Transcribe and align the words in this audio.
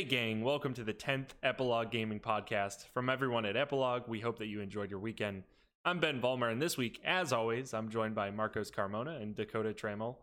Hey, 0.00 0.06
gang, 0.06 0.40
welcome 0.40 0.72
to 0.72 0.82
the 0.82 0.94
10th 0.94 1.32
Epilogue 1.42 1.90
Gaming 1.90 2.20
Podcast. 2.20 2.86
From 2.94 3.10
everyone 3.10 3.44
at 3.44 3.54
Epilogue, 3.54 4.08
we 4.08 4.18
hope 4.18 4.38
that 4.38 4.46
you 4.46 4.62
enjoyed 4.62 4.90
your 4.90 4.98
weekend. 4.98 5.42
I'm 5.84 6.00
Ben 6.00 6.22
Vollmer, 6.22 6.50
and 6.50 6.60
this 6.60 6.78
week, 6.78 7.02
as 7.04 7.34
always, 7.34 7.74
I'm 7.74 7.90
joined 7.90 8.14
by 8.14 8.30
Marcos 8.30 8.70
Carmona 8.70 9.20
and 9.20 9.36
Dakota 9.36 9.74
Trammell. 9.74 10.16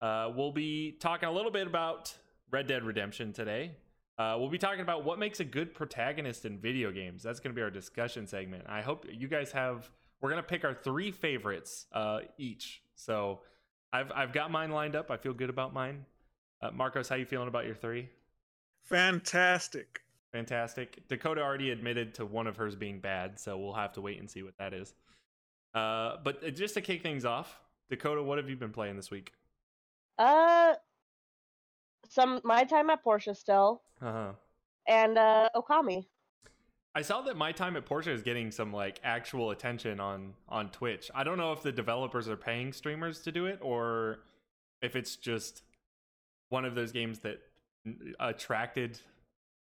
Uh, 0.00 0.32
we'll 0.34 0.50
be 0.50 0.92
talking 0.92 1.28
a 1.28 1.32
little 1.32 1.50
bit 1.50 1.66
about 1.66 2.16
Red 2.50 2.66
Dead 2.66 2.84
Redemption 2.84 3.34
today. 3.34 3.72
Uh, 4.16 4.36
we'll 4.38 4.48
be 4.48 4.56
talking 4.56 4.80
about 4.80 5.04
what 5.04 5.18
makes 5.18 5.40
a 5.40 5.44
good 5.44 5.74
protagonist 5.74 6.46
in 6.46 6.58
video 6.58 6.90
games. 6.90 7.22
That's 7.22 7.38
going 7.38 7.54
to 7.54 7.54
be 7.54 7.62
our 7.62 7.70
discussion 7.70 8.26
segment. 8.26 8.64
I 8.66 8.80
hope 8.80 9.04
you 9.12 9.28
guys 9.28 9.52
have. 9.52 9.90
We're 10.22 10.30
going 10.30 10.42
to 10.42 10.48
pick 10.48 10.64
our 10.64 10.72
three 10.72 11.10
favorites 11.10 11.84
uh, 11.92 12.20
each. 12.38 12.80
So 12.94 13.40
I've 13.92 14.10
I've 14.10 14.32
got 14.32 14.50
mine 14.50 14.70
lined 14.70 14.96
up. 14.96 15.10
I 15.10 15.18
feel 15.18 15.34
good 15.34 15.50
about 15.50 15.74
mine. 15.74 16.06
Uh, 16.62 16.70
Marcos, 16.70 17.10
how 17.10 17.16
you 17.16 17.26
feeling 17.26 17.48
about 17.48 17.66
your 17.66 17.74
three? 17.74 18.08
Fantastic. 18.84 20.02
Fantastic. 20.32 21.06
Dakota 21.08 21.42
already 21.42 21.70
admitted 21.70 22.14
to 22.14 22.26
one 22.26 22.46
of 22.46 22.56
hers 22.56 22.74
being 22.74 23.00
bad, 23.00 23.38
so 23.38 23.58
we'll 23.58 23.74
have 23.74 23.92
to 23.94 24.00
wait 24.00 24.18
and 24.18 24.30
see 24.30 24.42
what 24.42 24.56
that 24.58 24.72
is. 24.72 24.94
Uh, 25.74 26.16
but 26.24 26.42
uh, 26.44 26.50
just 26.50 26.74
to 26.74 26.80
kick 26.80 27.02
things 27.02 27.24
off, 27.24 27.58
Dakota, 27.90 28.22
what 28.22 28.38
have 28.38 28.48
you 28.48 28.56
been 28.56 28.72
playing 28.72 28.96
this 28.96 29.10
week? 29.10 29.32
Uh, 30.18 30.74
some 32.08 32.40
my 32.44 32.64
time 32.64 32.90
at 32.90 33.02
Portia 33.02 33.34
still, 33.34 33.82
Uh 34.00 34.12
huh. 34.12 34.32
and 34.86 35.18
uh, 35.18 35.48
Okami. 35.54 36.06
I 36.94 37.00
saw 37.00 37.22
that 37.22 37.36
my 37.36 37.52
time 37.52 37.76
at 37.76 37.86
Portia 37.86 38.12
is 38.12 38.22
getting 38.22 38.50
some 38.50 38.70
like 38.72 39.00
actual 39.02 39.50
attention 39.50 39.98
on 40.00 40.34
on 40.48 40.70
Twitch. 40.70 41.10
I 41.14 41.24
don't 41.24 41.38
know 41.38 41.52
if 41.52 41.62
the 41.62 41.72
developers 41.72 42.28
are 42.28 42.36
paying 42.36 42.72
streamers 42.72 43.20
to 43.20 43.32
do 43.32 43.46
it 43.46 43.58
or 43.62 44.20
if 44.82 44.94
it's 44.96 45.16
just 45.16 45.62
one 46.50 46.66
of 46.66 46.74
those 46.74 46.92
games 46.92 47.20
that 47.20 47.30
n- 47.32 47.38
attracted 48.20 49.00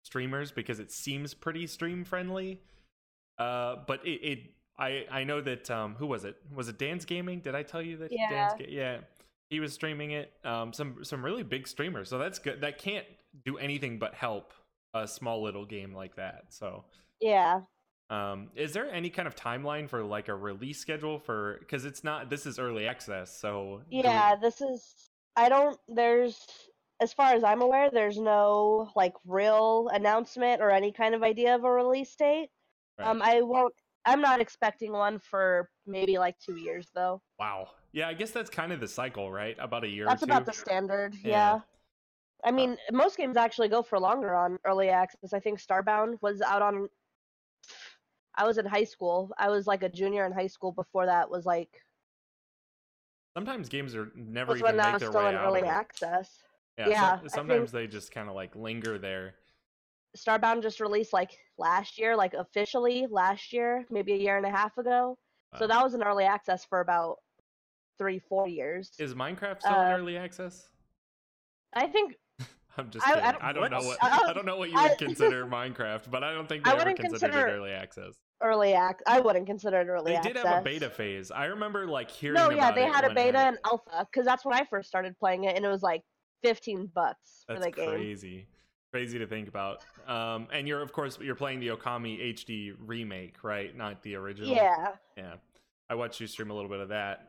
streamers 0.05 0.53
because 0.53 0.79
it 0.79 0.91
seems 0.93 1.35
pretty 1.35 1.67
stream 1.67 2.05
friendly. 2.05 2.61
Uh, 3.39 3.77
but 3.87 4.07
it, 4.07 4.21
it 4.23 4.39
I 4.79 5.05
I 5.11 5.25
know 5.25 5.41
that 5.41 5.71
um 5.71 5.95
who 5.97 6.07
was 6.07 6.25
it? 6.25 6.37
Was 6.55 6.69
it 6.69 6.79
Dan's 6.79 7.05
Gaming? 7.05 7.41
Did 7.41 7.55
I 7.55 7.63
tell 7.63 7.83
you 7.83 7.97
that 7.99 8.13
Yeah. 8.13 8.31
Dan's 8.31 8.71
yeah. 8.71 8.99
He 9.51 9.61
was 9.61 9.73
streaming 9.73 10.13
it. 10.13 10.33
Um 10.45 10.73
some 10.73 11.05
some 11.05 11.25
really 11.25 11.43
big 11.43 11.67
streamers. 11.69 12.09
So 12.09 12.19
that's 12.19 12.39
good. 12.39 12.61
That 12.63 12.79
can't 12.79 13.07
do 13.45 13.59
anything 13.59 13.99
but 13.99 14.15
help 14.15 14.53
a 14.95 15.07
small 15.07 15.43
little 15.43 15.67
game 15.67 15.93
like 15.95 16.17
that. 16.17 16.45
So 16.49 16.85
Yeah. 17.21 17.61
um, 18.09 18.49
is 18.55 18.73
there 18.73 18.91
any 18.91 19.11
kind 19.11 19.29
of 19.29 19.35
timeline 19.37 19.91
for 19.91 20.03
like 20.05 20.29
a 20.29 20.35
release 20.35 20.79
schedule 20.79 21.19
for? 21.19 21.57
Because 21.59 21.85
it's 21.85 22.03
not. 22.03 22.31
This 22.31 22.47
is 22.47 22.59
early 22.59 22.87
access, 22.87 23.37
so 23.39 23.83
do 23.91 23.97
we- 23.99 24.03
Yeah, 24.05 24.37
this 24.37 24.61
is. 24.63 25.11
I 25.35 25.51
don't. 25.51 25.79
There's, 25.89 26.39
as 27.01 27.13
far 27.13 27.35
as 27.35 27.45
I'm 27.45 27.63
aware, 27.63 27.91
there's 27.91 28.19
no 28.19 28.91
like 28.97 29.13
real 29.27 29.89
announcement 29.93 30.61
or 30.63 30.71
any 30.71 30.93
kind 30.93 31.15
of 31.15 31.23
idea 31.23 31.55
of 31.55 31.65
a 31.65 31.71
release 31.71 32.15
date. 32.17 32.49
right. 32.99 33.09
Um, 33.09 33.21
I 33.23 33.43
won't. 33.43 33.75
I'm 34.05 34.21
not 34.21 34.41
expecting 34.41 34.93
one 34.93 35.19
for 35.19 35.69
maybe 35.87 36.17
like 36.19 36.39
two 36.39 36.57
years 36.57 36.87
though. 36.95 37.21
wow. 37.39 37.69
Yeah, 37.93 38.09
I 38.09 38.15
guess 38.15 38.31
that's 38.31 38.51
kind 38.51 38.73
of 38.73 38.81
the 38.81 38.89
cycle, 38.89 39.33
right? 39.33 39.57
About 39.59 39.83
a 39.85 39.89
year. 39.89 40.05
That's 40.05 40.23
or 40.23 40.27
two. 40.27 40.33
about 40.33 40.45
the 40.45 40.53
standard. 40.53 41.15
Yeah. 41.25 41.31
Yeah. 41.31 41.61
I 42.45 42.51
mean, 42.51 42.77
most 42.93 43.17
games 43.17 43.39
actually 43.39 43.69
go 43.69 43.83
for 43.83 43.99
longer 43.99 44.35
on 44.35 44.59
early 44.67 44.91
access. 44.91 45.33
I 45.33 45.41
think 45.41 45.61
Starbound 45.61 46.19
was 46.21 46.43
out 46.43 46.61
on. 46.61 46.89
I 48.35 48.47
was 48.47 48.59
in 48.59 48.67
high 48.67 48.85
school. 48.85 49.31
I 49.39 49.49
was 49.49 49.67
like 49.67 49.83
a 49.83 49.89
junior 49.89 50.27
in 50.27 50.33
high 50.33 50.47
school 50.47 50.73
before 50.73 51.07
that 51.07 51.31
was 51.31 51.47
like 51.47 51.71
Sometimes 53.35 53.69
games 53.69 53.95
are 53.95 54.13
never 54.15 54.53
was 54.53 54.61
even 54.61 54.69
when 54.69 54.77
that 54.77 54.85
make 54.85 54.93
was 54.95 55.01
their 55.01 55.11
still 55.11 55.23
way 55.23 55.31
in 55.31 55.35
out. 55.37 55.47
early 55.47 55.63
access. 55.63 56.43
Yeah. 56.79 56.89
Yeah, 56.89 57.19
I 57.25 57.29
sometimes 57.29 57.73
they 57.73 57.87
just 57.87 58.13
kind 58.13 58.29
of 58.29 58.35
like 58.35 58.55
linger 58.55 58.99
there. 58.99 59.35
Starbound 60.17 60.63
just 60.63 60.81
released 60.81 61.13
like 61.13 61.31
last 61.59 61.99
year, 61.99 62.17
like 62.17 62.35
officially 62.35 63.07
last 63.11 63.53
year, 63.53 63.85
maybe 63.91 64.13
a 64.15 64.19
year 64.19 64.37
and 64.37 64.47
a 64.47 64.51
half 64.51 64.77
ago. 64.79 65.17
So 65.59 65.67
that 65.67 65.83
was 65.83 65.95
in 65.95 66.03
early 66.03 66.25
access 66.25 66.67
for 66.67 66.81
about 66.81 67.17
three, 67.99 68.19
four 68.19 68.47
years. 68.47 68.93
Is 68.99 69.15
Minecraft 69.15 69.61
still 69.61 69.73
in 69.81 69.87
Uh, 69.93 69.97
early 69.97 70.19
access? 70.19 70.69
I 71.73 71.87
think 71.87 72.17
I'm 72.77 72.91
just 72.91 73.07
I- 73.07 73.13
I 73.13 73.15
kidding. 73.15 73.41
I, 73.41 73.53
don't- 73.53 73.71
don't 73.71 73.81
know 73.83 73.87
what? 73.89 73.99
I- 74.03 74.27
I 74.29 74.33
don't 74.35 74.45
know 74.45 74.59
what 74.59 74.69
you 74.71 74.77
would 74.83 74.99
consider 74.99 75.47
Minecraft, 75.47 76.11
but 76.11 76.23
I 76.23 76.35
don't 76.35 76.47
think 76.47 76.65
they 76.65 76.73
I 76.73 76.75
ever 76.75 76.93
considered 76.93 77.15
it 77.17 77.21
consider- 77.33 77.47
early 77.57 77.71
access. 77.71 78.17
early 78.43 78.75
act. 78.75 79.03
I 79.07 79.21
wouldn't 79.21 79.47
consider 79.47 79.81
it 79.81 79.87
early 79.89 80.13
They 80.13 80.17
access. 80.19 80.33
did 80.35 80.45
have 80.45 80.61
a 80.61 80.65
beta 80.65 80.91
phase. 80.91 81.31
I 81.31 81.47
remember 81.47 81.87
like 81.87 82.11
hearing. 82.11 82.35
No, 82.35 82.51
yeah, 82.51 82.71
they 82.73 82.85
it 82.87 82.93
had 82.93 83.05
a 83.05 83.15
beta 83.15 83.39
and 83.39 83.59
alpha 83.65 84.07
because 84.13 84.27
that's 84.27 84.45
when 84.45 84.55
I 84.55 84.65
first 84.67 84.89
started 84.89 85.19
playing 85.19 85.45
it, 85.45 85.57
and 85.57 85.65
it 85.65 85.69
was 85.69 85.83
like 85.83 86.03
fifteen 86.43 86.91
bucks 86.95 87.45
for 87.47 87.55
That's 87.55 87.67
the 87.67 87.71
game. 87.73 87.91
crazy. 87.91 88.47
Crazy 88.93 89.19
to 89.19 89.27
think 89.27 89.49
about. 89.49 89.85
Um, 90.07 90.49
and 90.53 90.67
you're 90.67 90.81
of 90.83 90.93
course 90.93 91.19
you're 91.21 91.35
playing 91.35 91.61
the 91.61 91.69
Okami 91.69 92.35
HD 92.35 92.73
remake, 92.79 93.43
right? 93.43 93.77
Not 93.77 94.03
the 94.03 94.15
original. 94.15 94.51
Yeah. 94.51 94.89
Yeah. 95.17 95.35
I 95.91 95.95
watched 95.95 96.21
you 96.21 96.27
stream 96.27 96.51
a 96.51 96.55
little 96.55 96.71
bit 96.71 96.81
of 96.81 96.89
that. 96.89 97.29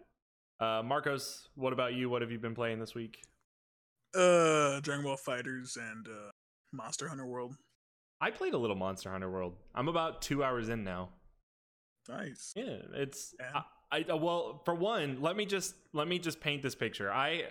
Uh, 0.59 0.81
Marcos, 0.83 1.47
what 1.55 1.73
about 1.73 1.93
you? 1.93 2.09
What 2.09 2.21
have 2.21 2.31
you 2.31 2.39
been 2.39 2.55
playing 2.55 2.79
this 2.79 2.95
week? 2.95 3.21
Uh, 4.15 4.79
Dragon 4.79 5.03
Ball 5.03 5.17
FighterZ 5.17 5.77
and 5.77 6.07
uh, 6.07 6.29
Monster 6.73 7.07
Hunter 7.07 7.25
World. 7.25 7.55
I 8.19 8.31
played 8.31 8.53
a 8.53 8.57
little 8.57 8.75
Monster 8.75 9.11
Hunter 9.11 9.29
World. 9.29 9.53
I'm 9.75 9.87
about 9.87 10.21
two 10.23 10.43
hours 10.43 10.69
in 10.69 10.83
now. 10.83 11.09
Nice. 12.09 12.53
Yeah, 12.55 12.77
it's 12.93 13.35
Yeah. 13.39 13.61
I, 13.91 14.05
I 14.09 14.13
well 14.13 14.61
for 14.65 14.73
one, 14.73 15.21
let 15.21 15.35
me 15.35 15.45
just 15.45 15.75
let 15.93 16.07
me 16.07 16.17
just 16.19 16.39
paint 16.39 16.61
this 16.63 16.75
picture. 16.75 17.11
I 17.11 17.43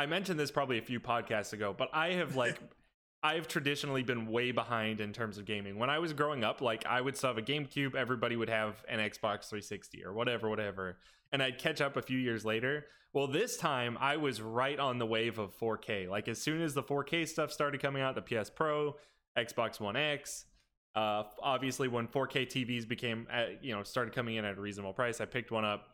I 0.00 0.06
mentioned 0.06 0.40
this 0.40 0.50
probably 0.50 0.78
a 0.78 0.82
few 0.82 0.98
podcasts 0.98 1.52
ago, 1.52 1.74
but 1.76 1.90
I 1.92 2.12
have 2.12 2.34
like 2.34 2.58
I've 3.22 3.46
traditionally 3.46 4.02
been 4.02 4.28
way 4.28 4.50
behind 4.50 5.02
in 5.02 5.12
terms 5.12 5.36
of 5.36 5.44
gaming. 5.44 5.78
When 5.78 5.90
I 5.90 5.98
was 5.98 6.14
growing 6.14 6.42
up, 6.42 6.62
like 6.62 6.86
I 6.86 7.02
would 7.02 7.18
still 7.18 7.28
have 7.28 7.36
a 7.36 7.42
GameCube, 7.42 7.94
everybody 7.94 8.34
would 8.34 8.48
have 8.48 8.82
an 8.88 8.98
Xbox 8.98 9.50
360 9.50 10.06
or 10.06 10.14
whatever, 10.14 10.48
whatever. 10.48 10.96
And 11.32 11.42
I'd 11.42 11.58
catch 11.58 11.82
up 11.82 11.98
a 11.98 12.02
few 12.02 12.18
years 12.18 12.46
later. 12.46 12.86
Well, 13.12 13.26
this 13.26 13.58
time 13.58 13.98
I 14.00 14.16
was 14.16 14.40
right 14.40 14.78
on 14.78 14.98
the 14.98 15.04
wave 15.04 15.38
of 15.38 15.54
4K. 15.58 16.08
Like 16.08 16.28
as 16.28 16.40
soon 16.40 16.62
as 16.62 16.72
the 16.72 16.82
4K 16.82 17.28
stuff 17.28 17.52
started 17.52 17.82
coming 17.82 18.00
out, 18.00 18.14
the 18.14 18.22
PS 18.22 18.48
Pro, 18.48 18.96
Xbox 19.36 19.80
One 19.80 19.96
X, 19.96 20.46
uh, 20.94 21.24
obviously 21.42 21.88
when 21.88 22.08
4K 22.08 22.46
TVs 22.46 22.88
became, 22.88 23.26
at, 23.30 23.62
you 23.62 23.74
know, 23.74 23.82
started 23.82 24.14
coming 24.14 24.36
in 24.36 24.46
at 24.46 24.56
a 24.56 24.60
reasonable 24.62 24.94
price, 24.94 25.20
I 25.20 25.26
picked 25.26 25.50
one 25.50 25.66
up. 25.66 25.89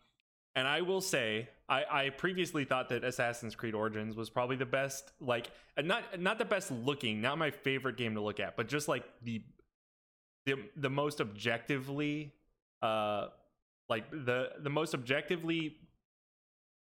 And 0.56 0.66
I 0.66 0.80
will 0.80 1.02
say, 1.02 1.48
I, 1.68 1.84
I 1.90 2.10
previously 2.10 2.64
thought 2.64 2.88
that 2.88 3.04
Assassin's 3.04 3.54
Creed 3.54 3.74
Origins 3.74 4.16
was 4.16 4.30
probably 4.30 4.56
the 4.56 4.66
best, 4.66 5.12
like 5.20 5.50
not 5.78 6.18
not 6.18 6.38
the 6.38 6.46
best 6.46 6.72
looking, 6.72 7.20
not 7.20 7.36
my 7.36 7.50
favorite 7.50 7.98
game 7.98 8.14
to 8.14 8.22
look 8.22 8.40
at, 8.40 8.56
but 8.56 8.66
just 8.66 8.88
like 8.88 9.04
the 9.22 9.42
the 10.46 10.56
the 10.76 10.88
most 10.88 11.20
objectively, 11.20 12.32
uh, 12.80 13.28
like 13.90 14.10
the 14.10 14.52
the 14.58 14.70
most 14.70 14.94
objectively 14.94 15.76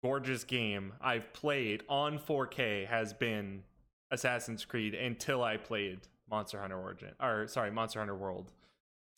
gorgeous 0.02 0.44
game 0.44 0.94
I've 1.00 1.30
played 1.34 1.82
on 1.86 2.18
4K 2.18 2.86
has 2.86 3.12
been 3.12 3.62
Assassin's 4.10 4.64
Creed 4.64 4.94
until 4.94 5.44
I 5.44 5.58
played 5.58 6.00
Monster 6.30 6.60
Hunter 6.60 6.78
Origin, 6.78 7.10
or 7.20 7.46
sorry, 7.46 7.70
Monster 7.70 7.98
Hunter 7.98 8.16
World. 8.16 8.52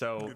So 0.03 0.31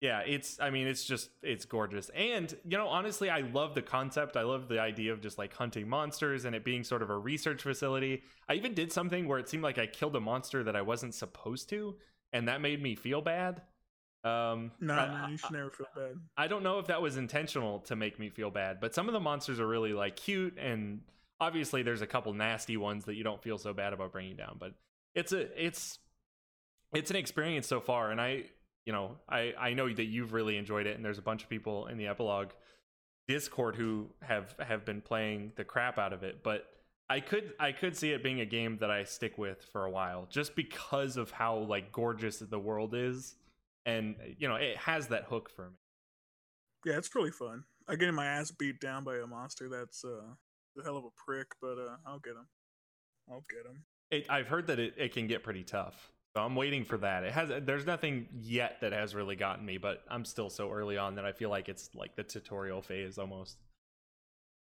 yeah 0.00 0.20
it's 0.20 0.58
i 0.60 0.70
mean 0.70 0.86
it's 0.86 1.04
just 1.04 1.28
it's 1.42 1.66
gorgeous. 1.66 2.08
And 2.10 2.54
you 2.64 2.78
know 2.78 2.88
honestly 2.88 3.28
i 3.28 3.40
love 3.40 3.74
the 3.74 3.82
concept. 3.82 4.36
I 4.36 4.42
love 4.42 4.68
the 4.68 4.80
idea 4.80 5.12
of 5.12 5.20
just 5.20 5.36
like 5.36 5.52
hunting 5.54 5.88
monsters 5.88 6.46
and 6.46 6.54
it 6.56 6.64
being 6.64 6.84
sort 6.84 7.02
of 7.02 7.10
a 7.10 7.18
research 7.18 7.62
facility. 7.62 8.22
I 8.48 8.54
even 8.54 8.72
did 8.74 8.92
something 8.92 9.28
where 9.28 9.38
it 9.38 9.48
seemed 9.48 9.62
like 9.62 9.78
i 9.78 9.86
killed 9.86 10.16
a 10.16 10.20
monster 10.20 10.64
that 10.64 10.74
i 10.74 10.82
wasn't 10.82 11.14
supposed 11.14 11.68
to 11.70 11.96
and 12.32 12.48
that 12.48 12.60
made 12.60 12.82
me 12.82 12.94
feel 12.94 13.20
bad. 13.20 13.62
Um 14.24 14.72
No, 14.80 14.94
I, 14.94 15.22
no, 15.22 15.28
you 15.28 15.36
should 15.36 15.52
never 15.52 15.70
feel 15.70 15.86
bad. 15.94 16.14
I 16.36 16.46
don't 16.46 16.62
know 16.62 16.78
if 16.78 16.86
that 16.86 17.02
was 17.02 17.16
intentional 17.16 17.80
to 17.80 17.96
make 17.96 18.18
me 18.18 18.30
feel 18.30 18.50
bad 18.50 18.80
but 18.80 18.94
some 18.94 19.06
of 19.08 19.12
the 19.12 19.20
monsters 19.20 19.60
are 19.60 19.66
really 19.68 19.92
like 19.92 20.16
cute 20.16 20.56
and 20.58 21.00
obviously 21.40 21.82
there's 21.82 22.02
a 22.02 22.06
couple 22.06 22.32
nasty 22.32 22.76
ones 22.76 23.04
that 23.04 23.14
you 23.16 23.24
don't 23.24 23.42
feel 23.42 23.58
so 23.58 23.72
bad 23.72 23.92
about 23.92 24.12
bringing 24.12 24.36
down 24.36 24.56
but 24.58 24.72
it's 25.14 25.32
a 25.32 25.42
it's 25.62 25.98
it's 26.94 27.10
an 27.10 27.16
experience 27.16 27.66
so 27.66 27.80
far 27.80 28.10
and 28.10 28.20
i 28.20 28.44
you 28.90 28.96
know 28.96 29.12
i 29.28 29.54
i 29.56 29.72
know 29.72 29.88
that 29.88 30.06
you've 30.06 30.32
really 30.32 30.56
enjoyed 30.56 30.84
it 30.84 30.96
and 30.96 31.04
there's 31.04 31.18
a 31.18 31.22
bunch 31.22 31.44
of 31.44 31.48
people 31.48 31.86
in 31.86 31.96
the 31.96 32.08
epilogue 32.08 32.50
discord 33.28 33.76
who 33.76 34.08
have 34.20 34.56
have 34.58 34.84
been 34.84 35.00
playing 35.00 35.52
the 35.54 35.62
crap 35.62 35.96
out 35.96 36.12
of 36.12 36.24
it 36.24 36.42
but 36.42 36.66
i 37.08 37.20
could 37.20 37.52
i 37.60 37.70
could 37.70 37.96
see 37.96 38.10
it 38.10 38.20
being 38.20 38.40
a 38.40 38.44
game 38.44 38.78
that 38.78 38.90
i 38.90 39.04
stick 39.04 39.38
with 39.38 39.62
for 39.72 39.84
a 39.84 39.90
while 39.92 40.26
just 40.28 40.56
because 40.56 41.16
of 41.16 41.30
how 41.30 41.56
like 41.56 41.92
gorgeous 41.92 42.40
the 42.40 42.58
world 42.58 42.92
is 42.92 43.36
and 43.86 44.16
you 44.38 44.48
know 44.48 44.56
it 44.56 44.76
has 44.76 45.06
that 45.06 45.22
hook 45.26 45.48
for 45.48 45.66
me 45.66 45.76
Yeah, 46.84 46.96
it's 46.98 47.14
really 47.14 47.30
fun. 47.30 47.62
I 47.88 47.94
get 47.94 48.12
my 48.12 48.26
ass 48.26 48.50
beat 48.50 48.80
down 48.80 49.04
by 49.04 49.18
a 49.18 49.26
monster 49.26 49.68
that's 49.68 50.04
uh 50.04 50.34
a 50.80 50.82
hell 50.82 50.96
of 50.96 51.04
a 51.04 51.14
prick, 51.24 51.46
but 51.62 51.78
uh 51.78 51.96
I'll 52.04 52.18
get 52.18 52.32
him. 52.32 52.48
I'll 53.30 53.44
get 53.48 53.70
him. 53.70 53.84
it, 54.10 54.26
i've 54.28 54.48
heard 54.48 54.66
that 54.66 54.80
it, 54.80 54.94
it 54.96 55.12
can 55.12 55.28
get 55.28 55.44
pretty 55.44 55.62
tough 55.62 56.10
so 56.36 56.42
i'm 56.42 56.54
waiting 56.56 56.84
for 56.84 56.98
that 56.98 57.24
it 57.24 57.32
has 57.32 57.50
there's 57.62 57.86
nothing 57.86 58.26
yet 58.40 58.76
that 58.80 58.92
has 58.92 59.14
really 59.14 59.36
gotten 59.36 59.64
me 59.64 59.78
but 59.78 60.02
i'm 60.10 60.24
still 60.24 60.50
so 60.50 60.70
early 60.70 60.96
on 60.98 61.14
that 61.16 61.24
i 61.24 61.32
feel 61.32 61.50
like 61.50 61.68
it's 61.68 61.90
like 61.94 62.14
the 62.16 62.22
tutorial 62.22 62.82
phase 62.82 63.18
almost 63.18 63.58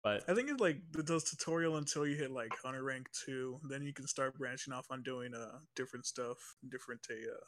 But 0.04 0.22
I 0.28 0.34
think 0.34 0.48
it 0.48 0.60
like 0.60 0.78
it 0.96 1.06
does 1.06 1.24
tutorial 1.24 1.76
until 1.76 2.06
you 2.06 2.16
hit 2.16 2.30
like 2.30 2.52
hunter 2.62 2.82
rank 2.84 3.08
two. 3.26 3.58
Then 3.68 3.82
you 3.82 3.92
can 3.92 4.06
start 4.06 4.38
branching 4.38 4.72
off 4.72 4.86
on 4.90 5.02
doing 5.02 5.34
uh 5.34 5.58
different 5.76 6.06
stuff, 6.06 6.38
different 6.70 7.00
uh. 7.10 7.44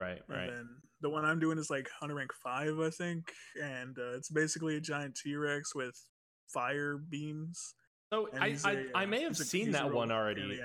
right, 0.00 0.22
And 0.28 0.36
right. 0.36 0.46
then 0.48 0.68
the 1.00 1.10
one 1.10 1.24
I'm 1.24 1.38
doing 1.38 1.58
is 1.58 1.70
like 1.70 1.88
hunter 1.98 2.16
rank 2.16 2.32
five, 2.42 2.78
I 2.80 2.90
think, 2.90 3.32
and 3.62 3.96
uh, 3.98 4.16
it's 4.16 4.30
basically 4.30 4.76
a 4.76 4.80
giant 4.80 5.16
T 5.22 5.36
Rex 5.36 5.74
with 5.74 5.94
fire 6.48 6.98
beams. 6.98 7.74
So 8.12 8.28
And 8.32 8.42
I, 8.42 8.50
he's 8.50 8.64
I, 8.64 8.72
a, 8.72 8.84
I 8.94 9.04
uh, 9.04 9.06
may 9.06 9.22
have 9.22 9.36
seen 9.36 9.70
that 9.72 9.92
one 9.92 10.10
already. 10.12 10.60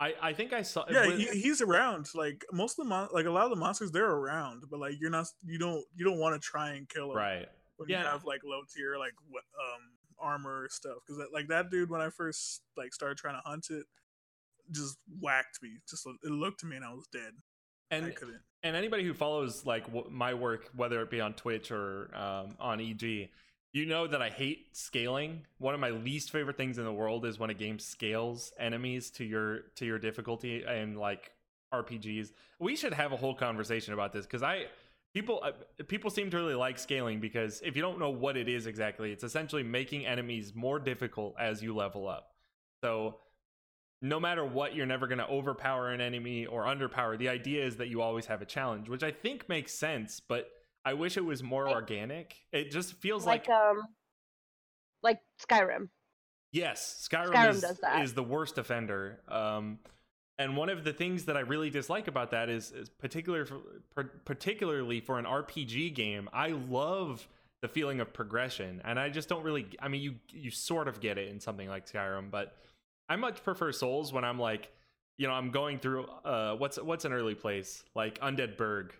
I, 0.00 0.14
I 0.22 0.32
think 0.32 0.52
I 0.54 0.62
saw. 0.62 0.84
Yeah, 0.90 1.06
was- 1.06 1.18
he, 1.18 1.26
he's 1.40 1.60
around. 1.60 2.08
Like 2.14 2.44
most 2.52 2.78
of 2.78 2.84
the 2.84 2.88
mon- 2.88 3.08
like 3.12 3.26
a 3.26 3.30
lot 3.30 3.44
of 3.44 3.50
the 3.50 3.56
monsters, 3.56 3.90
they're 3.92 4.10
around, 4.10 4.64
but 4.70 4.80
like 4.80 4.94
you're 4.98 5.10
not, 5.10 5.26
you 5.44 5.58
don't, 5.58 5.84
you 5.94 6.04
don't 6.04 6.18
want 6.18 6.40
to 6.40 6.44
try 6.44 6.70
and 6.70 6.88
kill 6.88 7.08
them 7.08 7.18
right. 7.18 7.46
when 7.76 7.88
Yeah. 7.90 8.00
you 8.00 8.06
have 8.06 8.24
like 8.24 8.40
low 8.44 8.62
tier 8.74 8.96
like 8.98 9.12
um 9.36 9.82
armor 10.18 10.68
stuff. 10.70 10.96
Because 11.06 11.22
like 11.32 11.48
that 11.48 11.70
dude, 11.70 11.90
when 11.90 12.00
I 12.00 12.08
first 12.10 12.62
like 12.76 12.94
started 12.94 13.18
trying 13.18 13.34
to 13.34 13.42
hunt 13.44 13.66
it, 13.70 13.84
just 14.72 14.96
whacked 15.20 15.62
me. 15.62 15.70
Just 15.88 16.06
it 16.06 16.30
looked 16.30 16.60
to 16.60 16.66
me 16.66 16.76
and 16.76 16.84
I 16.84 16.92
was 16.94 17.06
dead. 17.12 17.32
I 17.92 17.96
And 17.96 18.14
couldn't. 18.14 18.40
and 18.62 18.76
anybody 18.76 19.04
who 19.04 19.12
follows 19.12 19.66
like 19.66 19.84
w- 19.86 20.06
my 20.10 20.32
work, 20.32 20.70
whether 20.76 21.02
it 21.02 21.10
be 21.10 21.20
on 21.20 21.34
Twitch 21.34 21.70
or 21.70 22.10
um, 22.14 22.54
on 22.60 22.80
EG, 22.80 23.28
you 23.72 23.86
know 23.86 24.06
that 24.06 24.20
I 24.20 24.30
hate 24.30 24.76
scaling. 24.76 25.46
One 25.58 25.74
of 25.74 25.80
my 25.80 25.90
least 25.90 26.30
favorite 26.32 26.56
things 26.56 26.78
in 26.78 26.84
the 26.84 26.92
world 26.92 27.24
is 27.24 27.38
when 27.38 27.50
a 27.50 27.54
game 27.54 27.78
scales 27.78 28.52
enemies 28.58 29.10
to 29.12 29.24
your 29.24 29.60
to 29.76 29.86
your 29.86 29.98
difficulty 29.98 30.64
and 30.64 30.98
like 30.98 31.30
RPGs. 31.72 32.32
We 32.58 32.76
should 32.76 32.94
have 32.94 33.12
a 33.12 33.16
whole 33.16 33.34
conversation 33.34 33.94
about 33.94 34.12
this 34.12 34.26
because 34.26 34.42
I 34.42 34.66
people 35.14 35.40
uh, 35.44 35.52
people 35.86 36.10
seem 36.10 36.30
to 36.30 36.36
really 36.36 36.54
like 36.54 36.78
scaling 36.78 37.20
because 37.20 37.60
if 37.64 37.76
you 37.76 37.82
don't 37.82 37.98
know 37.98 38.10
what 38.10 38.36
it 38.36 38.48
is 38.48 38.66
exactly, 38.66 39.12
it's 39.12 39.24
essentially 39.24 39.62
making 39.62 40.04
enemies 40.04 40.52
more 40.54 40.78
difficult 40.78 41.34
as 41.38 41.62
you 41.62 41.74
level 41.74 42.08
up. 42.08 42.32
So 42.82 43.18
no 44.02 44.18
matter 44.18 44.44
what, 44.44 44.74
you're 44.74 44.86
never 44.86 45.06
going 45.06 45.18
to 45.18 45.28
overpower 45.28 45.90
an 45.90 46.00
enemy 46.00 46.46
or 46.46 46.64
underpower. 46.64 47.18
The 47.18 47.28
idea 47.28 47.64
is 47.64 47.76
that 47.76 47.88
you 47.88 48.00
always 48.00 48.26
have 48.26 48.40
a 48.40 48.46
challenge, 48.46 48.88
which 48.88 49.02
I 49.02 49.10
think 49.10 49.48
makes 49.48 49.72
sense, 49.74 50.20
but 50.20 50.48
I 50.84 50.94
wish 50.94 51.16
it 51.16 51.24
was 51.24 51.42
more 51.42 51.66
Like- 51.66 51.74
organic. 51.74 52.36
It 52.52 52.70
just 52.70 52.94
feels 52.94 53.26
like, 53.26 53.48
like, 53.48 53.56
um, 53.56 53.82
like 55.02 55.20
Skyrim. 55.46 55.88
yes, 56.52 57.06
Skyrim, 57.10 57.32
Skyrim 57.32 57.50
is, 57.50 57.60
does 57.60 57.78
that. 57.80 58.02
is 58.02 58.14
the 58.14 58.22
worst 58.22 58.58
offender. 58.58 59.20
Um, 59.28 59.78
and 60.38 60.56
one 60.56 60.70
of 60.70 60.84
the 60.84 60.92
things 60.92 61.26
that 61.26 61.36
I 61.36 61.40
really 61.40 61.68
dislike 61.70 62.08
about 62.08 62.30
that 62.30 62.48
is, 62.48 62.72
is 62.72 62.88
particular 62.88 63.44
for, 63.44 64.04
particularly 64.24 65.00
for 65.00 65.18
an 65.18 65.26
RPG 65.26 65.94
game, 65.94 66.30
I 66.32 66.48
love 66.48 67.28
the 67.60 67.68
feeling 67.68 68.00
of 68.00 68.14
progression, 68.14 68.80
and 68.86 68.98
I 68.98 69.10
just 69.10 69.28
don't 69.28 69.42
really. 69.42 69.66
I 69.80 69.88
mean, 69.88 70.00
you 70.00 70.14
you 70.32 70.50
sort 70.50 70.88
of 70.88 70.98
get 70.98 71.18
it 71.18 71.28
in 71.28 71.40
something 71.40 71.68
like 71.68 71.84
Skyrim, 71.86 72.30
but 72.30 72.56
I 73.06 73.16
much 73.16 73.44
prefer 73.44 73.70
Souls 73.70 74.14
when 74.14 74.24
I'm 74.24 74.38
like, 74.38 74.72
you 75.18 75.26
know, 75.28 75.34
I'm 75.34 75.50
going 75.50 75.78
through 75.78 76.06
uh, 76.24 76.56
what's 76.56 76.78
what's 76.80 77.04
an 77.04 77.12
early 77.12 77.34
place 77.34 77.84
like 77.94 78.18
Undead 78.20 78.56
Burg, 78.56 78.94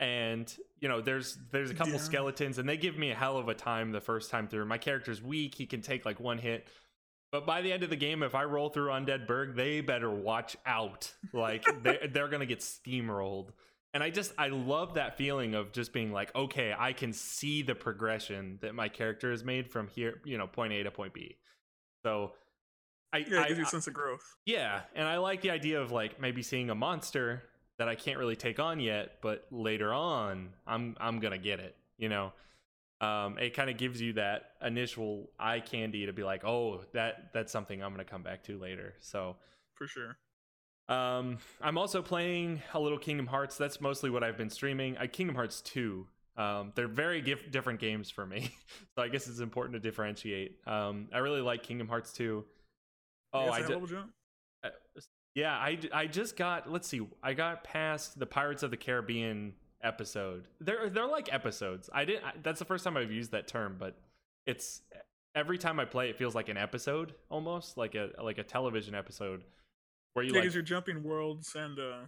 and 0.00 0.52
you 0.80 0.88
know, 0.88 1.00
there's 1.00 1.38
there's 1.52 1.70
a 1.70 1.74
couple 1.74 1.92
Yeah. 1.92 1.98
skeletons, 1.98 2.58
and 2.58 2.68
they 2.68 2.76
give 2.76 2.98
me 2.98 3.12
a 3.12 3.14
hell 3.14 3.36
of 3.38 3.48
a 3.48 3.54
time 3.54 3.92
the 3.92 4.00
first 4.00 4.30
time 4.30 4.48
through. 4.48 4.64
My 4.64 4.78
character's 4.78 5.22
weak; 5.22 5.54
he 5.54 5.66
can 5.66 5.82
take 5.82 6.04
like 6.04 6.18
one 6.18 6.38
hit. 6.38 6.66
But 7.30 7.46
by 7.46 7.62
the 7.62 7.72
end 7.72 7.84
of 7.84 7.90
the 7.90 7.96
game, 7.96 8.24
if 8.24 8.34
I 8.34 8.42
roll 8.42 8.70
through 8.70 8.88
Undead 8.88 9.28
Burg, 9.28 9.54
they 9.54 9.82
better 9.82 10.10
watch 10.10 10.56
out. 10.66 11.12
Like 11.32 11.64
they're, 11.84 12.08
they're 12.12 12.28
gonna 12.28 12.46
get 12.46 12.58
steamrolled. 12.58 13.50
And 13.94 14.02
I 14.02 14.10
just 14.10 14.32
I 14.38 14.48
love 14.48 14.94
that 14.94 15.16
feeling 15.18 15.54
of 15.54 15.72
just 15.72 15.92
being 15.92 16.12
like, 16.12 16.34
okay, 16.34 16.74
I 16.76 16.92
can 16.92 17.12
see 17.12 17.62
the 17.62 17.74
progression 17.74 18.58
that 18.62 18.74
my 18.74 18.88
character 18.88 19.30
has 19.32 19.44
made 19.44 19.68
from 19.70 19.86
here, 19.88 20.20
you 20.24 20.38
know, 20.38 20.46
point 20.46 20.72
A 20.72 20.82
to 20.84 20.90
point 20.90 21.12
B. 21.12 21.36
So 22.04 22.32
I, 23.12 23.18
Yeah, 23.18 23.40
I 23.40 23.44
it 23.44 23.48
gives 23.48 23.58
you 23.58 23.64
a 23.64 23.68
sense 23.68 23.86
of 23.88 23.92
growth. 23.94 24.22
yeah, 24.46 24.82
and 24.94 25.06
I 25.06 25.18
like 25.18 25.40
the 25.42 25.50
idea 25.50 25.80
of 25.80 25.90
like 25.92 26.20
maybe 26.20 26.42
seeing 26.42 26.70
a 26.70 26.74
monster 26.74 27.42
that 27.80 27.88
I 27.88 27.94
can't 27.94 28.18
really 28.18 28.36
take 28.36 28.58
on 28.60 28.78
yet, 28.78 29.16
but 29.22 29.46
later 29.50 29.90
on 29.92 30.50
I'm 30.66 30.96
I'm 31.00 31.18
gonna 31.18 31.38
get 31.38 31.60
it. 31.60 31.74
You 31.96 32.10
know, 32.10 32.32
um, 33.00 33.38
it 33.38 33.54
kind 33.54 33.70
of 33.70 33.78
gives 33.78 34.00
you 34.02 34.12
that 34.14 34.50
initial 34.62 35.30
eye 35.38 35.60
candy 35.60 36.04
to 36.04 36.12
be 36.12 36.22
like, 36.22 36.44
oh, 36.44 36.82
that 36.92 37.30
that's 37.32 37.50
something 37.50 37.82
I'm 37.82 37.90
gonna 37.92 38.04
come 38.04 38.22
back 38.22 38.42
to 38.44 38.58
later. 38.58 38.94
So 39.00 39.36
For 39.74 39.86
sure. 39.86 40.18
um, 40.90 41.38
I'm 41.62 41.78
also 41.78 42.02
playing 42.02 42.60
a 42.74 42.80
little 42.80 42.98
Kingdom 42.98 43.26
Hearts. 43.26 43.56
That's 43.56 43.80
mostly 43.80 44.10
what 44.10 44.22
I've 44.22 44.36
been 44.36 44.50
streaming. 44.50 44.98
I 44.98 45.06
Kingdom 45.06 45.34
Hearts 45.36 45.62
2. 45.62 46.06
Um, 46.36 46.72
they're 46.74 46.86
very 46.88 47.22
gif- 47.22 47.50
different 47.50 47.80
games 47.80 48.10
for 48.10 48.26
me, 48.26 48.50
so 48.94 49.02
I 49.02 49.08
guess 49.08 49.26
it's 49.26 49.40
important 49.40 49.74
to 49.74 49.80
differentiate. 49.80 50.58
Um, 50.66 51.08
I 51.14 51.18
really 51.18 51.40
like 51.40 51.62
Kingdom 51.62 51.88
Hearts 51.88 52.12
2. 52.12 52.44
Oh, 53.32 53.38
I 53.38 53.46
a 53.46 53.52
I 53.52 53.58
hell 53.60 53.68
did. 53.68 53.76
of 53.78 53.82
a 53.84 53.86
jump. 53.86 54.10
Uh, 54.64 54.68
yeah, 55.34 55.52
I, 55.52 55.78
I 55.92 56.06
just 56.06 56.36
got 56.36 56.70
let's 56.70 56.88
see, 56.88 57.06
I 57.22 57.34
got 57.34 57.64
past 57.64 58.18
the 58.18 58.26
Pirates 58.26 58.62
of 58.62 58.70
the 58.70 58.76
Caribbean 58.76 59.54
episode. 59.82 60.44
They're 60.60 60.90
they're 60.90 61.06
like 61.06 61.32
episodes. 61.32 61.88
I 61.92 62.04
didn't. 62.04 62.24
I, 62.24 62.32
that's 62.42 62.58
the 62.58 62.64
first 62.64 62.84
time 62.84 62.96
I've 62.96 63.12
used 63.12 63.32
that 63.32 63.46
term, 63.46 63.76
but 63.78 63.96
it's 64.46 64.82
every 65.34 65.58
time 65.58 65.78
I 65.78 65.84
play, 65.84 66.10
it 66.10 66.16
feels 66.16 66.34
like 66.34 66.48
an 66.48 66.56
episode 66.56 67.14
almost 67.28 67.76
like 67.76 67.94
a 67.94 68.10
like 68.22 68.38
a 68.38 68.42
television 68.42 68.94
episode 68.94 69.42
where 70.14 70.24
you 70.24 70.34
yeah, 70.34 70.40
like 70.40 70.52
you're 70.52 70.62
jumping 70.62 71.02
worlds, 71.02 71.54
and 71.54 71.78
uh, 71.78 72.02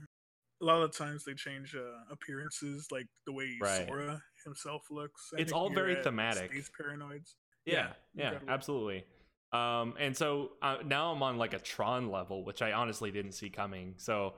a 0.60 0.64
lot 0.64 0.82
of 0.82 0.90
the 0.90 0.98
times 0.98 1.24
they 1.24 1.34
change 1.34 1.74
uh, 1.74 2.12
appearances, 2.12 2.88
like 2.90 3.06
the 3.26 3.32
way 3.32 3.56
Right. 3.60 3.86
Sora 3.86 4.20
himself 4.44 4.82
looks. 4.90 5.30
I 5.36 5.40
It's 5.40 5.52
all 5.52 5.70
very 5.70 5.96
thematic. 6.02 6.52
Space 6.52 6.70
paranoids. 6.80 7.34
yeah 7.64 7.92
yeah, 8.14 8.32
yeah, 8.32 8.38
absolutely. 8.48 9.04
Um, 9.52 9.94
and 9.98 10.16
so 10.16 10.52
uh, 10.62 10.76
now 10.84 11.12
I'm 11.12 11.22
on 11.22 11.36
like 11.36 11.52
a 11.52 11.58
Tron 11.58 12.10
level, 12.10 12.44
which 12.44 12.62
I 12.62 12.72
honestly 12.72 13.10
didn't 13.10 13.32
see 13.32 13.50
coming. 13.50 13.94
So 13.98 14.34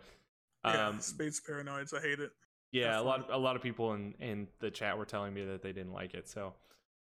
Yeah, 0.64 0.88
um, 0.88 1.00
space 1.00 1.40
paranoids. 1.40 1.94
I 1.94 2.00
hate 2.00 2.20
it. 2.20 2.30
yeah 2.72 2.98
a 2.98 3.02
lot 3.02 3.28
a 3.30 3.38
lot 3.38 3.54
of 3.56 3.62
people 3.62 3.92
in 3.94 4.14
in 4.18 4.48
the 4.60 4.70
chat 4.70 4.96
were 4.98 5.04
telling 5.04 5.32
me 5.32 5.44
that 5.44 5.62
they 5.62 5.72
didn't 5.72 5.92
like 5.92 6.14
it 6.14 6.28
so 6.28 6.52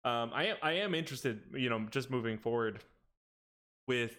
um 0.04 0.30
i 0.34 0.44
am 0.46 0.56
i 0.62 0.72
am 0.72 0.94
interested 0.94 1.40
you 1.54 1.70
know 1.70 1.80
just 1.90 2.10
moving 2.10 2.36
forward 2.36 2.80
with 3.86 4.16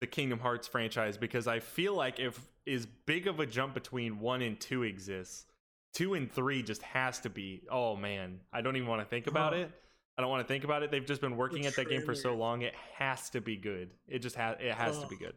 the 0.00 0.06
kingdom 0.06 0.38
hearts 0.38 0.66
franchise 0.66 1.16
because 1.16 1.46
i 1.46 1.58
feel 1.58 1.94
like 1.94 2.18
if 2.18 2.40
as 2.66 2.86
big 3.06 3.26
of 3.26 3.40
a 3.40 3.46
jump 3.46 3.74
between 3.74 4.20
one 4.20 4.42
and 4.42 4.58
two 4.60 4.82
exists 4.82 5.46
two 5.92 6.14
and 6.14 6.30
three 6.32 6.62
just 6.62 6.82
has 6.82 7.18
to 7.20 7.28
be 7.30 7.62
oh 7.70 7.96
man 7.96 8.40
i 8.52 8.60
don't 8.60 8.76
even 8.76 8.88
want 8.88 9.00
to 9.02 9.06
think 9.06 9.26
about 9.26 9.52
Huh. 9.52 9.58
it 9.58 9.70
i 10.20 10.22
don't 10.22 10.30
want 10.30 10.46
to 10.46 10.52
think 10.52 10.64
about 10.64 10.82
it 10.82 10.90
they've 10.90 11.06
just 11.06 11.20
been 11.20 11.36
working 11.36 11.62
The 11.62 11.68
at 11.68 11.76
that 11.76 11.88
game 11.88 12.02
for 12.02 12.14
so 12.14 12.34
long 12.34 12.62
it 12.62 12.74
has 12.98 13.30
to 13.30 13.40
be 13.40 13.56
good 13.56 13.90
it 14.06 14.18
just 14.18 14.36
has 14.36 14.56
it 14.60 14.72
has 14.72 14.98
to 14.98 15.06
be 15.06 15.16
good 15.16 15.34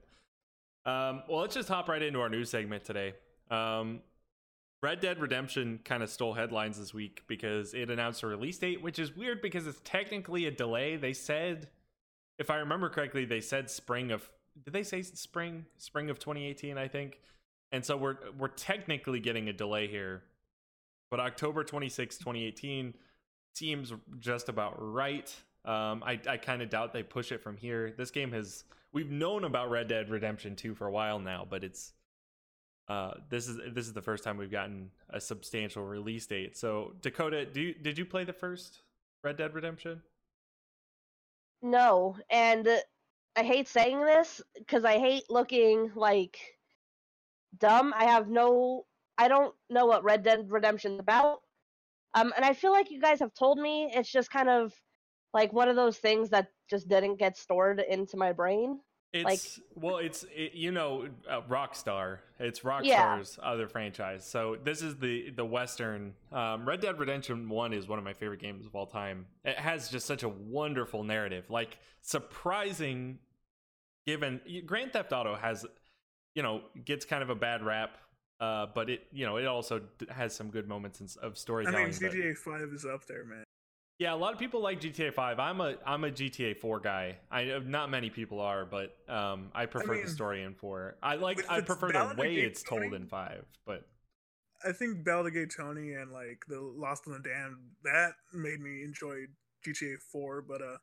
um 0.85 1.23
well 1.29 1.39
let's 1.39 1.55
just 1.55 1.69
hop 1.69 1.87
right 1.87 2.01
into 2.01 2.19
our 2.19 2.29
news 2.29 2.49
segment 2.49 2.83
today 2.83 3.13
um 3.49 4.01
Red 4.81 4.99
Dead 4.99 5.21
Redemption 5.21 5.79
kind 5.85 6.03
of 6.03 6.09
stole 6.09 6.33
headlines 6.33 6.77
this 6.77 6.93
week 6.93 7.23
because 7.25 7.73
it 7.73 7.89
announced 7.89 8.21
a 8.21 8.27
release 8.27 8.57
date, 8.57 8.81
which 8.81 8.99
is 8.99 9.15
weird 9.15 9.41
because 9.41 9.65
it's 9.65 9.79
technically 9.85 10.45
a 10.45 10.51
delay. 10.51 10.97
They 10.97 11.13
said, 11.13 11.69
if 12.37 12.49
I 12.49 12.57
remember 12.57 12.89
correctly, 12.89 13.23
they 13.23 13.39
said 13.39 13.69
spring 13.69 14.11
of 14.11 14.29
did 14.61 14.73
they 14.73 14.83
say 14.83 15.01
spring? 15.01 15.65
Spring 15.77 16.09
of 16.09 16.19
2018, 16.19 16.77
I 16.77 16.89
think. 16.89 17.21
And 17.71 17.83
so 17.85 17.95
we're 17.95 18.17
we're 18.37 18.49
technically 18.49 19.21
getting 19.21 19.47
a 19.47 19.53
delay 19.53 19.87
here. 19.87 20.23
But 21.09 21.21
October 21.21 21.63
26, 21.63 22.17
2018 22.17 22.93
seems 23.53 23.93
just 24.19 24.49
about 24.49 24.75
right. 24.77 25.33
Um, 25.65 26.03
I, 26.05 26.19
I 26.27 26.37
kind 26.37 26.61
of 26.61 26.69
doubt 26.69 26.93
they 26.93 27.03
push 27.03 27.31
it 27.31 27.41
from 27.41 27.55
here. 27.57 27.93
This 27.97 28.11
game 28.11 28.31
has 28.31 28.65
we've 28.91 29.11
known 29.11 29.43
about 29.43 29.69
Red 29.69 29.87
Dead 29.87 30.09
Redemption 30.09 30.55
2 30.55 30.75
for 30.75 30.87
a 30.87 30.91
while 30.91 31.19
now, 31.19 31.45
but 31.49 31.63
it's 31.63 31.93
uh, 32.89 33.11
this 33.29 33.47
is 33.47 33.59
this 33.73 33.87
is 33.87 33.93
the 33.93 34.01
first 34.01 34.23
time 34.23 34.37
we've 34.37 34.51
gotten 34.51 34.91
a 35.09 35.19
substantial 35.19 35.85
release 35.85 36.25
date. 36.25 36.57
So 36.57 36.93
Dakota, 37.01 37.45
do 37.45 37.61
you, 37.61 37.73
did 37.73 37.97
you 37.97 38.05
play 38.05 38.23
the 38.23 38.33
first 38.33 38.79
Red 39.23 39.37
Dead 39.37 39.53
Redemption? 39.53 40.01
No, 41.61 42.17
and 42.29 42.67
I 43.37 43.43
hate 43.43 43.69
saying 43.69 44.01
this 44.01 44.41
because 44.57 44.83
I 44.83 44.99
hate 44.99 45.29
looking 45.29 45.91
like 45.95 46.37
dumb. 47.57 47.93
I 47.97 48.05
have 48.05 48.27
no, 48.27 48.85
I 49.17 49.29
don't 49.29 49.55
know 49.69 49.85
what 49.85 50.03
Red 50.03 50.23
Dead 50.23 50.45
Redemption's 50.49 50.99
about. 50.99 51.39
Um, 52.13 52.31
and 52.35 52.45
I 52.45 52.53
feel 52.53 52.71
like 52.71 52.91
you 52.91 53.01
guys 53.01 53.19
have 53.19 53.33
told 53.33 53.57
me. 53.59 53.91
It's 53.93 54.11
just 54.11 54.29
kind 54.29 54.49
of 54.49 54.73
like 55.33 55.51
one 55.53 55.67
of 55.69 55.75
those 55.75 55.97
things 55.97 56.29
that 56.29 56.47
just 56.69 56.87
didn't 56.87 57.17
get 57.17 57.37
stored 57.37 57.79
into 57.79 58.17
my 58.17 58.31
brain. 58.33 58.79
It's 59.13 59.25
Like- 59.25 59.65
well, 59.75 59.97
it's 59.97 60.23
it, 60.35 60.53
you 60.53 60.71
know 60.71 61.07
uh, 61.29 61.41
Rockstar. 61.41 62.19
It's 62.39 62.61
Rockstar's 62.61 63.37
Yeah. 63.37 63.47
other 63.47 63.67
franchise. 63.67 64.25
So 64.25 64.57
this 64.63 64.81
is 64.81 64.97
the 64.97 65.29
the 65.31 65.45
Western. 65.45 66.15
Um, 66.31 66.67
Red 66.67 66.81
Dead 66.81 66.99
Redemption 66.99 67.47
One 67.49 67.73
is 67.73 67.87
one 67.87 67.99
of 67.99 68.05
my 68.05 68.13
favorite 68.13 68.39
games 68.41 68.65
of 68.65 68.75
all 68.75 68.87
time. 68.87 69.27
It 69.43 69.57
has 69.59 69.89
just 69.89 70.07
such 70.07 70.23
a 70.23 70.29
wonderful 70.29 71.03
narrative, 71.03 71.49
like 71.51 71.77
surprising. 72.01 73.19
Given 74.05 74.41
Grand 74.65 74.91
Theft 74.91 75.13
Auto 75.13 75.33
has, 75.35 75.65
you 76.35 76.43
know, 76.43 76.63
gets 76.83 77.05
kind 77.05 77.23
of 77.23 77.29
a 77.29 77.35
bad 77.35 77.63
rap, 77.63 77.97
uh, 78.43 78.67
but 78.73 78.89
it 78.89 79.07
you 79.11 79.25
know 79.25 79.37
it 79.37 79.45
also 79.45 79.81
has 80.09 80.35
some 80.35 80.49
good 80.49 80.67
moments 80.67 80.99
in, 81.01 81.07
of 81.21 81.33
I 81.33 81.35
storytelling. 81.35 81.85
mean, 81.85 81.95
but- 82.01 82.11
GTA 82.11 82.37
Five 82.37 82.69
is 82.73 82.85
up 82.85 83.05
there, 83.05 83.25
man. 83.25 83.43
Yeah, 83.99 84.13
a 84.13 84.15
lot 84.15 84.33
of 84.33 84.39
people 84.39 84.59
like 84.61 84.81
GTA 84.81 85.13
5. 85.13 85.39
I'm 85.39 85.61
a 85.61 85.75
I'm 85.85 86.03
a 86.03 86.09
GTA 86.09 86.57
4 86.57 86.79
guy. 86.79 87.17
I 87.31 87.43
know 87.45 87.59
not 87.59 87.91
many 87.91 88.09
people 88.09 88.41
are, 88.41 88.65
but 88.65 88.97
um, 89.07 89.51
I 89.53 89.67
prefer 89.67 89.93
mean, 89.93 90.05
the 90.05 90.09
story 90.09 90.41
in 90.43 90.55
4. 90.55 90.95
I 91.01 91.15
like 91.15 91.45
I 91.47 91.61
prefer 91.61 91.91
the 91.91 92.15
way 92.17 92.35
it's 92.37 92.63
told 92.63 92.93
in 92.93 93.05
5, 93.07 93.45
but 93.65 93.87
I 94.65 94.71
think 94.71 95.05
Gay 95.05 95.45
Tony 95.45 95.93
and 95.93 96.11
like 96.11 96.43
the 96.47 96.59
Lost 96.59 97.05
in 97.07 97.13
the 97.13 97.19
Dam 97.19 97.71
that 97.83 98.13
made 98.33 98.59
me 98.59 98.83
enjoy 98.83 99.27
GTA 99.65 100.01
4, 100.11 100.41
but 100.41 100.61
uh, 100.61 100.77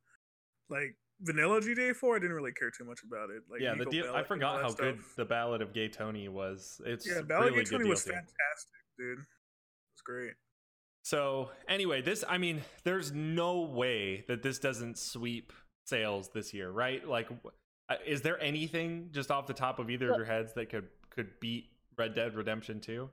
like 0.69 0.97
vanilla 1.21 1.61
GTA 1.61 1.95
4, 1.95 2.17
I 2.17 2.19
didn't 2.19 2.35
really 2.35 2.53
care 2.53 2.71
too 2.71 2.85
much 2.85 3.01
about 3.07 3.31
it. 3.31 3.43
Like 3.51 3.61
yeah, 3.61 3.75
the 3.75 3.85
deal, 3.87 4.13
I 4.15 4.23
forgot 4.23 4.57
that 4.57 4.63
how 4.63 4.73
good 4.73 4.99
the 5.17 5.25
Ballad 5.25 5.63
of 5.63 5.73
Gay 5.73 5.89
Tony 5.89 6.29
was. 6.29 6.81
It's 6.85 7.07
Yeah, 7.07 7.23
Ballad 7.23 7.51
really 7.51 7.63
of 7.63 7.71
Gay 7.71 7.77
Tony 7.77 7.91
was 7.91 8.03
fantastic, 8.03 8.81
dude. 8.99 9.19
It 9.19 9.19
was 9.19 10.03
great. 10.05 10.33
So 11.03 11.51
anyway, 11.69 12.03
this 12.03 12.25
I 12.29 12.39
mean, 12.39 12.63
there's 12.85 13.13
no 13.13 13.61
way 13.61 14.25
that 14.29 14.43
this 14.43 14.59
doesn't 14.59 14.99
sweep 14.99 15.53
sales 15.87 16.31
this 16.33 16.53
year, 16.53 16.71
right? 16.71 17.07
Like, 17.07 17.29
uh, 17.89 17.95
is 18.07 18.23
there 18.23 18.43
anything 18.43 19.09
just 19.13 19.31
off 19.31 19.47
the 19.47 19.55
top 19.55 19.79
of 19.79 19.91
either 19.91 20.11
of 20.11 20.17
your 20.17 20.27
heads 20.27 20.53
that 20.55 20.69
could 20.69 20.89
could 21.11 21.29
beat 21.41 21.71
Red 21.97 22.15
Dead 22.15 22.35
Redemption 22.35 22.81
2? 22.81 23.09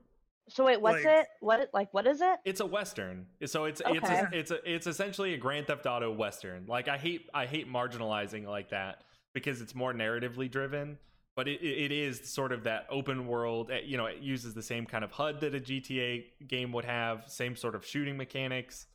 So 0.50 0.66
wait, 0.66 0.80
what's 0.82 1.04
Like- 1.04 1.22
it? 1.22 1.28
What 1.42 1.70
like 1.74 1.94
what 1.94 2.08
is 2.08 2.22
it? 2.22 2.40
It's 2.46 2.60
a 2.62 2.66
western, 2.66 3.28
so 3.46 3.66
it's 3.66 3.82
it's 3.86 4.04
Okay. 4.06 4.20
a, 4.20 4.30
it's 4.32 4.52
a, 4.52 4.72
it's 4.74 4.88
essentially 4.88 5.34
a 5.34 5.38
Grand 5.38 5.68
Theft 5.68 5.86
Auto 5.86 6.12
western. 6.12 6.66
Like 6.68 6.88
I 6.88 6.98
hate 6.98 7.30
I 7.34 7.46
hate 7.46 7.68
marginalizing 7.70 8.46
like 8.46 8.70
that 8.70 9.04
because 9.34 9.62
it's 9.62 9.76
more 9.76 9.94
narratively 9.94 10.50
driven, 10.50 10.98
but 11.36 11.48
it 11.48 11.62
it 11.62 11.92
is 11.92 12.32
sort 12.32 12.52
of 12.54 12.64
that 12.64 12.88
open 12.90 13.28
world. 13.28 13.72
You 13.84 13.98
know, 13.98 14.06
it 14.06 14.20
uses 14.20 14.54
the 14.54 14.64
same 14.64 14.86
kind 14.86 15.04
of 15.04 15.12
HUD 15.12 15.42
that 15.42 15.54
a 15.54 15.60
GTA 15.60 16.26
game 16.48 16.72
would 16.72 16.86
have, 16.86 17.24
same 17.28 17.56
sort 17.56 17.76
of 17.76 17.86
shooting 17.86 18.16
mechanics. 18.16 18.88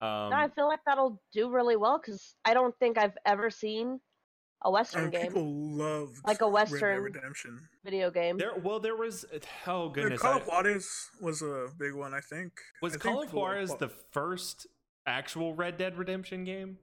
Um, 0.00 0.32
I 0.32 0.48
feel 0.54 0.68
like 0.68 0.80
that'll 0.86 1.20
do 1.32 1.50
really 1.50 1.76
well 1.76 1.98
because 1.98 2.34
I 2.44 2.52
don't 2.54 2.76
think 2.78 2.98
I've 2.98 3.16
ever 3.24 3.48
seen 3.50 4.00
a 4.64 4.70
Western 4.70 5.04
And 5.04 5.12
game, 5.12 5.26
people 5.26 5.44
loved 5.46 6.18
Like 6.26 6.40
a 6.40 6.44
Red 6.46 6.52
Dead 6.68 6.72
Western 6.72 7.02
Redemption. 7.02 7.68
video 7.84 8.10
game. 8.10 8.38
There, 8.38 8.54
well, 8.62 8.80
there 8.80 8.96
was. 8.96 9.24
Oh 9.66 9.88
The 9.88 9.94
goodness, 10.02 10.20
Call 10.22 10.32
I- 10.34 10.36
of 10.38 10.46
Juarez 10.46 11.10
was 11.20 11.42
a 11.42 11.68
big 11.78 11.92
one, 11.94 12.14
I 12.14 12.20
think. 12.20 12.52
was 12.82 12.94
I 12.94 12.98
Call 12.98 13.20
think 13.20 13.26
of 13.28 13.34
Juarez 13.34 13.70
Wa- 13.70 13.76
the 13.76 13.88
first 13.88 14.66
actual 15.06 15.54
Red 15.54 15.76
Dead 15.76 15.98
Redemption 15.98 16.44
game, 16.44 16.78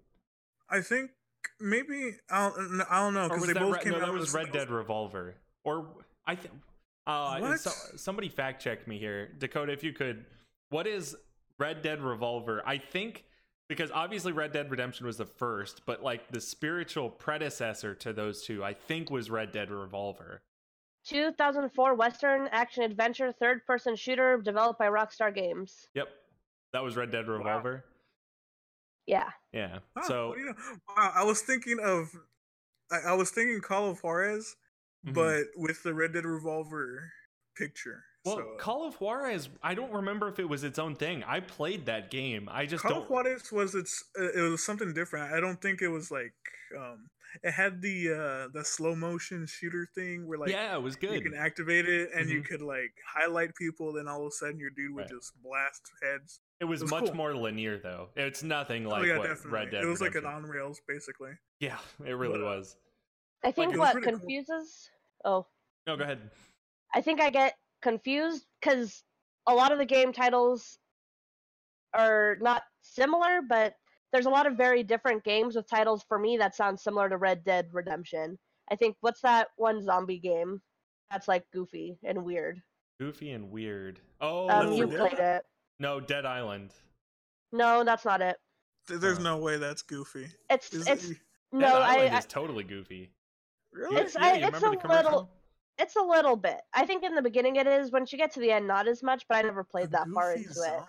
I 0.70 0.82
think 0.82 1.12
maybe 1.60 2.18
I 2.30 2.50
don't, 2.50 2.82
I 2.90 3.00
don't 3.00 3.14
know 3.16 3.28
because 3.30 3.48
they 3.48 3.54
both 3.54 3.74
Re- 3.78 3.82
came 3.84 3.92
no? 3.94 3.98
out. 4.00 4.06
That 4.06 4.14
was 4.14 4.34
Red 4.34 4.46
same- 4.46 4.54
Dead 4.54 4.70
Revolver, 4.70 5.36
or 5.64 5.88
I 6.26 6.36
think. 6.36 6.54
Uh, 7.08 7.40
What? 7.40 7.60
so, 7.60 7.72
somebody 7.98 8.30
fact 8.30 8.62
check 8.64 8.88
me 8.88 9.00
here, 9.00 9.32
Dakota, 9.40 9.72
if 9.72 9.84
you 9.84 9.92
could. 9.92 10.24
What 10.70 10.86
is 10.86 11.16
Red 11.58 11.82
Dead 11.82 12.00
Revolver? 12.00 12.62
I 12.66 12.78
think 12.78 13.26
because 13.72 13.90
obviously 13.92 14.34
Red 14.34 14.52
Dead 14.52 14.70
Redemption 14.70 15.06
was 15.06 15.16
the 15.16 15.26
first, 15.26 15.86
but 15.86 16.04
like 16.04 16.30
the 16.30 16.42
spiritual 16.42 17.10
predecessor 17.10 17.96
to 17.96 18.12
those 18.12 18.44
two, 18.44 18.66
I 18.66 18.74
think 18.74 19.10
was 19.10 19.30
Red 19.30 19.54
Dead 19.54 19.72
Revolver. 19.72 20.42
2004 21.06 21.96
Western 21.96 22.50
action 22.52 22.84
adventure 22.84 23.32
third 23.32 23.66
person 23.66 23.96
shooter 23.96 24.38
developed 24.44 24.78
by 24.78 24.88
Rockstar 24.88 25.34
Games. 25.34 25.88
Yep, 25.94 26.10
that 26.74 26.84
was 26.84 26.98
Red 26.98 27.12
Dead 27.12 27.30
Revolver. 27.30 27.86
Yeah. 29.08 29.30
Yeah. 29.54 29.80
Huh, 29.98 30.08
so 30.08 30.36
you 30.36 30.46
know? 30.48 30.54
Wow, 30.90 31.14
I 31.16 31.24
was 31.24 31.42
thinking 31.42 31.78
of, 31.82 32.12
I, 32.92 33.12
I 33.12 33.14
was 33.14 33.32
thinking 33.32 33.62
Call 33.62 33.90
of 33.90 34.04
Juarez, 34.04 34.58
mhm. 35.08 35.14
but 35.14 35.46
with 35.56 35.82
the 35.84 35.94
Red 35.94 36.14
Dead 36.14 36.26
Revolver 36.26 37.10
picture. 37.56 38.04
Well, 38.24 38.36
so, 38.38 38.56
Call 38.60 38.88
of 38.88 38.96
Juarez, 39.02 39.50
I 39.64 39.74
don't 39.74 39.92
remember 39.92 40.28
if 40.28 40.38
it 40.40 40.48
was 40.48 40.64
its 40.64 40.78
own 40.78 40.96
thing. 40.96 41.24
I 41.24 41.40
played 41.40 41.88
that 41.88 42.12
game. 42.12 42.48
I 42.52 42.66
just 42.68 42.84
Call 42.84 42.92
don't. 42.92 43.04
of 43.04 43.10
Juarez 43.10 43.52
was 43.52 43.74
its. 43.74 44.04
Uh, 44.20 44.30
it 44.32 44.42
was 44.42 44.64
something 44.64 44.94
different. 44.94 45.34
I 45.34 45.40
don't 45.40 45.60
think 45.62 45.82
it 45.82 45.88
was 45.88 46.12
like. 46.12 46.34
um 46.78 47.10
It 47.44 47.52
had 47.52 47.82
the 47.82 48.10
uh 48.12 48.48
the 48.54 48.64
slow 48.64 48.94
motion 48.94 49.48
shooter 49.48 49.88
thing 49.96 50.28
where 50.28 50.38
like 50.38 50.50
yeah, 50.52 50.76
it 50.76 50.82
was 50.82 50.96
good. 50.98 51.14
you 51.16 51.22
can 51.22 51.34
activate 51.34 51.88
it 51.88 52.10
and 52.14 52.30
you 52.30 52.42
Mhm. 52.42 52.46
could 52.46 52.62
like 52.62 52.92
highlight 53.16 53.56
people, 53.56 53.94
then 53.94 54.08
all 54.08 54.22
of 54.22 54.28
a 54.28 54.32
sudden 54.32 54.60
your 54.60 54.70
dude 54.70 54.94
would 54.94 55.02
Right. 55.04 55.10
just 55.10 55.32
blast 55.42 55.82
heads. 56.04 56.42
It 56.60 56.66
was, 56.66 56.82
it 56.82 56.84
was 56.86 56.92
much 56.92 57.06
cool. 57.06 57.16
more 57.16 57.34
linear 57.36 57.80
though. 57.80 58.10
It's 58.18 58.44
nothing 58.44 58.84
like 58.84 59.02
oh 59.04 59.06
yeah, 59.06 59.18
what 59.18 59.28
definitely. 59.30 59.52
Red 59.60 59.72
Dead 59.72 59.84
it 59.84 59.88
was 59.88 60.02
like 60.02 60.16
an 60.16 60.26
on 60.26 60.44
rails 60.44 60.80
basically. 60.88 61.32
Yeah, 61.60 61.80
it 62.06 62.12
really 62.12 62.38
but, 62.38 62.42
uh, 62.46 62.58
was. 62.58 62.76
I 63.44 63.52
think 63.52 63.74
it 63.74 63.80
was 63.80 63.80
what 63.80 63.94
pretty 63.94 64.10
cool. 64.12 64.20
confuses. 64.20 64.90
Oh, 65.26 65.48
No, 65.88 65.96
go 65.98 66.04
ahead. 66.04 66.30
I 66.94 67.00
think 67.02 67.22
I 67.22 67.30
get 67.32 67.56
confused 67.82 68.46
because 68.62 69.04
a 69.48 69.54
lot 69.54 69.72
of 69.72 69.78
the 69.78 69.86
game 69.86 70.14
titles 70.14 70.78
are 71.94 72.38
not 72.42 72.64
similar, 72.82 73.42
but 73.48 73.76
there's 74.14 74.26
a 74.26 74.30
lot 74.30 74.48
of 74.48 74.56
very 74.58 74.84
different 74.84 75.24
games 75.24 75.56
with 75.56 75.70
titles 75.70 76.04
for 76.08 76.20
me 76.20 76.38
that 76.38 76.56
sound 76.56 76.80
similar 76.80 77.10
to 77.10 77.18
Red 77.18 77.44
Dead 77.44 77.70
Redemption. 77.72 78.38
I 78.72 78.76
think 78.76 78.96
what's 79.02 79.22
that 79.22 79.48
one 79.58 79.82
zombie 79.82 80.20
game 80.20 80.62
that's 81.10 81.28
like 81.28 81.44
goofy 81.52 81.98
and 82.04 82.24
weird? 82.24 82.62
Goofy 83.00 83.32
and 83.32 83.50
weird. 83.52 84.00
Oh, 84.22 84.50
Um, 84.50 84.74
you 84.74 84.88
played 84.88 85.20
it. 85.20 85.44
no, 85.80 86.00
Dead 86.00 86.26
Island. 86.26 86.74
No, 87.52 87.84
that's 87.84 88.06
not 88.06 88.22
it. 88.22 88.38
There's 88.88 89.18
Huh. 89.18 89.24
no 89.24 89.38
way 89.38 89.58
that's 89.58 89.82
goofy. 89.82 90.28
It's 90.50 90.74
Is 90.74 90.88
it's 90.88 91.10
it, 91.10 91.18
no, 91.52 91.60
Dead 91.62 91.74
I, 91.82 91.96
Island 91.96 92.16
I 92.16 92.18
is 92.20 92.26
totally 92.26 92.64
goofy. 92.64 93.12
really? 93.74 93.96
It's- 93.98 94.16
yeah, 94.16 94.22
I- 94.26 94.36
it's 94.38 94.46
remember 94.46 94.68
a 94.68 94.72
the 94.72 94.78
commercial? 94.78 95.04
little- 95.12 95.30
it's 95.82 95.98
a 95.98 96.04
little 96.04 96.38
bit. 96.38 96.62
I 96.74 96.86
think 96.88 97.04
in 97.04 97.16
the 97.16 97.24
beginning 97.24 97.58
it 97.58 97.68
is. 97.68 97.92
Once 97.92 98.14
you 98.14 98.20
get 98.20 98.34
to 98.36 98.42
the 98.42 98.52
end, 98.52 98.68
not 98.68 98.88
as 98.88 99.04
much. 99.04 99.26
But 99.30 99.40
I 99.40 99.44
never 99.44 99.66
played 99.66 99.92
that 99.92 100.10
far 100.14 100.34
into 100.34 100.50
it. 100.50 100.84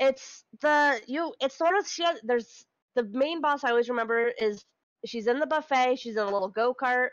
it's 0.00 0.44
the 0.62 1.00
you 1.08 1.34
it's 1.40 1.56
sort 1.56 1.76
of 1.78 1.88
she 1.88 2.04
has, 2.04 2.20
there's 2.24 2.66
the 2.96 3.04
main 3.04 3.42
boss 3.42 3.64
i 3.64 3.70
always 3.70 3.90
remember 3.90 4.32
is 4.40 4.64
she's 5.06 5.28
in 5.28 5.40
the 5.40 5.46
buffet 5.46 5.96
she's 5.96 6.16
in 6.16 6.22
a 6.22 6.30
little 6.30 6.50
go-kart 6.50 7.10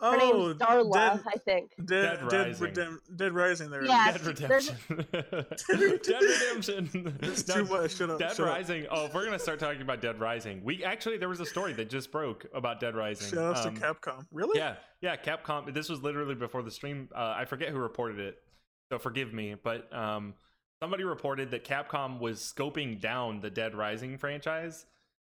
her 0.00 0.18
Oh, 0.20 0.46
name's 0.48 0.58
darla 0.60 0.92
Dead, 0.94 1.20
i 1.26 1.38
think 1.38 1.70
Dead, 1.84 1.86
Dead 1.86 2.28
Dead, 2.28 2.46
Rising. 2.46 2.66
Redem- 2.68 2.98
Dead 3.16 3.32
Rising. 3.32 3.70
There. 3.70 3.84
Yeah, 3.84 4.12
Dead 4.12 4.26
Redemption. 4.26 4.76
Dead 5.12 5.60
Redemption. 5.68 7.18
It's 7.22 7.42
too 7.42 7.64
much. 7.64 7.96
Shut 7.96 8.10
up. 8.10 8.18
Dead 8.18 8.34
shut 8.36 8.46
Rising. 8.46 8.86
Oh, 8.90 9.06
if 9.06 9.14
we're 9.14 9.24
gonna 9.24 9.38
start 9.38 9.58
talking 9.58 9.82
about 9.82 10.00
Dead 10.00 10.18
Rising, 10.20 10.62
we 10.64 10.84
actually 10.84 11.18
there 11.18 11.28
was 11.28 11.40
a 11.40 11.46
story 11.46 11.72
that 11.74 11.90
just 11.90 12.10
broke 12.12 12.46
about 12.54 12.80
Dead 12.80 12.94
Rising. 12.94 13.30
Shout 13.30 13.56
outs 13.56 13.66
Um, 13.66 13.74
to 13.74 13.80
Capcom. 13.80 14.26
Really? 14.32 14.58
Yeah, 14.58 14.76
yeah. 15.00 15.16
Capcom. 15.16 15.72
This 15.72 15.88
was 15.88 16.02
literally 16.02 16.34
before 16.34 16.62
the 16.62 16.70
stream. 16.70 17.08
Uh, 17.14 17.34
I 17.36 17.44
forget 17.44 17.68
who 17.70 17.78
reported 17.78 18.18
it, 18.18 18.36
so 18.90 18.98
forgive 18.98 19.32
me. 19.32 19.54
But 19.62 19.92
um, 19.94 20.34
somebody 20.82 21.04
reported 21.04 21.50
that 21.52 21.64
Capcom 21.64 22.18
was 22.20 22.40
scoping 22.40 23.00
down 23.00 23.40
the 23.40 23.50
Dead 23.50 23.74
Rising 23.74 24.18
franchise, 24.18 24.86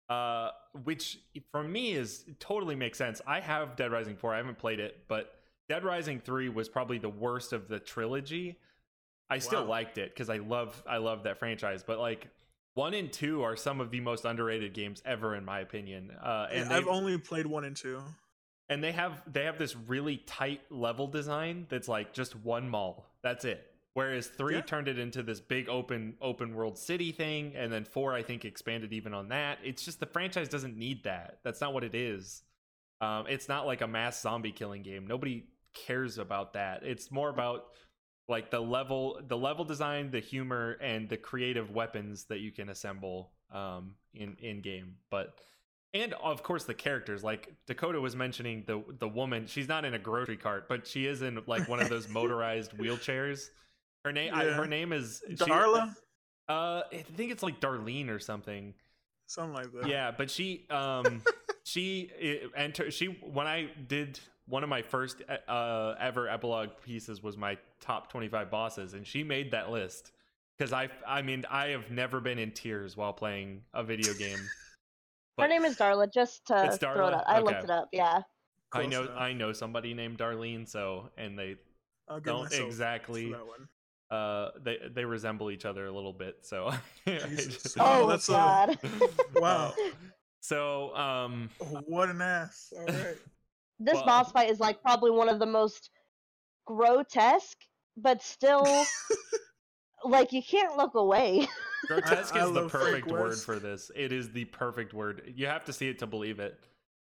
uh, 0.10 0.50
which 0.84 1.20
for 1.52 1.64
me 1.64 1.94
is 1.94 2.26
totally 2.40 2.76
makes 2.76 2.98
sense. 2.98 3.22
I 3.26 3.40
have 3.40 3.76
Dead 3.76 3.92
Rising 3.92 4.16
four. 4.16 4.34
I 4.34 4.38
haven't 4.38 4.58
played 4.58 4.80
it, 4.80 5.06
but 5.08 5.34
Dead 5.70 5.84
Rising 5.84 6.20
three 6.20 6.50
was 6.50 6.70
probably 6.70 6.98
the 6.98 7.10
worst 7.10 7.54
of 7.54 7.68
the 7.68 7.80
trilogy. 7.80 8.58
I 9.30 9.40
still 9.40 9.66
liked 9.66 9.98
it 9.98 10.14
because 10.14 10.30
I 10.30 10.38
love 10.38 10.82
I 10.88 10.98
love 10.98 11.24
that 11.24 11.40
franchise, 11.40 11.84
but 11.86 12.00
like. 12.00 12.28
One 12.76 12.96
and 12.96 13.14
two 13.14 13.44
are 13.44 13.56
some 13.56 13.80
of 13.82 13.92
the 13.92 14.00
most 14.00 14.26
underrated 14.26 14.74
games 14.74 15.00
ever, 15.06 15.36
in 15.36 15.46
my 15.46 15.60
opinion. 15.60 16.10
Uh, 16.10 16.48
and 16.52 16.72
Yeah, 16.72 16.78
I've 16.78 16.88
only 16.88 17.16
played 17.20 17.46
one 17.46 17.66
and 17.66 17.76
two. 17.78 18.02
and 18.68 18.84
they 18.84 18.92
have 18.94 19.22
they 19.32 19.44
have 19.44 19.60
this 19.60 19.76
really 19.76 20.18
tight 20.18 20.62
level 20.72 21.06
design 21.06 21.68
that's 21.70 21.88
like 21.88 22.14
just 22.14 22.36
one 22.36 22.68
mall 22.68 23.06
that's 23.22 23.46
it 23.46 23.64
whereas 23.94 24.28
three 24.28 24.56
Yeah. 24.56 24.62
turned 24.62 24.88
it 24.88 24.98
into 25.00 25.24
this 25.24 25.40
big 25.40 25.70
open 25.70 26.16
open 26.22 26.54
world 26.56 26.78
city 26.78 27.12
thing 27.12 27.56
and 27.56 27.72
then 27.72 27.86
four 27.86 28.14
i 28.14 28.24
think 28.24 28.46
expanded 28.46 28.94
even 28.94 29.14
on 29.14 29.30
that. 29.30 29.60
It's 29.64 29.84
just 29.86 30.00
the 30.00 30.06
franchise 30.06 30.50
doesn't 30.50 30.78
need 30.78 31.04
that. 31.04 31.40
That's 31.44 31.62
not 31.62 31.74
what 31.74 31.84
it 31.84 31.96
is. 31.96 32.44
Um, 33.02 33.26
it's 33.28 33.50
not 33.50 33.66
like 33.66 33.82
a 33.82 33.88
mass 33.88 34.22
zombie 34.22 34.52
killing 34.52 34.82
game. 34.82 35.06
Nobody 35.08 35.46
cares 35.74 36.18
about 36.18 36.54
that. 36.54 36.84
It's 36.84 37.12
more 37.12 37.30
about 37.30 37.66
like 38.30 38.50
the 38.52 38.60
level 38.62 39.20
the 39.28 39.38
level 39.38 39.66
design 39.66 40.10
the 40.12 40.20
humor 40.22 40.78
and 40.82 41.10
the 41.10 41.18
creative 41.18 41.72
weapons 41.72 42.26
that 42.26 42.40
you 42.40 42.52
can 42.52 42.70
assemble 42.70 43.32
um, 43.52 43.96
in 44.14 44.38
in 44.40 44.62
game. 44.62 44.96
But 45.10 45.36
and 45.94 46.14
of 46.14 46.42
course 46.44 46.64
the 46.64 46.74
characters. 46.74 47.24
Like 47.24 47.54
dakota 47.68 48.00
was 48.00 48.16
mentioning 48.16 48.64
the 48.66 48.82
the 49.00 49.08
woman. 49.08 49.46
She's 49.48 49.68
not 49.68 49.84
in 49.86 49.94
a 49.94 50.00
grocery 50.00 50.38
cart 50.38 50.70
but 50.70 50.88
she 50.88 51.06
is 51.06 51.22
in 51.22 51.40
like 51.46 51.68
one 51.68 51.82
of 51.82 51.90
those 51.90 52.08
motorized 52.20 52.72
wheelchairs 52.78 53.50
her 54.06 54.12
name 54.12 54.34
I, 54.34 54.46
her 54.46 54.68
name 54.68 54.92
is 54.94 55.22
she- 55.30 55.36
Darla, 55.36 55.96
uh 56.50 56.82
i 56.92 57.04
think 57.16 57.32
it's 57.32 57.44
like 57.44 57.60
darlene 57.62 58.10
or 58.10 58.20
something 58.20 58.74
something 59.28 59.54
like 59.54 59.72
that. 59.82 59.88
yeah 59.90 60.12
but 60.12 60.30
she 60.30 60.66
um 60.70 61.22
she 61.64 62.12
i- 62.22 62.60
enter 62.60 62.92
she 62.92 63.06
when 63.24 63.48
i 63.48 63.70
did 63.88 64.20
one 64.48 64.62
of 64.64 64.70
my 64.70 64.82
first 64.82 65.22
uh 65.48 65.96
ever 66.00 66.28
epilogue 66.28 66.70
pieces 66.84 67.24
was 67.24 67.38
my 67.38 67.58
top 67.80 68.12
25 68.12 68.52
bosses 68.52 68.94
and 68.94 69.08
she 69.08 69.24
made 69.24 69.52
that 69.52 69.72
list 69.72 70.12
because 70.58 70.74
i 70.74 70.90
i 71.08 71.22
mean 71.22 71.46
i 71.50 71.68
have 71.68 71.90
never 71.90 72.20
been 72.20 72.38
in 72.40 72.52
tears 72.52 72.98
while 72.98 73.14
playing 73.14 73.62
a 73.74 73.84
video 73.84 74.14
game 74.16 74.40
her 75.40 75.48
name 75.48 75.64
is 75.64 75.78
darla 75.78 76.12
just 76.14 76.46
to 76.48 76.66
It's 76.66 76.78
throw 76.78 76.92
it 76.92 76.98
Darla? 76.98 77.14
out 77.20 77.24
i 77.28 77.40
looked 77.40 77.64
it 77.64 77.70
up 77.70 77.88
yeah 77.94 78.22
I 78.76 78.88
know 78.88 79.04
enough. 79.04 79.18
I 79.20 79.34
know 79.34 79.54
somebody 79.54 79.94
named 79.94 80.18
Darlene, 80.18 80.68
so 80.68 81.12
and 81.16 81.38
they 81.38 81.58
I'll 82.10 82.20
don't 82.20 82.52
exactly 82.52 83.26
for 83.32 83.38
that 83.38 83.46
one. 83.46 83.68
Uh, 84.12 84.50
they 84.62 84.78
they 84.94 85.06
resemble 85.06 85.50
each 85.52 85.66
other 85.66 85.86
a 85.88 85.92
little 85.92 86.14
bit. 86.14 86.38
So, 86.42 86.72
just- 87.08 87.78
Oh, 87.80 88.04
Oh, 88.04 88.08
that's 88.08 88.30
a- 88.30 88.32
God. 88.34 88.78
Wow. 89.36 89.74
so 90.40 90.96
um, 90.96 91.50
Oh, 91.62 91.82
what 91.88 92.10
an 92.10 92.22
ass. 92.22 92.72
All 92.78 92.86
right. 92.86 93.16
this 93.80 93.96
Well- 93.96 94.06
boss 94.06 94.32
fight 94.32 94.50
is 94.50 94.60
like 94.60 94.82
probably 94.82 95.12
one 95.12 95.30
of 95.30 95.40
the 95.40 95.46
most 95.46 95.90
grotesque, 96.66 97.58
but 97.98 98.22
still 98.22 98.66
like 100.04 100.32
you 100.34 100.42
can't 100.44 100.78
look 100.78 100.96
away. 100.96 101.48
grotesque 101.88 102.36
I 102.36 102.46
is 102.46 102.52
the 102.54 102.68
perfect 102.70 103.08
word 103.08 103.38
for 103.38 103.58
this. 103.60 103.90
It 103.96 104.12
is 104.12 104.32
the 104.32 104.46
perfect 104.46 104.94
word. 104.94 105.34
You 105.36 105.48
have 105.48 105.66
to 105.66 105.74
see 105.74 105.90
it 105.90 106.00
to 106.00 106.08
believe 106.08 106.40
it. 106.40 106.60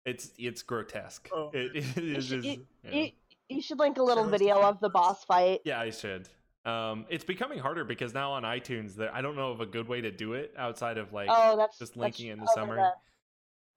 It's 0.06 0.32
it's 0.38 0.62
grotesque. 0.63 1.29
Oh. 1.34 1.51
It, 1.53 1.75
it 1.75 1.98
is. 1.98 2.25
should- 2.25 2.44
just- 2.44 2.58
you- 2.60 2.65
yeah. 2.84 2.91
You, 2.96 3.12
you 3.50 3.62
should 3.62 3.79
link 3.79 3.98
a 3.98 4.03
little 4.03 4.24
Sure, 4.24 4.32
video 4.32 4.56
do 4.56 4.62
of 4.63 4.79
the 4.82 4.89
boss 4.89 5.24
fight. 5.24 5.62
Yeah, 5.63 5.79
I 5.79 5.89
should. 5.91 6.27
Um, 6.68 7.06
it's 7.10 7.24
becoming 7.24 7.60
harder 7.60 7.86
because 7.86 8.14
now 8.14 8.32
on 8.34 8.44
iTunes, 8.44 8.96
there 8.96 9.14
I 9.16 9.22
don't 9.22 9.36
know 9.38 9.52
of 9.52 9.62
a 9.62 9.66
good 9.66 9.88
way 9.88 10.02
to 10.02 10.12
do 10.12 10.34
it 10.34 10.54
outside 10.58 10.98
of 10.98 11.14
like 11.14 11.30
oh, 11.32 11.56
that's 11.56 11.78
just 11.80 11.94
that's 11.94 11.98
linking 11.98 12.28
in 12.28 12.38
the 12.40 12.44
over 12.44 12.52
summary. 12.54 12.78
the- 12.82 12.92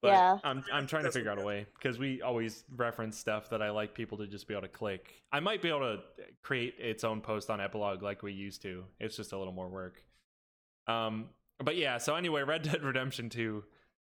But 0.03 0.09
Yeah. 0.09 0.39
I'm 0.43 0.65
I'm 0.73 0.87
trying 0.89 1.05
to 1.05 1.13
figure 1.13 1.31
out 1.31 1.41
a 1.41 1.45
way 1.45 1.67
because 1.75 1.99
we 1.99 2.21
always 2.21 2.65
reference 2.75 3.17
stuff 3.17 3.51
that 3.51 3.63
I 3.63 3.71
like 3.71 3.95
people 3.95 4.19
to 4.19 4.27
just 4.27 4.49
be 4.49 4.55
able 4.55 4.63
to 4.63 4.69
click. 4.69 5.23
I 5.31 5.39
might 5.41 5.63
be 5.63 5.69
able 5.69 5.81
to 5.81 5.99
create 6.43 6.75
its 6.79 7.05
own 7.05 7.21
post 7.21 7.49
on 7.49 7.61
Epilogue 7.61 8.03
like 8.03 8.23
we 8.25 8.33
used 8.33 8.63
to. 8.63 8.85
It's 8.99 9.17
just 9.17 9.33
a 9.33 9.39
little 9.39 9.53
more 9.53 9.69
work. 9.69 10.03
Um, 10.89 11.27
but 11.63 11.77
yeah. 11.77 11.99
So 11.99 12.17
anyway, 12.17 12.43
Red 12.43 12.63
Dead 12.63 12.83
Redemption 12.83 13.29
Two 13.29 13.63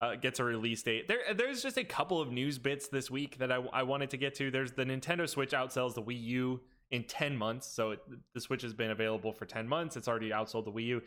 uh, 0.01 0.15
gets 0.15 0.41
a 0.41 0.45
release 0.45 0.83
date. 0.83 1.09
There, 1.09 1.35
there's 1.35 1.63
just 1.63 1.77
a 1.77 1.85
couple 1.85 2.21
of 2.23 2.33
news 2.33 2.59
bits 2.59 2.89
this 2.89 3.11
week 3.11 3.39
that 3.39 3.53
I, 3.53 3.57
I 3.73 3.83
wanted 3.83 4.11
to 4.11 4.17
get 4.17 4.35
to. 4.37 4.51
There's 4.51 4.73
the 4.73 4.85
Nintendo 4.85 5.29
Switch 5.29 5.51
outsells 5.51 5.95
the 5.95 6.03
Wii 6.03 6.23
U 6.23 6.61
in 6.93 7.03
10 7.05 7.37
months. 7.37 7.67
So 7.67 7.93
it, 7.93 8.01
the 8.35 8.41
Switch 8.41 8.63
has 8.63 8.75
been 8.75 8.91
available 8.91 9.33
for 9.33 9.47
10 9.47 9.67
months. 9.67 9.97
It's 9.97 10.07
already 10.07 10.31
outsold 10.31 10.67
the 10.67 10.71
Wii 10.71 10.87
U. 10.87 11.03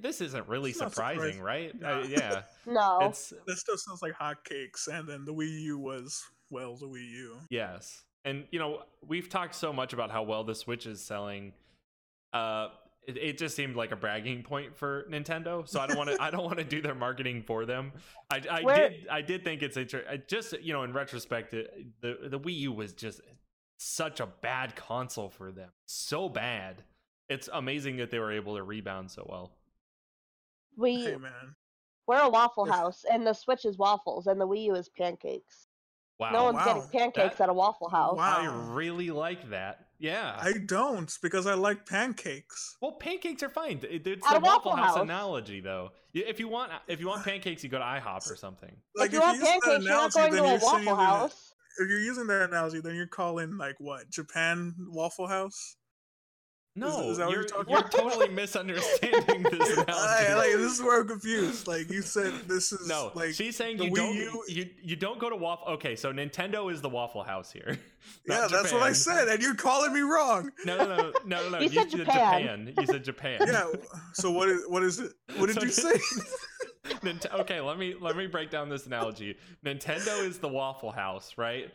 This 0.00 0.20
isn't 0.20 0.46
really 0.46 0.72
surprising, 0.72 1.38
surprising. 1.38 1.42
right? 1.42 1.80
Nah. 1.80 2.00
Uh, 2.00 2.06
yeah. 2.06 2.42
No. 2.66 2.98
It's 3.02 3.32
That 3.46 3.56
still 3.56 3.76
sounds 3.76 4.02
like 4.02 4.12
hotcakes. 4.12 4.86
And 4.86 5.08
then 5.08 5.24
the 5.24 5.34
Wii 5.34 5.60
U 5.62 5.78
was, 5.78 6.22
well, 6.50 6.76
the 6.76 6.86
Wii 6.86 7.10
U. 7.10 7.36
Yes. 7.48 8.04
And 8.24 8.44
you 8.50 8.58
know, 8.58 8.82
we've 9.06 9.30
talked 9.30 9.54
so 9.54 9.72
much 9.72 9.94
about 9.94 10.10
how 10.10 10.22
well 10.22 10.44
the 10.44 10.54
Switch 10.54 10.86
is 10.86 11.00
selling. 11.00 11.54
Uh 12.32 12.68
it, 13.08 13.16
it 13.16 13.38
just 13.38 13.56
seemed 13.56 13.76
like 13.76 13.92
a 13.92 13.96
bragging 13.96 14.42
point 14.42 14.76
for 14.76 15.06
Nintendo, 15.10 15.66
so 15.66 15.80
I 15.80 15.86
don't 15.86 15.96
want 15.96 16.10
to. 16.10 16.22
I 16.22 16.30
don't 16.30 16.44
want 16.44 16.58
to 16.58 16.64
do 16.64 16.82
their 16.82 16.94
marketing 16.94 17.42
for 17.42 17.64
them. 17.64 17.92
I, 18.30 18.42
I 18.50 18.62
did. 18.62 19.06
I 19.10 19.22
did 19.22 19.42
think 19.42 19.62
it's 19.62 19.78
interesting. 19.78 20.22
Just 20.28 20.52
you 20.60 20.74
know, 20.74 20.82
in 20.82 20.92
retrospect, 20.92 21.54
it, 21.54 21.86
the 22.02 22.28
the 22.28 22.38
Wii 22.38 22.56
U 22.58 22.72
was 22.72 22.92
just 22.92 23.22
such 23.82 24.20
a 24.20 24.26
bad 24.26 24.76
console 24.76 25.30
for 25.30 25.50
them. 25.50 25.70
So 25.86 26.28
bad. 26.28 26.82
It's 27.30 27.48
amazing 27.52 27.96
that 27.96 28.10
they 28.10 28.18
were 28.18 28.32
able 28.32 28.56
to 28.56 28.62
rebound 28.62 29.10
so 29.10 29.26
well. 29.28 29.52
we 30.76 31.04
Hey, 31.04 31.16
man. 31.16 31.54
we're 32.06 32.20
a 32.20 32.28
Waffle 32.28 32.66
Yes. 32.66 32.76
House, 32.76 33.04
and 33.10 33.26
the 33.26 33.32
Switch 33.32 33.64
is 33.64 33.78
waffles, 33.78 34.26
and 34.26 34.40
the 34.40 34.46
Wii 34.46 34.64
U 34.64 34.74
is 34.74 34.88
pancakes. 34.88 35.66
Wow. 36.18 36.30
no 36.32 36.44
one's 36.44 36.56
wow. 36.56 36.64
getting 36.66 36.88
pancakes 36.90 37.36
That- 37.38 37.44
at 37.44 37.48
a 37.48 37.54
Waffle 37.54 37.88
House. 37.88 38.16
Wow. 38.18 38.40
I 38.40 38.72
really 38.74 39.10
like 39.10 39.48
that. 39.50 39.86
Yeah. 39.98 40.36
I 40.38 40.52
don't 40.66 41.10
because 41.22 41.46
I 41.46 41.54
like 41.54 41.86
pancakes. 41.86 42.76
Well, 42.82 42.92
pancakes 42.92 43.42
are 43.42 43.48
fine. 43.48 43.80
It's 43.82 44.06
At 44.06 44.20
the 44.20 44.36
a 44.36 44.40
Waffle 44.40 44.42
Waffle 44.42 44.76
House, 44.76 44.94
House. 44.96 45.02
analogy, 45.04 45.60
though. 45.60 45.92
If 46.12 46.38
you 46.38 46.48
want, 46.48 46.72
if 46.88 47.00
you 47.00 47.06
want 47.08 47.24
pancakes, 47.24 47.64
you 47.64 47.70
go 47.70 47.78
to 47.78 47.84
IHOP 47.84 48.30
or 48.30 48.36
something. 48.36 48.74
Like, 48.94 49.08
if 49.08 49.12
you 49.14 49.20
want 49.20 49.38
use 49.38 49.44
that 49.46 49.60
pancakes, 49.62 49.84
you're 49.84 49.94
not 49.94 50.12
going 50.12 50.32
to 50.32 50.44
a 50.44 50.58
Waffle 50.58 50.96
that- 50.96 51.02
House. 51.02 51.49
If 51.78 51.88
you're 51.88 52.00
using 52.00 52.26
that 52.28 52.48
analogy, 52.48 52.80
then 52.80 52.94
you're 52.94 53.06
calling 53.06 53.56
like 53.56 53.76
what 53.78 54.10
Japan 54.10 54.74
Waffle 54.90 55.26
House? 55.26 55.76
No, 56.76 57.10
is 57.10 57.18
that 57.18 57.28
you're, 57.30 57.40
you're 57.40 57.48
talking 57.48 57.72
you're 57.72 57.82
totally 57.88 58.28
misunderstanding 58.28 59.42
this 59.42 59.70
analogy. 59.76 59.88
I, 59.92 60.34
like 60.36 60.52
this 60.52 60.72
is 60.74 60.80
where 60.80 61.00
I'm 61.00 61.08
confused. 61.08 61.66
Like 61.66 61.90
you 61.90 62.00
said, 62.00 62.32
this 62.46 62.72
is 62.72 62.86
no, 62.88 63.10
like 63.16 63.34
she's 63.34 63.56
saying 63.56 63.82
you 63.82 63.90
Wii 63.90 63.96
don't. 63.96 64.14
U- 64.14 64.44
You 64.46 64.70
you 64.80 64.96
don't 64.96 65.18
go 65.18 65.28
to 65.28 65.34
Waffle. 65.36 65.66
Okay, 65.74 65.96
so 65.96 66.12
Nintendo 66.12 66.72
is 66.72 66.80
the 66.80 66.88
Waffle 66.88 67.24
House 67.24 67.50
here. 67.50 67.76
yeah, 68.28 68.42
not 68.42 68.50
that's 68.52 68.72
what 68.72 68.82
I 68.82 68.92
said, 68.92 69.26
and 69.28 69.42
you're 69.42 69.56
calling 69.56 69.92
me 69.92 70.00
wrong. 70.00 70.52
No, 70.64 70.76
no, 70.76 70.86
no, 70.86 70.96
no, 70.96 71.12
no. 71.24 71.48
no. 71.50 71.58
You 71.58 71.68
said 71.70 71.90
Japan. 71.90 72.72
You 72.78 72.86
said 72.86 73.04
Japan. 73.04 73.40
Yeah. 73.46 73.66
So 74.12 74.30
what 74.30 74.48
is 74.48 74.62
what 74.68 74.84
is 74.84 75.00
it? 75.00 75.12
What 75.38 75.46
did 75.46 75.56
So 75.56 75.62
you 75.62 75.66
Nin- 75.66 76.00
say? 76.00 76.20
Nint- 76.84 77.32
okay, 77.40 77.60
let 77.60 77.78
me 77.78 77.94
let 78.00 78.16
me 78.16 78.26
break 78.26 78.50
down 78.50 78.68
this 78.68 78.86
analogy. 78.86 79.36
Nintendo 79.64 80.24
is 80.26 80.38
the 80.38 80.48
Waffle 80.48 80.90
House, 80.90 81.34
right? 81.36 81.70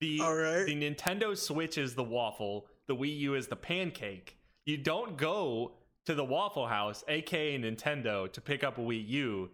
The 0.00 0.20
All 0.22 0.34
right. 0.34 0.64
the 0.64 0.74
Nintendo 0.74 1.36
Switch 1.36 1.76
is 1.76 1.94
the 1.94 2.02
waffle. 2.02 2.66
The 2.86 2.96
Wii 2.96 3.18
U 3.18 3.34
is 3.34 3.48
the 3.48 3.56
pancake. 3.56 4.38
You 4.64 4.78
don't 4.78 5.16
go 5.16 5.72
to 6.06 6.14
the 6.14 6.24
Waffle 6.24 6.66
House, 6.66 7.04
aka 7.06 7.58
Nintendo, 7.58 8.32
to 8.32 8.40
pick 8.40 8.64
up 8.64 8.78
a 8.78 8.80
Wii 8.80 9.06
U. 9.08 9.50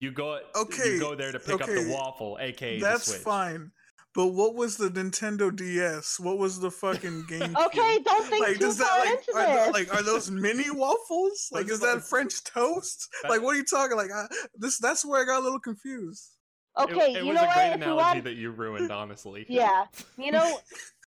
You 0.00 0.10
go 0.10 0.40
Okay, 0.56 0.94
You 0.94 1.00
go 1.00 1.14
there 1.14 1.32
to 1.32 1.38
pick 1.38 1.60
up 1.60 1.68
the 1.68 1.88
waffle, 1.90 2.36
aka 2.40 2.78
the 2.78 2.84
That's 2.84 3.16
fine. 3.16 3.70
But 4.14 4.28
what 4.28 4.54
was 4.54 4.76
the 4.76 4.88
Nintendo 4.90 5.54
DS? 5.54 6.20
What 6.20 6.38
was 6.38 6.60
the 6.60 6.70
fucking 6.70 7.24
game? 7.28 7.56
Okay, 7.56 7.98
don't 8.04 8.24
think 8.26 8.46
Like 8.46 8.54
too 8.54 8.60
does 8.60 8.78
that 8.78 8.86
far 8.86 9.04
like 9.04 9.18
into 9.18 9.32
are, 9.34 9.46
tho- 9.46 9.64
this. 9.64 9.72
like 9.72 9.94
are 9.94 10.02
those 10.02 10.30
mini 10.30 10.70
waffles? 10.70 11.48
Like 11.50 11.68
is 11.68 11.80
that 11.80 12.02
French 12.02 12.44
toast? 12.44 13.08
Like 13.28 13.42
what 13.42 13.54
are 13.54 13.58
you 13.58 13.64
talking? 13.64 13.96
Like 13.96 14.12
I, 14.12 14.26
this 14.56 14.78
that's 14.78 15.04
where 15.04 15.20
I 15.20 15.24
got 15.26 15.40
a 15.40 15.44
little 15.44 15.58
confused. 15.58 16.30
Okay, 16.78 17.14
it, 17.14 17.22
you 17.24 17.30
was 17.30 17.36
know 17.36 17.48
a 17.48 17.54
great 17.54 17.70
what? 17.70 17.72
If 17.72 17.78
you 17.78 17.84
analogy 17.84 17.96
want, 18.02 18.24
that 18.24 18.34
you 18.34 18.50
ruined, 18.50 18.90
honestly. 18.90 19.46
yeah, 19.48 19.84
you 20.16 20.32
know, 20.32 20.58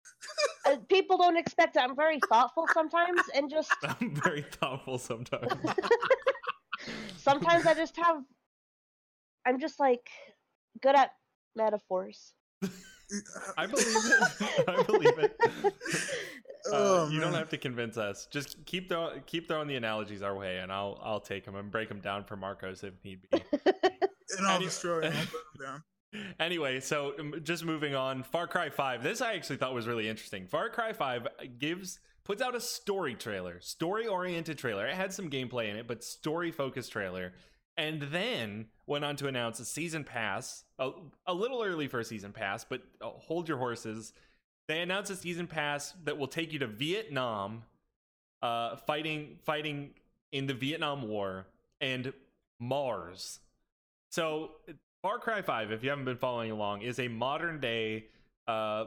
uh, 0.68 0.78
people 0.90 1.18
don't 1.18 1.38
expect 1.38 1.76
it. 1.76 1.80
I'm 1.80 1.96
very 1.96 2.20
thoughtful 2.30 2.68
sometimes, 2.74 3.22
and 3.36 3.50
just 3.50 3.72
I'm 3.84 4.16
very 4.16 4.44
thoughtful 4.44 4.98
sometimes. 4.98 5.52
sometimes 7.18 7.66
I 7.68 7.74
just 7.76 7.96
have. 7.98 8.18
I'm 9.46 9.60
just 9.60 9.80
like 9.80 10.10
good 10.82 10.96
at 10.96 11.12
metaphors. 11.56 12.34
I 13.58 13.66
believe 13.66 13.86
it. 13.88 14.70
I 14.70 14.84
believe 14.84 15.18
it. 15.20 15.38
Uh, 15.66 15.70
Oh, 16.72 17.10
you 17.10 17.20
don't 17.20 17.34
have 17.34 17.50
to 17.50 17.58
convince 17.58 17.96
us. 17.98 18.28
Just 18.32 18.66
keep 18.66 18.90
throwing 18.90 19.22
keep 19.28 19.48
throwing 19.48 19.68
the 19.68 19.76
analogies 19.76 20.24
our 20.24 20.36
way, 20.36 20.58
and 20.58 20.72
I'll 20.72 21.00
I'll 21.04 21.20
take 21.20 21.46
them 21.46 21.56
and 21.56 21.70
break 21.70 21.90
them 21.90 22.00
down 22.00 22.24
for 22.24 22.36
Marcos 22.36 22.84
if 22.84 22.94
need 23.04 23.20
be. 23.30 23.44
and 23.66 24.48
I'll 24.48 24.60
destroy 24.60 25.02
it. 25.02 25.14
I'll 25.14 25.26
put 25.26 25.44
them 25.60 25.82
down. 26.14 26.24
anyway, 26.40 26.80
so 26.80 27.14
um, 27.20 27.36
just 27.44 27.64
moving 27.66 27.94
on, 27.94 28.24
Far 28.24 28.48
Cry 28.48 28.70
5. 28.70 29.04
This 29.04 29.22
I 29.22 29.34
actually 29.34 29.58
thought 29.58 29.74
was 29.74 29.86
really 29.86 30.08
interesting. 30.10 30.48
Far 30.48 30.70
Cry 30.70 30.94
5 30.94 31.28
gives 31.60 32.00
puts 32.24 32.42
out 32.42 32.56
a 32.56 32.60
story 32.60 33.14
trailer, 33.16 33.60
story 33.62 34.08
oriented 34.08 34.58
trailer. 34.58 34.88
It 34.88 34.96
had 34.96 35.14
some 35.14 35.30
gameplay 35.30 35.70
in 35.70 35.76
it, 35.76 35.88
but 35.88 36.04
story 36.04 36.52
focused 36.52 36.92
trailer. 36.92 37.34
And 37.78 38.02
then 38.04 38.68
went 38.88 39.04
on 39.04 39.16
to 39.18 39.28
announce 39.28 39.60
a 39.60 39.66
season 39.66 40.04
pass, 40.04 40.64
a, 40.80 40.92
a 41.28 41.34
little 41.34 41.62
early 41.62 41.88
for 41.88 42.00
a 42.00 42.06
season 42.06 42.32
pass, 42.32 42.64
but 42.64 42.82
uh, 43.02 43.10
hold 43.10 43.50
your 43.50 43.58
horses. 43.58 44.14
They 44.68 44.80
announced 44.82 45.12
a 45.12 45.16
season 45.16 45.48
pass 45.48 45.94
that 46.06 46.18
will 46.18 46.28
take 46.28 46.54
you 46.54 46.60
to 46.60 46.68
Vietnam, 46.68 47.64
uh, 48.42 48.78
fighting 48.78 49.38
fighting 49.44 49.92
in 50.32 50.48
the 50.48 50.54
Vietnam 50.54 51.08
War 51.08 51.48
and 51.82 52.14
Mars. 52.60 53.40
So 54.10 54.52
Far 55.02 55.20
Cry 55.20 55.42
5, 55.42 55.72
if 55.72 55.84
you 55.84 55.90
haven't 55.90 56.06
been 56.06 56.18
following 56.18 56.52
along, 56.52 56.82
is 56.82 57.00
a 57.00 57.08
modern 57.08 57.60
day 57.60 58.06
uh 58.48 58.86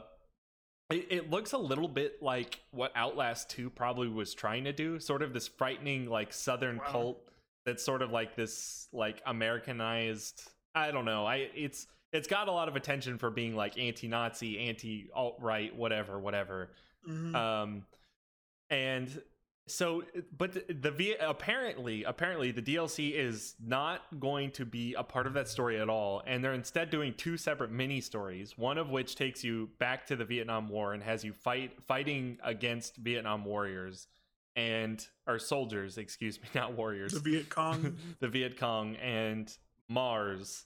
it, 0.90 1.06
it 1.10 1.30
looks 1.30 1.52
a 1.52 1.58
little 1.58 1.88
bit 1.88 2.22
like 2.22 2.60
what 2.70 2.92
Outlast 2.96 3.50
2 3.50 3.68
probably 3.70 4.08
was 4.08 4.32
trying 4.32 4.64
to 4.64 4.72
do, 4.72 4.98
sort 4.98 5.20
of 5.22 5.34
this 5.34 5.46
frightening 5.46 6.06
like 6.08 6.32
southern 6.32 6.78
Wow. 6.78 6.84
cult 6.86 7.27
that's 7.68 7.84
sort 7.84 8.00
of 8.02 8.10
like 8.10 8.34
this 8.34 8.88
like 8.92 9.20
Americanized 9.26 10.42
I 10.74 10.90
don't 10.90 11.04
know. 11.04 11.26
I 11.26 11.48
it's 11.54 11.86
it's 12.12 12.26
got 12.28 12.48
a 12.48 12.52
lot 12.52 12.68
of 12.68 12.76
attention 12.76 13.18
for 13.18 13.30
being 13.30 13.54
like 13.54 13.78
anti-Nazi, 13.78 14.58
anti-alt-right, 14.58 15.76
whatever, 15.76 16.18
whatever. 16.18 16.70
Mhm. 17.06 17.34
Um, 17.34 17.84
and 18.70 19.22
so, 19.66 20.02
but 20.34 20.52
the, 20.52 20.64
the 20.72 20.90
V 20.90 21.16
apparently, 21.20 22.04
apparently, 22.04 22.50
the 22.50 22.62
DLC 22.62 23.12
is 23.12 23.54
not 23.62 24.00
going 24.18 24.50
to 24.52 24.64
be 24.64 24.94
a 24.94 25.04
part 25.04 25.26
of 25.26 25.34
that 25.34 25.48
story 25.48 25.78
at 25.78 25.90
all, 25.90 26.22
and 26.26 26.42
they're 26.42 26.54
instead 26.54 26.88
doing 26.88 27.12
two 27.12 27.36
separate 27.36 27.70
mini 27.70 28.00
stories. 28.00 28.56
One 28.56 28.78
of 28.78 28.88
which 28.88 29.14
takes 29.14 29.44
you 29.44 29.68
back 29.78 30.06
to 30.06 30.16
the 30.16 30.24
Vietnam 30.24 30.70
War 30.70 30.94
and 30.94 31.02
has 31.02 31.22
you 31.22 31.34
fight 31.34 31.72
fighting 31.86 32.38
against 32.42 32.96
Vietnam 32.96 33.44
warriors 33.44 34.06
and 34.56 35.04
our 35.26 35.38
soldiers, 35.38 35.98
excuse 35.98 36.40
me, 36.40 36.48
not 36.54 36.74
warriors. 36.74 37.12
the 37.12 37.20
Viet 37.20 37.48
Cong. 37.50 37.96
the 38.20 38.28
Viet 38.28 38.58
Cong 38.58 38.96
and 38.96 39.52
Mars. 39.88 40.64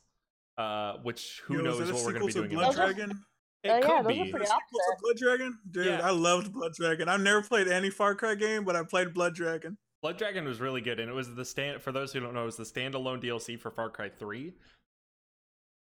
Uh, 0.58 0.94
which 1.02 1.40
who 1.46 1.56
Yo, 1.56 1.62
knows 1.62 1.80
is 1.80 1.90
a 1.90 1.94
what 1.94 2.04
we're 2.04 2.12
going 2.12 2.28
sequel 2.28 2.42
to 2.44 2.48
be 2.48 2.54
doing? 2.54 2.62
Blood 2.72 2.74
Dragon? 2.76 3.20
It 3.64 3.70
Oh, 3.70 3.74
yeah, 3.76 3.80
could 3.80 4.06
those 4.06 4.24
be. 4.24 4.30
pretty 4.32 4.44
a 4.44 4.48
sequel 4.48 4.80
to 4.90 4.96
Blood 5.02 5.16
Dragon? 5.18 5.58
Dude, 5.70 5.86
Yeah. 5.86 6.00
I 6.02 6.10
loved 6.10 6.52
Blood 6.52 6.72
Dragon. 6.74 7.08
I've 7.08 7.20
never 7.20 7.42
played 7.42 7.68
any 7.68 7.90
Far 7.90 8.16
Cry 8.16 8.34
game, 8.34 8.64
but 8.64 8.74
I 8.74 8.82
played 8.82 9.14
Blood 9.14 9.36
Dragon. 9.36 9.78
Blood 10.02 10.18
Dragon 10.18 10.44
was 10.46 10.58
really 10.60 10.80
good, 10.80 10.98
and 10.98 11.08
it 11.08 11.12
was 11.12 11.32
the 11.32 11.44
stand. 11.44 11.80
For 11.80 11.92
those 11.92 12.12
who 12.12 12.18
don't 12.18 12.34
know, 12.34 12.42
it 12.42 12.46
was 12.46 12.56
the 12.56 12.64
standalone 12.64 13.22
DLC 13.22 13.56
for 13.60 13.70
Far 13.70 13.88
Cry 13.88 14.08
Three, 14.08 14.54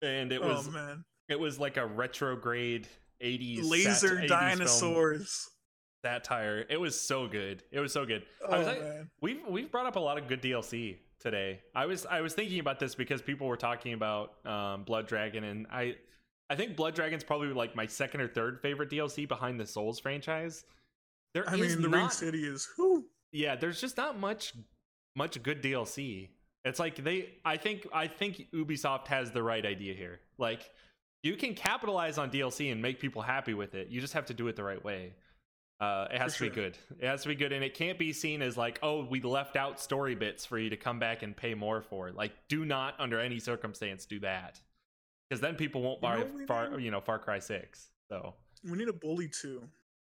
and 0.03 0.31
it 0.31 0.43
was 0.43 0.67
oh 0.67 0.71
man, 0.71 1.03
it 1.27 1.39
was 1.39 1.59
like 1.59 1.77
a 1.77 1.85
retrograde 1.87 2.87
'80s 3.19 3.67
laser 3.67 4.19
sat- 4.19 4.29
80s 4.29 4.69
dinosaurs. 6.03 6.23
satire. 6.27 6.65
It 6.69 6.79
was 6.79 6.99
so 6.99 7.27
good. 7.27 7.63
It 7.71 7.79
was 7.79 7.91
so 7.93 8.05
good. 8.05 8.23
I 8.49 8.55
Oh 8.55 8.57
was 8.59 8.67
like, 8.67 8.81
man, 8.81 9.09
we've 9.21 9.39
we've 9.47 9.71
brought 9.71 9.85
up 9.85 9.95
a 9.95 9.99
lot 9.99 10.17
of 10.17 10.27
good 10.27 10.41
DLC 10.41 10.97
today. 11.19 11.59
I 11.75 11.85
was 11.85 12.05
I 12.05 12.21
was 12.21 12.33
thinking 12.33 12.59
about 12.59 12.79
this 12.79 12.95
because 12.95 13.21
people 13.21 13.47
were 13.47 13.57
talking 13.57 13.93
about 13.93 14.45
um, 14.45 14.83
Blood 14.83 15.07
Dragon, 15.07 15.43
and 15.43 15.67
I 15.71 15.95
I 16.49 16.55
think 16.55 16.75
Blood 16.75 16.95
Dragon's 16.95 17.23
probably 17.23 17.47
like 17.53 17.75
my 17.75 17.85
second 17.85 18.21
or 18.21 18.27
third 18.27 18.59
favorite 18.61 18.89
DLC 18.89 19.27
behind 19.27 19.59
the 19.59 19.65
Souls 19.65 19.99
franchise. 19.99 20.65
There 21.33 21.49
I 21.49 21.53
is 21.55 21.59
mean, 21.75 21.81
the 21.81 21.89
Ring 21.89 22.01
not- 22.03 22.13
City 22.13 22.43
is 22.43 22.67
who. 22.75 23.05
yeah, 23.31 23.55
there's 23.55 23.79
just 23.79 23.95
not 23.97 24.19
much 24.19 24.53
much 25.15 25.41
good 25.43 25.61
DLC. 25.63 26.29
It's 26.65 26.79
like 26.79 26.95
they 27.03 27.35
I 27.45 27.57
think 27.57 27.87
I 27.93 28.07
think 28.07 28.47
Ubisoft 28.53 29.07
has 29.07 29.31
the 29.31 29.41
right 29.41 29.65
idea 29.65 29.93
here. 29.93 30.19
Like 30.37 30.69
you 31.23 31.35
can 31.35 31.53
capitalize 31.55 32.17
on 32.17 32.31
DLC 32.31 32.71
and 32.71 32.81
make 32.81 32.99
people 32.99 33.21
happy 33.21 33.53
with 33.53 33.75
it. 33.75 33.89
You 33.89 34.01
just 34.01 34.13
have 34.13 34.25
to 34.25 34.33
do 34.33 34.47
it 34.47 34.55
the 34.55 34.63
right 34.63 34.83
way. 34.83 35.13
Uh, 35.81 36.07
it 36.11 36.17
has 36.21 36.35
For 36.35 36.45
to 36.45 36.49
be 36.51 36.55
sure. 36.55 36.63
good. 36.65 36.77
It 36.99 37.07
has 37.07 37.23
to 37.23 37.27
be 37.29 37.35
good, 37.35 37.51
and 37.51 37.63
it 37.63 37.73
can't 37.73 37.97
be 37.97 38.13
seen 38.13 38.43
as 38.43 38.55
like, 38.55 38.77
oh, 38.83 39.03
we 39.03 39.19
left 39.21 39.55
out 39.55 39.79
story 39.79 40.13
bits 40.13 40.45
for 40.45 40.59
you 40.59 40.69
to 40.69 40.77
come 40.77 40.99
back 40.99 41.23
and 41.23 41.35
pay 41.35 41.55
more 41.55 41.81
for. 41.81 42.11
Like, 42.11 42.33
do 42.49 42.65
not 42.65 42.93
under 42.99 43.19
any 43.19 43.39
circumstance 43.39 44.05
do 44.05 44.19
that, 44.19 44.59
because 45.27 45.41
then 45.41 45.55
people 45.55 45.81
won't 45.81 45.99
You 46.03 46.09
know 46.09 46.29
buy 46.39 46.45
Far, 46.45 46.69
need? 46.77 46.83
you 46.85 46.91
know, 46.91 47.01
Far 47.01 47.17
Cry 47.17 47.39
Six. 47.39 47.87
So 48.09 48.35
We 48.63 48.77
need 48.77 48.89
a 48.89 48.93
bully 48.93 49.27
too. 49.27 49.63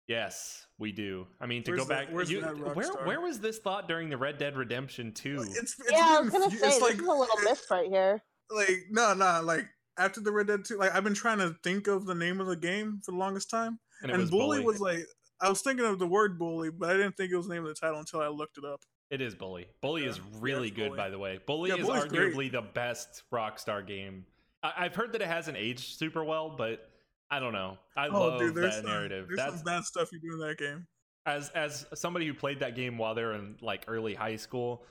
yes, 0.09 0.67
we 0.79 0.93
do. 0.93 1.27
I 1.41 1.47
mean, 1.47 1.63
to 1.63 1.71
go 1.75 1.85
that- 1.85 1.89
back, 1.89 2.09
where's 2.11 2.31
you- 2.31 2.43
where 2.43 2.55
Rockstar? 2.55 3.07
where 3.07 3.21
was 3.23 3.41
this 3.41 3.59
thought 3.59 3.89
during 3.89 4.11
the 4.11 4.19
Red 4.19 4.37
Dead 4.37 4.57
Redemption 4.59 5.13
Two? 5.13 5.39
It's, 5.41 5.57
it's 5.59 5.91
yeah, 5.91 6.17
I 6.19 6.21
was 6.21 6.31
gonna 6.31 6.51
say 6.51 6.57
it's 6.57 6.61
this 6.61 6.81
like 6.83 6.95
is 6.95 6.99
a 7.01 7.03
little 7.05 7.27
missed 7.45 7.71
right 7.71 7.89
here. 7.89 8.23
like 8.51 8.85
no 8.91 9.15
no 9.15 9.41
like 9.43 9.67
after 9.97 10.21
the 10.21 10.33
Red 10.33 10.49
Dead 10.49 10.65
2, 10.67 10.77
like 10.79 10.95
I've 10.95 11.05
been 11.05 11.15
trying 11.15 11.39
to 11.39 11.55
think 11.63 11.87
of 11.87 12.05
the 12.07 12.15
name 12.15 12.41
of 12.41 12.47
the 12.47 12.57
game 12.57 13.01
for 13.05 13.13
the 13.13 13.17
longest 13.19 13.49
time, 13.51 13.79
and 14.03 14.11
and, 14.11 14.31
bully, 14.31 14.61
was 14.61 14.81
like 14.81 15.07
I 15.43 15.49
was 15.49 15.61
thinking 15.61 15.85
of 15.85 15.99
the 15.99 16.07
word 16.07 16.39
bully, 16.39 16.71
but 16.71 16.89
I 16.91 16.93
didn't 16.95 17.17
think 17.17 17.33
it 17.33 17.37
was 17.37 17.49
the 17.49 17.55
name 17.55 17.65
of 17.65 17.69
the 17.69 17.75
title 17.75 17.99
until 17.99 18.21
I 18.21 18.29
looked 18.29 18.57
it 18.59 18.65
up. 18.65 18.81
It 19.11 19.21
is 19.21 19.35
Bully. 19.35 19.67
Bully 19.83 20.05
Yeah. 20.05 20.09
is 20.11 20.21
really 20.41 20.69
it's 20.69 20.77
good, 20.77 20.89
Bully. 20.89 20.97
by 20.97 21.11
the 21.11 21.19
way. 21.19 21.39
Bully 21.45 21.69
Yeah, 21.71 21.77
is 21.77 21.87
Bully's 21.87 22.05
great. 22.07 22.33
arguably 22.35 22.51
the 22.53 22.63
best 22.63 23.25
Rockstar 23.31 23.87
game. 23.87 24.25
I- 24.63 24.73
I've 24.79 24.95
heard 24.95 25.13
that 25.13 25.21
it 25.21 25.29
hasn't 25.29 25.59
aged 25.59 25.99
super 25.99 26.25
well, 26.25 26.49
but 26.51 26.89
I 27.31 27.39
don't 27.41 27.53
know. 27.53 27.79
I 27.97 28.09
oh, 28.09 28.13
love 28.29 28.39
dude, 28.41 28.55
that 28.55 28.75
some, 28.75 28.87
narrative. 28.87 29.27
There's 29.29 29.37
That's 29.39 29.57
some 29.57 29.65
bad 29.65 29.85
stuff 29.85 30.13
you 30.13 30.21
do 30.21 30.33
in 30.35 30.39
that 30.49 30.57
game. 30.59 30.87
as 31.27 31.51
as 31.51 31.87
somebody 31.95 32.27
who 32.27 32.35
played 32.35 32.61
that 32.61 32.75
game 32.75 32.97
while 32.99 33.15
they 33.15 33.23
were 33.23 33.35
in 33.35 33.57
like 33.61 33.85
early 33.89 34.15
high 34.15 34.37
school. 34.37 34.85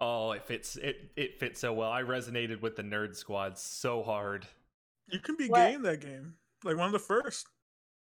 Oh, 0.00 0.32
it 0.32 0.44
fits 0.44 0.76
it 0.76 1.10
it 1.16 1.38
fits 1.40 1.60
so 1.60 1.72
well. 1.72 1.90
I 1.90 2.02
resonated 2.02 2.60
with 2.60 2.76
the 2.76 2.82
nerd 2.82 3.14
squad 3.16 3.58
so 3.58 4.02
hard. 4.02 4.46
You 5.08 5.18
can 5.20 5.36
be 5.36 5.48
What? 5.48 5.58
gay 5.58 5.74
in 5.74 5.82
that 5.82 6.00
game, 6.00 6.34
like 6.64 6.76
one 6.76 6.86
of 6.86 6.92
the 6.92 6.98
first. 6.98 7.46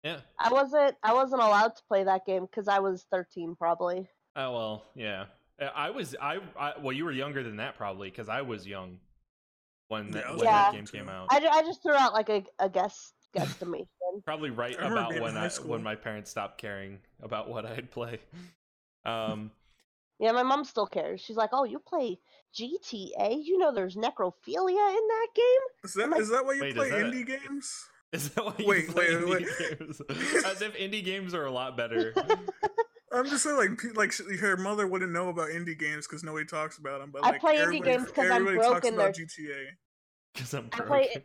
Yeah. 0.03 0.19
I 0.39 0.51
wasn't 0.51 0.95
I 1.03 1.13
wasn't 1.13 1.41
allowed 1.41 1.75
to 1.75 1.81
play 1.88 2.03
that 2.05 2.25
game 2.25 2.45
because 2.45 2.67
I 2.67 2.79
was 2.79 3.05
13 3.12 3.55
probably. 3.57 4.07
Oh 4.35 4.53
well, 4.53 4.85
yeah. 4.95 5.25
Uh, 5.62 5.65
I 5.75 5.89
was 5.89 6.15
I, 6.21 6.39
I 6.57 6.73
well 6.81 6.93
you 6.93 7.03
were 7.05 7.12
younger 7.12 7.43
than 7.43 7.57
that 7.57 7.75
probably 7.77 8.09
because 8.09 8.29
I 8.29 8.41
was 8.41 8.65
young 8.65 8.99
when 9.89 10.12
that, 10.12 10.23
Yeah, 10.23 10.29
I 10.29 10.31
was 10.31 10.39
when 10.41 10.45
that 10.51 10.73
game 10.73 10.85
came 10.88 11.09
out. 11.09 11.27
I, 11.31 11.45
I 11.45 11.62
just 11.63 11.83
threw 11.83 11.93
out 11.95 12.13
like 12.13 12.29
a, 12.29 12.43
a 12.59 12.69
guess 12.69 13.12
guesstimation. 13.35 13.88
probably 14.25 14.49
right 14.51 14.75
I 14.79 14.88
about 14.88 15.19
when 15.19 15.35
I 15.35 15.47
school. 15.49 15.71
when 15.71 15.83
my 15.83 15.95
parents 15.95 16.29
stopped 16.31 16.59
caring 16.59 16.99
about 17.21 17.49
what 17.49 17.65
I'd 17.65 17.91
play. 17.91 18.19
Um, 19.05 19.51
yeah, 20.19 20.33
my 20.33 20.43
mom 20.43 20.65
still 20.65 20.85
cares. 20.85 21.21
She's 21.21 21.38
like, 21.38 21.51
"Oh, 21.53 21.63
you 21.63 21.79
play 21.79 22.19
GTA? 22.53 23.41
You 23.43 23.57
know 23.57 23.73
there's 23.73 23.95
necrophilia 23.95 24.89
in 24.97 25.07
that 25.07 25.27
game?" 25.33 25.62
Is 25.85 25.93
that 25.93 26.09
like- 26.09 26.19
is 26.19 26.29
that 26.29 26.45
why 26.45 26.53
you 26.55 26.62
Wait, 26.62 26.69
is 26.71 26.75
play 26.75 26.89
that- 26.89 26.99
indie 27.05 27.25
games? 27.25 27.88
is 28.13 28.30
that 28.32 28.45
why 28.45 28.54
you 28.58 28.65
Wait, 28.67 28.88
play 28.89 29.15
wait, 29.15 29.28
wait. 29.28 29.48
indie 29.48 29.80
games? 29.80 30.02
As 30.45 30.62
if 30.62 30.74
indie 30.76 31.04
games 31.04 31.34
are 31.34 31.45
a 31.45 31.52
lot 31.52 31.78
better. 31.78 32.13
I'm 33.12 33.26
just 33.28 33.43
saying, 33.43 33.58
like, 33.58 33.95
like 33.95 34.39
her 34.39 34.56
mother 34.58 34.88
wouldn't 34.88 35.12
know 35.12 35.30
about 35.30 35.50
indie 35.50 35.78
games 35.78 36.06
because 36.08 36.24
nobody 36.24 36.45
talks 36.45 36.78
about 36.78 37.00
them. 37.02 37.10
But 37.12 37.24
I 37.26 37.32
like, 37.32 37.41
play 37.41 37.56
indie 37.58 37.62
everybody- 37.62 37.91
games 37.91 38.12
'cause 38.12 38.26
I'm 38.26 38.32
everybody 38.48 38.67
talks 38.67 38.88
about 38.88 39.15
they're- 39.15 39.26
GTA. 39.26 39.65
Because 40.34 40.54
I'm 40.54 40.69
I 40.74 40.80
play 40.82 41.24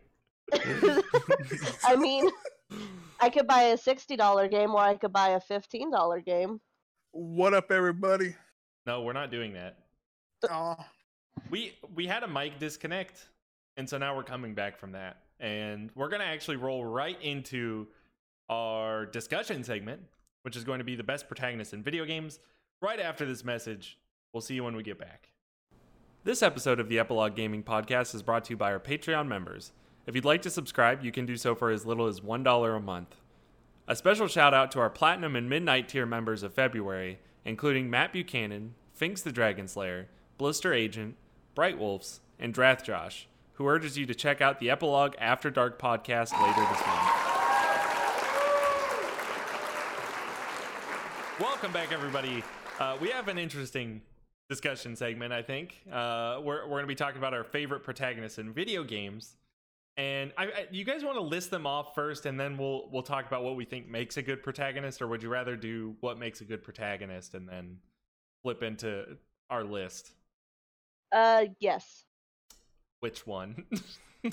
I 1.84 1.96
mean, 1.96 2.30
I 3.20 3.28
could 3.30 3.46
buy 3.46 3.62
a 3.64 3.76
sixty 3.78 4.16
dollar 4.16 4.48
game 4.48 4.70
or 4.70 4.80
I 4.80 4.96
could 4.96 5.12
buy 5.12 5.30
a 5.30 5.40
fifteen 5.40 5.90
dollar 5.90 6.20
game. 6.20 6.60
What 7.12 7.54
up, 7.54 7.70
everybody? 7.70 8.34
no, 8.86 9.02
we're 9.02 9.12
not 9.14 9.30
doing 9.30 9.54
that. 9.54 9.78
Oh. 10.50 10.76
We 11.50 11.74
we 11.94 12.06
had 12.06 12.22
a 12.22 12.28
mic 12.28 12.58
disconnect, 12.58 13.26
and 13.76 13.88
so 13.88 13.98
now 13.98 14.14
we're 14.16 14.22
coming 14.24 14.54
back 14.54 14.78
from 14.78 14.92
that, 14.92 15.18
and 15.40 15.90
we're 15.94 16.08
gonna 16.08 16.24
actually 16.24 16.56
roll 16.56 16.84
right 16.84 17.20
into 17.20 17.86
our 18.48 19.06
discussion 19.06 19.64
segment, 19.64 20.02
which 20.42 20.56
is 20.56 20.64
going 20.64 20.78
to 20.78 20.84
be 20.84 20.96
the 20.96 21.02
best 21.02 21.28
protagonist 21.28 21.72
in 21.72 21.82
video 21.82 22.04
games. 22.04 22.40
Right 22.80 23.00
after 23.00 23.24
this 23.24 23.44
message, 23.44 23.98
we'll 24.32 24.40
see 24.40 24.54
you 24.54 24.64
when 24.64 24.76
we 24.76 24.82
get 24.82 24.98
back. 24.98 25.30
This 26.24 26.42
episode 26.42 26.80
of 26.80 26.88
the 26.88 26.98
Epilogue 26.98 27.34
Gaming 27.34 27.62
Podcast 27.62 28.14
is 28.14 28.22
brought 28.22 28.44
to 28.44 28.52
you 28.52 28.56
by 28.56 28.72
our 28.72 28.80
Patreon 28.80 29.26
members. 29.26 29.72
If 30.06 30.14
you'd 30.14 30.24
like 30.24 30.42
to 30.42 30.50
subscribe, 30.50 31.02
you 31.02 31.12
can 31.12 31.26
do 31.26 31.36
so 31.36 31.54
for 31.54 31.70
as 31.70 31.86
little 31.86 32.06
as 32.06 32.20
$1 32.20 32.76
a 32.76 32.80
month. 32.80 33.16
A 33.86 33.96
special 33.96 34.28
shout 34.28 34.54
out 34.54 34.70
to 34.72 34.80
our 34.80 34.90
Platinum 34.90 35.36
and 35.36 35.48
Midnight 35.48 35.88
tier 35.88 36.06
members 36.06 36.42
of 36.42 36.54
February, 36.54 37.18
including 37.44 37.90
Matt 37.90 38.12
Buchanan, 38.12 38.74
Finks 38.94 39.22
the 39.22 39.32
Dragon 39.32 39.68
Slayer, 39.68 40.08
Blister 40.38 40.72
Agent, 40.72 41.16
Bright 41.54 41.78
Wolves, 41.78 42.20
and 42.38 42.54
Drath 42.54 42.84
Josh, 42.84 43.28
who 43.54 43.66
urges 43.66 43.96
you 43.96 44.06
to 44.06 44.14
check 44.14 44.40
out 44.40 44.60
the 44.60 44.70
Epilogue 44.70 45.14
After 45.18 45.50
Dark 45.50 45.80
podcast 45.80 46.32
later 46.32 46.60
this 46.60 46.86
month. 46.86 47.24
Welcome 51.40 51.72
back, 51.72 51.92
everybody. 51.92 52.44
Uh, 52.78 52.96
we 53.00 53.10
have 53.10 53.28
an 53.28 53.38
interesting 53.38 54.02
discussion 54.48 54.96
segment, 54.96 55.32
I 55.32 55.42
think. 55.42 55.80
Uh, 55.90 56.40
we're 56.42 56.64
we're 56.64 56.70
going 56.70 56.82
to 56.82 56.88
be 56.88 56.94
talking 56.94 57.18
about 57.18 57.34
our 57.34 57.44
favorite 57.44 57.82
protagonists 57.82 58.38
in 58.38 58.52
video 58.52 58.84
games. 58.84 59.36
And 59.96 60.32
I, 60.36 60.44
I, 60.44 60.66
you 60.72 60.84
guys 60.84 61.04
want 61.04 61.16
to 61.16 61.22
list 61.22 61.52
them 61.52 61.66
off 61.66 61.94
first, 61.94 62.26
and 62.26 62.38
then 62.38 62.56
we'll 62.56 62.88
we'll 62.90 63.02
talk 63.02 63.26
about 63.26 63.44
what 63.44 63.54
we 63.54 63.64
think 63.64 63.88
makes 63.88 64.16
a 64.16 64.22
good 64.22 64.42
protagonist, 64.42 65.00
or 65.00 65.06
would 65.06 65.22
you 65.22 65.28
rather 65.28 65.56
do 65.56 65.94
what 66.00 66.18
makes 66.18 66.40
a 66.40 66.44
good 66.44 66.64
protagonist 66.64 67.34
and 67.34 67.48
then 67.48 67.78
flip 68.42 68.64
into 68.64 69.16
our 69.50 69.62
list? 69.62 70.12
Uh, 71.12 71.44
yes. 71.60 72.04
Which 73.04 73.26
one? 73.26 73.66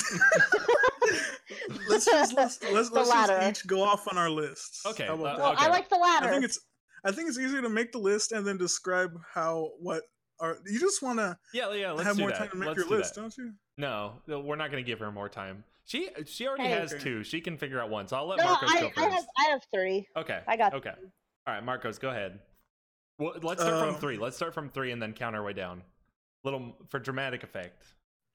let's 1.90 2.06
just 2.06 2.34
let's 2.34 2.64
let's, 2.72 2.90
The 2.90 2.96
let's 2.96 3.10
just 3.10 3.64
each 3.66 3.68
go 3.68 3.84
off 3.84 4.08
on 4.08 4.18
our 4.18 4.30
lists. 4.30 4.86
Okay, 4.86 5.08
uh, 5.08 5.18
that? 5.18 5.38
Well, 5.38 5.56
I 5.58 5.68
like 5.68 5.90
the 5.90 5.98
latter. 5.98 6.28
I 6.28 6.30
think 6.30 6.46
it's 6.46 6.58
I 7.04 7.12
think 7.12 7.28
it's 7.28 7.38
easier 7.38 7.62
to 7.62 7.68
make 7.68 7.92
the 7.92 7.98
list 7.98 8.32
and 8.32 8.48
then 8.48 8.56
describe 8.56 9.12
how 9.34 9.72
what 9.82 10.04
are 10.40 10.60
you 10.66 10.80
just 10.80 11.02
want 11.04 11.20
to 11.20 11.38
yeah, 11.54 11.74
yeah. 11.74 11.92
Let's 11.92 12.08
have 12.08 12.18
more 12.18 12.30
that. 12.30 12.38
time 12.38 12.48
to 12.52 12.56
make 12.56 12.68
Let's 12.68 12.78
your 12.78 12.88
do 12.88 12.96
list, 12.96 13.16
that. 13.16 13.22
don't 13.22 13.38
you? 13.38 13.52
No, 13.78 14.14
no, 14.26 14.40
we're 14.40 14.56
not 14.56 14.72
going 14.72 14.82
to 14.82 14.90
give 14.90 15.00
her 15.00 15.12
more 15.12 15.28
time. 15.28 15.66
She 15.84 16.08
she 16.26 16.48
already 16.48 16.64
Hey. 16.64 16.70
has 16.70 16.94
Okay. 16.94 17.04
two. 17.04 17.24
She 17.26 17.42
can 17.42 17.58
figure 17.58 17.82
out 17.82 17.90
one. 17.90 18.08
So 18.08 18.16
I'll 18.16 18.28
let 18.28 18.38
no, 18.38 18.46
Marcos 18.46 18.72
go 18.72 18.78
I, 18.78 18.82
first. 18.84 18.98
I 19.00 19.10
have 19.10 19.26
I 19.38 19.50
have 19.50 19.62
three. 19.70 20.08
Okay. 20.16 20.40
I 20.48 20.56
got 20.56 20.74
Okay. 20.76 20.94
All 21.46 21.54
right, 21.54 21.62
Marcos, 21.66 22.00
go 22.00 22.10
ahead. 22.10 22.40
Well, 23.20 23.34
let's 23.44 23.62
start 23.62 23.86
from 23.86 23.96
Uh, 23.96 24.00
three. 24.00 24.18
Let's 24.18 24.38
start 24.38 24.54
from 24.54 24.70
three 24.70 24.94
and 24.94 25.02
then 25.02 25.12
count 25.12 25.36
our 25.36 25.44
way 25.44 25.52
down. 25.52 25.84
Little 26.46 26.78
for 26.88 27.00
dramatic 27.00 27.44
effect. 27.44 27.84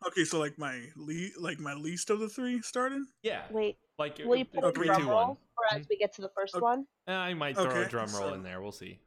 Okay, 0.07 0.25
so 0.25 0.39
like 0.39 0.59
my 0.59 0.81
le- 0.97 1.31
like 1.41 1.59
my 1.59 1.75
least 1.75 2.11
of 2.11 2.21
the 2.21 2.29
three 2.29 2.61
started. 2.61 3.03
Yeah, 3.23 3.43
Wait, 3.51 3.77
like 3.99 4.19
will 4.25 4.37
you 4.37 4.45
put 4.45 4.63
a 4.65 4.73
three, 4.73 4.87
drum 4.87 5.03
two, 5.03 5.09
roll 5.09 5.27
one. 5.29 5.37
for 5.55 5.75
as 5.79 5.87
we 5.89 5.97
get 5.97 6.13
to 6.15 6.23
the 6.23 6.31
first 6.37 6.55
Okay. 6.55 6.63
one? 6.63 6.87
I 7.07 7.33
might 7.35 7.55
throw 7.57 7.71
a 7.83 7.87
drum 7.89 8.11
roll 8.13 8.29
so- 8.31 8.35
in 8.35 8.43
there. 8.43 8.61
We'll 8.61 8.73
see. 8.73 9.01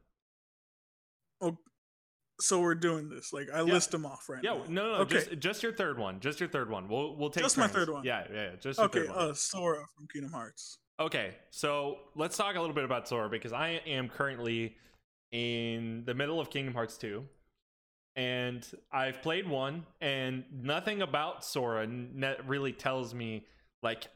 Oh, 1.40 1.56
So 2.40 2.60
we're 2.60 2.74
doing 2.74 3.08
this. 3.08 3.32
Like 3.32 3.48
I 3.52 3.58
Yeah. 3.58 3.72
list 3.74 3.90
them 3.92 4.04
off 4.06 4.28
right 4.28 4.42
Yeah, 4.42 4.54
now. 4.54 4.64
no, 4.64 4.68
no, 4.68 4.92
no 4.92 4.94
Okay. 5.02 5.14
just 5.16 5.38
just 5.38 5.62
your 5.62 5.72
third 5.72 5.98
one. 5.98 6.20
Just 6.20 6.40
your 6.40 6.48
third 6.48 6.70
one. 6.70 6.88
We'll 6.88 7.14
we'll 7.16 7.30
take 7.30 7.44
Just 7.44 7.56
my 7.58 7.68
third 7.68 7.88
one. 7.90 8.02
Yeah, 8.04 8.26
yeah, 8.30 8.50
yeah, 8.50 8.56
just 8.56 8.78
your 8.78 8.86
Okay, 8.86 9.00
third 9.00 9.10
one. 9.10 9.18
uh, 9.30 9.34
Sora 9.34 9.86
from 9.94 10.08
Kingdom 10.08 10.32
Hearts. 10.32 10.78
Okay, 10.98 11.36
so 11.50 11.98
let's 12.16 12.36
talk 12.36 12.56
a 12.56 12.60
little 12.60 12.74
bit 12.74 12.84
about 12.84 13.06
Sora 13.08 13.28
because 13.30 13.52
I 13.52 13.68
am 13.86 14.08
currently 14.08 14.76
in 15.32 16.04
the 16.04 16.12
middle 16.14 16.40
of 16.40 16.50
Kingdom 16.50 16.74
Hearts 16.74 16.98
2. 16.98 17.26
And 18.16 18.66
I've 18.92 19.22
played 19.22 19.48
one, 19.48 19.86
and 20.00 20.44
nothing 20.52 21.00
about 21.02 21.44
Sora 21.44 21.88
really 22.46 22.72
tells 22.72 23.14
me, 23.14 23.46
like, 23.82 24.08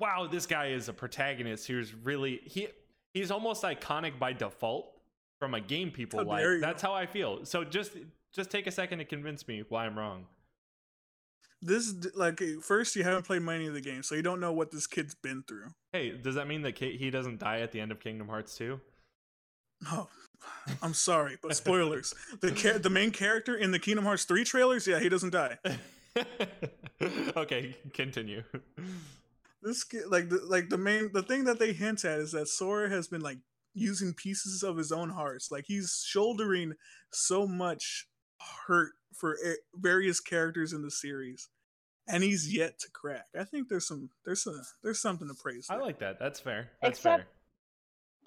wow, 0.00 0.26
this 0.30 0.46
guy 0.46 0.66
is 0.68 0.88
a 0.88 0.92
protagonist 0.92 1.66
who's 1.66 1.94
really. 1.94 2.40
he 2.44 2.68
He's 3.14 3.30
almost 3.30 3.62
iconic 3.62 4.18
by 4.18 4.34
default 4.34 4.92
from 5.38 5.54
a 5.54 5.60
game 5.60 5.90
people 5.90 6.18
How 6.18 6.26
like. 6.26 6.44
That's 6.60 6.82
how 6.82 6.92
I 6.92 7.06
feel. 7.06 7.46
So 7.46 7.64
just 7.64 7.92
just 8.34 8.50
take 8.50 8.66
a 8.66 8.70
second 8.70 8.98
to 8.98 9.06
convince 9.06 9.48
me 9.48 9.64
why 9.68 9.86
I'm 9.86 9.98
wrong. 9.98 10.26
This 11.62 11.94
like 12.14 12.42
first 12.62 12.94
you 12.94 13.04
haven't 13.04 13.24
played 13.24 13.40
many 13.40 13.66
of 13.66 13.72
the 13.72 13.80
games, 13.80 14.06
so 14.06 14.14
you 14.14 14.22
don't 14.22 14.40
know 14.40 14.52
what 14.52 14.70
this 14.70 14.86
kid's 14.86 15.14
been 15.14 15.42
through. 15.48 15.68
Hey, 15.92 16.10
does 16.10 16.34
that 16.34 16.46
mean 16.46 16.60
that 16.62 16.76
he 16.78 17.08
doesn't 17.08 17.38
die 17.38 17.60
at 17.60 17.72
the 17.72 17.80
end 17.80 17.90
of 17.90 18.00
Kingdom 18.00 18.28
Hearts 18.28 18.54
2? 18.58 18.78
Oh, 19.92 20.08
I'm 20.82 20.94
sorry, 20.94 21.36
but 21.42 21.54
spoilers. 21.56 22.14
the 22.40 22.50
char- 22.50 22.78
the 22.78 22.90
main 22.90 23.10
character 23.10 23.54
in 23.56 23.70
the 23.70 23.78
Kingdom 23.78 24.04
Hearts 24.04 24.24
3 24.24 24.44
trailers, 24.44 24.86
yeah, 24.86 24.98
he 24.98 25.08
doesn't 25.08 25.30
die. 25.30 25.58
okay, 27.36 27.76
continue. 27.92 28.42
This 29.62 29.84
kid, 29.84 30.04
like 30.08 30.28
the 30.28 30.40
like 30.46 30.68
the 30.68 30.78
main 30.78 31.10
the 31.12 31.22
thing 31.22 31.44
that 31.44 31.58
they 31.58 31.72
hint 31.72 32.04
at 32.04 32.18
is 32.20 32.32
that 32.32 32.48
Sora 32.48 32.88
has 32.88 33.08
been 33.08 33.20
like 33.20 33.38
using 33.74 34.14
pieces 34.14 34.62
of 34.62 34.76
his 34.76 34.92
own 34.92 35.10
hearts. 35.10 35.50
Like 35.50 35.64
he's 35.66 36.02
shouldering 36.06 36.74
so 37.12 37.46
much 37.46 38.06
hurt 38.66 38.92
for 39.14 39.36
a- 39.44 39.56
various 39.74 40.20
characters 40.20 40.72
in 40.72 40.82
the 40.82 40.90
series, 40.90 41.48
and 42.08 42.22
he's 42.22 42.54
yet 42.54 42.78
to 42.80 42.88
crack. 42.92 43.26
I 43.38 43.44
think 43.44 43.68
there's 43.68 43.86
some 43.88 44.10
there's 44.24 44.42
some 44.42 44.60
there's 44.82 45.00
something 45.00 45.28
to 45.28 45.34
praise. 45.34 45.66
I 45.68 45.76
like 45.76 45.98
that. 45.98 46.18
That's 46.18 46.40
fair. 46.40 46.70
That's 46.80 46.98
Except- 46.98 47.24
fair. 47.24 47.26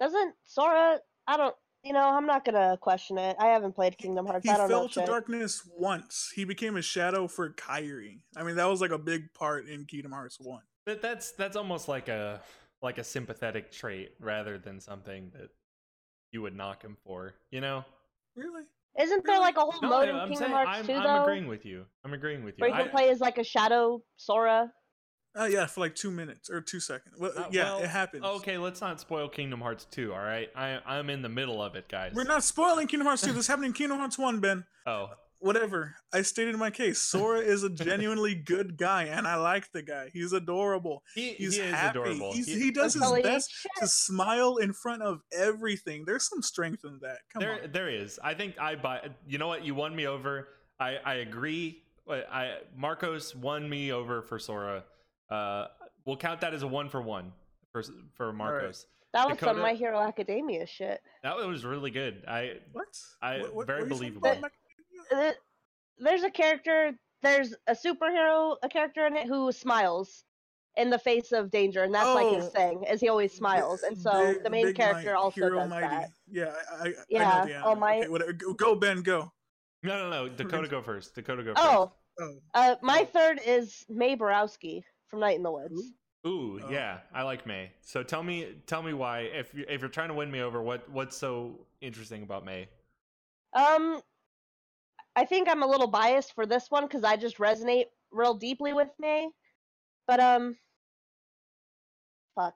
Doesn't 0.07 0.35
Sora? 0.45 0.99
I 1.29 1.37
don't. 1.37 1.55
You 1.83 1.93
know, 1.93 2.03
I'm 2.09 2.25
not 2.25 2.43
gonna 2.43 2.77
question 2.81 3.17
it. 3.17 3.37
I 3.39 3.45
haven't 3.47 3.73
played 3.73 3.97
Kingdom 3.97 4.25
Hearts. 4.25 4.43
He 4.45 4.51
I 4.51 4.57
don't 4.57 4.67
fell 4.67 4.81
know 4.81 4.87
to 4.87 4.93
shit. 4.93 5.05
darkness 5.05 5.61
once. 5.77 6.29
He 6.35 6.43
became 6.43 6.75
a 6.75 6.81
shadow 6.81 7.27
for 7.27 7.51
Kairi. 7.53 8.19
I 8.35 8.43
mean, 8.43 8.57
that 8.57 8.65
was 8.65 8.81
like 8.81 8.91
a 8.91 8.97
big 8.97 9.33
part 9.33 9.67
in 9.69 9.85
Kingdom 9.85 10.11
Hearts 10.11 10.37
One. 10.41 10.63
But 10.85 11.01
that's 11.01 11.31
that's 11.33 11.55
almost 11.55 11.87
like 11.87 12.09
a 12.09 12.41
like 12.81 12.97
a 12.97 13.03
sympathetic 13.03 13.71
trait 13.71 14.09
rather 14.19 14.57
than 14.57 14.81
something 14.81 15.31
that 15.33 15.49
you 16.31 16.41
would 16.41 16.55
knock 16.55 16.81
him 16.83 16.97
for. 17.05 17.35
You 17.51 17.61
know? 17.61 17.85
Really? 18.35 18.63
Isn't 18.99 19.23
there 19.25 19.35
Really? 19.35 19.45
like 19.45 19.57
a 19.57 19.61
whole 19.61 19.81
No, 19.81 19.89
mode 19.89 20.09
in 20.09 20.15
I'm 20.15 20.27
Kingdom 20.29 20.37
saying 20.37 20.51
Hearts 20.51 20.79
I'm, 20.79 20.85
2 20.87 20.93
I'm 20.95 21.03
though, 21.03 21.23
agreeing 21.23 21.47
with 21.47 21.65
you. 21.65 21.85
I'm 22.03 22.13
agreeing 22.13 22.43
with 22.43 22.55
you. 22.57 22.61
where 22.63 22.69
you 22.71 22.75
can 22.75 22.87
I- 22.87 22.91
play 22.91 23.09
as 23.09 23.19
like 23.21 23.37
a 23.37 23.43
shadow 23.43 24.01
Sora? 24.17 24.71
Oh 25.35 25.45
yeah, 25.45 25.65
for 25.67 25.81
like 25.81 25.95
two 25.95 26.11
minutes 26.11 26.49
or 26.49 26.59
two 26.61 26.79
seconds. 26.79 27.15
Well, 27.19 27.31
Uh, 27.37 27.45
yeah, 27.51 27.63
well, 27.75 27.79
it 27.79 27.89
happens. 27.89 28.23
Okay, 28.23 28.57
let's 28.57 28.81
not 28.81 28.99
spoil 28.99 29.29
Kingdom 29.29 29.61
Hearts 29.61 29.85
2, 29.91 30.11
all 30.13 30.19
right? 30.19 30.49
I 30.55 30.79
I'm 30.85 31.09
in 31.09 31.21
the 31.21 31.29
middle 31.29 31.61
of 31.61 31.75
it, 31.75 31.87
guys. 31.87 32.13
We're 32.15 32.23
not 32.23 32.43
spoiling 32.43 32.87
Kingdom 32.87 33.05
Hearts 33.07 33.21
2. 33.21 33.33
This 33.33 33.47
happened 33.47 33.65
in 33.67 33.73
Kingdom 33.73 33.99
Hearts 33.99 34.17
1, 34.17 34.39
Ben. 34.39 34.65
Oh, 34.87 35.09
Whatever. 35.41 35.95
I 36.11 36.21
stated 36.23 36.57
my 36.57 36.69
case. 36.69 36.99
Sora 36.99 37.39
is 37.39 37.63
a 37.63 37.69
genuinely 37.69 38.35
good 38.45 38.75
guy, 38.75 39.03
and 39.03 39.25
I 39.25 39.35
like 39.35 39.71
the 39.71 39.81
guy. 39.81 40.09
He's 40.11 40.33
adorable. 40.33 41.01
he, 41.15 41.29
He's 41.33 41.55
he 41.55 41.61
is 41.61 41.73
happy. 41.73 41.97
adorable. 41.99 42.33
He's, 42.33 42.47
He- 42.47 42.59
he 42.59 42.71
does 42.71 42.93
his 42.95 43.09
best 43.23 43.49
shit. 43.53 43.71
to 43.79 43.87
smile 43.87 44.57
in 44.57 44.73
front 44.73 45.01
of 45.01 45.21
everything. 45.31 46.03
There's 46.05 46.27
some 46.27 46.41
strength 46.41 46.83
in 46.83 46.99
that. 47.03 47.19
Come 47.31 47.39
there 47.41 47.63
on. 47.63 47.71
there 47.71 47.87
is. 47.89 48.19
I 48.21 48.33
think 48.33 48.55
I 48.59 48.75
buy. 48.75 49.11
You 49.27 49.37
know 49.37 49.47
what? 49.47 49.63
You 49.63 49.75
won 49.75 49.95
me 49.95 50.07
over. 50.07 50.49
I 50.77 50.97
I 51.05 51.13
agree. 51.15 51.83
I 52.09 52.15
I- 52.29 52.57
Marcos 52.75 53.33
won 53.33 53.69
me 53.69 53.93
over 53.93 54.21
for 54.23 54.39
Sora. 54.39 54.83
Uh, 55.29 55.67
we'll 56.05 56.17
count 56.17 56.41
that 56.41 56.53
as 56.53 56.63
a 56.63 56.67
one 56.67 56.89
for 56.89 57.01
one 57.01 57.31
for 57.71 57.83
for 58.15 58.33
Marcos. 58.33 58.85
That 59.13 59.27
was 59.27 59.37
Dakota- 59.37 59.55
some 59.55 59.61
My 59.61 59.73
Hero 59.73 59.99
Academia 59.99 60.65
shit. 60.67 61.01
That 61.23 61.35
was 61.37 61.65
really 61.65 61.91
good. 61.91 62.23
I 62.27 62.59
What? 62.73 62.85
I- 63.21 63.39
What- 63.41 63.55
what- 63.55 63.67
very 63.67 63.81
what 63.83 63.91
are 63.91 63.93
you 63.95 63.99
saying 63.99 64.19
believable. 64.19 64.29
about 64.29 64.41
Mac- 64.41 64.53
Uh, 65.11 65.33
There's 65.97 66.23
a 66.23 66.29
character. 66.31 66.93
There's 67.21 67.53
a 67.67 67.73
superhero, 67.73 68.57
a 68.63 68.69
character 68.69 69.05
in 69.07 69.17
it 69.17 69.27
who 69.27 69.51
smiles 69.51 70.23
in 70.77 70.89
the 70.89 70.99
face 70.99 71.31
of 71.33 71.49
danger, 71.51 71.83
and 71.83 71.93
that's 71.93 72.07
like 72.07 72.33
his 72.35 72.45
Oh. 72.45 72.49
thing, 72.49 72.83
is 72.83 73.01
he 73.01 73.09
always 73.09 73.33
smiles, 73.33 73.81
and 73.83 73.97
so 73.97 74.33
Big- 74.33 74.43
the 74.43 74.49
main 74.49 74.73
character 74.73 75.13
Might, 75.13 75.19
also 75.19 75.49
does 75.49 75.69
Mighty. 75.69 75.87
that. 75.87 76.09
Yeah, 76.27 76.55
I, 76.71 76.75
I, 76.75 76.87
I 76.89 76.93
Yeah, 77.09 77.19
know 77.39 77.45
the 77.45 77.53
anime. 77.55 77.63
All 77.67 77.75
Might. 77.75 77.99
Okay, 78.01 78.07
whatever. 78.09 78.33
Go, 78.33 78.53
go, 78.53 78.75
Ben, 78.75 79.01
go. 79.01 79.31
no 79.83 79.97
no 79.97 80.09
no. 80.09 80.29
Dakota 80.29 80.67
go 80.69 80.81
first. 80.81 81.15
Dakota 81.15 81.43
go 81.43 81.53
Oh, 81.57 81.91
Oh, 82.21 82.37
uh, 82.53 82.75
my 82.81 83.01
Oh. 83.01 83.05
third 83.05 83.39
is 83.45 83.85
Mae 83.89 84.15
Borowski 84.15 84.85
from 85.09 85.19
Night 85.19 85.37
in 85.37 85.43
the 85.43 85.51
Woods. 85.51 85.73
first. 85.75 85.93
Ooh 86.27 86.59
Oh. 86.63 86.69
yeah, 86.69 86.99
I 87.13 87.23
like 87.23 87.45
Mae. 87.45 87.71
So 87.81 88.03
tell 88.03 88.23
me 88.23 88.55
tell 88.67 88.83
me 88.83 88.93
why. 88.93 89.21
If 89.21 89.53
you 89.53 89.65
if 89.69 89.81
you're 89.81 89.89
trying 89.89 90.09
to 90.09 90.13
win 90.13 90.29
me 90.29 90.41
over, 90.41 90.61
what 90.61 90.89
what's 90.89 91.15
so 91.15 91.65
interesting 91.81 92.23
about 92.23 92.43
Mae? 92.45 92.67
Um, 93.53 94.01
I 95.15 95.25
think 95.25 95.47
I'm 95.49 95.63
a 95.63 95.67
little 95.67 95.87
biased 95.87 96.35
for 96.35 96.45
this 96.45 96.69
one 96.69 96.83
because 96.85 97.03
I 97.03 97.15
just 97.15 97.37
resonate 97.37 97.85
real 98.11 98.33
deeply 98.33 98.73
with 98.73 98.89
Mae. 98.99 99.29
But 100.07 100.19
um, 100.19 100.57
fuck. 102.35 102.55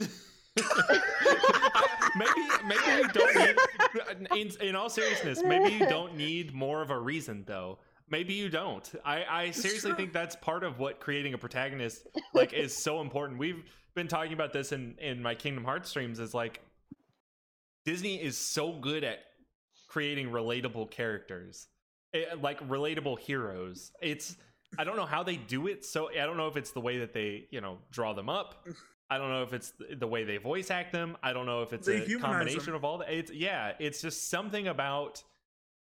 maybe 2.16 2.40
maybe 2.66 2.82
you 2.98 3.08
don't 3.08 3.36
need 4.32 4.56
in, 4.60 4.68
in 4.68 4.76
all 4.76 4.90
seriousness 4.90 5.42
maybe 5.42 5.72
you 5.72 5.86
don't 5.86 6.14
need 6.14 6.52
more 6.52 6.82
of 6.82 6.90
a 6.90 6.98
reason 6.98 7.42
though 7.46 7.78
maybe 8.12 8.34
you 8.34 8.48
don't 8.48 8.92
i 9.04 9.24
i 9.28 9.50
seriously 9.50 9.92
think 9.94 10.12
that's 10.12 10.36
part 10.36 10.62
of 10.62 10.78
what 10.78 11.00
creating 11.00 11.34
a 11.34 11.38
protagonist 11.38 12.06
like 12.34 12.52
is 12.52 12.76
so 12.76 13.00
important 13.00 13.38
we've 13.38 13.64
been 13.94 14.06
talking 14.06 14.34
about 14.34 14.52
this 14.52 14.70
in 14.70 14.94
in 15.00 15.20
my 15.20 15.34
kingdom 15.34 15.64
hearts 15.64 15.88
streams 15.90 16.20
is 16.20 16.32
like 16.34 16.60
disney 17.84 18.22
is 18.22 18.36
so 18.38 18.72
good 18.72 19.02
at 19.02 19.18
creating 19.88 20.28
relatable 20.28 20.88
characters 20.90 21.66
eh, 22.14 22.24
like 22.40 22.60
relatable 22.68 23.18
heroes 23.18 23.90
it's 24.00 24.36
i 24.78 24.84
don't 24.84 24.96
know 24.96 25.06
how 25.06 25.22
they 25.22 25.36
do 25.36 25.66
it 25.66 25.84
so 25.84 26.08
i 26.10 26.26
don't 26.26 26.36
know 26.36 26.48
if 26.48 26.56
it's 26.56 26.70
the 26.70 26.80
way 26.80 26.98
that 26.98 27.12
they 27.12 27.46
you 27.50 27.60
know 27.60 27.78
draw 27.90 28.12
them 28.12 28.28
up 28.28 28.66
I 29.10 29.18
don't 29.18 29.28
know 29.28 29.42
if 29.42 29.52
it's 29.52 29.74
the 29.98 30.06
way 30.06 30.24
they 30.24 30.38
voice 30.38 30.70
act 30.70 30.90
them. 30.90 31.18
I 31.22 31.34
don't 31.34 31.44
know 31.44 31.60
if 31.60 31.74
it's 31.74 31.86
They 31.86 31.98
a 31.98 32.18
combination 32.18 32.64
them. 32.64 32.76
of 32.76 32.84
all 32.86 32.96
that. 32.96 33.10
It's 33.12 33.30
yeah, 33.30 33.72
it's 33.78 34.00
just 34.00 34.30
something 34.30 34.68
about 34.68 35.22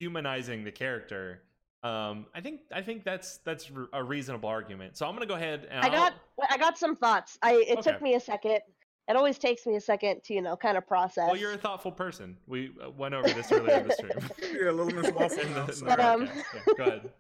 humanizing 0.01 0.65
the 0.65 0.73
character. 0.73 1.43
Um, 1.83 2.27
I 2.35 2.41
think 2.41 2.61
I 2.73 2.81
think 2.81 3.03
that's 3.05 3.39
that's 3.39 3.71
r- 3.75 3.89
a 3.93 4.05
reasonable 4.05 4.49
argument. 4.49 4.97
So 4.97 5.07
I'm 5.07 5.15
gonna 5.15 5.27
go 5.27 5.35
ahead 5.35 5.67
and 5.71 5.85
I 5.85 5.89
I'll- 5.89 5.93
got 6.11 6.15
I 6.51 6.57
got 6.57 6.79
some 6.79 6.95
thoughts. 6.95 7.39
I 7.43 7.55
it 7.55 7.79
Okay. 7.79 7.91
took 7.93 8.01
me 8.03 8.15
a 8.15 8.21
second. 8.21 8.61
It 9.09 9.17
always 9.17 9.37
takes 9.37 9.67
me 9.67 9.75
a 9.75 9.81
second 9.81 10.23
to 10.25 10.35
you 10.35 10.43
know 10.43 10.57
kind 10.57 10.77
of 10.79 10.87
process. 10.87 11.27
Well, 11.27 11.37
you're 11.37 11.53
a 11.53 11.59
thoughtful 11.59 11.91
person. 11.91 12.37
We 12.47 12.73
uh, 12.81 12.91
went 12.91 13.15
over 13.15 13.29
this 13.29 13.51
earlier 13.51 13.81
in 13.81 13.89
the 13.89 13.95
stream. 13.95 14.13
yeah, 14.63 14.71
Little 14.71 14.87
Miss 14.95 15.11
Waffle. 15.13 15.39
In 15.41 15.53
the- 15.55 15.61
House. 15.61 15.81
in 15.81 15.87
the 15.87 15.97
But, 15.97 16.01
um. 16.01 16.23
Yeah, 16.27 16.75
go 16.77 16.85
ahead. 16.85 17.11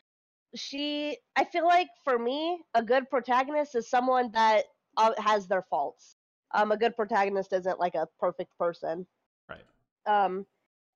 she 0.56 1.16
I 1.36 1.44
feel 1.44 1.64
like 1.64 1.88
for 2.02 2.18
me, 2.18 2.60
a 2.74 2.82
good 2.82 3.08
protagonist 3.10 3.76
is 3.76 3.88
someone 3.88 4.32
that 4.32 4.64
uh, 4.96 5.12
has 5.18 5.46
their 5.46 5.62
faults. 5.70 6.16
Um, 6.54 6.72
a 6.72 6.76
good 6.76 6.96
protagonist 6.96 7.52
isn't 7.52 7.78
like 7.78 7.94
a 7.94 8.08
perfect 8.18 8.50
person. 8.58 9.06
Right. 9.48 9.62
Um, 10.06 10.44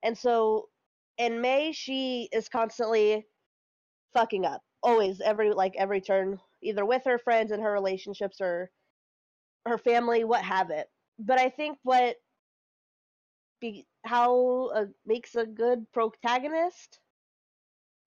and 0.03 0.19
so 0.19 0.71
in 1.19 1.41
Mae, 1.41 1.73
she 1.73 2.29
is 2.33 2.49
constantly 2.49 3.27
fucking 4.15 4.45
up, 4.45 4.63
always 4.83 5.21
every 5.21 5.53
like 5.53 5.75
every 5.77 6.01
turn, 6.01 6.39
either 6.63 6.85
with 6.85 7.03
her 7.05 7.19
friends 7.19 7.53
and 7.53 7.63
her 7.63 7.73
relationships 7.73 8.41
or 8.41 8.71
her 9.67 9.79
family, 9.79 10.25
what 10.25 10.43
have 10.43 10.71
it. 10.71 10.89
But 11.19 11.39
I 11.39 11.49
think 11.49 11.79
what 11.83 12.17
be 13.61 13.87
how 14.05 14.71
uh, 14.75 14.87
makes 15.07 15.35
a 15.35 15.47
good 15.47 15.87
protagonist 15.93 16.99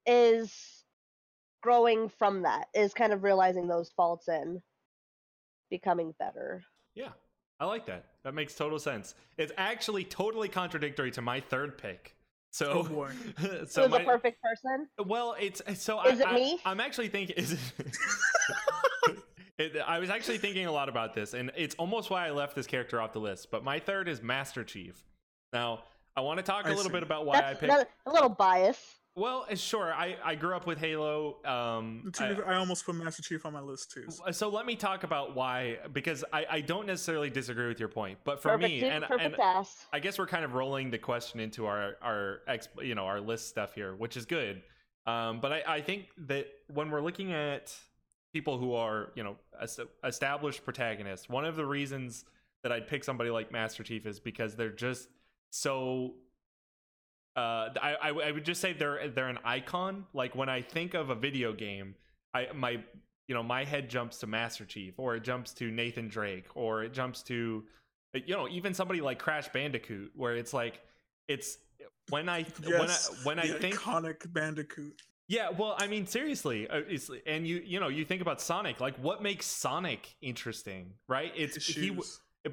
is 0.05 0.83
growing 1.61 2.09
from 2.09 2.43
that 2.43 2.67
is 2.75 2.93
kind 2.93 3.13
of 3.13 3.23
realizing 3.23 3.67
those 3.67 3.91
faults 3.95 4.27
and 4.27 4.61
becoming 5.71 6.13
better. 6.19 6.63
Yeah, 6.93 7.09
I 7.59 7.65
like 7.65 7.85
that. 7.87 8.05
That 8.23 8.33
makes 8.33 8.53
total 8.53 8.77
sense. 8.77 9.15
It's 9.37 9.51
actually 9.57 10.03
totally 10.03 10.49
contradictory 10.49 11.11
to 11.11 11.21
my 11.21 11.39
third 11.39 11.77
pick. 11.77 12.14
So, 12.55 12.71
Oh, 12.71 12.83
boy. 12.83 13.09
so 13.67 13.81
Who's 13.81 13.91
my, 13.91 14.01
a 14.01 14.05
perfect 14.05 14.41
person? 14.41 14.87
Well, 15.05 15.35
it's 15.37 15.61
so. 15.77 16.01
Is 16.03 16.21
I, 16.21 16.31
it 16.31 16.33
me? 16.35 16.59
I, 16.63 16.71
am 16.71 16.79
actually 16.79 17.09
thinking. 17.09 17.35
Is 17.35 17.51
it, 17.51 17.59
it, 19.75 19.81
I 19.85 19.99
was 19.99 20.09
actually 20.09 20.37
thinking 20.37 20.65
a 20.65 20.71
lot 20.71 20.87
about 20.87 21.13
this, 21.13 21.33
and 21.33 21.51
it's 21.57 21.75
almost 21.75 22.09
why 22.09 22.25
I 22.25 22.31
left 22.31 22.55
this 22.55 22.65
character 22.65 23.01
off 23.01 23.11
the 23.11 23.19
list. 23.19 23.51
But 23.51 23.65
my 23.65 23.79
third 23.79 24.07
is 24.07 24.23
Master 24.23 24.63
Chief. 24.63 25.03
Now, 25.51 25.83
I 26.15 26.21
want 26.21 26.37
to 26.37 26.43
talk 26.43 26.63
a 26.63 26.67
I 26.67 26.69
little 26.69 26.85
see. 26.85 26.91
bit 26.91 27.03
about 27.03 27.25
why 27.25 27.39
I 27.39 27.49
picked. 27.55 27.63
another- 27.63 27.87
a 28.05 28.11
little 28.13 28.29
bias. 28.29 28.79
Well, 29.17 29.45
uh, 29.49 29.55
sure. 29.55 29.93
I 29.93 30.17
I 30.23 30.35
grew 30.35 30.55
up 30.55 30.67
with 30.67 30.77
Halo. 30.77 31.37
Um, 31.45 32.11
I- 32.19 32.33
I 32.45 32.55
almost 32.55 32.85
put 32.85 32.95
Master 32.95 33.23
Chief 33.23 33.45
on 33.45 33.53
my 33.53 33.61
list 33.61 33.91
too. 33.91 34.05
so- 34.09 34.31
so 34.31 34.49
let 34.49 34.65
me 34.65 34.75
talk 34.75 35.03
about 35.03 35.35
why, 35.35 35.77
because 35.93 36.25
I, 36.33 36.45
I 36.49 36.61
don't 36.61 36.85
necessarily 36.85 37.29
disagree 37.29 37.67
with 37.67 37.79
your 37.79 37.87
point, 37.89 38.19
but 38.25 38.41
for 38.41 38.49
perfect 38.49 38.73
me, 38.73 38.79
suit, 38.81 38.91
and, 38.91 39.05
and 39.21 39.35
ass. 39.39 39.85
I 39.93 39.99
guess 39.99 40.19
we're 40.19 40.27
kind 40.27 40.43
of 40.43 40.53
rolling 40.53 40.91
the 40.91 40.97
question 40.97 41.39
into 41.39 41.65
our 41.65 41.95
our 42.01 42.41
ex, 42.47 42.67
you 42.81 42.93
know 42.95 43.05
our 43.05 43.21
list 43.21 43.47
stuff 43.47 43.73
here, 43.73 43.95
which 43.95 44.17
is 44.17 44.25
good. 44.25 44.61
Um, 45.07 45.39
but 45.39 45.53
I, 45.53 45.63
I 45.75 45.81
think 45.81 46.07
that 46.27 46.47
when 46.67 46.89
we're 46.89 47.01
looking 47.01 47.31
at 47.31 47.73
people 48.33 48.57
who 48.57 48.73
are 48.73 49.11
you 49.15 49.23
know 49.23 49.37
established 50.03 50.65
protagonists, 50.65 51.29
one 51.29 51.45
of 51.45 51.55
the 51.55 51.65
reasons 51.65 52.25
that 52.63 52.71
I'd 52.73 52.87
pick 52.87 53.03
somebody 53.05 53.29
like 53.29 53.49
Master 53.51 53.81
Chief 53.83 54.05
is 54.05 54.19
because 54.19 54.55
they're 54.57 54.71
just 54.71 55.07
so. 55.51 56.15
Uh, 57.35 57.69
I, 57.81 57.95
I 58.01 58.09
I 58.09 58.31
would 58.31 58.45
just 58.45 58.61
say 58.61 58.73
they're 58.73 59.09
they're 59.09 59.27
an 59.27 59.39
icon. 59.43 60.05
Like 60.13 60.35
when 60.35 60.49
I 60.49 60.61
think 60.61 60.93
of 60.93 61.09
a 61.09 61.15
video 61.15 61.51
game, 61.53 61.95
I 62.33 62.47
my 62.53 62.81
you 63.27 63.35
know 63.35 63.43
my 63.43 63.63
head 63.63 63.89
jumps 63.89 64.19
to 64.19 64.27
Master 64.27 64.65
Chief, 64.65 64.93
or 64.97 65.15
it 65.15 65.23
jumps 65.23 65.53
to 65.55 65.69
Nathan 65.71 66.07
Drake, 66.07 66.45
or 66.55 66.83
it 66.83 66.93
jumps 66.93 67.21
to 67.23 67.63
you 68.13 68.35
know 68.35 68.47
even 68.47 68.73
somebody 68.73 69.01
like 69.01 69.19
crash 69.19 69.49
bandicoot 69.49 70.11
where 70.15 70.35
it's 70.35 70.53
like 70.53 70.79
it's 71.27 71.57
when 72.09 72.29
i 72.29 72.45
Yes, 72.65 73.09
when 73.25 73.39
i 73.39 73.41
when 73.43 73.49
the 73.49 73.55
i 73.57 73.59
think 73.59 73.75
iconic 73.75 74.31
Bandicoot. 74.31 75.01
yeah 75.27 75.49
well 75.49 75.75
i 75.79 75.87
mean 75.87 76.07
seriously 76.07 76.67
uh, 76.69 76.81
and 77.25 77.45
you 77.47 77.61
you 77.65 77.79
know 77.79 77.89
you 77.89 78.05
think 78.05 78.21
about 78.21 78.39
sonic 78.39 78.79
like 78.79 78.95
what 78.97 79.21
makes 79.21 79.45
sonic 79.45 80.15
interesting 80.21 80.93
right 81.09 81.33
it's 81.35 81.65
he 81.65 81.97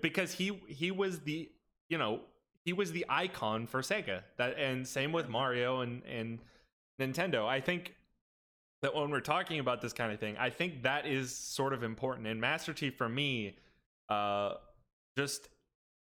because 0.01 0.33
he 0.33 0.59
he 0.66 0.90
was 0.90 1.21
the 1.21 1.49
you 1.88 1.99
know 1.99 2.21
he 2.64 2.72
was 2.72 2.92
the 2.92 3.05
icon 3.09 3.66
for 3.66 3.83
sega. 3.83 4.22
That 4.37 4.59
and 4.59 4.87
same 4.87 5.12
with 5.12 5.29
mario 5.29 5.81
and 5.81 6.03
and 6.05 6.38
nintendo. 7.01 7.46
I 7.46 7.61
think 7.61 7.94
that 8.83 8.94
when 8.94 9.11
we're 9.11 9.20
talking 9.20 9.61
about 9.61 9.81
this 9.81 9.92
kind 9.92 10.12
of 10.12 10.18
thing 10.18 10.37
i 10.38 10.51
think 10.51 10.83
that 10.83 11.07
is 11.07 11.35
sort 11.35 11.72
of 11.72 11.83
important. 11.83 12.27
And 12.27 12.40
master 12.40 12.72
chief 12.72 12.96
for 12.96 13.09
me 13.09 13.57
uh 14.09 14.55
just 15.16 15.48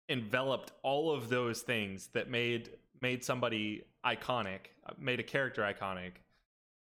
enveloped 0.08 0.72
all 0.82 1.12
of 1.12 1.28
those 1.28 1.62
things 1.62 2.08
that 2.12 2.28
made 2.28 2.70
made 3.00 3.24
somebody 3.24 3.84
iconic, 4.04 4.58
uh, 4.86 4.92
made 4.98 5.20
a 5.20 5.22
character 5.22 5.62
iconic, 5.62 6.12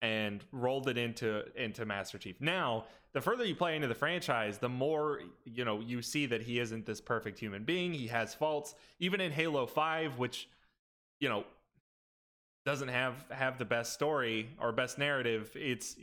and 0.02 0.44
rolled 0.52 0.88
it 0.88 0.98
into 0.98 1.44
into 1.56 1.84
Master 1.84 2.18
Chief. 2.18 2.40
Now, 2.40 2.84
the 3.14 3.20
further 3.20 3.44
you 3.44 3.54
play 3.54 3.76
into 3.76 3.88
the 3.88 3.94
franchise, 3.94 4.58
the 4.58 4.68
more 4.68 5.20
you 5.44 5.64
know 5.64 5.80
you 5.80 6.02
see 6.02 6.26
that 6.26 6.42
he 6.42 6.58
isn't 6.58 6.84
this 6.84 7.00
perfect 7.00 7.38
human 7.38 7.64
being. 7.64 7.92
He 7.92 8.08
has 8.08 8.34
faults. 8.34 8.74
Even 8.98 9.20
in 9.20 9.32
Halo 9.32 9.66
Five, 9.66 10.18
which 10.18 10.48
you 11.20 11.28
know 11.28 11.44
doesn't 12.66 12.88
have 12.88 13.24
have 13.30 13.58
the 13.58 13.64
best 13.64 13.92
story 13.94 14.50
or 14.60 14.72
best 14.72 14.98
narrative, 14.98 15.50
it's 15.54 15.96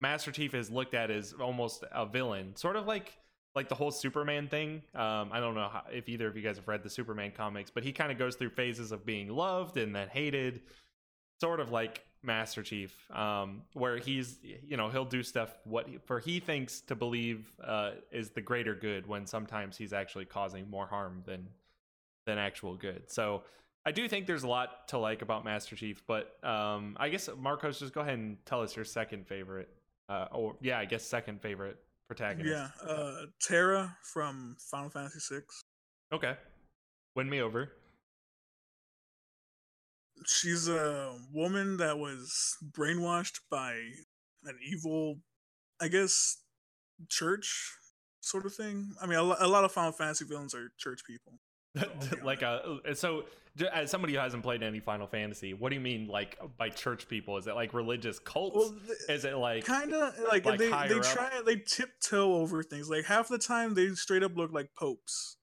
Master 0.00 0.32
Chief 0.32 0.54
is 0.54 0.70
looked 0.70 0.94
at 0.94 1.10
as 1.10 1.34
almost 1.34 1.84
a 1.92 2.06
villain, 2.06 2.56
sort 2.56 2.76
of 2.76 2.86
like 2.86 3.12
like 3.54 3.68
the 3.68 3.74
whole 3.74 3.90
Superman 3.90 4.48
thing. 4.48 4.82
Um, 4.94 5.30
I 5.32 5.40
don't 5.40 5.54
know 5.54 5.68
how, 5.70 5.82
if 5.92 6.08
either 6.08 6.26
of 6.26 6.36
you 6.36 6.42
guys 6.42 6.56
have 6.56 6.66
read 6.66 6.82
the 6.82 6.90
Superman 6.90 7.32
comics, 7.36 7.70
but 7.70 7.84
he 7.84 7.92
kind 7.92 8.10
of 8.10 8.18
goes 8.18 8.36
through 8.36 8.50
phases 8.50 8.90
of 8.90 9.04
being 9.06 9.28
loved 9.28 9.76
and 9.76 9.94
then 9.94 10.08
hated, 10.08 10.62
sort 11.40 11.60
of 11.60 11.70
like 11.70 12.04
Master 12.24 12.62
Chief, 12.62 12.94
um, 13.10 13.62
where 13.74 13.98
he's 13.98 14.38
you 14.42 14.76
know 14.76 14.88
he'll 14.88 15.04
do 15.04 15.22
stuff 15.22 15.54
what 15.64 15.88
he, 15.88 15.98
for 15.98 16.20
he 16.20 16.40
thinks 16.40 16.80
to 16.82 16.94
believe 16.94 17.46
uh, 17.62 17.92
is 18.10 18.30
the 18.30 18.40
greater 18.40 18.74
good 18.74 19.06
when 19.06 19.26
sometimes 19.26 19.76
he's 19.76 19.92
actually 19.92 20.24
causing 20.24 20.68
more 20.70 20.86
harm 20.86 21.22
than 21.26 21.46
than 22.26 22.38
actual 22.38 22.76
good. 22.76 23.02
So 23.10 23.42
I 23.86 23.92
do 23.92 24.08
think 24.08 24.26
there's 24.26 24.44
a 24.44 24.48
lot 24.48 24.88
to 24.88 24.98
like 24.98 25.22
about 25.22 25.44
Master 25.44 25.76
Chief, 25.76 26.02
but 26.06 26.36
um, 26.42 26.96
I 26.98 27.10
guess 27.10 27.28
Marcos, 27.38 27.78
just 27.78 27.92
go 27.92 28.00
ahead 28.00 28.14
and 28.14 28.38
tell 28.46 28.62
us 28.62 28.74
your 28.74 28.84
second 28.84 29.26
favorite, 29.26 29.68
uh, 30.08 30.26
or 30.32 30.56
yeah, 30.62 30.78
I 30.78 30.86
guess 30.86 31.04
second 31.04 31.42
favorite 31.42 31.76
protagonist. 32.08 32.50
Yeah, 32.50 32.88
uh, 32.88 33.26
Terra 33.40 33.96
from 34.02 34.56
Final 34.70 34.88
Fantasy 34.88 35.36
VI. 35.36 35.42
Okay, 36.16 36.34
win 37.14 37.28
me 37.28 37.40
over. 37.42 37.72
She's 40.26 40.68
a 40.68 41.18
woman 41.32 41.76
that 41.78 41.98
was 41.98 42.56
brainwashed 42.72 43.40
by 43.50 43.72
an 44.44 44.58
evil, 44.66 45.16
I 45.80 45.88
guess, 45.88 46.38
church 47.08 47.72
sort 48.20 48.46
of 48.46 48.54
thing. 48.54 48.94
I 49.00 49.06
mean, 49.06 49.18
a, 49.18 49.22
a 49.22 49.48
lot 49.48 49.64
of 49.64 49.72
Final 49.72 49.92
Fantasy 49.92 50.24
villains 50.24 50.54
are 50.54 50.70
church 50.78 51.02
people. 51.06 51.38
like 52.24 52.42
a 52.42 52.78
so 52.94 53.24
as 53.72 53.90
somebody 53.90 54.14
who 54.14 54.18
hasn't 54.18 54.42
played 54.42 54.62
any 54.62 54.80
Final 54.80 55.06
Fantasy, 55.06 55.54
what 55.54 55.70
do 55.70 55.76
you 55.76 55.80
mean 55.80 56.08
like 56.08 56.38
by 56.56 56.68
church 56.68 57.08
people? 57.08 57.36
Is 57.36 57.46
it 57.46 57.54
like 57.54 57.74
religious 57.74 58.18
cults? 58.18 58.56
Well, 58.56 58.74
Is 59.08 59.24
it 59.24 59.36
like 59.36 59.64
kind 59.64 59.92
of 59.92 60.14
like, 60.28 60.44
like, 60.44 60.58
they 60.58 60.70
they 60.70 61.00
try 61.00 61.30
up? 61.38 61.44
they 61.44 61.56
tiptoe 61.56 62.34
over 62.34 62.62
things. 62.62 62.88
Like 62.88 63.04
half 63.04 63.28
the 63.28 63.38
time 63.38 63.74
they 63.74 63.88
straight 63.90 64.22
up 64.22 64.36
look 64.36 64.52
like 64.52 64.70
popes. 64.76 65.36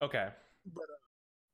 Okay. 0.00 0.28
But 0.66 0.82
uh, 0.82 1.01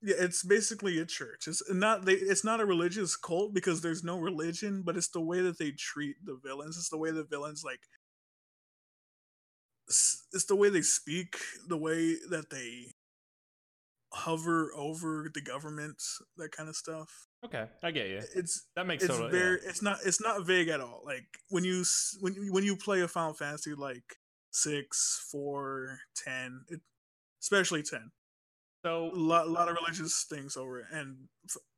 yeah, 0.02 0.16
it's 0.18 0.44
basically 0.44 0.98
a 0.98 1.06
church. 1.06 1.48
It's 1.48 1.62
not 1.70 2.04
they. 2.04 2.14
It's 2.14 2.44
not 2.44 2.60
a 2.60 2.66
religious 2.66 3.16
cult 3.16 3.52
because 3.52 3.80
there's 3.80 4.04
no 4.04 4.18
religion, 4.18 4.82
but 4.84 4.96
it's 4.96 5.08
the 5.08 5.20
way 5.20 5.40
that 5.40 5.58
they 5.58 5.72
treat 5.72 6.16
the 6.24 6.38
villains. 6.42 6.76
It's 6.76 6.90
the 6.90 6.98
way 6.98 7.10
the 7.10 7.24
villains 7.24 7.62
like. 7.64 7.80
It's 9.86 10.44
the 10.46 10.56
way 10.56 10.68
they 10.68 10.82
speak, 10.82 11.36
the 11.66 11.78
way 11.78 12.16
that 12.28 12.50
they 12.50 12.92
hover 14.12 14.70
over 14.76 15.30
the 15.32 15.40
government, 15.40 16.02
that 16.36 16.52
kind 16.52 16.68
of 16.68 16.76
stuff. 16.76 17.26
Okay, 17.44 17.66
I 17.82 17.90
get 17.90 18.08
you. 18.08 18.20
It's 18.34 18.66
that 18.76 18.86
makes 18.86 19.04
it's 19.04 19.12
total, 19.12 19.30
very 19.30 19.58
yeah. 19.62 19.68
it's 19.68 19.82
not 19.82 19.98
it's 20.04 20.20
not 20.20 20.46
vague 20.46 20.68
at 20.68 20.80
all. 20.80 21.02
Like 21.04 21.26
when 21.48 21.64
you 21.64 21.84
when 22.20 22.34
you, 22.34 22.52
when 22.52 22.64
you 22.64 22.76
play 22.76 23.00
a 23.00 23.08
Final 23.08 23.34
Fantasy 23.34 23.74
like 23.74 24.16
six, 24.50 25.26
four, 25.30 25.98
ten, 26.16 26.62
it, 26.68 26.80
especially 27.42 27.82
ten. 27.82 28.10
So 28.88 29.10
a 29.12 29.18
lot, 29.18 29.46
a 29.46 29.50
lot 29.50 29.68
of 29.68 29.74
religious 29.74 30.24
things 30.30 30.56
over 30.56 30.80
it, 30.80 30.86
and 30.90 31.16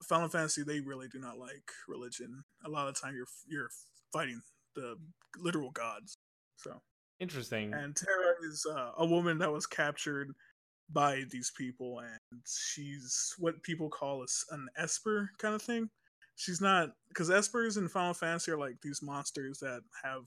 Final 0.05 0.29
Fantasy 0.29 0.63
they 0.63 0.79
really 0.79 1.09
do 1.09 1.19
not 1.19 1.39
like 1.39 1.73
religion. 1.89 2.45
A 2.65 2.71
lot 2.71 2.87
of 2.87 2.95
the 2.95 3.01
time 3.01 3.17
you're 3.17 3.27
you're 3.49 3.71
fighting 4.13 4.41
the 4.77 4.95
literal 5.37 5.73
gods. 5.73 6.15
So 6.57 6.81
interesting. 7.19 7.75
And 7.75 7.97
Terra 7.97 8.35
is 8.49 8.65
uh, 8.65 8.93
a 8.97 9.05
woman 9.05 9.39
that 9.39 9.51
was 9.51 9.67
captured 9.67 10.33
by 10.93 11.23
these 11.31 11.53
people 11.57 12.01
and 12.01 12.41
she's 12.47 13.35
what 13.39 13.61
people 13.63 13.89
call 13.89 14.23
a, 14.23 14.55
an 14.55 14.69
esper 14.77 15.31
kind 15.39 15.55
of 15.55 15.63
thing 15.63 15.89
she's 16.35 16.61
not 16.61 16.91
because 17.09 17.31
espers 17.31 17.79
in 17.79 17.89
final 17.89 18.13
fantasy 18.13 18.51
are 18.51 18.59
like 18.59 18.75
these 18.83 19.01
monsters 19.01 19.61
that 19.61 19.83
have 20.03 20.25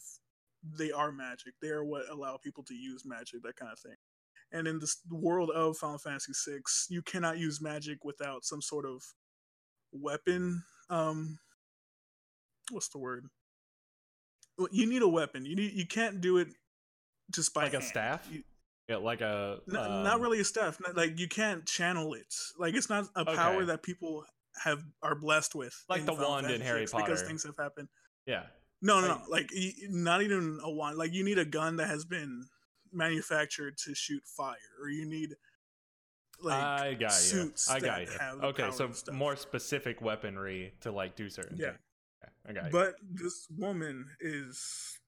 they 0.80 0.90
are 0.90 1.12
magic 1.12 1.54
they 1.62 1.68
are 1.68 1.84
what 1.84 2.08
allow 2.10 2.38
people 2.42 2.64
to 2.64 2.74
use 2.74 3.04
magic 3.06 3.42
that 3.44 3.58
kind 3.58 3.74
of 3.74 3.80
thing 3.80 3.98
and 4.54 4.68
in 4.68 4.80
this 4.80 4.98
world 5.10 5.50
of 5.52 5.78
final 5.78 5.98
fantasy 5.98 6.34
6 6.34 6.88
you 6.90 7.02
cannot 7.02 7.38
use 7.38 7.62
magic 7.62 8.06
without 8.06 8.46
some 8.46 8.62
sort 8.62 8.86
of 8.86 9.04
weapon 9.92 10.64
um 10.90 11.38
what's 12.72 12.90
the 12.90 12.98
word 12.98 13.26
you 14.72 14.86
need 14.86 15.02
a 15.02 15.08
weapon 15.08 15.46
you 15.46 15.56
need 15.56 15.74
you 15.74 15.86
can't 15.86 16.22
do 16.22 16.38
it 16.38 16.48
just 17.32 17.54
by 17.54 17.64
like 17.64 17.74
hand. 17.74 17.84
a 17.84 17.88
staff 17.88 18.28
you, 18.32 18.44
yeah, 18.90 18.98
like 18.98 19.22
a 19.22 19.60
um... 19.68 20.04
not 20.04 20.20
really 20.20 20.40
a 20.42 20.44
staff. 20.44 20.78
Like 20.94 21.18
you 21.18 21.28
can't 21.28 21.66
channel 21.66 22.14
it. 22.14 22.34
Like 22.60 22.76
it's 22.76 22.90
not 22.90 23.06
a 23.16 23.22
okay. 23.22 23.36
power 23.36 23.66
that 23.66 23.82
people 23.82 24.26
have 24.64 24.84
are 25.02 25.16
blessed 25.16 25.56
with. 25.56 25.74
Like 25.90 26.06
the 26.06 26.14
wand 26.14 26.50
in 26.52 26.62
Harry 26.62 26.86
Potter, 26.86 27.06
because 27.06 27.22
things 27.22 27.44
have 27.44 27.58
happened. 27.58 27.88
Yeah. 28.26 28.44
No, 28.82 29.00
no, 29.00 29.08
like, 29.08 29.20
no. 29.20 29.30
Like 29.30 29.50
not 29.90 30.22
even 30.22 30.60
a 30.62 30.70
wand. 30.70 30.98
Like 30.98 31.14
you 31.14 31.24
need 31.24 31.40
a 31.40 31.46
gun 31.46 31.78
that 31.78 31.88
has 31.88 32.04
been 32.04 32.46
manufactured 32.94 33.78
to 33.80 33.94
shoot 33.94 34.24
fire, 34.26 34.58
or 34.82 34.90
you 34.90 35.06
need 35.06 35.36
like 36.42 36.64
I 36.64 36.94
got 36.94 37.14
suits. 37.14 37.68
You. 37.70 37.76
I 37.76 37.80
got 37.80 38.02
you. 38.02 38.08
Okay, 38.44 38.70
so 38.72 38.92
more 39.12 39.36
specific 39.36 40.02
weaponry 40.02 40.74
to 40.82 40.92
like 40.92 41.16
do 41.16 41.30
certain 41.30 41.58
yeah. 41.58 41.68
things. 41.68 41.80
Yeah, 42.22 42.50
I 42.50 42.54
got 42.54 42.66
you. 42.66 42.72
But 42.72 42.96
this 43.12 43.48
woman 43.58 44.08
is 44.20 45.00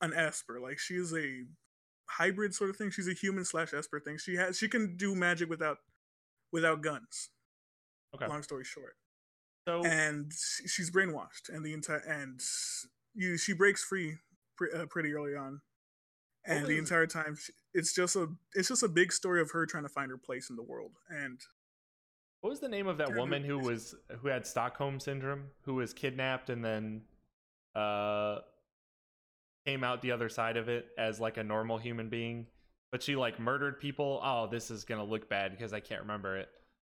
an 0.00 0.12
Esper. 0.14 0.60
Like 0.60 0.78
she 0.78 0.94
is 0.94 1.12
a 1.14 1.44
hybrid 2.12 2.54
sort 2.54 2.70
of 2.70 2.76
thing. 2.76 2.90
She's 2.90 3.08
a 3.08 3.14
human 3.14 3.44
slash 3.44 3.72
esper 3.72 4.00
thing. 4.00 4.18
She 4.18 4.36
has 4.36 4.58
she 4.58 4.68
can 4.68 4.96
do 4.96 5.14
magic 5.14 5.48
without 5.48 5.78
without 6.52 6.82
guns. 6.82 7.30
Okay. 8.14 8.26
Long 8.26 8.42
story 8.42 8.64
short. 8.64 8.96
So 9.66 9.84
and 9.84 10.32
she's 10.66 10.90
brainwashed, 10.90 11.48
and 11.48 11.64
the 11.64 11.72
entire 11.72 11.98
and 11.98 12.40
you 13.14 13.36
she 13.36 13.52
breaks 13.52 13.84
free 13.84 14.16
pre- 14.56 14.72
uh, 14.72 14.86
pretty 14.86 15.12
early 15.14 15.36
on, 15.36 15.60
and 16.44 16.66
the 16.66 16.78
entire 16.78 17.06
time 17.06 17.36
she, 17.36 17.52
it's 17.74 17.94
just 17.94 18.16
a 18.16 18.28
it's 18.54 18.68
just 18.68 18.82
a 18.82 18.88
big 18.88 19.12
story 19.12 19.40
of 19.40 19.50
her 19.52 19.66
trying 19.66 19.84
to 19.84 19.88
find 19.88 20.10
her 20.10 20.18
place 20.18 20.50
in 20.50 20.56
the 20.56 20.62
world. 20.62 20.92
And 21.08 21.40
what 22.40 22.50
was 22.50 22.60
the 22.60 22.68
name 22.68 22.86
of 22.86 22.98
that 22.98 23.14
woman 23.14 23.44
who 23.44 23.58
was 23.58 23.94
who 24.20 24.28
had 24.28 24.46
Stockholm 24.46 24.98
syndrome, 25.00 25.44
who 25.64 25.74
was 25.74 25.92
kidnapped 25.92 26.50
and 26.50 26.64
then 26.64 27.02
uh 27.74 28.38
came 29.64 29.84
out 29.84 30.02
the 30.02 30.10
other 30.10 30.28
side 30.28 30.56
of 30.56 30.68
it 30.68 30.86
as 30.98 31.20
like 31.20 31.36
a 31.36 31.44
normal 31.44 31.78
human 31.78 32.08
being, 32.08 32.46
but 32.90 33.02
she 33.02 33.14
like 33.14 33.38
murdered 33.38 33.78
people. 33.80 34.20
Oh, 34.22 34.48
this 34.50 34.70
is 34.70 34.84
gonna 34.84 35.04
look 35.04 35.28
bad 35.28 35.52
because 35.52 35.72
I 35.72 35.80
can't 35.80 36.00
remember 36.02 36.36
it. 36.36 36.48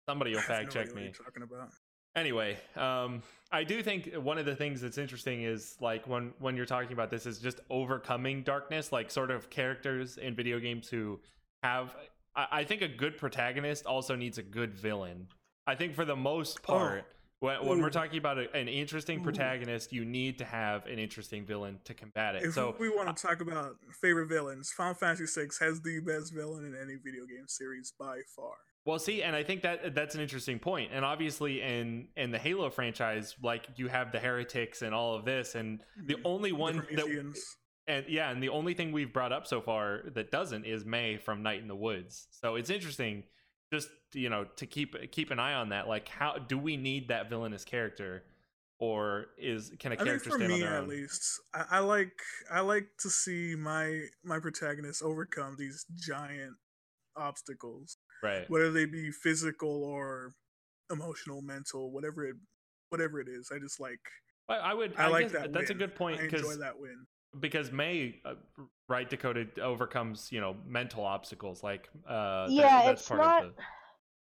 Somebody 0.08 0.32
will 0.32 0.40
fact 0.42 0.72
check 0.72 0.94
me. 0.94 1.12
talking 1.16 1.42
about. 1.42 1.70
Anyway, 2.16 2.56
um, 2.76 3.22
I 3.52 3.62
do 3.62 3.82
think 3.82 4.14
one 4.14 4.38
of 4.38 4.46
the 4.46 4.56
things 4.56 4.80
that's 4.80 4.96
interesting 4.96 5.42
is 5.42 5.76
like 5.80 6.08
when 6.08 6.32
when 6.40 6.56
you're 6.56 6.66
talking 6.66 6.92
about 6.92 7.10
this 7.10 7.26
is 7.26 7.38
just 7.38 7.60
overcoming 7.68 8.42
darkness, 8.42 8.90
like 8.90 9.10
sort 9.10 9.30
of 9.30 9.50
characters 9.50 10.16
in 10.16 10.34
video 10.34 10.58
games 10.58 10.88
who 10.88 11.20
have. 11.62 11.94
I, 12.34 12.46
I 12.50 12.64
think 12.64 12.82
a 12.82 12.88
good 12.88 13.18
protagonist 13.18 13.84
also 13.84 14.16
needs 14.16 14.38
a 14.38 14.42
good 14.42 14.74
villain. 14.74 15.28
I 15.66 15.74
think 15.74 15.94
for 15.94 16.06
the 16.06 16.16
most 16.16 16.60
oh, 16.64 16.72
part. 16.72 17.04
Oh 17.06 17.12
when, 17.40 17.66
when 17.66 17.82
we're 17.82 17.90
talking 17.90 18.18
about 18.18 18.38
a, 18.38 18.50
an 18.56 18.66
interesting 18.66 19.22
protagonist, 19.22 19.92
you 19.92 20.06
need 20.06 20.38
to 20.38 20.44
have 20.46 20.86
an 20.86 20.98
interesting 20.98 21.44
villain 21.44 21.78
to 21.84 21.92
combat 21.92 22.34
it. 22.34 22.44
If 22.44 22.54
so 22.54 22.74
we 22.80 22.88
want 22.88 23.14
to 23.14 23.22
talk 23.22 23.42
about 23.42 23.76
favorite 24.00 24.28
villains, 24.28 24.72
Final 24.72 24.94
Fantasy 24.94 25.26
VI 25.26 25.48
has 25.60 25.82
the 25.82 26.00
best 26.00 26.32
villain 26.32 26.64
in 26.64 26.74
any 26.74 26.94
video 26.94 27.26
game 27.26 27.46
series 27.46 27.92
by 27.98 28.20
far. 28.34 28.54
Well, 28.86 29.00
see, 29.00 29.22
and 29.22 29.34
I 29.34 29.42
think 29.42 29.62
that 29.62 29.96
that's 29.96 30.14
an 30.14 30.20
interesting 30.20 30.60
point. 30.60 30.92
And 30.94 31.04
obviously, 31.04 31.60
in 31.60 32.08
in 32.16 32.30
the 32.30 32.38
Halo 32.38 32.70
franchise, 32.70 33.34
like 33.42 33.66
you 33.76 33.88
have 33.88 34.12
the 34.12 34.20
heretics 34.20 34.80
and 34.80 34.94
all 34.94 35.16
of 35.16 35.24
this, 35.24 35.56
and 35.56 35.82
the 36.06 36.14
mm-hmm. 36.14 36.22
only 36.24 36.52
one 36.52 36.76
that 36.92 37.34
and 37.88 38.04
yeah, 38.08 38.30
and 38.30 38.40
the 38.40 38.48
only 38.48 38.74
thing 38.74 38.92
we've 38.92 39.12
brought 39.12 39.32
up 39.32 39.46
so 39.46 39.60
far 39.60 40.02
that 40.14 40.30
doesn't 40.30 40.64
is 40.64 40.84
Mae 40.84 41.16
from 41.16 41.42
Night 41.42 41.60
in 41.60 41.68
the 41.68 41.76
Woods. 41.76 42.28
So 42.30 42.54
it's 42.54 42.70
interesting 42.70 43.24
just 43.72 43.88
you 44.14 44.30
know 44.30 44.44
to 44.56 44.66
keep 44.66 44.94
keep 45.10 45.30
an 45.30 45.40
eye 45.40 45.54
on 45.54 45.70
that 45.70 45.88
like 45.88 46.08
how 46.08 46.36
do 46.38 46.56
we 46.56 46.76
need 46.76 47.08
that 47.08 47.28
villainous 47.28 47.64
character 47.64 48.22
or 48.78 49.26
is 49.38 49.72
can 49.78 49.92
a 49.92 49.96
character 49.96 50.30
I 50.32 50.36
stand 50.36 50.48
me, 50.48 50.54
on 50.54 50.60
their 50.60 50.74
at 50.76 50.82
own? 50.82 50.88
least 50.88 51.40
I, 51.54 51.64
I, 51.70 51.78
like 51.80 52.12
i 52.52 52.60
like 52.60 52.86
to 53.00 53.10
see 53.10 53.56
my 53.56 54.02
my 54.22 54.38
protagonist 54.38 55.02
overcome 55.02 55.56
these 55.58 55.84
giant 55.96 56.54
obstacles 57.16 57.96
right 58.22 58.48
whether 58.48 58.70
they 58.70 58.84
be 58.84 59.10
physical 59.10 59.84
or 59.84 60.32
emotional 60.90 61.42
mental 61.42 61.90
whatever 61.90 62.24
it 62.24 62.36
whatever 62.90 63.20
it 63.20 63.28
is 63.28 63.50
i 63.54 63.58
just 63.58 63.80
like 63.80 64.00
i, 64.48 64.54
I 64.56 64.74
would 64.74 64.94
i, 64.96 65.04
I 65.04 65.08
like 65.08 65.30
that 65.32 65.52
that's 65.52 65.70
win. 65.70 65.76
a 65.76 65.78
good 65.78 65.94
point 65.94 66.20
because 66.20 66.40
enjoy 66.42 66.56
that 66.56 66.78
win 66.78 67.06
because 67.40 67.72
Mae, 67.72 68.20
uh, 68.24 68.34
right, 68.88 69.08
Dakota 69.08 69.46
overcomes 69.60 70.30
you 70.30 70.40
know 70.40 70.56
mental 70.66 71.04
obstacles 71.04 71.62
like 71.62 71.88
uh, 72.08 72.48
yeah, 72.50 72.82
that, 72.82 72.92
it's 72.92 73.10
not. 73.10 73.42
The... 73.42 73.62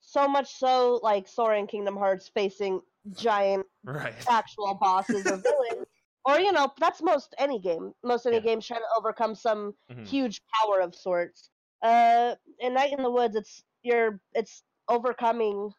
so 0.01 0.29
much 0.29 0.55
so 0.55 1.01
like 1.03 1.29
Sora 1.29 1.59
in 1.59 1.67
Kingdom 1.67 1.97
Hearts 1.97 2.31
facing 2.35 2.81
giant 3.13 3.67
Right. 3.85 4.15
actual 4.29 4.75
bosses 4.81 5.27
or 5.27 5.37
villains. 5.37 5.87
Or 6.29 6.41
you 6.41 6.51
know, 6.51 6.73
that's 6.81 7.01
most 7.03 7.37
any 7.39 7.61
game. 7.61 7.93
Most 8.03 8.27
any 8.27 8.39
Yeah. 8.39 8.43
games 8.43 8.67
trying 8.67 8.81
to 8.81 8.99
overcome 8.99 9.37
some 9.37 9.75
Mhm. 9.93 10.09
huge 10.09 10.41
power 10.61 10.81
of 10.81 10.93
sorts. 10.93 11.51
Uh, 11.83 12.35
in 12.59 12.75
Night 12.75 12.93
in 12.93 13.01
the 13.05 13.11
Woods, 13.11 13.37
it's 13.37 13.63
you're 13.87 14.21
it's 14.35 14.63
overcoming, 14.89 15.71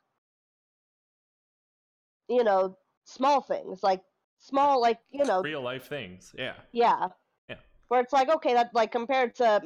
you 2.30 2.43
know, 2.43 2.78
small 3.05 3.41
things 3.41 3.84
like 3.84 4.01
small 4.39 4.82
like 4.82 4.99
you 5.12 5.26
know 5.26 5.41
Real 5.41 5.62
life 5.62 5.88
things. 5.88 6.34
Yeah. 6.38 6.53
yeah. 6.72 7.08
Yeah. 7.49 7.58
Where 7.89 8.01
it's 8.01 8.14
like, 8.14 8.30
okay, 8.30 8.53
that 8.53 8.72
like 8.74 8.91
compared 8.91 9.36
to 9.36 9.62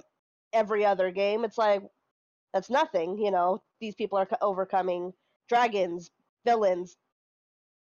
every 0.54 0.86
other 0.86 1.12
game, 1.12 1.44
it's 1.46 1.58
like 1.58 1.84
that's 2.54 2.70
nothing, 2.70 3.18
you 3.18 3.32
know. 3.32 3.62
These 3.80 3.96
people 3.96 4.18
are 4.18 4.28
overcoming 4.42 5.14
dragons, 5.50 6.12
villains, 6.46 6.98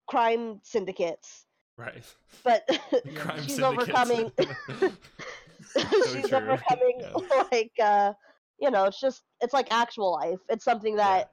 crime 0.07 0.59
syndicates. 0.63 1.45
Right. 1.77 2.03
But 2.43 2.67
Crime 3.15 3.41
she's 3.43 3.59
overcoming 3.59 4.31
she's 6.13 6.27
true. 6.29 6.37
overcoming 6.37 7.01
Yeah. 7.01 7.39
like 7.51 7.71
uh 7.81 8.13
you 8.59 8.71
know, 8.71 8.85
it's 8.85 8.99
just 8.99 9.23
it's 9.41 9.53
like 9.53 9.67
actual 9.71 10.11
life. 10.13 10.39
It's 10.49 10.65
something 10.65 10.95
that 10.95 11.31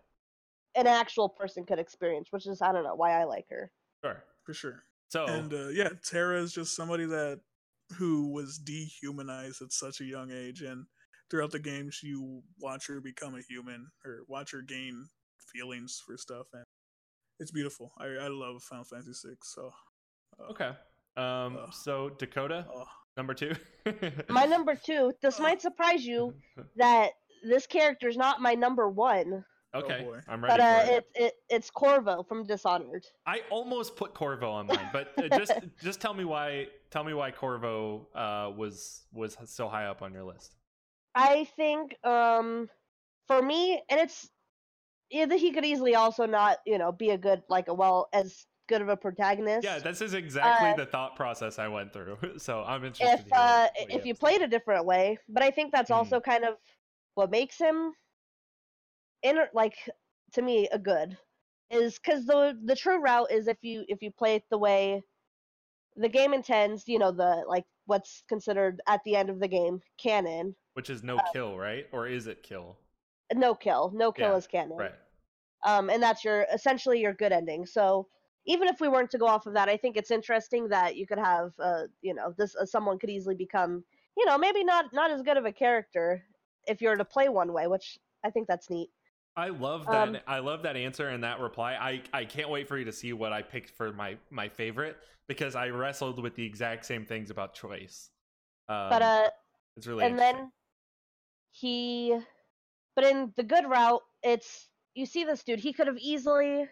an 0.74 0.86
actual 0.86 1.28
person 1.28 1.64
could 1.64 1.78
experience, 1.78 2.28
which 2.30 2.46
is 2.46 2.60
I 2.60 2.72
don't 2.72 2.84
know 2.84 2.94
why 2.94 3.20
I 3.20 3.24
like 3.24 3.46
her. 3.50 3.70
Sure. 4.04 4.22
for 4.44 4.54
sure. 4.54 4.82
So 5.08 5.26
And 5.26 5.52
uh, 5.52 5.68
yeah, 5.68 5.90
Terra 6.04 6.40
is 6.40 6.52
just 6.52 6.74
somebody 6.76 7.06
that 7.06 7.40
who 7.96 8.32
was 8.32 8.58
dehumanized 8.58 9.62
at 9.62 9.72
such 9.72 10.00
a 10.00 10.04
young 10.04 10.30
age, 10.30 10.62
and 10.62 10.86
throughout 11.30 11.50
the 11.50 11.58
games, 11.58 12.00
you 12.02 12.42
watch 12.60 12.86
her 12.88 13.00
become 13.00 13.34
a 13.34 13.42
human 13.48 13.86
or 14.04 14.24
watch 14.28 14.52
her 14.52 14.62
gain 14.62 15.06
feelings 15.52 16.02
for 16.04 16.16
stuff, 16.16 16.46
and 16.52 16.64
it's 17.38 17.50
beautiful. 17.50 17.92
I 17.98 18.06
I 18.06 18.28
love 18.28 18.62
Final 18.62 18.84
Fantasy 18.84 19.28
VI. 19.28 19.34
So 19.42 19.70
uh, 20.40 20.50
okay. 20.50 20.70
Um. 21.16 21.58
uh, 21.62 21.70
So 21.70 22.10
Dakota, 22.18 22.66
oh, 22.74 22.84
number 23.16 23.34
two. 23.34 23.52
My 24.28 24.44
number 24.44 24.74
two, 24.74 25.12
this 25.22 25.38
Oh. 25.40 25.42
might 25.42 25.60
surprise 25.62 26.04
you 26.04 26.34
that 26.76 27.10
this 27.42 27.66
character 27.66 28.08
is 28.08 28.16
not 28.16 28.40
my 28.40 28.54
number 28.54 28.88
one, 28.88 29.44
Okay, 29.74 30.04
boy. 30.04 30.20
I'm 30.28 30.42
ready 30.42 30.56
but 30.56 30.60
uh, 30.60 30.80
for 30.84 30.90
it. 30.92 30.94
it, 31.14 31.22
it 31.24 31.32
it's 31.50 31.70
Corvo 31.70 32.22
from 32.22 32.46
Dishonored. 32.46 33.04
I 33.26 33.40
almost 33.50 33.96
put 33.96 34.14
Corvo 34.14 34.48
on 34.50 34.66
mine, 34.68 34.88
but 34.92 35.12
uh, 35.18 35.36
just 35.36 35.52
just 35.82 36.00
tell 36.00 36.14
me 36.14 36.24
why. 36.24 36.68
Tell 36.90 37.02
me 37.02 37.12
why 37.12 37.32
Corvo 37.32 38.06
uh, 38.14 38.52
was 38.56 39.02
was 39.12 39.36
so 39.46 39.68
high 39.68 39.86
up 39.86 40.00
on 40.00 40.12
your 40.12 40.22
list. 40.22 40.54
I 41.16 41.44
think 41.56 41.96
um 42.04 42.68
for 43.26 43.42
me, 43.42 43.82
and 43.90 43.98
it's 44.00 44.30
either 45.10 45.36
he 45.36 45.50
could 45.50 45.64
easily 45.64 45.96
also 45.96 46.24
not 46.24 46.58
you 46.64 46.78
know 46.78 46.92
be 46.92 47.10
a 47.10 47.18
good 47.18 47.42
like 47.48 47.66
a 47.66 47.74
well 47.74 48.08
as 48.12 48.46
good 48.68 48.82
of 48.82 48.88
a 48.88 48.96
protagonist. 48.96 49.64
Yeah, 49.64 49.78
this 49.78 50.00
is 50.00 50.14
exactly 50.14 50.70
Uh, 50.70 50.76
the 50.76 50.86
thought 50.86 51.16
process 51.16 51.58
I 51.58 51.68
went 51.68 51.92
through. 51.92 52.18
So 52.38 52.62
I'm 52.64 52.84
interested. 52.84 53.20
if 53.26 53.32
uh 53.32 53.68
if 53.76 54.04
you 54.04 54.14
say. 54.14 54.18
played 54.18 54.42
a 54.42 54.48
different 54.48 54.84
way 54.86 55.18
but 55.28 55.42
i 55.42 55.50
think 55.50 55.72
that's 55.72 55.90
Mhm. 55.90 55.94
also 55.96 56.20
kind 56.20 56.44
of 56.44 56.56
what 57.14 57.30
makes 57.30 57.58
him 57.58 57.92
in 59.22 59.38
like 59.52 59.76
to 60.32 60.42
me 60.42 60.68
a 60.72 60.78
good 60.78 61.16
is 61.70 61.98
because 61.98 62.26
the 62.26 62.58
the 62.64 62.76
true 62.76 63.00
route 63.00 63.30
is 63.30 63.48
if 63.48 63.58
you 63.62 63.84
if 63.88 64.02
you 64.02 64.10
play 64.10 64.36
it 64.36 64.44
the 64.50 64.58
way 64.58 65.02
the 65.96 66.08
game 66.08 66.34
intends 66.34 66.86
you 66.88 66.98
know 66.98 67.12
the 67.12 67.44
like 67.48 67.64
what's 67.86 68.22
considered 68.28 68.80
at 68.86 69.00
the 69.04 69.16
end 69.16 69.30
of 69.30 69.40
the 69.40 69.48
game 69.48 69.80
canon 69.98 70.54
which 70.74 70.90
is 70.90 71.04
no 71.04 71.18
kill, 71.32 71.56
right? 71.56 71.86
Or 71.92 72.08
is 72.08 72.26
it 72.26 72.42
kill? 72.42 72.76
no 73.32 73.54
kill 73.54 73.92
no 73.94 74.10
kill 74.12 74.32
Yeah, 74.32 74.36
is 74.36 74.46
canon 74.46 74.76
Right. 74.76 74.94
um 75.64 75.88
and 75.88 76.02
that's 76.02 76.24
your 76.24 76.46
essentially 76.52 77.00
your 77.00 77.14
good 77.14 77.32
ending 77.32 77.64
so 77.64 78.08
even 78.46 78.68
if 78.68 78.80
we 78.80 78.88
weren't 78.88 79.10
to 79.10 79.18
go 79.18 79.26
off 79.26 79.46
of 79.46 79.54
that 79.54 79.68
i 79.68 79.76
think 79.76 79.96
it's 79.96 80.10
interesting 80.10 80.68
that 80.68 80.96
you 80.96 81.06
could 81.06 81.18
have 81.18 81.52
uh 81.58 81.82
you 82.02 82.14
know 82.14 82.32
this 82.36 82.56
uh, 82.56 82.64
someone 82.64 82.98
could 82.98 83.10
easily 83.10 83.34
become 83.34 83.84
you 84.16 84.24
know 84.26 84.38
maybe 84.38 84.64
not 84.64 84.86
not 84.92 85.10
as 85.10 85.22
good 85.22 85.36
of 85.36 85.44
a 85.44 85.52
character 85.52 86.22
if 86.66 86.80
you 86.80 86.88
were 86.88 86.96
to 86.96 87.04
play 87.04 87.28
one 87.28 87.52
way 87.52 87.66
which 87.66 87.98
i 88.24 88.30
think 88.30 88.46
that's 88.46 88.70
neat 88.70 88.90
I 89.36 89.48
love 89.48 89.86
that. 89.86 90.08
Um, 90.08 90.16
I 90.28 90.38
love 90.38 90.62
that 90.62 90.76
answer 90.76 91.08
and 91.08 91.24
that 91.24 91.40
reply. 91.40 91.72
I 91.72 92.02
I 92.12 92.24
can't 92.24 92.48
wait 92.50 92.68
for 92.68 92.78
you 92.78 92.84
to 92.84 92.92
see 92.92 93.12
what 93.12 93.32
I 93.32 93.42
picked 93.42 93.70
for 93.70 93.92
my 93.92 94.16
my 94.30 94.48
favorite 94.48 94.96
because 95.26 95.56
I 95.56 95.70
wrestled 95.70 96.22
with 96.22 96.36
the 96.36 96.46
exact 96.46 96.86
same 96.86 97.04
things 97.04 97.30
about 97.30 97.52
choice. 97.52 98.10
Um, 98.68 98.90
but 98.90 99.02
uh 99.02 99.28
it's 99.76 99.86
really 99.86 100.04
and 100.04 100.18
then 100.18 100.52
he 101.50 102.16
but 102.94 103.04
in 103.04 103.32
the 103.36 103.42
good 103.42 103.68
route 103.68 104.02
it's 104.22 104.68
you 104.94 105.04
see 105.04 105.24
this 105.24 105.42
dude 105.42 105.58
he 105.58 105.72
could 105.72 105.86
have 105.86 105.98
easily 105.98 106.66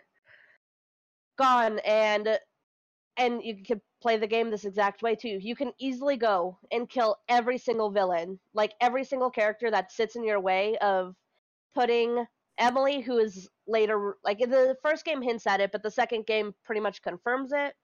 gone 1.39 1.79
and 1.81 2.39
and 3.17 3.43
you 3.43 3.63
could 3.63 3.81
play 4.01 4.17
the 4.17 4.27
game 4.27 4.51
this 4.51 4.65
exact 4.65 5.03
way 5.03 5.15
too 5.15 5.39
you 5.41 5.55
can 5.55 5.73
easily 5.79 6.17
go 6.17 6.59
and 6.71 6.89
kill 6.89 7.17
every 7.29 7.59
single 7.59 7.91
villain 7.91 8.39
like 8.55 8.73
every 8.81 9.05
single 9.05 9.31
character 9.31 9.71
that 9.71 9.93
sits 9.93 10.17
in 10.17 10.25
your 10.25 10.41
way 10.41 10.77
of 10.79 11.15
putting 11.75 12.25
emily 12.59 13.01
who 13.01 13.19
is 13.19 13.49
later 13.67 14.17
like 14.25 14.39
the 14.39 14.77
first 14.83 15.05
game 15.05 15.23
hints 15.23 15.47
at 15.47 15.61
it 15.61 15.71
but 15.73 15.83
the 15.83 15.91
second 15.91 16.27
game 16.27 16.53
pretty 16.65 16.81
much 16.81 17.03
confirms 17.03 17.53
it 17.53 17.75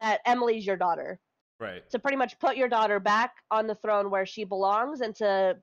that 0.00 0.20
emily's 0.24 0.66
your 0.66 0.76
daughter 0.76 1.20
right. 1.60 1.88
to 1.90 1.98
pretty 1.98 2.16
much 2.16 2.38
put 2.38 2.56
your 2.56 2.68
daughter 2.68 2.98
back 2.98 3.34
on 3.50 3.66
the 3.66 3.74
throne 3.74 4.10
where 4.10 4.26
she 4.26 4.44
belongs 4.44 5.00
and 5.00 5.14
to 5.14 5.56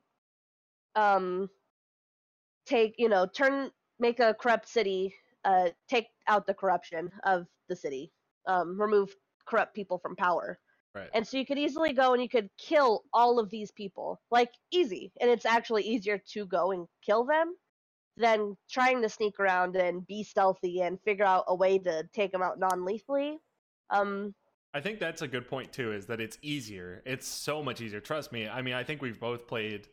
um 0.96 1.48
take 2.66 2.94
you 2.98 3.08
know 3.08 3.26
turn 3.26 3.70
make 3.98 4.20
a 4.20 4.34
corrupt 4.34 4.68
city 4.68 5.14
uh 5.44 5.68
take 5.88 6.08
out 6.26 6.46
the 6.46 6.54
corruption 6.54 7.10
of 7.24 7.46
the 7.68 7.76
city 7.76 8.12
um 8.46 8.80
remove 8.80 9.14
corrupt 9.46 9.74
people 9.74 9.98
from 9.98 10.16
power 10.16 10.58
Right. 10.94 11.10
and 11.12 11.26
so 11.26 11.36
you 11.36 11.44
could 11.44 11.58
easily 11.58 11.92
go 11.92 12.12
and 12.12 12.22
you 12.22 12.28
could 12.28 12.48
kill 12.56 13.02
all 13.12 13.40
of 13.40 13.50
these 13.50 13.72
people 13.72 14.20
like 14.30 14.52
easy 14.70 15.10
and 15.20 15.28
it's 15.28 15.44
actually 15.44 15.82
easier 15.82 16.22
to 16.34 16.46
go 16.46 16.70
and 16.70 16.86
kill 17.04 17.24
them 17.24 17.56
than 18.16 18.56
trying 18.70 19.02
to 19.02 19.08
sneak 19.08 19.40
around 19.40 19.74
and 19.74 20.06
be 20.06 20.22
stealthy 20.22 20.82
and 20.82 21.00
figure 21.00 21.24
out 21.24 21.44
a 21.48 21.54
way 21.54 21.78
to 21.80 22.04
take 22.14 22.30
them 22.30 22.42
out 22.42 22.60
non-lethally 22.60 23.38
um 23.90 24.34
I 24.72 24.80
think 24.80 24.98
that's 24.98 25.22
a 25.22 25.28
good 25.28 25.48
point 25.48 25.72
too. 25.72 25.92
Is 25.92 26.06
that 26.06 26.20
it's 26.20 26.36
easier. 26.42 27.00
It's 27.06 27.28
so 27.28 27.62
much 27.62 27.80
easier. 27.80 28.00
Trust 28.00 28.32
me. 28.32 28.48
I 28.48 28.60
mean, 28.60 28.74
I 28.74 28.82
think 28.82 29.00
we've 29.02 29.20
both 29.20 29.46
played 29.46 29.86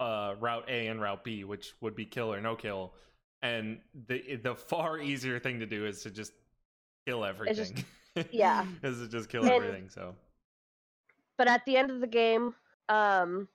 uh, 0.00 0.34
Route 0.40 0.64
A 0.68 0.88
and 0.88 1.00
Route 1.00 1.22
B, 1.22 1.44
which 1.44 1.74
would 1.80 1.94
be 1.94 2.06
kill 2.06 2.32
or 2.34 2.40
no 2.40 2.56
kill, 2.56 2.92
and 3.42 3.78
the 4.06 4.36
the 4.42 4.54
far 4.54 4.98
easier 4.98 5.38
thing 5.38 5.60
to 5.60 5.66
do 5.66 5.86
is 5.86 6.02
to 6.02 6.10
just 6.10 6.32
kill 7.06 7.24
It's 7.24 7.56
just- 7.58 7.72
everything. 8.16 8.30
yeah. 8.38 8.66
is 8.82 8.98
to 9.00 9.08
just 9.08 9.28
kill 9.28 9.42
And- 9.42 9.52
everything. 9.52 9.88
So 9.88 10.14
but 11.38 11.48
at 11.48 11.64
the 11.64 11.76
end 11.76 11.90
of 11.90 12.00
the 12.00 12.06
game 12.06 12.54
um 12.88 13.48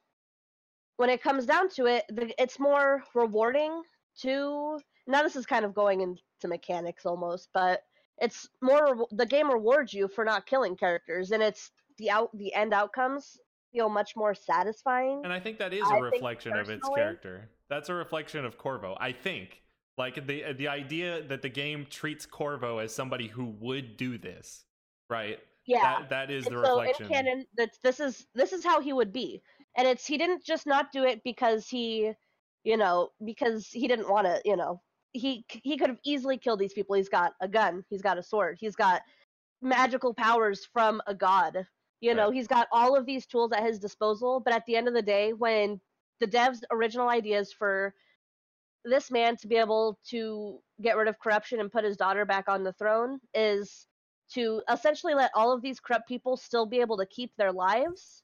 when 0.97 1.09
it 1.09 1.21
comes 1.21 1.45
down 1.45 1.69
to 1.69 1.85
it 1.85 2.05
the, 2.09 2.33
it's 2.41 2.57
more 2.59 3.03
rewarding 3.13 3.83
to 4.21 4.79
now 5.07 5.21
this 5.21 5.35
is 5.35 5.45
kind 5.45 5.65
of 5.65 5.73
going 5.73 6.01
into 6.01 6.21
mechanics 6.47 7.05
almost 7.05 7.49
but 7.53 7.83
it's 8.19 8.47
more 8.61 9.05
the 9.11 9.25
game 9.25 9.51
rewards 9.51 9.93
you 9.93 10.07
for 10.07 10.23
not 10.25 10.45
killing 10.45 10.75
characters 10.75 11.31
and 11.31 11.43
it's 11.43 11.71
the 11.97 12.09
out 12.09 12.29
the 12.37 12.53
end 12.55 12.73
outcomes 12.73 13.37
feel 13.73 13.89
much 13.89 14.15
more 14.15 14.33
satisfying 14.33 15.21
And 15.25 15.33
I 15.33 15.39
think 15.39 15.57
that 15.59 15.73
is 15.73 15.83
I 15.83 15.97
a 15.97 16.01
think 16.01 16.13
reflection 16.13 16.53
of 16.53 16.69
its 16.69 16.87
character. 16.95 17.49
That's 17.69 17.89
a 17.89 17.93
reflection 17.93 18.45
of 18.45 18.57
Corvo. 18.57 18.95
I 19.01 19.11
think. 19.11 19.61
Like 19.97 20.27
the 20.27 20.43
uh, 20.45 20.53
the 20.53 20.67
idea 20.69 21.23
that 21.23 21.41
the 21.41 21.49
game 21.49 21.85
treats 21.87 22.25
Corvo 22.25 22.79
as 22.79 22.93
somebody 22.93 23.27
who 23.29 23.45
would 23.45 23.97
do 23.97 24.17
this, 24.17 24.65
right? 25.09 25.39
yeah. 25.65 25.99
That 25.99 26.09
that 26.09 26.31
is 26.31 26.45
And 26.45 26.51
the 26.51 26.57
so 26.63 26.79
reflection. 26.79 27.07
in 27.07 27.13
canon 27.15 27.45
that 27.57 27.71
this 27.83 27.99
is 27.99 28.27
this 28.35 28.53
is 28.53 28.63
how 28.63 28.81
he 28.81 28.93
would 28.93 29.13
be. 29.13 29.43
And 29.77 29.87
it's 29.87 30.05
he 30.05 30.17
didn't 30.17 30.43
just 30.45 30.67
not 30.67 30.91
do 30.91 31.03
it 31.05 31.23
because 31.23 31.67
he 31.69 32.13
you 32.63 32.77
know 32.77 33.11
because 33.25 33.69
he 33.69 33.87
didn't 33.87 34.09
want 34.09 34.27
to 34.27 34.41
you 34.45 34.55
know 34.57 34.81
he 35.13 35.45
he 35.49 35.77
could 35.77 35.89
have 35.89 35.99
easily 36.05 36.37
killed 36.37 36.59
these 36.59 36.73
people. 36.73 36.95
He's 36.95 37.09
got 37.09 37.33
a 37.41 37.47
gun. 37.47 37.85
He's 37.89 38.01
got 38.01 38.17
a 38.17 38.23
sword. 38.23 38.57
He's 38.59 38.75
got 38.75 39.03
magical 39.61 40.13
powers 40.13 40.65
from 40.65 41.01
a 41.07 41.15
god. 41.15 41.67
You 42.01 42.13
know 42.15 42.29
Right. 42.29 42.33
he's 42.33 42.47
got 42.47 42.67
all 42.71 42.95
of 42.97 43.05
these 43.05 43.25
tools 43.27 43.51
at 43.53 43.63
his 43.63 43.79
disposal. 43.79 44.39
But 44.41 44.53
at 44.53 44.65
the 44.65 44.75
end 44.75 44.87
of 44.87 44.93
the 44.93 45.01
day 45.01 45.33
when 45.33 45.81
the 46.19 46.27
devs 46.27 46.61
original 46.71 47.09
ideas 47.09 47.53
for 47.53 47.95
this 48.85 49.11
man 49.11 49.35
to 49.37 49.47
be 49.47 49.55
able 49.57 49.99
to 50.09 50.59
get 50.81 50.97
rid 50.97 51.07
of 51.07 51.19
corruption 51.19 51.59
and 51.59 51.71
put 51.71 51.83
his 51.83 51.97
daughter 51.97 52.25
back 52.25 52.47
on 52.47 52.63
the 52.63 52.73
throne 52.73 53.19
is 53.33 53.87
to 54.33 54.61
essentially 54.71 55.13
let 55.13 55.31
all 55.35 55.51
of 55.51 55.61
these 55.61 55.79
corrupt 55.79 56.07
people 56.07 56.37
still 56.37 56.65
be 56.65 56.79
able 56.79 56.97
to 56.97 57.05
keep 57.05 57.31
their 57.37 57.51
lives 57.51 58.23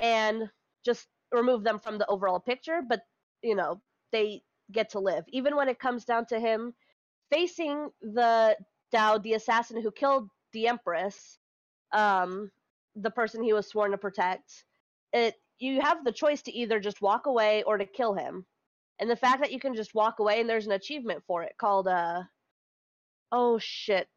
and 0.00 0.44
just 0.84 1.06
remove 1.32 1.64
them 1.64 1.78
from 1.78 1.98
the 1.98 2.06
overall 2.06 2.40
picture 2.40 2.80
but 2.88 3.00
you 3.42 3.54
know 3.54 3.80
they 4.12 4.42
get 4.72 4.90
to 4.90 5.00
live. 5.00 5.24
Even 5.28 5.56
when 5.56 5.68
it 5.68 5.78
comes 5.78 6.04
down 6.04 6.26
to 6.26 6.40
him 6.40 6.74
facing 7.30 7.90
the 8.02 8.56
Daud, 8.92 9.22
the 9.22 9.34
assassin 9.34 9.80
who 9.82 9.90
killed 9.90 10.28
the 10.52 10.66
empress 10.68 11.38
um 11.92 12.50
the 12.96 13.10
person 13.10 13.42
he 13.42 13.52
was 13.52 13.68
sworn 13.68 13.92
to 13.92 13.98
protect 13.98 14.64
it 15.12 15.34
you 15.58 15.80
have 15.80 16.04
the 16.04 16.12
choice 16.12 16.42
to 16.42 16.52
either 16.52 16.80
just 16.80 17.00
walk 17.02 17.26
away 17.26 17.62
or 17.64 17.78
to 17.78 17.86
kill 17.86 18.14
him 18.14 18.44
And 19.00 19.08
the 19.08 19.16
fact 19.16 19.40
that 19.40 19.52
you 19.52 19.60
can 19.60 19.74
just 19.74 19.94
walk 19.94 20.18
away 20.18 20.40
and 20.40 20.48
there's 20.48 20.66
an 20.66 20.72
achievement 20.72 21.22
for 21.26 21.42
it 21.42 21.54
called 21.58 21.88
uh 21.88 22.22
oh 23.32 23.58
shit. 23.58 24.08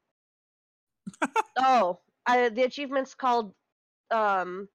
oh, 1.57 1.99
I, 2.25 2.49
the 2.49 2.63
achievement's 2.63 3.13
called 3.15 3.53
um 4.11 4.67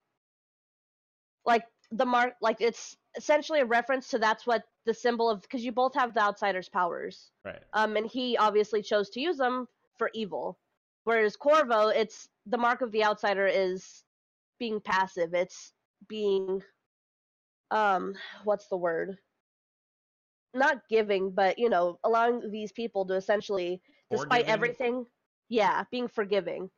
like 1.45 1.65
the 1.93 2.07
mark 2.07 2.35
like 2.41 2.57
it's 2.61 2.97
essentially 3.17 3.61
a 3.61 3.65
reference 3.65 4.09
to 4.09 4.19
that's 4.19 4.47
what 4.47 4.65
the 4.85 4.95
symbol 4.95 5.31
of 5.31 5.43
because 5.43 5.65
you 5.65 5.73
both 5.73 5.95
have 5.95 6.15
the 6.15 6.21
outsider's 6.23 6.69
powers. 6.69 7.31
Right. 7.45 7.63
Um 7.73 7.97
and 7.97 8.07
he 8.07 8.37
obviously 8.37 8.83
chose 8.83 9.11
to 9.11 9.21
use 9.21 9.37
them 9.37 9.69
for 9.99 10.11
evil. 10.15 10.59
Whereas 11.05 11.37
Corvo, 11.37 11.89
it's 11.89 12.29
the 12.47 12.59
mark 12.59 12.81
of 12.81 12.93
the 12.93 13.05
outsider 13.05 13.47
is 13.47 14.05
being 14.59 14.81
passive. 14.81 15.35
It's 15.35 15.73
being 16.09 16.63
um 17.71 18.15
what's 18.45 18.69
the 18.69 18.77
word? 18.77 19.19
Not 20.57 20.79
giving, 20.89 21.31
but 21.31 21.59
you 21.59 21.69
know, 21.69 21.99
allowing 22.05 22.51
these 22.51 22.73
people 22.73 23.05
to 23.07 23.15
essentially 23.15 23.81
despite 24.11 24.47
Forgiving? 24.47 24.53
everything, 24.53 25.07
yeah, 25.49 25.85
being 25.91 26.09
forgiving. 26.09 26.71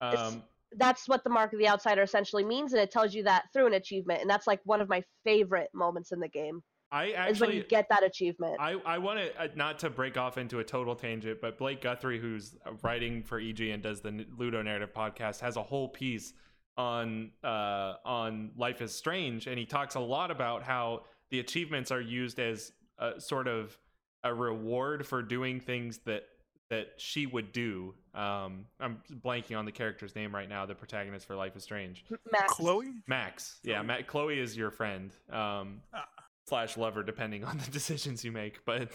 Um, 0.00 0.42
That's 0.76 1.08
what 1.08 1.24
the 1.24 1.30
mark 1.30 1.52
of 1.52 1.58
the 1.58 1.68
outsider 1.68 2.02
essentially 2.02 2.44
means, 2.44 2.72
and 2.72 2.82
it 2.82 2.90
tells 2.90 3.14
you 3.14 3.22
that 3.24 3.44
through 3.52 3.66
an 3.66 3.74
achievement, 3.74 4.20
and 4.20 4.28
that's 4.28 4.46
like 4.46 4.60
one 4.64 4.80
of 4.80 4.88
my 4.88 5.02
favorite 5.24 5.70
moments 5.72 6.12
in 6.12 6.20
the 6.20 6.28
game 6.28 6.62
I 6.94 7.06
is 7.06 7.40
when 7.40 7.50
actually 7.50 7.56
you 7.56 7.64
get 7.64 7.88
that 7.90 8.04
achievement. 8.04 8.56
I, 8.60 8.72
I 8.86 8.98
want 8.98 9.18
to 9.18 9.40
uh, 9.40 9.48
not 9.56 9.80
to 9.80 9.90
break 9.90 10.16
off 10.16 10.38
into 10.38 10.60
a 10.60 10.64
total 10.64 10.94
tangent, 10.94 11.40
but 11.40 11.58
Blake 11.58 11.80
Guthrie, 11.80 12.20
who's 12.20 12.54
uh, 12.64 12.70
writing 12.82 13.22
for 13.22 13.40
EG 13.40 13.60
and 13.60 13.82
does 13.82 14.00
the 14.00 14.26
Ludo 14.38 14.62
Narrative 14.62 14.92
podcast, 14.94 15.40
has 15.40 15.56
a 15.56 15.62
whole 15.62 15.88
piece 15.88 16.32
on 16.76 17.32
uh, 17.42 17.94
on 18.04 18.52
Life 18.56 18.80
is 18.80 18.94
Strange, 18.94 19.48
and 19.48 19.58
he 19.58 19.66
talks 19.66 19.96
a 19.96 20.00
lot 20.00 20.30
about 20.30 20.62
how 20.62 21.02
the 21.30 21.40
achievements 21.40 21.90
are 21.90 22.00
used 22.00 22.38
as 22.38 22.70
a 22.98 23.20
sort 23.20 23.48
of 23.48 23.76
a 24.22 24.32
reward 24.34 25.06
for 25.06 25.22
doing 25.22 25.60
things 25.60 25.98
that 26.06 26.24
that 26.70 26.88
she 26.96 27.26
would 27.26 27.52
do. 27.52 27.94
Um, 28.14 28.64
I'm 28.80 29.00
blanking 29.22 29.58
on 29.58 29.64
the 29.66 29.72
character's 29.72 30.14
name 30.16 30.34
right 30.34 30.48
now, 30.48 30.64
the 30.64 30.74
protagonist 30.74 31.26
for 31.26 31.36
Life 31.36 31.54
is 31.56 31.62
Strange. 31.62 32.04
Max. 32.32 32.54
Chloe. 32.54 32.92
Max, 33.06 33.60
yeah, 33.62 33.76
Chloe. 33.76 33.86
Matt, 33.86 34.06
Chloe 34.06 34.38
is 34.40 34.56
your 34.56 34.70
friend. 34.70 35.10
Um, 35.30 35.82
Ah. 35.92 36.06
slash 36.48 36.76
lover 36.76 37.02
depending 37.02 37.44
on 37.44 37.58
the 37.58 37.70
decisions 37.70 38.22
you 38.24 38.30
make 38.30 38.62
but 38.66 38.90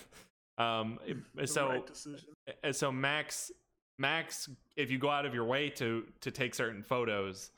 um 0.60 1.00
so 1.46 1.68
right 1.70 2.76
so 2.76 2.92
max 2.92 3.52
max 3.98 4.48
if 4.76 4.92
you 4.92 5.00
go 5.00 5.10
out 5.10 5.26
of 5.26 5.34
your 5.34 5.46
way 5.46 5.68
to 5.70 6.04
to 6.22 6.30
take 6.30 6.54
certain 6.54 6.84
photos 6.84 7.50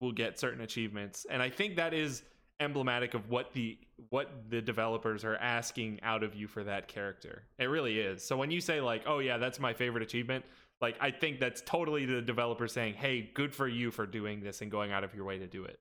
will 0.00 0.12
get 0.12 0.38
certain 0.38 0.62
achievements 0.62 1.26
and 1.28 1.42
i 1.42 1.50
think 1.50 1.76
that 1.76 1.92
is 1.92 2.22
emblematic 2.60 3.14
of 3.14 3.28
what 3.28 3.52
the 3.52 3.76
what 4.10 4.30
the 4.48 4.62
developers 4.62 5.24
are 5.24 5.36
asking 5.36 5.98
out 6.02 6.22
of 6.22 6.34
you 6.34 6.46
for 6.46 6.62
that 6.62 6.86
character 6.86 7.42
it 7.58 7.64
really 7.64 7.98
is 7.98 8.24
so 8.24 8.36
when 8.36 8.50
you 8.50 8.60
say 8.60 8.80
like 8.80 9.02
oh 9.06 9.18
yeah 9.18 9.38
that's 9.38 9.58
my 9.58 9.72
favorite 9.72 10.02
achievement 10.02 10.44
like 10.80 10.96
i 11.00 11.10
think 11.10 11.40
that's 11.40 11.62
totally 11.62 12.06
the 12.06 12.22
developer 12.22 12.68
saying 12.68 12.94
hey 12.94 13.28
good 13.34 13.52
for 13.52 13.66
you 13.66 13.90
for 13.90 14.06
doing 14.06 14.40
this 14.40 14.62
and 14.62 14.70
going 14.70 14.92
out 14.92 15.02
of 15.02 15.12
your 15.14 15.24
way 15.24 15.36
to 15.36 15.48
do 15.48 15.64
it 15.64 15.80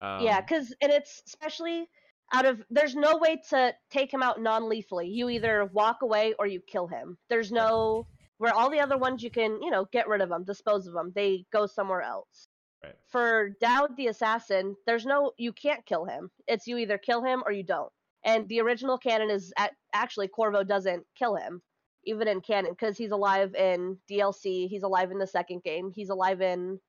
um, 0.00 0.22
yeah, 0.22 0.40
because 0.40 0.74
and 0.80 0.90
it's 0.90 1.22
especially 1.26 1.88
out 2.32 2.46
of 2.46 2.62
there's 2.70 2.94
no 2.94 3.16
way 3.18 3.40
to 3.50 3.74
take 3.90 4.12
him 4.12 4.22
out 4.22 4.40
non-lethally. 4.40 5.08
You 5.08 5.28
either 5.28 5.68
walk 5.72 6.02
away 6.02 6.34
or 6.38 6.46
you 6.46 6.60
kill 6.60 6.86
him. 6.86 7.18
There's 7.28 7.52
no 7.52 8.06
where 8.38 8.54
all 8.54 8.70
the 8.70 8.80
other 8.80 8.96
ones 8.96 9.22
you 9.22 9.30
can 9.30 9.62
you 9.62 9.70
know 9.70 9.86
get 9.92 10.08
rid 10.08 10.22
of 10.22 10.28
them, 10.28 10.44
dispose 10.44 10.86
of 10.86 10.94
them. 10.94 11.12
They 11.14 11.44
go 11.52 11.66
somewhere 11.66 12.02
else. 12.02 12.48
Right. 12.82 12.96
For 13.08 13.50
Daud 13.60 13.96
the 13.96 14.06
assassin, 14.06 14.76
there's 14.86 15.04
no 15.04 15.32
you 15.36 15.52
can't 15.52 15.84
kill 15.84 16.04
him. 16.06 16.30
It's 16.46 16.66
you 16.66 16.78
either 16.78 16.98
kill 16.98 17.22
him 17.22 17.42
or 17.44 17.52
you 17.52 17.62
don't. 17.62 17.92
And 18.24 18.48
the 18.48 18.60
original 18.60 18.98
canon 18.98 19.30
is 19.30 19.52
a- 19.58 19.70
actually 19.92 20.28
Corvo 20.28 20.62
doesn't 20.62 21.04
kill 21.18 21.36
him, 21.36 21.62
even 22.04 22.28
in 22.28 22.40
canon, 22.40 22.72
because 22.72 22.96
he's 22.96 23.10
alive 23.12 23.54
in 23.54 23.98
DLC. 24.10 24.68
He's 24.68 24.82
alive 24.82 25.10
in 25.10 25.18
the 25.18 25.26
second 25.26 25.62
game. 25.62 25.90
He's 25.94 26.10
alive 26.10 26.40
in 26.40 26.80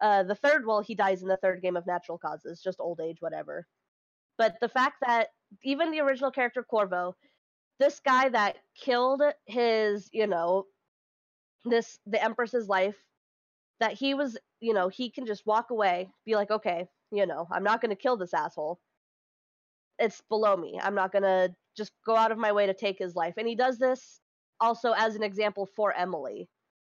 uh, 0.00 0.22
the 0.24 0.34
third. 0.34 0.66
Well, 0.66 0.80
he 0.80 0.94
dies 0.94 1.22
in 1.22 1.28
the 1.28 1.38
third 1.38 1.62
game 1.62 1.76
of 1.76 1.86
natural 1.86 2.18
causes, 2.18 2.60
just 2.62 2.80
old 2.80 3.00
age, 3.00 3.18
whatever. 3.20 3.66
But 4.36 4.56
the 4.60 4.68
fact 4.68 4.96
that 5.06 5.28
even 5.62 5.90
the 5.90 6.00
original 6.00 6.30
character 6.30 6.62
Corvo, 6.62 7.16
this 7.78 8.00
guy 8.00 8.28
that 8.30 8.56
killed 8.76 9.22
his, 9.46 10.08
you 10.12 10.26
know, 10.26 10.66
this 11.64 11.98
the 12.06 12.22
Empress's 12.22 12.68
life, 12.68 12.96
that 13.80 13.92
he 13.94 14.14
was, 14.14 14.38
you 14.60 14.72
know, 14.72 14.88
he 14.88 15.10
can 15.10 15.26
just 15.26 15.46
walk 15.46 15.70
away, 15.70 16.10
be 16.24 16.34
like, 16.36 16.50
okay, 16.50 16.88
you 17.10 17.26
know, 17.26 17.46
I'm 17.50 17.64
not 17.64 17.80
gonna 17.80 17.96
kill 17.96 18.16
this 18.16 18.34
asshole. 18.34 18.80
It's 19.98 20.20
below 20.22 20.56
me. 20.56 20.78
I'm 20.80 20.94
not 20.94 21.12
gonna 21.12 21.54
just 21.76 21.92
go 22.04 22.16
out 22.16 22.32
of 22.32 22.38
my 22.38 22.52
way 22.52 22.66
to 22.66 22.74
take 22.74 22.98
his 22.98 23.14
life. 23.16 23.34
And 23.36 23.46
he 23.48 23.54
does 23.54 23.78
this 23.78 24.20
also 24.60 24.92
as 24.92 25.14
an 25.16 25.22
example 25.22 25.66
for 25.66 25.92
Emily, 25.92 26.48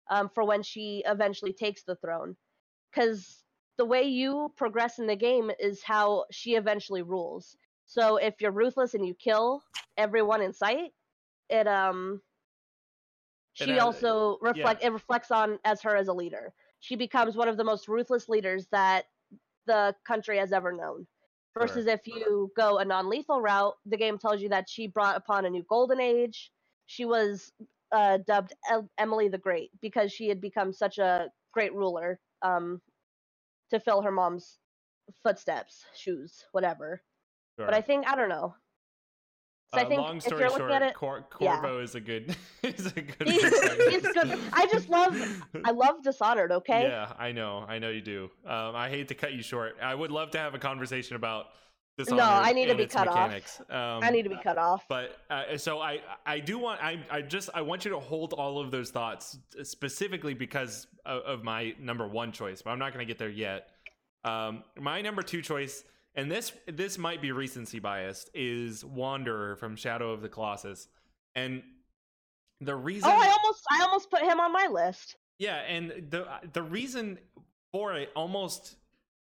um, 0.10 0.30
for 0.30 0.44
when 0.44 0.64
she 0.64 1.04
eventually 1.06 1.54
takes 1.54 1.84
the 1.84 1.96
throne, 1.96 2.38
because 2.92 3.44
the 3.78 3.86
way 3.86 4.04
you 4.04 4.54
progress 4.58 5.00
in 5.00 5.08
the 5.08 5.16
game 5.16 5.52
is 5.60 5.84
how 5.84 6.26
she 6.32 6.56
eventually 6.56 7.02
rules. 7.02 7.56
So 7.86 8.18
if 8.18 8.42
you're 8.42 8.52
ruthless 8.52 8.94
and 8.94 9.06
you 9.06 9.14
kill 9.16 9.64
everyone 9.98 10.42
in 10.42 10.54
sight, 10.54 10.94
it 11.50 11.68
um 11.68 12.22
she 13.54 13.76
has- 13.76 13.80
also 13.80 14.38
reflect 14.42 14.84
it 14.84 14.92
reflects 14.92 15.32
on 15.32 15.60
as 15.64 15.82
her 15.82 15.96
as 15.96 16.08
a 16.08 16.14
leader. 16.14 16.54
She 16.82 16.96
becomes 16.96 17.38
one 17.38 17.48
of 17.48 17.58
the 17.58 17.64
most 17.64 17.88
ruthless 17.88 18.28
leaders 18.28 18.68
that 18.72 19.06
the 19.68 19.96
country 20.06 20.38
has 20.38 20.52
ever 20.52 20.72
known. 20.74 21.08
Sure. 21.58 21.68
Versus 21.68 21.86
if 21.88 22.08
you 22.08 22.52
go 22.58 22.78
a 22.80 22.86
non-lethal 22.86 23.42
route, 23.42 23.76
the 23.86 23.98
game 23.98 24.18
tells 24.18 24.42
you 24.42 24.50
that 24.50 24.70
she 24.70 24.88
brought 24.88 25.18
upon 25.18 25.46
a 25.46 25.50
new 25.50 25.64
golden 25.70 26.00
age. 26.02 26.52
She 26.88 27.06
was 27.06 27.52
uh, 27.92 28.20
dubbed 28.26 28.54
El- 28.70 28.90
Emily 28.98 29.30
the 29.30 29.38
Great 29.38 29.72
because 29.82 30.12
she 30.12 30.28
had 30.28 30.42
become 30.42 30.74
such 30.74 30.98
a 30.98 31.30
great 31.54 31.74
ruler 31.74 32.20
um, 32.42 32.82
to 33.70 33.80
fill 33.80 34.02
her 34.02 34.12
mom's 34.12 34.60
footsteps, 35.24 35.86
shoes, 35.96 36.46
whatever. 36.52 37.02
But. 37.58 37.74
I 37.74 37.82
think 37.82 38.08
I 38.08 38.16
don't 38.16 38.30
know. 38.30 38.56
So 39.74 39.80
Uh, 39.80 39.84
I 39.84 39.86
think 39.88 40.02
long 40.02 40.20
story 40.20 40.50
short, 40.50 40.82
it, 40.82 40.94
Cor- 40.96 41.26
yeah. 41.40 41.60
Corvo 41.62 41.80
is 41.80 41.96
a 41.96 42.02
good 42.02 42.36
is 42.64 42.88
a 42.88 43.02
good. 43.02 43.16
he's, 43.28 43.42
he's 43.90 44.14
good. 44.14 44.38
I 44.52 44.68
just 44.70 44.90
love 44.90 45.16
I 45.64 45.72
love 45.72 46.04
Dishonored. 46.04 46.52
Okay. 46.52 46.84
Yeah, 46.84 47.14
I 47.18 47.32
know, 47.32 47.66
I 47.68 47.80
know 47.80 47.90
you 47.90 48.02
do. 48.02 48.30
Um, 48.46 48.76
I 48.76 48.90
hate 48.90 49.08
to 49.10 49.16
cut 49.16 49.32
you 49.32 49.42
short. 49.42 49.78
I 49.82 49.96
would 49.96 50.12
love 50.12 50.32
to 50.32 50.40
have 50.40 50.54
a 50.56 50.60
conversation 50.60 51.16
about 51.16 51.48
this. 51.98 52.10
No, 52.10 52.20
I 52.22 52.52
need 52.52 52.66
to 52.66 52.76
be 52.76 52.86
cut 52.86 53.08
off. 53.08 53.16
mechanics. 53.16 53.62
Um, 53.70 54.04
I 54.04 54.10
need 54.10 54.24
to 54.24 54.30
be 54.30 54.40
cut 54.44 54.58
off. 54.58 54.84
But 54.90 55.18
uh, 55.30 55.58
so 55.58 55.80
I 55.80 56.02
I 56.26 56.40
do 56.40 56.58
want 56.58 56.84
I 56.84 57.00
I 57.10 57.22
just 57.22 57.50
I 57.54 57.62
want 57.62 57.86
you 57.86 57.92
to 57.92 58.00
hold 58.00 58.34
all 58.34 58.60
of 58.60 58.72
those 58.72 58.90
thoughts 58.90 59.38
specifically 59.64 60.34
because 60.34 60.88
of, 61.06 61.22
of 61.24 61.44
my 61.46 61.74
number 61.80 62.06
one 62.06 62.34
choice, 62.34 62.62
but 62.62 62.72
I'm 62.72 62.80
not 62.80 62.94
going 62.94 63.06
to 63.06 63.10
get 63.10 63.18
there 63.20 63.30
yet. 63.30 63.70
Um, 64.26 64.64
my 64.78 65.02
number 65.02 65.22
two 65.22 65.42
choice, 65.42 65.84
and 66.16 66.32
this 66.32 66.52
this 66.68 66.98
might 66.98 67.22
be 67.22 67.32
recency 67.32 67.80
biased, 67.80 68.30
is 68.34 68.84
Wanderer 68.84 69.56
from 69.56 69.76
Shadow 69.76 70.12
of 70.12 70.22
the 70.22 70.30
Colossus, 70.30 70.88
and 71.36 71.64
the 72.60 72.76
reason. 72.76 73.10
oh, 73.10 73.18
I 73.18 73.28
almost 73.28 73.64
I 73.72 73.82
almost 73.84 74.10
put 74.10 74.22
him 74.22 74.40
on 74.40 74.52
my 74.52 74.68
list. 74.72 75.16
Yeah, 75.40 75.58
and 75.58 76.10
the 76.10 76.28
the 76.54 76.62
reason 76.62 77.18
for 77.72 77.94
it 77.94 78.10
almost 78.16 78.76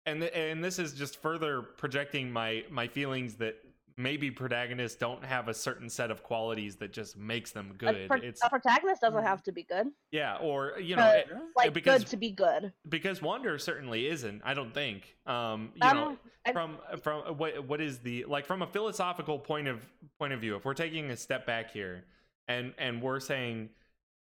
and 0.06 0.22
and 0.22 0.62
this 0.62 0.78
is 0.78 0.92
just 0.92 1.20
further 1.20 1.62
projecting 1.62 2.30
my 2.30 2.64
my 2.70 2.86
feelings 2.86 3.36
that 3.36 3.56
maybe 3.96 4.30
protagonists 4.30 4.98
don't 4.98 5.24
have 5.24 5.48
a 5.48 5.54
certain 5.54 5.88
set 5.88 6.10
of 6.10 6.22
qualities 6.22 6.76
that 6.76 6.92
just 6.92 7.16
makes 7.16 7.52
them 7.52 7.70
A, 7.70 7.74
good. 7.74 8.08
pro- 8.08 8.18
it's 8.18 8.42
a 8.42 8.48
protagonist 8.48 9.00
doesn't 9.02 9.22
have 9.22 9.42
to 9.44 9.52
be 9.52 9.62
good. 9.62 9.86
yeah, 10.10 10.36
or 10.40 10.78
you 10.80 10.96
know, 10.96 11.02
Uh, 11.02 11.12
it- 11.12 11.28
Like 11.56 11.72
because- 11.72 12.00
good 12.02 12.08
to 12.10 12.16
be 12.16 12.30
good. 12.30 12.72
because 12.88 13.22
Wanderer 13.22 13.58
certainly 13.58 14.06
isn't. 14.08 14.42
I 14.44 14.54
don't 14.54 14.72
think. 14.74 15.16
Um, 15.26 15.72
you 15.74 15.80
know, 15.94 16.06
Um, 16.08 16.18
I- 16.44 16.52
from 16.52 16.78
from 17.02 17.38
what 17.38 17.64
what 17.64 17.80
is 17.80 18.00
the 18.00 18.24
like 18.24 18.46
from 18.46 18.62
a 18.62 18.66
philosophical 18.66 19.38
point 19.38 19.68
of 19.68 19.84
point 20.18 20.32
of 20.32 20.40
view 20.40 20.56
if 20.56 20.64
we're 20.64 20.74
taking 20.74 21.10
a 21.10 21.16
step 21.16 21.46
back 21.46 21.70
here 21.70 22.04
and 22.48 22.74
and 22.78 23.00
we're 23.00 23.20
saying 23.20 23.70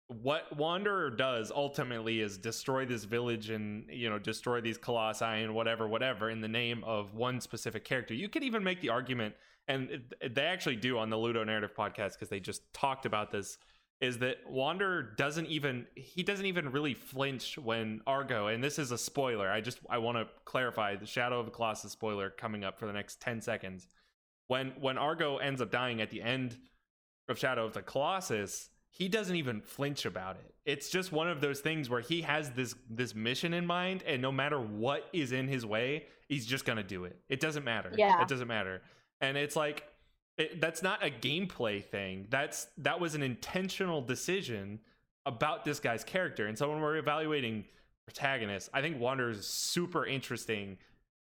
what 0.08 0.56
wanderer 0.56 1.10
does 1.10 1.52
ultimately 1.52 2.22
is 2.22 2.38
destroy 2.38 2.86
this 2.86 3.04
village 3.04 3.50
and 3.50 3.90
you 3.90 4.08
know 4.10 4.18
destroy 4.20 4.62
these 4.62 4.78
colossi 4.78 5.26
and 5.26 5.54
whatever 5.54 5.88
whatever 5.88 6.30
in 6.30 6.40
the 6.42 6.48
name 6.48 6.84
of 6.86 7.16
one 7.16 7.42
specific 7.42 7.84
character 7.84 8.14
you 8.14 8.30
could 8.30 8.44
even 8.44 8.64
make 8.64 8.80
the 8.82 8.90
argument 8.90 9.36
and 9.68 9.90
it- 10.22 10.36
they 10.36 10.44
actually 10.44 10.76
do 10.76 10.98
on 10.98 11.10
the 11.10 11.18
ludo 11.18 11.44
narrative 11.44 11.72
podcast 11.78 12.14
because 12.14 12.30
they 12.30 12.40
just 12.40 12.62
talked 12.74 13.06
about 13.06 13.32
this 13.32 13.58
is 14.02 14.18
that 14.20 14.38
wanderer 14.46 15.02
doesn't 15.18 15.48
even 15.48 15.86
he 15.96 16.22
doesn't 16.22 16.46
even 16.48 16.70
really 16.72 16.94
flinch 16.94 17.58
when 17.58 18.02
Agro 18.06 18.48
and 18.48 18.62
this 18.64 18.78
is 18.78 18.92
a 18.92 18.98
spoiler 18.98 19.50
i 19.50 19.62
just 19.62 19.80
i 19.90 19.98
want 19.98 20.18
to 20.18 20.28
clarify 20.44 20.96
the 20.98 21.06
shadow 21.06 21.40
of 21.40 21.46
the 21.46 21.52
colossus 21.52 21.94
spoiler 21.94 22.30
coming 22.30 22.64
up 22.66 22.78
for 22.78 22.88
the 22.88 22.94
next 22.94 23.22
10 23.22 23.42
seconds. 23.42 23.88
When 24.48 24.74
when 24.80 24.98
Agro 24.98 25.38
ends 25.38 25.62
up 25.62 25.72
dying 25.72 26.02
at 26.02 26.10
the 26.12 26.22
end 26.22 26.58
of 27.30 27.40
shadow 27.40 27.66
of 27.66 27.74
the 27.74 27.82
colossus 27.82 28.70
he 28.90 29.10
doesn't 29.10 29.36
even 29.36 29.60
flinch 29.62 30.06
about 30.06 30.38
it. 30.38 30.54
It's 30.66 30.90
just 30.90 31.12
one 31.12 31.28
of 31.30 31.42
those 31.42 31.60
things 31.60 31.90
where 31.90 32.00
he 32.02 32.22
has 32.22 32.52
this 32.52 32.76
this 32.90 33.16
mission 33.16 33.54
in 33.54 33.66
mind 33.66 34.04
and 34.06 34.22
no 34.22 34.32
matter 34.32 34.60
what 34.60 35.08
is 35.14 35.32
in 35.32 35.48
his 35.48 35.66
way 35.66 36.06
he's 36.28 36.46
just 36.46 36.66
gonna 36.66 36.84
do 36.84 37.06
it. 37.06 37.18
It 37.30 37.40
doesn't 37.40 37.64
matter. 37.64 37.92
Yeah. 37.98 38.22
it 38.22 38.28
doesn't 38.28 38.48
matter 38.48 38.82
and 39.22 39.38
it's 39.38 39.56
like 39.56 39.84
it, 40.38 40.60
that's 40.60 40.84
not 40.84 41.04
a 41.06 41.10
gameplay 41.10 41.84
thing. 41.84 42.28
That's 42.30 42.68
that 42.78 43.00
was 43.00 43.16
an 43.16 43.24
intentional 43.24 44.02
decision 44.02 44.80
about 45.26 45.66
this 45.66 45.80
guy's 45.80 46.04
character. 46.04 46.48
And 46.48 46.58
so 46.58 46.70
when 46.70 46.82
we're 46.82 46.98
evaluating 46.98 47.66
protagonists, 48.06 48.70
I 48.74 48.82
think 48.82 49.00
Wander 49.00 49.30
is 49.30 49.48
super 49.48 50.06
interesting 50.06 50.78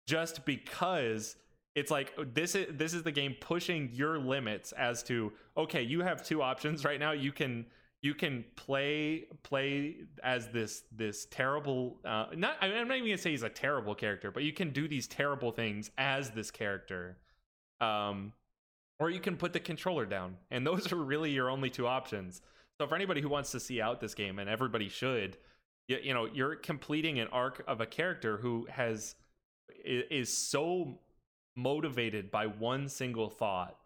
just 0.07 0.45
because 0.45 1.37
it's 1.75 1.91
like 1.91 2.13
this 2.35 2.55
is 2.55 2.67
this 2.77 2.95
is 2.95 3.03
the 3.03 3.13
game 3.13 3.37
pushing 3.41 3.91
your 3.93 4.19
limits 4.19 4.73
as 4.73 5.03
to 5.05 5.33
okay, 5.57 5.83
you 5.83 6.01
have 6.01 6.25
two 6.25 6.43
options 6.43 6.85
right 6.85 6.99
now. 6.99 7.13
You 7.13 7.33
can 7.33 7.67
you 8.03 8.15
can 8.15 8.45
play 8.57 9.27
play 9.43 9.97
as 10.23 10.49
this 10.49 10.83
this 10.95 11.27
terrible 11.31 11.99
uh 12.05 12.27
not 12.35 12.57
I 12.61 12.67
am 12.67 12.89
not 12.89 12.97
even 12.97 13.09
gonna 13.09 13.19
say 13.19 13.31
he's 13.31 13.45
a 13.45 13.49
terrible 13.49 13.95
character 13.95 14.31
but 14.31 14.43
you 14.43 14.53
can 14.53 14.71
do 14.71 14.89
these 14.89 15.07
terrible 15.07 15.53
things 15.53 15.91
as 15.97 16.31
this 16.31 16.51
character 16.51 17.17
um 17.83 18.33
or 18.99 19.11
you 19.11 19.21
can 19.21 19.37
put 19.37 19.53
the 19.53 19.61
controller 19.61 20.07
down 20.07 20.37
and 20.51 20.67
those 20.67 20.93
are 20.93 20.97
really 20.97 21.31
your 21.31 21.51
only 21.51 21.71
two 21.71 21.87
options 21.87 22.41
so 22.81 22.87
for 22.87 22.95
anybody 22.95 23.21
who 23.21 23.29
wants 23.29 23.51
to 23.51 23.61
see 23.61 23.81
out 23.81 24.01
this 24.01 24.15
game 24.15 24.39
and 24.39 24.49
everybody 24.49 24.89
should 24.89 25.37
you, 25.89 25.99
you 26.03 26.15
know 26.15 26.27
you're 26.33 26.57
completing 26.57 27.19
an 27.19 27.29
arc 27.29 27.63
of 27.67 27.81
a 27.81 27.87
character 27.87 28.39
who 28.39 28.67
has 28.71 29.15
is 29.85 30.37
so 30.37 30.99
motivated 31.57 32.31
by 32.31 32.47
one 32.47 32.89
single 32.89 33.29
thought 33.29 33.77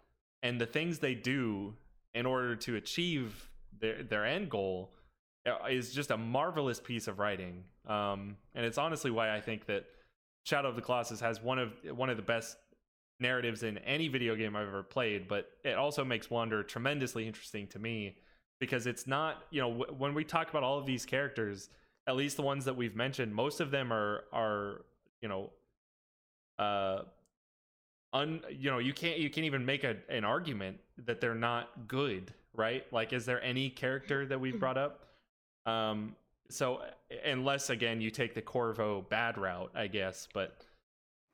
and 0.43 0.61
the 0.61 0.67
things 0.67 0.99
they 0.99 1.15
do 1.15 1.75
in 2.15 2.27
order 2.27 2.55
to 2.55 2.77
achieve 2.77 3.51
their 3.81 4.03
their 4.03 4.25
end 4.25 4.51
goal 4.51 4.93
uh, 5.47 5.67
is 5.71 5.93
just 5.93 6.11
a 6.11 6.17
marvelous 6.17 6.81
piece 6.81 7.07
of 7.07 7.19
writing. 7.19 7.63
Um, 7.87 8.37
and 8.55 8.67
it's 8.67 8.79
honestly 8.79 9.11
why 9.11 9.35
I 9.35 9.41
think 9.41 9.67
that 9.67 9.85
Shadow 10.45 10.69
of 10.69 10.77
the 10.77 10.83
Colossus 10.83 11.21
has 11.21 11.41
one 11.41 11.59
of 11.59 11.73
one 11.95 12.11
of 12.11 12.17
the 12.17 12.23
best 12.23 12.57
narratives 13.21 13.63
in 13.63 13.79
any 13.79 14.09
video 14.09 14.35
game 14.37 14.57
I've 14.57 14.69
ever 14.69 14.83
played. 14.83 15.29
But 15.29 15.49
it 15.65 15.77
also 15.77 16.05
makes 16.05 16.31
Wander 16.31 16.63
tremendously 16.63 17.27
interesting 17.27 17.67
to 17.69 17.79
me 17.79 18.17
because 18.61 18.87
it's 18.87 19.07
not 19.07 19.45
you 19.51 19.61
know 19.61 19.71
w- 19.71 19.95
when 19.99 20.15
we 20.15 20.25
talk 20.25 20.51
about 20.51 20.63
all 20.63 20.79
of 20.79 20.87
these 20.87 21.05
characters, 21.05 21.69
at 22.07 22.17
least 22.17 22.37
the 22.37 22.43
ones 22.43 22.65
that 22.65 22.77
we've 22.77 22.97
mentioned, 22.97 23.35
most 23.35 23.61
of 23.61 23.71
them 23.71 23.93
are 23.93 24.25
are 24.33 24.85
you 25.21 25.29
know 25.29 25.51
uh 26.59 27.03
un 28.13 28.41
you 28.51 28.71
know 28.71 28.79
you 28.79 28.93
can't 28.95 29.19
you 29.19 29.29
can't 29.29 29.45
even 29.45 29.65
make 29.65 29.85
a, 29.85 29.97
an 30.09 30.25
argument 30.25 30.79
that 31.05 31.21
they're 31.21 31.35
not 31.35 31.87
good 31.87 32.33
right? 32.57 32.85
Like, 32.93 33.13
is 33.13 33.25
there 33.25 33.43
any 33.43 33.71
character 33.71 34.27
that 34.27 34.41
we've 34.41 34.59
brought 34.59 34.79
up? 34.79 35.07
Um, 35.67 36.17
so 36.49 36.83
unless 37.25 37.71
again 37.71 38.01
you 38.01 38.11
take 38.11 38.35
the 38.35 38.43
Corvo 38.43 39.03
bad 39.09 39.37
route, 39.37 39.71
I 39.75 39.87
guess, 39.89 40.29
but 40.33 40.57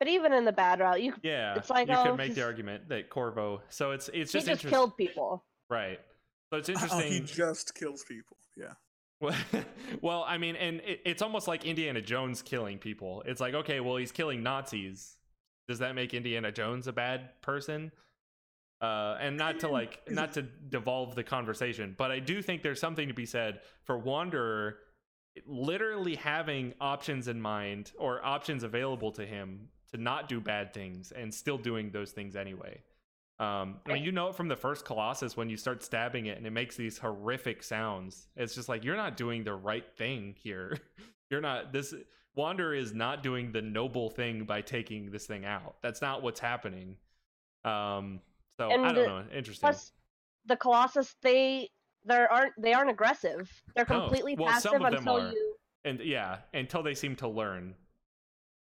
but 0.02 0.08
even 0.08 0.32
in 0.32 0.44
the 0.44 0.52
bad 0.52 0.80
route, 0.80 1.00
you 1.00 1.14
yeah, 1.22 1.54
it's 1.54 1.70
like 1.70 1.86
you 1.86 1.94
oh, 1.94 2.02
could 2.02 2.16
make 2.16 2.34
the 2.34 2.42
argument 2.42 2.88
that 2.88 3.08
Corvo. 3.08 3.62
So 3.68 3.92
it's 3.92 4.10
it's 4.12 4.32
just 4.32 4.48
he 4.48 4.54
just 4.54 4.66
killed 4.66 4.96
people, 4.96 5.44
right? 5.70 6.00
So 6.50 6.58
it's 6.58 6.68
oh, 6.68 6.72
interesting. 6.72 7.12
he 7.12 7.20
just 7.20 7.74
kills 7.76 8.02
people. 8.02 8.36
Yeah. 8.56 8.72
Well, 9.20 9.36
well, 10.00 10.24
I 10.26 10.38
mean, 10.38 10.56
and 10.56 10.80
it, 10.80 11.02
it's 11.04 11.22
almost 11.22 11.46
like 11.46 11.64
Indiana 11.64 12.00
Jones 12.00 12.42
killing 12.42 12.78
people. 12.78 13.22
It's 13.26 13.40
like, 13.40 13.54
okay, 13.54 13.78
well, 13.78 13.96
he's 13.96 14.10
killing 14.10 14.42
Nazis. 14.42 15.16
Does 15.68 15.78
that 15.78 15.94
make 15.94 16.14
Indiana 16.14 16.50
Jones 16.50 16.88
a 16.88 16.92
bad 16.92 17.40
person? 17.40 17.92
uh, 18.82 19.16
and 19.20 19.36
not 19.36 19.60
to 19.60 19.68
like 19.68 20.00
not 20.08 20.32
to 20.32 20.42
devolve 20.42 21.14
the 21.14 21.22
conversation, 21.22 21.94
but 21.96 22.10
I 22.10 22.18
do 22.18 22.42
think 22.42 22.62
there's 22.62 22.80
something 22.80 23.08
to 23.08 23.14
be 23.14 23.24
said 23.24 23.60
for 23.84 23.96
Wanderer 23.96 24.78
literally 25.46 26.16
having 26.16 26.74
options 26.80 27.28
in 27.28 27.40
mind 27.40 27.92
or 27.98 28.22
options 28.22 28.64
available 28.64 29.12
to 29.12 29.24
him 29.24 29.68
to 29.92 30.00
not 30.00 30.28
do 30.28 30.40
bad 30.40 30.72
things 30.72 31.12
and 31.12 31.32
still 31.32 31.58
doing 31.58 31.90
those 31.90 32.10
things 32.12 32.36
anyway. 32.36 32.80
Um, 33.38 33.80
I 33.86 33.94
mean, 33.94 34.04
you 34.04 34.12
know 34.12 34.28
it 34.28 34.36
from 34.36 34.48
the 34.48 34.56
first 34.56 34.84
Colossus 34.84 35.36
when 35.36 35.50
you 35.50 35.56
start 35.56 35.82
stabbing 35.82 36.26
it 36.26 36.38
and 36.38 36.46
it 36.46 36.50
makes 36.50 36.76
these 36.76 36.98
horrific 36.98 37.62
sounds. 37.62 38.28
It's 38.36 38.54
just 38.54 38.68
like 38.68 38.84
you're 38.84 38.96
not 38.96 39.16
doing 39.16 39.42
the 39.42 39.54
right 39.54 39.84
thing 39.96 40.34
here. 40.38 40.78
you're 41.30 41.40
not 41.40 41.72
this 41.72 41.94
Wander 42.34 42.72
is 42.72 42.94
not 42.94 43.22
doing 43.22 43.52
the 43.52 43.60
noble 43.60 44.08
thing 44.10 44.44
by 44.44 44.60
taking 44.62 45.10
this 45.10 45.26
thing 45.26 45.44
out. 45.44 45.76
That's 45.82 46.00
not 46.00 46.22
what's 46.22 46.40
happening. 46.40 46.96
Um, 47.64 48.20
so 48.58 48.70
and 48.70 48.86
I 48.86 48.92
don't 48.92 49.06
know. 49.06 49.24
Interesting. 49.36 49.68
Plus, 49.68 49.92
the 50.46 50.56
Colossus 50.56 51.16
they 51.22 51.68
they 52.04 52.16
aren't 52.16 52.52
they 52.58 52.72
aren't 52.72 52.90
aggressive. 52.90 53.50
They're 53.74 53.84
completely 53.84 54.36
well, 54.38 54.48
passive 54.48 54.80
until 54.80 55.18
are. 55.18 55.32
you 55.32 55.54
and 55.84 56.00
yeah 56.00 56.38
until 56.54 56.82
they 56.82 56.94
seem 56.94 57.16
to 57.16 57.28
learn 57.28 57.74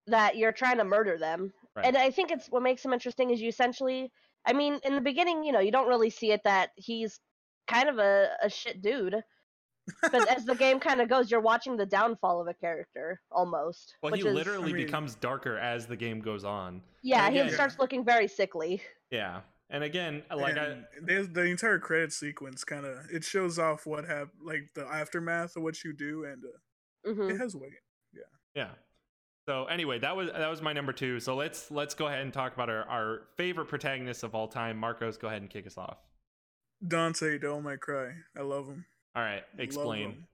that 0.07 0.37
you're 0.37 0.51
trying 0.51 0.77
to 0.77 0.83
murder 0.83 1.17
them. 1.17 1.51
Right. 1.75 1.85
And 1.85 1.97
I 1.97 2.11
think 2.11 2.31
it's 2.31 2.47
what 2.47 2.63
makes 2.63 2.83
him 2.83 2.93
interesting 2.93 3.29
is 3.29 3.41
you 3.41 3.49
essentially. 3.49 4.11
I 4.43 4.53
mean, 4.53 4.79
in 4.83 4.95
the 4.95 5.01
beginning, 5.01 5.43
you 5.43 5.51
know, 5.51 5.59
you 5.59 5.71
don't 5.71 5.87
really 5.87 6.09
see 6.09 6.31
it 6.31 6.41
that 6.45 6.71
he's 6.75 7.19
kind 7.67 7.89
of 7.89 7.99
a, 7.99 8.29
a 8.41 8.49
shit 8.49 8.81
dude. 8.81 9.15
but 10.11 10.35
as 10.35 10.45
the 10.45 10.55
game 10.55 10.79
kind 10.79 11.01
of 11.01 11.09
goes, 11.09 11.29
you're 11.29 11.41
watching 11.41 11.77
the 11.77 11.85
downfall 11.85 12.41
of 12.41 12.47
a 12.47 12.53
character 12.53 13.21
almost. 13.31 13.95
Well, 14.01 14.13
he 14.13 14.21
is, 14.21 14.33
literally 14.33 14.71
I 14.71 14.73
mean, 14.73 14.85
becomes 14.85 15.15
darker 15.15 15.57
as 15.57 15.85
the 15.85 15.95
game 15.95 16.21
goes 16.21 16.43
on. 16.43 16.81
Yeah, 17.03 17.27
again, 17.27 17.47
he 17.47 17.53
starts 17.53 17.77
looking 17.79 18.05
very 18.05 18.27
sickly. 18.27 18.81
Yeah, 19.09 19.41
and 19.69 19.83
again, 19.83 20.23
like 20.35 20.57
and 20.57 20.59
I, 20.59 20.77
there's 21.01 21.29
the 21.29 21.45
entire 21.45 21.79
credit 21.79 22.13
sequence 22.13 22.63
kind 22.63 22.85
of 22.85 22.99
it 23.11 23.23
shows 23.23 23.57
off 23.57 23.85
what 23.85 24.05
have 24.05 24.29
like 24.43 24.69
the 24.75 24.85
aftermath 24.85 25.55
of 25.55 25.63
what 25.63 25.83
you 25.83 25.93
do, 25.93 26.25
and 26.25 26.43
uh, 26.43 27.09
mm-hmm. 27.09 27.29
it 27.31 27.39
has 27.39 27.55
weight. 27.55 27.71
Yeah. 28.13 28.21
Yeah. 28.53 28.69
So 29.47 29.65
anyway, 29.65 29.99
that 29.99 30.15
was 30.15 30.29
that 30.31 30.49
was 30.49 30.61
my 30.61 30.73
number 30.73 30.93
two. 30.93 31.19
So 31.19 31.35
let's 31.35 31.71
let's 31.71 31.95
go 31.95 32.07
ahead 32.07 32.21
and 32.21 32.31
talk 32.31 32.53
about 32.53 32.69
our, 32.69 32.83
our 32.83 33.21
favorite 33.37 33.67
protagonists 33.67 34.23
of 34.23 34.35
all 34.35 34.47
time. 34.47 34.77
Marcos, 34.77 35.17
go 35.17 35.27
ahead 35.27 35.41
and 35.41 35.49
kick 35.49 35.65
us 35.65 35.77
off. 35.77 35.97
Dante, 36.87 37.37
don't 37.37 37.63
make 37.63 37.79
cry. 37.81 38.11
I 38.37 38.41
love 38.41 38.67
him. 38.67 38.85
All 39.15 39.23
right, 39.23 39.43
explain. 39.57 40.25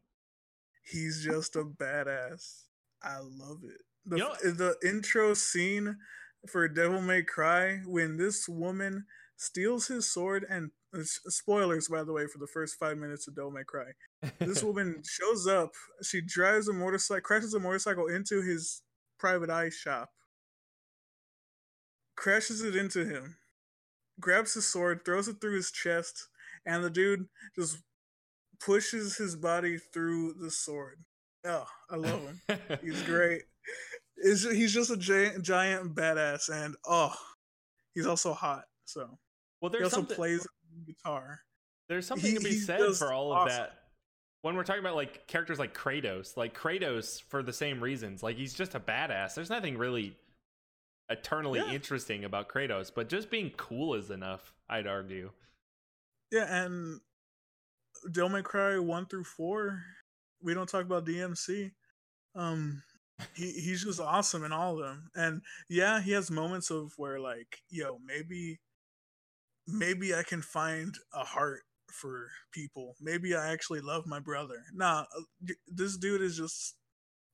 He's 0.83 1.23
just 1.23 1.55
a 1.55 1.63
badass. 1.63 2.63
I 3.03 3.17
love 3.19 3.59
it. 3.63 3.81
The, 4.05 4.17
you 4.17 4.23
know, 4.23 4.33
the 4.43 4.75
intro 4.87 5.33
scene 5.33 5.97
for 6.47 6.67
Devil 6.67 7.01
May 7.01 7.23
Cry 7.23 7.81
when 7.85 8.17
this 8.17 8.47
woman 8.47 9.05
steals 9.35 9.87
his 9.87 10.11
sword 10.11 10.45
and 10.49 10.71
uh, 10.93 11.01
spoilers 11.03 11.89
by 11.89 12.03
the 12.03 12.13
way 12.13 12.25
for 12.31 12.39
the 12.39 12.47
first 12.47 12.77
five 12.79 12.97
minutes 12.97 13.27
of 13.27 13.35
Devil 13.35 13.51
May 13.51 13.63
Cry. 13.63 13.85
This 14.39 14.63
woman 14.63 15.03
shows 15.05 15.47
up. 15.47 15.71
She 16.03 16.21
drives 16.21 16.67
a 16.67 16.73
motorcycle, 16.73 17.21
crashes 17.21 17.53
a 17.53 17.59
motorcycle 17.59 18.07
into 18.07 18.41
his 18.41 18.81
private 19.17 19.49
eye 19.49 19.69
shop, 19.69 20.09
crashes 22.15 22.61
it 22.61 22.75
into 22.75 23.05
him, 23.05 23.37
grabs 24.19 24.53
his 24.53 24.67
sword, 24.67 25.03
throws 25.05 25.27
it 25.27 25.41
through 25.41 25.55
his 25.55 25.71
chest, 25.71 26.27
and 26.65 26.83
the 26.83 26.89
dude 26.89 27.27
just 27.55 27.79
pushes 28.59 29.17
his 29.17 29.35
body 29.35 29.77
through 29.77 30.33
the 30.33 30.51
sword. 30.51 31.03
Oh, 31.45 31.65
I 31.89 31.95
love 31.95 32.21
him. 32.21 32.59
he's 32.81 33.01
great. 33.03 33.43
Is 34.19 34.43
he's 34.43 34.73
just 34.73 34.89
a 34.89 34.97
giant, 34.97 35.43
giant 35.43 35.93
badass, 35.93 36.49
and 36.49 36.75
oh, 36.87 37.13
he's 37.93 38.07
also 38.07 38.33
hot. 38.33 38.63
So 38.85 39.19
well, 39.61 39.69
there's 39.69 39.93
he 39.93 39.99
also 39.99 40.01
plays 40.01 40.47
guitar. 40.87 41.41
There's 41.87 42.07
something 42.07 42.31
he, 42.31 42.37
to 42.37 42.43
be 42.43 42.53
said 42.53 42.95
for 42.95 43.13
all 43.13 43.31
of 43.31 43.37
awesome. 43.39 43.57
that. 43.57 43.73
When 44.41 44.55
we're 44.55 44.63
talking 44.63 44.81
about 44.81 44.95
like 44.95 45.27
characters 45.27 45.59
like 45.59 45.73
Kratos, 45.73 46.37
like 46.37 46.57
Kratos 46.57 47.21
for 47.21 47.43
the 47.43 47.53
same 47.53 47.81
reasons, 47.81 48.23
like 48.23 48.37
he's 48.37 48.53
just 48.53 48.75
a 48.75 48.79
badass. 48.79 49.35
There's 49.35 49.49
nothing 49.49 49.77
really 49.77 50.15
eternally 51.09 51.59
yeah. 51.59 51.71
interesting 51.71 52.23
about 52.23 52.49
Kratos, 52.49 52.91
but 52.93 53.09
just 53.09 53.29
being 53.29 53.51
cool 53.57 53.93
is 53.95 54.11
enough, 54.11 54.53
I'd 54.69 54.87
argue. 54.87 55.31
Yeah, 56.31 56.63
and 56.63 56.99
Devil 58.11 58.29
May 58.29 58.41
Cry 58.41 58.77
one 58.79 59.05
through 59.05 59.23
four, 59.23 59.81
we 60.41 60.53
don't 60.53 60.69
talk 60.69 60.83
about 60.83 61.05
DMC. 61.05 61.71
Um, 62.35 62.83
he 63.35 63.51
he's 63.51 63.83
just 63.83 63.99
awesome 63.99 64.43
in 64.43 64.51
all 64.51 64.73
of 64.73 64.85
them, 64.85 65.09
and 65.15 65.41
yeah, 65.69 66.01
he 66.01 66.11
has 66.11 66.29
moments 66.29 66.69
of 66.69 66.93
where 66.97 67.19
like, 67.19 67.61
yo, 67.69 67.99
maybe 68.05 68.59
maybe 69.67 70.13
I 70.13 70.23
can 70.23 70.41
find 70.41 70.95
a 71.13 71.23
heart 71.23 71.63
for 71.91 72.27
people. 72.51 72.95
Maybe 73.01 73.35
I 73.35 73.51
actually 73.51 73.81
love 73.81 74.05
my 74.05 74.19
brother. 74.19 74.63
Nah, 74.73 75.05
uh, 75.15 75.53
this 75.67 75.97
dude 75.97 76.21
is 76.21 76.37
just 76.37 76.75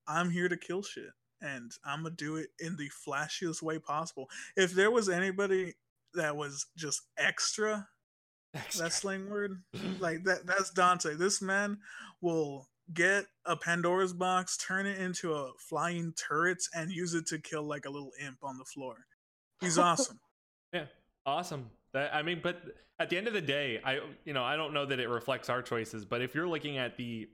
I'm 0.08 0.30
here 0.30 0.50
to 0.50 0.58
kill 0.58 0.84
shit 0.84 1.12
and 1.44 1.72
I'm 1.86 2.04
gonna 2.04 2.16
do 2.16 2.38
it 2.38 2.50
in 2.60 2.76
the 2.78 2.90
flashiest 3.06 3.62
way 3.62 3.78
possible. 3.78 4.30
If 4.56 4.72
there 4.72 4.90
was 4.90 5.10
anybody 5.10 5.74
that 6.14 6.36
was 6.36 6.66
just 6.78 7.02
extra, 7.18 7.88
extra. 8.54 8.86
that 8.86 8.94
slang 8.94 9.30
word, 9.30 9.62
like 10.00 10.24
that 10.24 10.48
that's 10.48 10.72
Dante. 10.72 11.16
This 11.16 11.42
man 11.42 11.78
will 12.22 12.70
get 12.94 13.26
a 13.46 13.56
Pandora's 13.56 14.14
box, 14.14 14.58
turn 14.58 14.86
it 14.86 15.00
into 15.00 15.34
a 15.34 15.52
flying 15.60 16.14
turret, 16.14 16.64
and 16.74 16.92
use 16.92 17.14
it 17.14 17.28
to 17.28 17.40
kill 17.40 17.64
like 17.64 17.86
a 17.86 17.90
little 17.90 18.12
imp 18.26 18.38
on 18.42 18.58
the 18.58 18.66
floor. 18.66 19.06
He's 19.60 19.78
awesome. 19.78 20.20
yeah, 20.74 20.86
awesome. 21.26 21.70
That, 21.94 22.14
I 22.14 22.22
mean, 22.24 22.40
but 22.42 22.62
at 23.00 23.10
the 23.10 23.18
end 23.18 23.28
of 23.28 23.34
the 23.34 23.42
day, 23.42 23.80
I 23.84 24.00
you 24.26 24.34
know 24.34 24.44
I 24.44 24.56
don't 24.56 24.74
know 24.74 24.86
that 24.86 25.00
it 25.00 25.08
reflects 25.10 25.50
our 25.50 25.62
choices, 25.62 26.06
but 26.06 26.22
if 26.22 26.34
you're 26.36 26.48
looking 26.48 26.78
at 26.78 26.98
the 26.98 27.30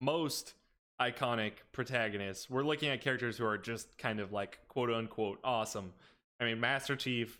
most 0.00 0.54
iconic 1.00 1.52
protagonists, 1.72 2.48
we're 2.50 2.62
looking 2.62 2.88
at 2.90 3.00
characters 3.00 3.36
who 3.36 3.44
are 3.46 3.58
just 3.58 3.96
kind 3.98 4.20
of 4.20 4.32
like 4.32 4.58
quote 4.68 4.90
unquote 4.90 5.38
awesome. 5.44 5.92
I 6.40 6.44
mean, 6.44 6.60
Master 6.60 6.96
Chief, 6.96 7.38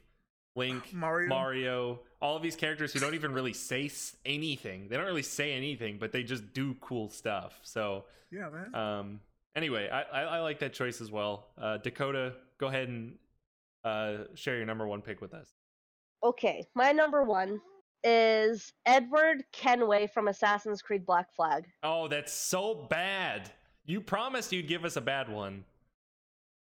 Link, 0.54 0.90
Mario. 0.92 1.28
Mario, 1.28 2.00
all 2.20 2.36
of 2.36 2.42
these 2.42 2.56
characters 2.56 2.92
who 2.92 2.98
don't 3.00 3.14
even 3.14 3.32
really 3.32 3.52
say 3.52 3.90
anything. 4.24 4.88
They 4.88 4.96
don't 4.96 5.06
really 5.06 5.22
say 5.22 5.52
anything, 5.52 5.98
but 5.98 6.12
they 6.12 6.22
just 6.22 6.52
do 6.54 6.74
cool 6.80 7.08
stuff. 7.10 7.58
So, 7.62 8.04
Yeah, 8.30 8.48
man. 8.48 8.74
um, 8.74 9.20
anyway, 9.54 9.88
I, 9.90 10.02
I, 10.02 10.22
I 10.22 10.40
like 10.40 10.60
that 10.60 10.72
choice 10.72 11.00
as 11.00 11.10
well. 11.10 11.46
Uh, 11.58 11.76
Dakota, 11.78 12.34
go 12.58 12.68
ahead 12.68 12.88
and 12.88 13.16
uh, 13.84 14.24
share 14.34 14.56
your 14.56 14.66
number 14.66 14.86
one 14.86 15.02
pick 15.02 15.20
with 15.20 15.34
us. 15.34 15.48
Okay, 16.22 16.66
my 16.74 16.92
number 16.92 17.22
one 17.22 17.60
is 18.04 18.72
Edward 18.84 19.44
Kenway 19.52 20.06
from 20.06 20.28
Assassin's 20.28 20.82
Creed 20.82 21.04
Black 21.04 21.32
Flag. 21.34 21.66
Oh, 21.82 22.08
that's 22.08 22.32
so 22.32 22.86
bad. 22.88 23.50
You 23.84 24.00
promised 24.00 24.52
you'd 24.52 24.68
give 24.68 24.84
us 24.84 24.96
a 24.96 25.00
bad 25.00 25.28
one. 25.28 25.64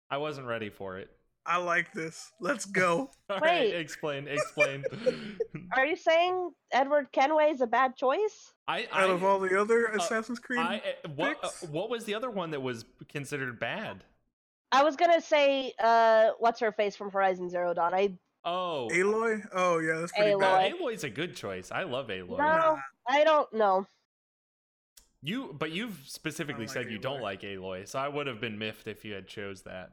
I 0.10 0.18
wasn't 0.18 0.48
ready 0.48 0.70
for 0.70 0.98
it. 0.98 1.10
I 1.46 1.58
like 1.58 1.92
this. 1.94 2.32
Let's 2.40 2.66
go. 2.66 3.10
All 3.30 3.40
right, 3.40 3.72
Wait. 3.72 3.76
explain, 3.76 4.28
explain. 4.28 4.84
Are 5.76 5.86
you 5.86 5.96
saying 5.96 6.52
Edward 6.72 7.12
Kenway 7.12 7.50
is 7.50 7.62
a 7.62 7.68
bad 7.68 7.96
choice? 7.96 8.54
I, 8.68 8.88
Out 8.92 9.10
of 9.10 9.24
all 9.24 9.40
the 9.40 9.60
other 9.60 9.88
Assassin's 9.88 10.40
Creed, 10.40 10.60
I, 10.60 10.82
uh, 11.04 11.10
what, 11.16 11.38
uh, 11.44 11.50
what 11.70 11.90
was 11.90 12.06
the 12.06 12.16
other 12.16 12.30
one 12.30 12.52
that 12.52 12.62
was 12.62 12.86
considered 13.10 13.60
bad? 13.60 14.06
I 14.72 14.84
was 14.84 14.96
gonna 14.96 15.20
say, 15.20 15.74
uh, 15.84 16.30
what's 16.40 16.60
her 16.62 16.72
face 16.72 16.96
from 16.96 17.12
Horizon 17.12 17.50
Zero 17.50 17.74
Dawn. 17.74 17.94
I 17.94 18.18
Oh, 18.46 18.90
Aloy. 18.92 19.42
Oh 19.54 19.80
yeah, 19.80 20.00
that's 20.00 20.12
pretty 20.12 20.32
Aloy. 20.32 20.40
bad. 20.40 20.74
Aloy's 20.74 21.04
a 21.04 21.10
good 21.10 21.36
choice. 21.36 21.72
I 21.72 21.84
love 21.84 22.08
Aloy. 22.08 22.38
no, 22.38 22.78
I 23.08 23.24
don't 23.24 23.52
know. 23.54 23.88
You, 25.22 25.56
but 25.58 25.72
you've 25.72 26.02
specifically 26.06 26.66
like 26.66 26.74
said 26.74 26.92
you 26.92 26.98
don't 26.98 27.22
like 27.22 27.42
Aloy, 27.42 27.88
so 27.88 27.98
I 28.00 28.10
would 28.10 28.28
have 28.28 28.42
been 28.42 28.60
miffed 28.60 28.88
if 28.88 29.06
you 29.06 29.14
had 29.14 29.28
chose 29.28 29.62
that. 29.62 29.92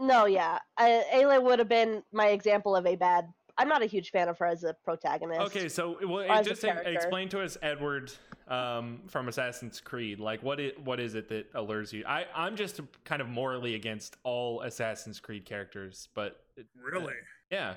No, 0.00 0.24
yeah, 0.24 0.58
I, 0.78 1.04
Ayla 1.14 1.42
would 1.42 1.58
have 1.58 1.68
been 1.68 2.02
my 2.12 2.28
example 2.28 2.74
of 2.74 2.86
a 2.86 2.96
bad. 2.96 3.26
I'm 3.58 3.68
not 3.68 3.82
a 3.82 3.86
huge 3.86 4.10
fan 4.10 4.28
of 4.28 4.38
her 4.38 4.46
as 4.46 4.64
a 4.64 4.74
protagonist. 4.82 5.40
Okay, 5.42 5.68
so 5.68 5.98
well, 6.06 6.30
as 6.30 6.46
a 6.46 6.50
just 6.50 6.64
e- 6.64 6.70
explain 6.86 7.28
to 7.28 7.42
us 7.42 7.58
Edward 7.60 8.10
um, 8.48 9.00
from 9.08 9.28
Assassin's 9.28 9.80
Creed. 9.80 10.20
Like, 10.20 10.42
what 10.42 10.60
it 10.60 10.78
what 10.84 11.00
is 11.00 11.14
it 11.14 11.28
that 11.28 11.46
allures 11.54 11.92
you? 11.92 12.04
I 12.06 12.26
I'm 12.34 12.56
just 12.56 12.80
kind 13.04 13.22
of 13.22 13.28
morally 13.28 13.74
against 13.74 14.16
all 14.22 14.60
Assassin's 14.62 15.20
Creed 15.20 15.44
characters, 15.44 16.08
but 16.14 16.44
it- 16.56 16.66
Really? 16.76 17.14
yeah. 17.50 17.74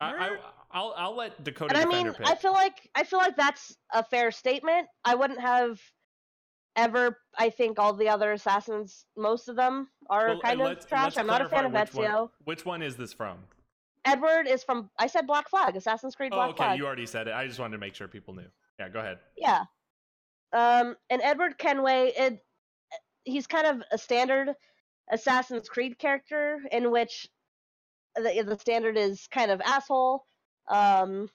I, 0.00 0.10
I, 0.30 0.36
I'll 0.72 0.94
I'll 0.96 1.16
let 1.16 1.44
Dakota 1.44 1.76
and 1.76 1.84
I 1.84 1.88
mean, 1.88 2.12
pick. 2.12 2.26
I 2.26 2.34
feel 2.34 2.52
like 2.52 2.90
I 2.96 3.04
feel 3.04 3.20
like 3.20 3.36
that's 3.36 3.76
a 3.92 4.02
fair 4.02 4.30
statement. 4.32 4.88
I 5.04 5.14
wouldn't 5.14 5.40
have 5.40 5.80
ever. 6.76 7.18
I 7.38 7.50
think 7.50 7.78
all 7.78 7.92
the 7.92 8.08
other 8.08 8.32
assassins, 8.32 9.04
most 9.16 9.48
of 9.48 9.54
them, 9.56 9.88
are 10.10 10.28
Well, 10.28 10.40
kind 10.40 10.60
of 10.60 10.86
trash. 10.88 11.16
I'm 11.16 11.26
not 11.26 11.40
a 11.42 11.48
fan 11.48 11.64
of 11.66 11.70
clarify 11.72 11.84
which 11.84 11.94
one- 11.94 12.06
Ezio. 12.26 12.30
Which 12.44 12.64
one 12.66 12.82
is 12.82 12.96
this 12.96 13.12
from? 13.12 13.38
Edward 14.04 14.48
is 14.48 14.64
from. 14.64 14.90
I 14.98 15.06
said 15.06 15.28
Black 15.28 15.48
Flag, 15.48 15.76
Assassin's 15.76 16.16
Creed 16.16 16.32
Oh, 16.32 16.36
Black 16.36 16.50
okay, 16.50 16.56
Flag. 16.56 16.78
you 16.78 16.86
already 16.86 17.06
said 17.06 17.28
it. 17.28 17.34
I 17.34 17.46
just 17.46 17.60
wanted 17.60 17.76
to 17.76 17.78
make 17.78 17.94
sure 17.94 18.08
people 18.08 18.34
knew. 18.34 18.48
Yeah, 18.82 18.88
go 18.88 18.98
ahead. 18.98 19.18
Yeah. 19.36 19.64
Um, 20.52 20.96
and 21.08 21.22
Edward 21.22 21.56
Kenway, 21.56 22.12
it, 22.16 22.44
he's 23.24 23.46
kind 23.46 23.66
of 23.66 23.82
a 23.92 23.98
standard 23.98 24.48
Assassin's 25.10 25.68
Creed 25.68 25.98
character 25.98 26.58
in 26.72 26.90
which 26.90 27.28
the, 28.16 28.42
the 28.44 28.58
standard 28.58 28.98
is 28.98 29.28
kind 29.28 29.50
of 29.52 29.60
asshole, 29.60 30.24
um, 30.68 31.30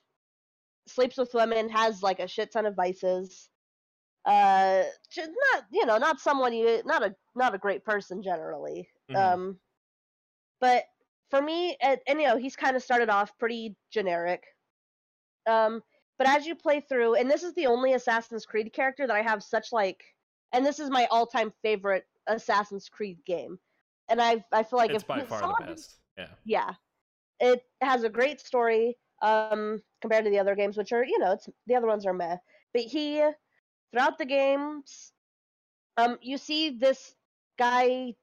sleeps 0.86 1.16
with 1.16 1.32
women, 1.32 1.70
has 1.70 2.02
like 2.02 2.20
a 2.20 2.28
shit 2.28 2.52
ton 2.52 2.66
of 2.66 2.76
vices. 2.76 3.48
Uh, 4.26 4.82
not 5.16 5.64
you 5.72 5.86
know, 5.86 5.96
not 5.96 6.20
someone 6.20 6.52
you, 6.52 6.82
not 6.84 7.02
a 7.02 7.14
not 7.34 7.54
a 7.54 7.58
great 7.58 7.82
person 7.84 8.22
generally. 8.22 8.88
Mhm. 9.10 9.16
Um, 9.16 9.58
but 10.60 10.84
for 11.30 11.40
me, 11.40 11.76
and, 11.80 11.98
and 12.06 12.20
you 12.20 12.26
know, 12.26 12.36
he's 12.36 12.56
kind 12.56 12.76
of 12.76 12.82
started 12.82 13.08
off 13.08 13.36
pretty 13.38 13.74
generic. 13.90 14.42
Um, 15.46 15.82
but 16.18 16.28
as 16.28 16.46
you 16.46 16.54
play 16.54 16.80
through, 16.80 17.14
and 17.14 17.30
this 17.30 17.42
is 17.42 17.54
the 17.54 17.66
only 17.66 17.92
Assassin's 17.94 18.44
Creed 18.46 18.72
character 18.72 19.06
that 19.06 19.16
I 19.16 19.22
have 19.22 19.42
such 19.42 19.72
like, 19.72 20.02
and 20.52 20.64
this 20.66 20.78
is 20.80 20.90
my 20.90 21.06
all-time 21.10 21.52
favorite 21.62 22.06
Assassin's 22.26 22.88
Creed 22.88 23.18
game, 23.24 23.58
and 24.08 24.20
I 24.20 24.44
I 24.52 24.62
feel 24.64 24.78
like 24.78 24.90
it's 24.90 25.02
if 25.02 25.08
by 25.08 25.22
far 25.22 25.40
someone- 25.40 25.56
the 25.60 25.66
best. 25.74 26.00
Yeah. 26.18 26.28
yeah, 26.44 26.74
it 27.40 27.62
has 27.80 28.02
a 28.04 28.08
great 28.10 28.40
story 28.40 28.96
um 29.22 29.82
compared 30.00 30.24
to 30.24 30.30
the 30.30 30.38
other 30.38 30.54
games, 30.54 30.76
which 30.76 30.92
are 30.92 31.04
you 31.04 31.18
know 31.18 31.32
it's 31.32 31.48
the 31.66 31.74
other 31.76 31.86
ones 31.86 32.06
are 32.06 32.12
meh, 32.14 32.36
but 32.72 32.82
he 32.82 33.22
throughout 33.92 34.18
the 34.18 34.26
games, 34.26 35.12
um 35.96 36.18
you 36.20 36.36
see 36.38 36.70
this 36.70 37.14
guy 37.58 38.14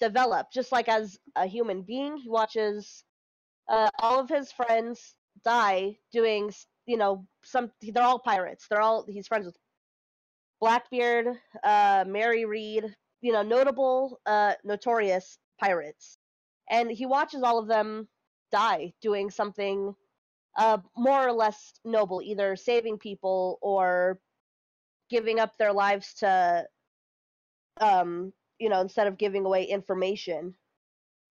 develop 0.00 0.48
just 0.52 0.72
like 0.72 0.88
as 0.88 1.18
a 1.36 1.46
human 1.46 1.82
being. 1.82 2.16
He 2.16 2.28
watches 2.28 3.04
uh, 3.68 3.90
all 4.00 4.18
of 4.20 4.28
his 4.28 4.50
friends 4.52 5.14
die 5.44 5.98
doing 6.12 6.52
you 6.86 6.96
know 6.96 7.26
some 7.44 7.70
they're 7.82 8.02
all 8.02 8.18
pirates. 8.18 8.66
They're 8.68 8.80
all 8.80 9.04
he's 9.08 9.28
friends 9.28 9.46
with 9.46 9.56
blackbeard 10.60 11.26
uh 11.64 12.04
Mary 12.06 12.44
Read 12.44 12.94
you 13.20 13.32
know 13.32 13.42
notable 13.42 14.20
uh 14.26 14.54
notorious 14.64 15.38
pirates. 15.60 16.18
And 16.70 16.90
he 16.90 17.06
watches 17.06 17.42
all 17.42 17.58
of 17.58 17.68
them 17.68 18.08
die 18.52 18.92
doing 19.00 19.30
something 19.30 19.94
uh 20.56 20.78
more 20.96 21.26
or 21.26 21.32
less 21.32 21.72
noble 21.84 22.22
either 22.22 22.56
saving 22.56 22.98
people 22.98 23.58
or 23.62 24.20
giving 25.10 25.40
up 25.40 25.56
their 25.58 25.72
lives 25.72 26.14
to 26.14 26.66
um 27.80 28.32
you 28.58 28.68
know 28.68 28.80
instead 28.80 29.06
of 29.06 29.18
giving 29.18 29.44
away 29.44 29.64
information. 29.64 30.54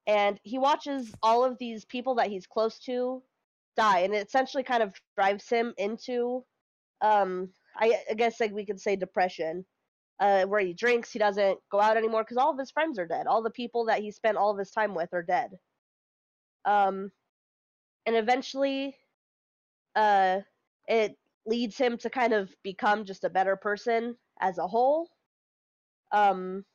And 0.07 0.39
he 0.43 0.57
watches 0.57 1.13
all 1.21 1.45
of 1.45 1.57
these 1.59 1.85
people 1.85 2.15
that 2.15 2.27
he's 2.29 2.47
close 2.47 2.79
to 2.79 3.21
die 3.78 3.99
and 3.99 4.13
it 4.13 4.28
essentially 4.28 4.63
kind 4.63 4.84
of 4.84 4.95
drives 5.15 5.49
him 5.49 5.74
into 5.78 6.43
um 7.01 7.53
i, 7.78 7.97
I 8.09 8.13
guess 8.15 8.39
like 8.39 8.51
we 8.53 8.65
could 8.65 8.80
say 8.82 8.95
depression 8.95 9.65
uh 10.19 10.45
where 10.45 10.61
he 10.61 10.74
drinks 10.74 11.11
he 11.11 11.19
doesn't 11.19 11.59
go 11.72 11.82
out 11.82 11.97
anymore 11.97 12.24
because 12.24 12.38
all 12.38 12.51
of 12.51 12.59
his 12.59 12.72
friends 12.72 12.99
are 12.99 13.07
dead. 13.07 13.28
All 13.28 13.41
the 13.43 13.49
people 13.51 13.86
that 13.86 14.01
he 14.01 14.11
spent 14.11 14.38
all 14.38 14.51
of 14.51 14.59
his 14.59 14.72
time 14.72 14.93
with 14.95 15.09
are 15.13 15.24
dead. 15.24 15.51
Um 16.65 17.11
and 18.05 18.15
eventually 18.15 18.95
uh 19.95 20.41
it 20.88 21.17
leads 21.45 21.78
him 21.78 21.97
to 21.97 22.09
kind 22.09 22.34
of 22.34 22.53
become 22.63 23.05
just 23.05 23.24
a 23.24 23.30
better 23.30 23.55
person 23.55 24.17
as 24.39 24.57
a 24.57 24.67
whole. 24.67 25.09
Um 26.11 26.65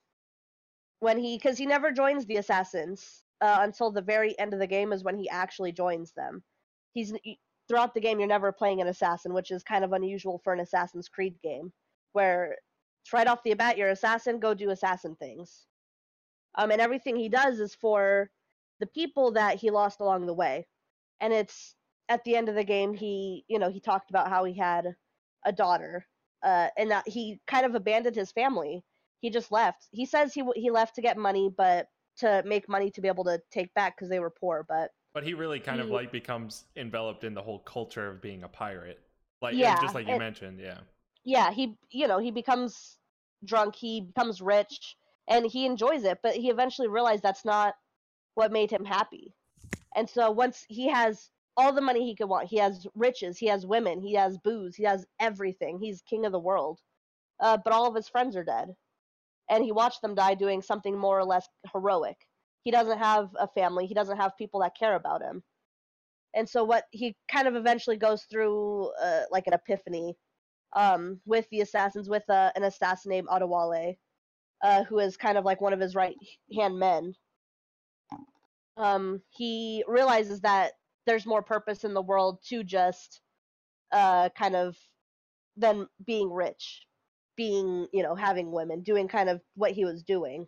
when 1.00 1.18
he 1.18 1.36
because 1.36 1.58
he 1.58 1.66
never 1.66 1.92
joins 1.92 2.26
the 2.26 2.36
assassins 2.36 3.24
uh, 3.40 3.58
until 3.60 3.92
the 3.92 4.02
very 4.02 4.38
end 4.38 4.54
of 4.54 4.60
the 4.60 4.66
game 4.66 4.92
is 4.92 5.04
when 5.04 5.16
he 5.16 5.28
actually 5.28 5.72
joins 5.72 6.12
them 6.14 6.42
he's 6.96 7.12
throughout 7.68 7.94
the 7.94 8.00
game 8.00 8.18
you're 8.18 8.28
never 8.28 8.52
playing 8.52 8.80
an 8.80 8.88
assassin 8.88 9.34
which 9.34 9.52
is 9.52 9.62
kind 9.62 9.84
of 9.84 9.92
unusual 9.92 10.40
for 10.42 10.54
an 10.54 10.60
assassin's 10.60 11.08
creed 11.08 11.36
game 11.42 11.72
where 12.14 12.56
it's 13.04 13.12
right 13.12 13.28
off 13.28 13.42
the 13.44 13.54
bat 13.54 13.78
you're 13.78 13.90
assassin 13.90 14.40
go 14.40 14.54
do 14.54 14.70
assassin 14.70 15.16
things. 15.16 15.66
Um 16.56 16.72
and 16.72 16.80
everything 16.80 17.16
he 17.16 17.28
does 17.28 17.60
is 17.60 17.76
for 17.76 18.30
the 18.80 18.86
people 18.88 19.32
that 19.32 19.58
he 19.58 19.70
lost 19.70 20.00
along 20.00 20.26
the 20.26 20.34
way. 20.34 20.66
And 21.20 21.32
it's 21.34 21.76
at 22.08 22.24
the 22.24 22.36
end 22.36 22.48
of 22.48 22.56
the 22.56 22.64
game 22.64 22.94
he 22.94 23.44
you 23.48 23.58
know 23.60 23.70
he 23.70 23.80
talked 23.80 24.10
about 24.10 24.30
how 24.30 24.44
he 24.44 24.56
had 24.58 24.94
a 25.44 25.52
daughter 25.52 26.06
uh 26.44 26.68
and 26.78 26.90
that 26.92 27.08
he 27.08 27.40
kind 27.46 27.66
of 27.66 27.74
abandoned 27.76 28.16
his 28.16 28.32
family. 28.32 28.84
He 29.20 29.30
just 29.30 29.52
left. 29.52 29.88
He 29.92 30.06
says 30.06 30.34
he 30.34 30.44
he 30.56 30.70
left 30.70 30.96
to 30.96 31.02
get 31.02 31.18
money 31.18 31.50
but 31.56 31.88
to 32.18 32.42
make 32.46 32.68
money 32.68 32.90
to 32.92 33.02
be 33.02 33.08
able 33.08 33.24
to 33.24 33.40
take 33.52 33.74
back 33.74 33.96
because 33.96 34.08
they 34.10 34.20
were 34.20 34.30
poor 34.40 34.64
but 34.68 34.90
But 35.16 35.24
he 35.24 35.32
really 35.32 35.60
kind 35.60 35.80
of 35.80 35.88
like 35.88 36.12
becomes 36.12 36.66
enveloped 36.76 37.24
in 37.24 37.32
the 37.32 37.40
whole 37.40 37.60
culture 37.60 38.06
of 38.06 38.20
being 38.20 38.42
a 38.42 38.48
pirate. 38.48 39.00
Like 39.40 39.54
Yeah, 39.54 39.80
just 39.80 39.94
like 39.94 40.06
you 40.06 40.14
it- 40.14 40.18
mentioned, 40.18 40.60
yeah. 40.60 40.76
yeah 41.24 41.50
he 41.50 41.74
you 41.90 42.06
know 42.06 42.18
he 42.18 42.30
becomes 42.30 42.98
drunk 43.42 43.74
he 43.74 44.02
becomes 44.02 44.42
rich 44.42 44.94
and 45.26 45.46
he 45.46 45.64
enjoys 45.64 46.04
it 46.04 46.18
but 46.22 46.34
he 46.34 46.50
eventually 46.50 46.88
realized 46.88 47.22
that's 47.22 47.46
not 47.46 47.76
what 48.34 48.52
made 48.52 48.70
him 48.70 48.84
happy 48.84 49.32
and 49.96 50.06
so 50.10 50.30
once 50.30 50.66
he 50.68 50.86
has 50.88 51.30
all 51.56 51.72
the 51.72 51.80
money 51.80 52.04
he 52.04 52.14
could 52.14 52.28
want 52.28 52.46
he 52.46 52.58
has 52.58 52.86
riches 52.94 53.38
he 53.38 53.46
has 53.46 53.64
women 53.64 54.02
he 54.02 54.12
has 54.12 54.36
booze 54.36 54.76
he 54.76 54.84
has 54.84 55.06
everything 55.18 55.78
he's 55.78 56.02
king 56.02 56.26
of 56.26 56.32
the 56.32 56.38
world 56.38 56.78
uh, 57.40 57.56
but 57.64 57.72
all 57.72 57.86
of 57.88 57.94
his 57.94 58.08
friends 58.08 58.36
are 58.36 58.44
dead 58.44 58.68
and 59.48 59.64
he 59.64 59.72
watched 59.72 60.02
them 60.02 60.14
die 60.14 60.34
doing 60.34 60.60
something 60.60 60.98
more 60.98 61.18
or 61.18 61.24
less 61.24 61.48
heroic 61.72 62.18
he 62.66 62.72
doesn't 62.72 62.98
have 62.98 63.30
a 63.40 63.48
family 63.48 63.86
he 63.86 63.94
doesn't 63.94 64.18
have 64.18 64.36
people 64.38 64.60
that 64.60 64.76
care 64.78 64.96
about 64.96 65.22
him 65.22 65.42
and 66.34 66.48
so 66.48 66.64
what 66.64 66.84
he 66.92 67.16
kind 67.32 67.48
of 67.48 67.56
eventually 67.56 67.96
goes 67.96 68.24
through 68.24 68.90
uh, 69.02 69.22
like 69.32 69.46
an 69.48 69.54
epiphany 69.54 70.16
um, 70.74 71.20
with 71.26 71.48
the 71.50 71.62
assassins, 71.62 72.08
with 72.10 72.28
uh, 72.30 72.52
an 72.56 72.64
assassin 72.64 73.10
named 73.10 73.28
Adewale, 73.28 73.96
uh, 74.62 74.84
who 74.84 74.98
is 75.00 75.16
kind 75.16 75.38
of 75.38 75.44
like 75.44 75.62
one 75.62 75.72
of 75.74 75.80
his 75.80 75.94
right 75.96 76.16
hand 76.54 76.78
men. 76.78 77.14
Um, 78.76 79.22
he 79.30 79.84
realizes 79.88 80.42
that 80.42 80.72
there's 81.06 81.26
more 81.26 81.42
purpose 81.42 81.84
in 81.84 81.94
the 81.94 82.02
world 82.02 82.40
to 82.50 82.64
just 82.64 83.22
uh, 83.92 84.28
kind 84.38 84.56
of 84.56 84.76
than 85.56 85.88
being 86.06 86.30
rich, 86.30 86.86
being 87.36 87.88
you 87.92 88.02
know 88.02 88.14
having 88.14 88.52
women, 88.52 88.82
doing 88.82 89.08
kind 89.08 89.30
of 89.30 89.40
what 89.54 89.72
he 89.72 89.86
was 89.86 90.02
doing, 90.02 90.46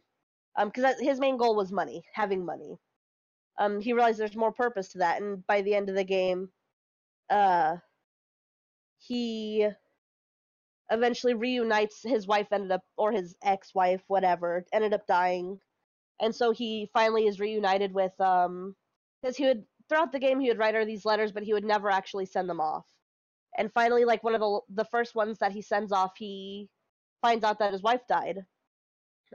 because 0.56 0.98
his 1.00 1.20
main 1.20 1.36
goal 1.36 1.56
was 1.56 1.72
money, 1.72 2.04
having 2.14 2.44
money. 2.44 2.78
um, 3.58 3.80
he 3.80 3.92
realized 3.92 4.18
there's 4.18 4.36
more 4.36 4.52
purpose 4.52 4.90
to 4.90 4.98
that, 4.98 5.20
and 5.22 5.46
by 5.46 5.62
the 5.62 5.74
end 5.74 5.88
of 5.88 5.96
the 5.96 6.04
game, 6.04 6.50
uh, 7.30 7.76
he 8.98 9.68
eventually 10.90 11.34
reunites. 11.34 12.02
His 12.02 12.26
wife 12.26 12.52
ended 12.52 12.72
up, 12.72 12.82
or 12.96 13.12
his 13.12 13.36
ex-wife, 13.42 14.02
whatever, 14.08 14.64
ended 14.72 14.92
up 14.94 15.06
dying, 15.06 15.60
and 16.20 16.34
so 16.34 16.52
he 16.52 16.90
finally 16.92 17.26
is 17.26 17.40
reunited 17.40 17.92
with 17.92 18.18
um, 18.20 18.76
because 19.22 19.36
he 19.36 19.44
would 19.46 19.66
throughout 19.88 20.12
the 20.12 20.18
game 20.20 20.40
he 20.40 20.48
would 20.48 20.58
write 20.58 20.74
her 20.74 20.84
these 20.84 21.04
letters, 21.04 21.32
but 21.32 21.42
he 21.42 21.52
would 21.54 21.64
never 21.64 21.90
actually 21.90 22.26
send 22.26 22.48
them 22.48 22.60
off. 22.60 22.86
And 23.58 23.72
finally, 23.72 24.04
like 24.04 24.22
one 24.24 24.34
of 24.34 24.40
the 24.40 24.60
the 24.70 24.84
first 24.86 25.14
ones 25.14 25.38
that 25.40 25.52
he 25.52 25.62
sends 25.62 25.92
off, 25.92 26.16
he 26.18 26.68
finds 27.22 27.44
out 27.44 27.58
that 27.60 27.72
his 27.72 27.82
wife 27.82 28.06
died. 28.08 28.46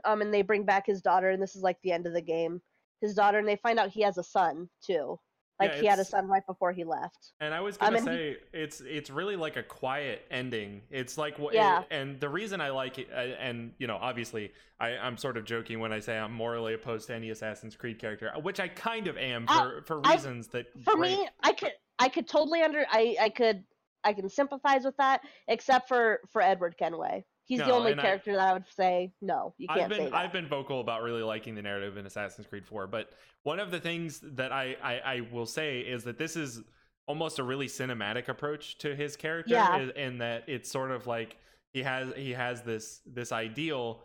Um, 0.04 0.20
and 0.22 0.32
they 0.32 0.42
bring 0.42 0.64
back 0.64 0.86
his 0.86 1.00
daughter, 1.00 1.30
and 1.30 1.42
this 1.42 1.54
is 1.56 1.62
like 1.62 1.78
the 1.82 1.92
end 1.92 2.06
of 2.06 2.12
the 2.12 2.22
game. 2.22 2.60
His 3.00 3.14
daughter, 3.14 3.38
and 3.38 3.46
they 3.46 3.56
find 3.56 3.78
out 3.78 3.90
he 3.90 4.00
has 4.02 4.18
a 4.18 4.24
son 4.24 4.68
too. 4.84 5.18
Like 5.60 5.72
Yeah, 5.74 5.80
he 5.80 5.86
had 5.86 5.98
a 6.00 6.04
son 6.04 6.26
right 6.26 6.44
before 6.46 6.72
he 6.72 6.82
left. 6.82 7.32
And 7.38 7.54
I 7.54 7.60
was 7.60 7.76
Um, 7.80 7.94
gonna 7.94 8.00
he- 8.00 8.04
say 8.06 8.36
it's 8.52 8.80
it's 8.80 9.08
really 9.08 9.36
like 9.36 9.56
a 9.56 9.62
quiet 9.62 10.26
ending. 10.30 10.82
It's 10.90 11.16
like 11.16 11.38
what, 11.38 11.54
Yeah. 11.54 11.84
and 11.90 12.18
the 12.18 12.28
reason 12.28 12.60
I 12.60 12.70
like 12.70 12.98
it, 12.98 13.08
uh, 13.12 13.18
and 13.38 13.72
you 13.78 13.86
know, 13.86 13.96
obviously, 13.96 14.52
I, 14.80 14.96
I'm 14.96 15.16
sort 15.16 15.36
of 15.36 15.44
joking 15.44 15.78
when 15.78 15.92
I 15.92 16.00
say 16.00 16.18
I'm 16.18 16.32
morally 16.32 16.74
opposed 16.74 17.06
to 17.06 17.14
any 17.14 17.30
Assassin's 17.30 17.76
Creed 17.76 18.00
character, 18.00 18.32
which 18.42 18.58
I 18.58 18.66
kind 18.66 19.06
of 19.06 19.16
am 19.16 19.46
Uh, 19.48 19.62
for 19.62 19.82
for 19.82 20.00
I- 20.04 20.14
reasons 20.14 20.48
that 20.48 20.66
For 20.82 20.96
break- 20.96 21.18
me, 21.18 21.28
I 21.40 21.52
could 21.52 21.72
I 22.00 22.08
could 22.08 22.26
totally 22.26 22.62
under 22.62 22.84
I 22.90 23.16
I 23.20 23.28
could 23.28 23.64
I 24.02 24.12
can 24.12 24.28
sympathize 24.28 24.84
with 24.84 24.96
that, 24.96 25.20
except 25.46 25.86
for 25.86 26.20
for 26.30 26.42
Edward 26.42 26.76
Kenway. 26.76 27.24
He's 27.46 27.58
the 27.60 27.72
only 27.72 27.92
and 27.92 28.00
I- 28.00 28.04
character 28.04 28.32
that 28.36 28.48
I 28.48 28.52
would 28.52 28.64
say 28.74 29.12
no, 29.20 29.54
you 29.58 29.66
I've 29.70 29.76
can't 29.78 29.88
been 29.90 29.98
say 29.98 30.04
that. 30.06 30.14
I've 30.14 30.32
been 30.32 30.48
vocal 30.48 30.80
about 30.80 31.02
really 31.02 31.22
liking 31.22 31.54
the 31.54 31.62
narrative 31.62 31.96
in 31.96 32.06
Assassin's 32.06 32.46
Creed 32.46 32.66
4, 32.66 32.86
but 32.86 33.10
one 33.42 33.58
of 33.60 33.70
the 33.70 33.80
things 33.80 34.20
that 34.22 34.52
I, 34.52 34.76
I 34.82 34.94
I 35.16 35.20
will 35.32 35.46
say 35.46 35.80
is 35.80 36.04
that 36.04 36.16
this 36.18 36.36
is 36.36 36.62
almost 37.06 37.38
a 37.38 37.42
really 37.44 37.66
cinematic 37.66 38.28
approach 38.28 38.78
to 38.78 38.96
his 38.96 39.14
character, 39.16 39.52
Yeah. 39.52 39.76
in, 39.78 39.90
in 39.90 40.18
that 40.18 40.44
it's 40.48 40.70
sort 40.70 40.90
of 40.90 41.06
like 41.06 41.36
he 41.74 41.82
has 41.82 42.08
he 42.16 42.30
has 42.32 42.62
this 42.62 43.02
this 43.04 43.30
ideal, 43.32 44.00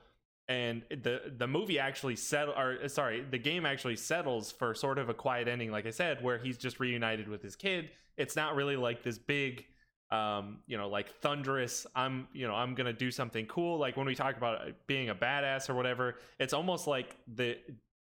and 0.50 0.82
the 0.90 1.32
the 1.38 1.48
movie 1.48 1.80
actually 1.80 2.18
settle 2.18 2.54
or 2.56 2.78
uh, 2.84 2.88
sorry 2.90 3.22
the 3.22 3.38
game 3.38 3.66
actually 3.66 3.96
settles 3.96 4.52
for 4.52 4.74
sort 4.74 4.98
of 4.98 5.08
a 5.08 5.14
quiet 5.14 5.48
ending, 5.48 5.72
like 5.72 5.86
I 5.86 5.92
said, 5.92 6.22
where 6.22 6.38
he's 6.38 6.58
just 6.58 6.80
reunited 6.82 7.30
with 7.30 7.42
his 7.42 7.56
kid. 7.56 7.92
It's 8.18 8.36
not 8.36 8.56
really 8.56 8.76
like 8.76 9.02
this 9.04 9.18
big 9.18 9.64
um 10.12 10.58
you 10.66 10.78
know 10.78 10.90
like 10.90 11.14
thunderous 11.22 11.86
i'm 11.96 12.28
you 12.34 12.48
know 12.48 12.56
i'm 12.56 12.74
gonna 12.74 12.94
do 12.94 13.12
something 13.12 13.46
cool. 13.46 13.78
Like 13.78 13.96
when 13.96 14.08
we 14.08 14.16
talk 14.16 14.38
about 14.38 14.62
uh, 14.62 14.72
being 14.88 15.10
a 15.10 15.16
badass 15.16 15.70
or 15.70 15.76
whatever 15.76 16.16
it's 16.40 16.54
almost 16.54 16.88
like 16.88 17.16
the 17.36 17.58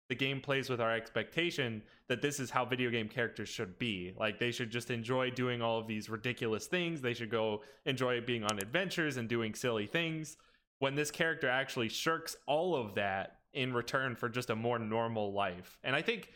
the 0.09 0.14
game 0.16 0.40
plays 0.40 0.68
with 0.68 0.80
our 0.80 0.92
expectation 0.92 1.80
that 2.09 2.20
this 2.20 2.40
is 2.40 2.51
how 2.51 2.64
video 2.64 2.90
game 2.90 3.09
characters 3.09 3.48
should 3.48 3.78
be. 3.78 4.12
Like 4.18 4.40
they 4.40 4.51
should 4.51 4.68
just 4.68 4.90
enjoy 4.90 5.30
doing 5.30 5.62
all 5.62 5.78
of 5.78 5.86
these 5.86 6.11
ridiculous 6.11 6.66
things. 6.66 7.01
They 7.01 7.14
should 7.14 7.30
go 7.30 7.62
enjoy 7.86 8.20
being 8.20 8.42
on 8.42 8.59
adventures 8.59 9.18
and 9.18 9.28
doing 9.28 9.55
silly 9.55 9.86
things. 9.86 10.36
When 10.80 10.96
this 10.96 11.12
character 11.12 11.48
actually 11.48 11.90
shirks 11.90 12.34
all 12.46 12.74
of 12.74 12.96
that 12.96 13.36
in 13.53 13.72
return 13.72 14.16
for 14.16 14.28
just 14.28 14.51
a 14.51 14.57
more 14.57 14.78
normal 14.78 15.32
life. 15.32 15.78
And 15.84 15.94
i 15.94 16.03
think 16.03 16.32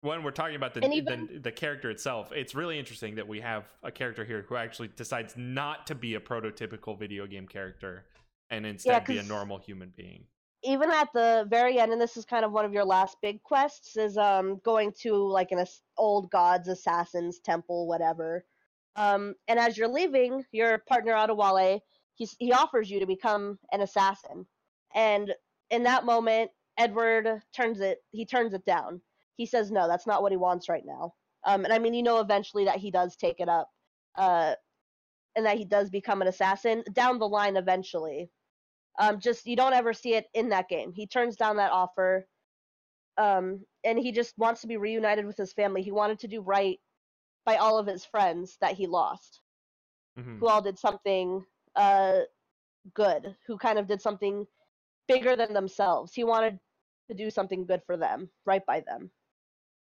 when 0.00 0.22
we're 0.22 0.30
talking 0.30 0.56
about 0.56 0.74
the, 0.74 0.88
even- 0.92 1.28
the 1.32 1.38
the 1.40 1.52
character 1.52 1.90
itself, 1.90 2.30
it's 2.32 2.54
really 2.54 2.78
interesting 2.78 3.16
that 3.16 3.26
we 3.26 3.40
have 3.40 3.64
a 3.82 3.90
character 3.90 4.24
here 4.24 4.44
who 4.48 4.56
actually 4.56 4.88
decides 4.88 5.34
not 5.36 5.86
to 5.88 5.94
be 5.94 6.14
a 6.14 6.20
prototypical 6.20 6.98
video 6.98 7.26
game 7.26 7.46
character 7.46 8.04
and 8.50 8.64
instead 8.64 9.04
be 9.04 9.18
a 9.18 9.22
normal 9.22 9.58
human 9.58 9.92
being. 9.96 10.24
even 10.64 10.90
at 10.90 11.08
the 11.12 11.46
very 11.48 11.78
end, 11.78 11.92
and 11.92 12.00
this 12.00 12.16
is 12.16 12.24
kind 12.24 12.44
of 12.44 12.52
one 12.52 12.64
of 12.64 12.72
your 12.72 12.84
last 12.84 13.16
big 13.22 13.42
quests, 13.42 13.96
is 13.96 14.16
um 14.16 14.60
going 14.64 14.92
to 15.00 15.14
like 15.14 15.50
an 15.52 15.58
ass- 15.58 15.82
old 15.96 16.30
gods, 16.30 16.68
assassins 16.68 17.40
temple, 17.40 17.86
whatever. 17.86 18.44
Um, 18.96 19.34
and 19.46 19.58
as 19.60 19.76
you're 19.78 19.86
leaving, 19.88 20.44
your 20.50 20.78
partner 20.78 21.12
Adewale, 21.12 21.80
he's, 22.14 22.34
he 22.40 22.52
offers 22.52 22.90
you 22.90 22.98
to 23.00 23.06
become 23.06 23.58
an 23.72 23.80
assassin, 23.80 24.46
and 24.94 25.34
in 25.70 25.82
that 25.84 26.04
moment, 26.04 26.50
Edward 26.78 27.42
turns 27.54 27.80
it. 27.80 28.02
He 28.12 28.24
turns 28.24 28.54
it 28.54 28.64
down. 28.64 29.00
He 29.38 29.46
says 29.46 29.72
no, 29.72 29.88
that's 29.88 30.08
not 30.08 30.22
what 30.22 30.32
he 30.32 30.38
wants 30.38 30.68
right 30.70 30.84
now. 30.86 31.14
Um, 31.46 31.64
and 31.64 31.74
I 31.74 31.80
mean, 31.80 31.94
you 31.94 32.04
know, 32.04 32.20
eventually 32.20 32.66
that 32.66 32.78
he 32.78 32.92
does 32.92 33.16
take 33.16 33.40
it 33.40 33.48
up, 33.50 33.70
uh, 34.16 34.56
and 35.36 35.46
that 35.46 35.58
he 35.58 35.64
does 35.66 35.90
become 35.90 36.22
an 36.22 36.28
assassin 36.28 36.84
down 36.92 37.18
the 37.20 37.28
line 37.28 37.56
eventually 37.56 38.30
um, 38.98 39.20
just 39.20 39.46
you 39.46 39.56
don't 39.56 39.74
ever 39.74 39.94
see 39.94 40.14
it 40.14 40.26
in 40.34 40.50
that 40.50 40.68
game. 40.68 40.92
He 40.92 41.06
turns 41.08 41.36
down 41.36 41.56
that 41.58 41.72
offer, 41.72 42.28
um, 43.18 43.64
and 43.84 43.98
he 43.98 44.12
just 44.12 44.36
wants 44.38 44.62
to 44.62 44.68
be 44.68 44.76
reunited 44.78 45.26
with 45.26 45.36
his 45.38 45.52
family. 45.54 45.82
He 45.82 45.92
wanted 45.92 46.20
to 46.20 46.28
do 46.28 46.42
right 46.42 46.80
by 47.46 47.56
all 47.56 47.78
of 47.78 47.86
his 47.86 48.04
friends 48.04 48.58
that 48.60 48.74
he 48.74 48.86
lost, 48.86 49.40
Mhm. 50.16 50.38
who 50.40 50.48
all 50.48 50.62
did 50.62 50.78
something 50.78 51.46
uh, 51.76 52.22
good, 52.94 53.36
who 53.46 53.58
kind 53.58 53.78
of 53.78 53.86
did 53.88 54.02
something 54.02 54.46
bigger 55.08 55.36
than 55.36 55.54
themselves. 55.54 56.14
He 56.14 56.24
wanted 56.24 56.60
to 57.08 57.14
do 57.14 57.30
something 57.30 57.66
good 57.66 57.82
for 57.86 57.96
them, 57.96 58.30
right 58.46 58.64
by 58.66 58.80
them. 58.80 59.10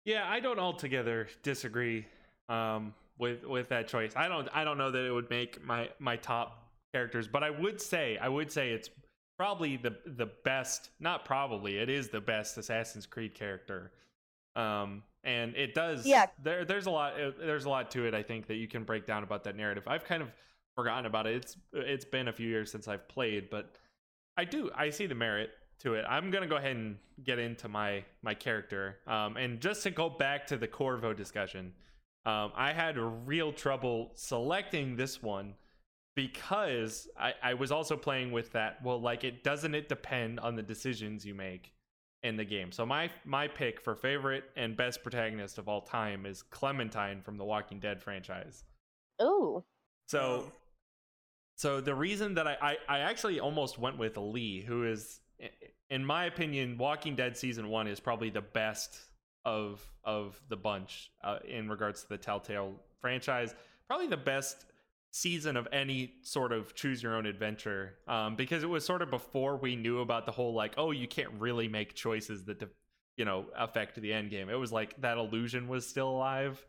Yeah, 0.07 0.25
I 0.27 0.39
don't 0.39 0.61
altogether 0.61 1.27
disagree 1.43 2.07
um, 2.49 2.95
with 3.19 3.45
with 3.45 3.69
that 3.71 3.89
choice. 3.89 4.13
I 4.17 4.29
don't 4.29 4.49
I 4.55 4.63
don't 4.65 4.79
know 4.79 4.91
that 4.93 5.05
it 5.05 5.11
would 5.11 5.29
make 5.29 5.63
my 5.67 5.91
my 5.99 6.17
top 6.17 6.71
characters, 6.95 7.27
but 7.29 7.43
I 7.43 7.51
would 7.51 7.81
say 7.81 8.17
I 8.17 8.29
would 8.29 8.51
say 8.51 8.71
it's 8.71 8.89
probably 9.37 9.77
the 9.77 9.97
the 10.07 10.31
best. 10.45 10.91
Not 11.01 11.25
probably, 11.25 11.79
it 11.79 11.91
is 11.91 12.09
the 12.09 12.21
best 12.21 12.57
Assassin's 12.57 13.05
Creed 13.05 13.35
character. 13.35 13.91
Um, 14.55 15.03
and 15.25 15.57
it 15.57 15.75
does. 15.75 16.07
Yeah. 16.07 16.27
There 16.41 16.65
there's 16.65 16.87
a 16.87 16.91
lot 16.91 17.21
uh, 17.21 17.33
there's 17.39 17.65
a 17.65 17.69
lot 17.69 17.91
to 17.91 18.07
it. 18.07 18.15
I 18.15 18.23
think 18.23 18.47
that 18.47 18.55
you 18.55 18.69
can 18.69 18.85
break 18.85 19.07
down 19.07 19.25
about 19.25 19.43
that 19.45 19.57
narrative. 19.57 19.83
I've 19.89 20.05
kind 20.05 20.23
of 20.23 20.31
forgotten 20.77 21.07
about 21.07 21.27
it. 21.27 21.35
It's 21.35 21.57
it's 21.73 22.05
been 22.05 22.29
a 22.29 22.33
few 22.33 22.49
years 22.49 22.71
since 22.71 22.87
I've 22.87 23.09
played, 23.09 23.51
but 23.51 23.75
I 24.37 24.45
do 24.45 24.71
I 24.73 24.91
see 24.91 25.07
the 25.07 25.17
merit 25.17 25.51
to 25.81 25.95
it. 25.95 26.05
I'm 26.09 26.31
gonna 26.31 26.47
go 26.47 26.57
ahead 26.57 26.77
and 26.77 26.97
get 27.25 27.39
into 27.39 27.69
my 27.69 28.05
my 28.23 28.35
character. 28.35 28.99
Um, 29.07 29.37
and 29.37 29.61
just 29.61 29.83
to 29.85 29.91
go 29.91 30.09
back 30.09 30.47
to 30.49 30.57
the 30.57 30.67
Corvo 30.69 31.13
discussion, 31.13 31.73
um, 32.25 32.53
I 32.57 32.73
had 32.73 32.97
real 32.99 33.53
trouble 33.53 34.11
selecting 34.15 34.97
this 34.97 35.23
one 35.23 35.55
because 36.15 37.09
I, 37.19 37.35
I 37.43 37.55
was 37.55 37.71
also 37.71 37.97
playing 37.97 38.33
with 38.33 38.53
that. 38.53 38.83
Well, 38.83 39.01
like 39.01 39.23
it 39.25 39.45
doesn't 39.45 39.75
it 39.75 39.89
depend 39.89 40.41
on 40.41 40.57
the 40.57 40.63
decisions 40.63 41.25
you 41.27 41.35
make 41.35 41.73
in 42.23 42.37
the 42.37 42.45
game. 42.45 42.73
So 42.73 42.87
my 42.87 43.11
my 43.25 43.47
pick 43.49 43.81
for 43.81 43.95
favorite 43.95 44.45
and 44.57 44.77
best 44.77 45.03
protagonist 45.03 45.59
of 45.59 45.69
all 45.69 45.83
time 45.83 46.25
is 46.27 46.43
Clementine 46.43 47.21
from 47.23 47.37
the 47.37 47.45
Walking 47.45 47.79
Dead 47.81 48.03
franchise. 48.03 48.65
Ooh, 49.23 49.63
So, 50.09 50.53
so 51.57 51.81
the 51.81 51.95
reason 51.95 52.35
that 52.35 52.47
I, 52.47 52.57
I, 52.61 52.77
I 52.89 52.99
actually 53.01 53.41
almost 53.41 53.79
went 53.79 53.97
with 53.97 54.17
Lee, 54.19 54.61
who 54.63 54.85
is, 54.85 55.21
i- 55.21 55.26
in 55.91 56.05
my 56.05 56.25
opinion, 56.25 56.79
Walking 56.79 57.15
Dead 57.17 57.37
season 57.37 57.69
one 57.69 57.87
is 57.87 58.01
probably 58.01 58.31
the 58.31 58.41
best 58.41 58.99
of 59.45 59.85
of 60.05 60.41
the 60.49 60.57
bunch 60.57 61.11
uh, 61.23 61.39
in 61.47 61.69
regards 61.69 62.03
to 62.03 62.09
the 62.09 62.19
Telltale 62.19 62.75
franchise. 63.01 63.55
Probably 63.89 64.09
the 64.09 64.17
best 64.17 64.67
season 65.13 65.57
of 65.57 65.67
any 65.73 66.15
sort 66.23 66.53
of 66.53 66.75
choose 66.75 67.03
your 67.03 67.15
own 67.15 67.27
adventure 67.27 67.95
um, 68.07 68.37
because 68.37 68.63
it 68.63 68.67
was 68.67 68.85
sort 68.85 69.01
of 69.01 69.11
before 69.11 69.57
we 69.57 69.75
knew 69.75 70.01
about 70.01 70.27
the 70.27 70.33
whole 70.33 70.53
like 70.53 70.75
oh 70.77 70.91
you 70.91 71.09
can't 71.09 71.31
really 71.39 71.69
make 71.69 71.95
choices 71.95 72.45
that 72.45 72.59
de- 72.59 72.69
you 73.17 73.25
know 73.25 73.47
affect 73.57 73.99
the 74.03 74.13
end 74.13 74.29
game 74.29 74.51
it 74.51 74.57
was 74.57 74.73
like 74.73 75.01
that 75.01 75.17
illusion 75.17 75.69
was 75.69 75.87
still 75.87 76.11
alive 76.11 76.67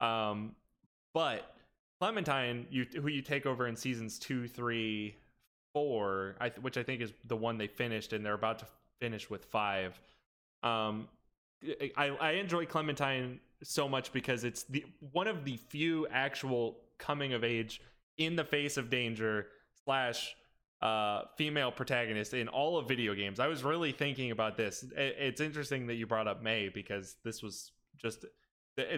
um 0.00 0.54
but 1.14 1.54
Clementine, 2.00 2.66
you 2.70 2.86
who 3.00 3.08
you 3.08 3.22
take 3.22 3.46
over 3.46 3.66
in 3.66 3.76
seasons 3.76 4.18
two, 4.18 4.46
three, 4.46 5.16
four, 5.74 6.36
I, 6.40 6.48
th- 6.48 6.62
which 6.62 6.78
I 6.78 6.82
think 6.82 7.02
is 7.02 7.12
the 7.26 7.36
one 7.36 7.58
they 7.58 7.66
finished, 7.66 8.14
and 8.14 8.24
they're 8.24 8.32
about 8.34 8.60
to 8.60 8.66
finish 9.00 9.28
with 9.28 9.44
five. 9.44 10.00
Um, 10.62 11.08
I 11.96 12.08
I 12.20 12.30
enjoy 12.32 12.64
Clementine 12.64 13.40
so 13.62 13.88
much 13.88 14.12
because 14.12 14.44
it's 14.44 14.62
the 14.64 14.84
one 15.12 15.26
of 15.26 15.44
the 15.44 15.56
few 15.56 16.06
actual 16.08 16.78
coming 16.98 17.34
of 17.34 17.44
age 17.44 17.80
in 18.18 18.36
the 18.36 18.44
face 18.44 18.76
of 18.78 18.88
danger 18.88 19.48
slash 19.84 20.34
uh 20.82 21.22
female 21.36 21.72
protagonist 21.72 22.34
in 22.34 22.48
all 22.48 22.76
of 22.78 22.86
video 22.88 23.14
games. 23.14 23.40
I 23.40 23.46
was 23.48 23.64
really 23.64 23.92
thinking 23.92 24.30
about 24.30 24.56
this. 24.56 24.82
It- 24.96 25.16
It's 25.18 25.40
interesting 25.40 25.86
that 25.88 25.94
you 25.94 26.06
brought 26.06 26.28
up 26.28 26.42
Mae 26.42 26.68
because 26.68 27.16
this 27.24 27.42
was 27.42 27.72
just 27.96 28.24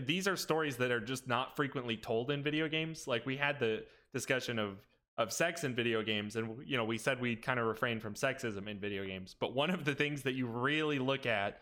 these 0.07 0.27
are 0.27 0.37
stories 0.37 0.77
that 0.79 0.91
are 0.91 1.01
just 1.01 1.29
not 1.29 1.55
frequently 1.55 1.97
told 1.97 2.31
in 2.31 2.43
video 2.43 2.67
games 2.69 3.07
like 3.07 3.27
we 3.27 3.37
had 3.37 3.61
the 3.61 3.85
discussion 4.15 4.59
of 4.59 4.79
of 5.19 5.33
sex 5.33 5.65
in 5.65 5.75
video 5.75 6.03
games 6.03 6.37
and 6.37 6.57
you 6.65 6.77
know 6.77 6.85
we 6.85 6.99
said 6.99 7.21
we 7.21 7.37
kind 7.37 7.59
of 7.59 7.67
refrain 7.67 8.01
from 8.01 8.15
sexism 8.15 8.69
in 8.69 8.79
video 8.79 9.05
games 9.05 9.35
but 9.39 9.55
one 9.55 9.71
of 9.71 9.85
the 9.85 9.95
things 9.95 10.23
that 10.23 10.35
you 10.35 10.47
really 10.47 10.99
look 10.99 11.27
at 11.27 11.61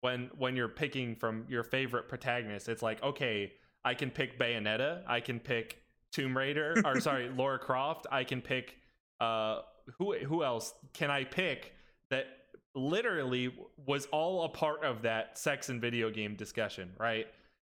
when 0.00 0.30
when 0.36 0.56
you're 0.56 0.68
picking 0.68 1.14
from 1.14 1.44
your 1.48 1.62
favorite 1.62 2.08
protagonist 2.08 2.68
it's 2.68 2.82
like 2.82 3.02
okay 3.02 3.52
i 3.84 3.94
can 3.94 4.10
pick 4.10 4.38
bayonetta 4.38 5.02
i 5.06 5.20
can 5.20 5.38
pick 5.38 5.78
tomb 6.12 6.36
raider 6.36 6.74
or 6.84 7.00
sorry 7.00 7.30
laura 7.36 7.58
croft 7.58 8.06
i 8.10 8.24
can 8.24 8.40
pick 8.40 8.76
uh 9.20 9.60
who 9.98 10.16
who 10.18 10.42
else 10.42 10.74
can 10.92 11.10
i 11.10 11.22
pick 11.22 11.72
that 12.10 12.26
literally 12.74 13.52
was 13.86 14.06
all 14.06 14.44
a 14.44 14.48
part 14.48 14.84
of 14.84 15.02
that 15.02 15.38
sex 15.38 15.68
and 15.68 15.80
video 15.80 16.10
game 16.10 16.34
discussion, 16.36 16.92
right? 16.98 17.26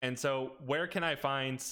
And 0.03 0.19
so 0.19 0.53
where 0.65 0.87
can 0.87 1.03
I 1.03 1.17
find 1.17 1.65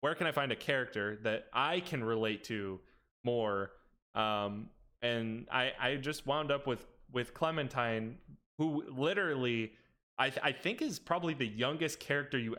where 0.00 0.14
can 0.14 0.26
I 0.26 0.32
find 0.32 0.52
a 0.52 0.56
character 0.56 1.18
that 1.22 1.46
I 1.52 1.80
can 1.80 2.02
relate 2.04 2.44
to 2.44 2.80
more? 3.24 3.70
Um, 4.14 4.70
and 5.02 5.46
I 5.50 5.72
I 5.80 5.96
just 5.96 6.26
wound 6.26 6.50
up 6.50 6.66
with 6.66 6.86
with 7.12 7.34
Clementine, 7.34 8.18
who 8.58 8.84
literally 8.88 9.72
I 10.18 10.30
th- 10.30 10.40
I 10.42 10.52
think 10.52 10.82
is 10.82 10.98
probably 10.98 11.34
the 11.34 11.46
youngest 11.46 12.00
character 12.00 12.38
you 12.38 12.56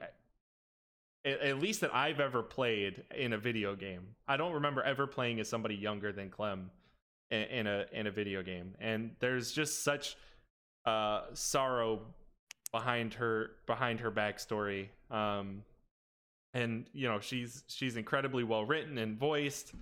at, 1.25 1.59
least 1.59 1.81
that 1.81 1.93
I've 1.93 2.19
ever 2.19 2.41
played 2.41 3.03
in 3.15 3.33
a 3.33 3.37
video 3.37 3.75
game. 3.75 4.15
I 4.27 4.37
don't 4.37 4.53
remember 4.53 4.81
ever 4.81 5.05
playing 5.05 5.39
as 5.39 5.49
somebody 5.49 5.75
younger 5.75 6.13
than 6.13 6.29
Clem 6.29 6.71
in, 7.29 7.41
in 7.41 7.67
a 7.67 7.85
in 7.91 8.07
a 8.07 8.11
video 8.11 8.41
game. 8.41 8.75
And 8.79 9.11
there's 9.19 9.51
just 9.51 9.83
such 9.83 10.15
uh 10.85 11.23
sorrow 11.33 12.01
behind 12.71 13.15
her 13.15 13.51
behind 13.67 13.99
her 13.99 14.11
backstory. 14.11 14.89
Um 15.11 15.63
and 16.53 16.85
you 16.93 17.07
know, 17.07 17.19
she's 17.19 17.63
she's 17.67 17.95
incredibly 17.95 18.43
well 18.43 18.65
written 18.65 18.97
and 18.97 19.17
voiced. 19.17 19.73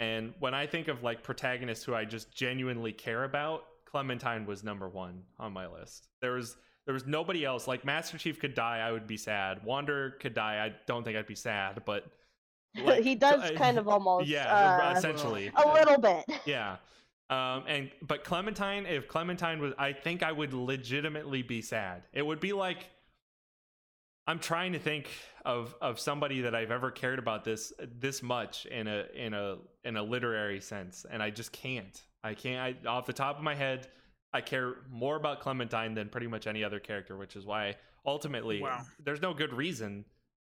And 0.00 0.34
when 0.40 0.54
I 0.54 0.66
think 0.66 0.88
of 0.88 1.02
like 1.02 1.22
protagonists 1.22 1.84
who 1.84 1.94
I 1.94 2.04
just 2.04 2.32
genuinely 2.34 2.92
care 2.92 3.24
about, 3.24 3.64
Clementine 3.86 4.44
was 4.44 4.64
number 4.64 4.88
1 4.88 5.22
on 5.38 5.52
my 5.52 5.66
list. 5.66 6.08
There 6.20 6.32
was 6.32 6.56
there 6.86 6.94
was 6.94 7.06
nobody 7.06 7.44
else. 7.44 7.66
Like 7.66 7.84
Master 7.84 8.18
Chief 8.18 8.38
could 8.40 8.54
die, 8.54 8.78
I 8.78 8.92
would 8.92 9.06
be 9.06 9.16
sad. 9.16 9.64
Wander 9.64 10.16
could 10.20 10.34
die, 10.34 10.64
I 10.64 10.74
don't 10.86 11.04
think 11.04 11.16
I'd 11.16 11.26
be 11.26 11.34
sad, 11.36 11.82
but 11.86 12.04
like, 12.82 13.02
he 13.04 13.14
does 13.14 13.40
I- 13.40 13.54
kind 13.54 13.78
of 13.78 13.86
almost. 13.94 14.26
yeah, 14.28 14.88
uh, 14.92 14.94
essentially. 14.96 15.50
a 15.54 15.72
little 15.72 15.98
bit. 15.98 16.24
Yeah. 16.46 16.76
Um, 17.30 17.64
and 17.66 17.90
but 18.02 18.22
Clementine, 18.22 18.84
if 18.84 19.08
Clementine 19.08 19.58
was, 19.58 19.72
I 19.78 19.92
think 19.94 20.22
I 20.22 20.30
would 20.30 20.52
legitimately 20.52 21.42
be 21.42 21.62
sad. 21.62 22.02
It 22.12 22.20
would 22.20 22.38
be 22.38 22.52
like 22.52 22.90
I'm 24.26 24.38
trying 24.38 24.72
to 24.72 24.78
think 24.78 25.08
of 25.44 25.74
of 25.80 26.00
somebody 26.00 26.42
that 26.42 26.54
I've 26.54 26.70
ever 26.70 26.90
cared 26.90 27.18
about 27.18 27.44
this 27.44 27.72
this 27.98 28.22
much 28.22 28.66
in 28.66 28.86
a 28.86 29.04
in 29.14 29.34
a 29.34 29.58
in 29.84 29.96
a 29.96 30.02
literary 30.02 30.60
sense, 30.60 31.04
and 31.10 31.22
I 31.22 31.30
just 31.30 31.52
can't. 31.52 32.00
I 32.22 32.34
can't. 32.34 32.78
I, 32.84 32.88
off 32.88 33.04
the 33.06 33.12
top 33.12 33.36
of 33.36 33.42
my 33.42 33.54
head, 33.54 33.88
I 34.32 34.40
care 34.40 34.76
more 34.90 35.16
about 35.16 35.40
Clementine 35.40 35.94
than 35.94 36.08
pretty 36.08 36.26
much 36.26 36.46
any 36.46 36.64
other 36.64 36.80
character, 36.80 37.16
which 37.16 37.36
is 37.36 37.44
why 37.44 37.76
ultimately 38.06 38.60
Wow. 38.62 38.82
there's 39.02 39.22
no 39.22 39.32
good 39.34 39.52
reason 39.52 40.04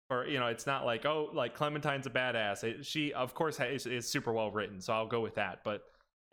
or 0.09 0.25
you 0.25 0.39
know 0.39 0.47
it's 0.47 0.65
not 0.67 0.85
like 0.85 1.05
oh 1.05 1.29
like 1.33 1.53
clementine's 1.55 2.05
a 2.05 2.09
badass 2.09 2.63
it, 2.63 2.85
she 2.85 3.13
of 3.13 3.33
course 3.33 3.59
is, 3.59 3.85
is 3.85 4.07
super 4.07 4.33
well 4.33 4.51
written 4.51 4.81
so 4.81 4.93
i'll 4.93 5.07
go 5.07 5.21
with 5.21 5.35
that 5.35 5.59
but 5.63 5.83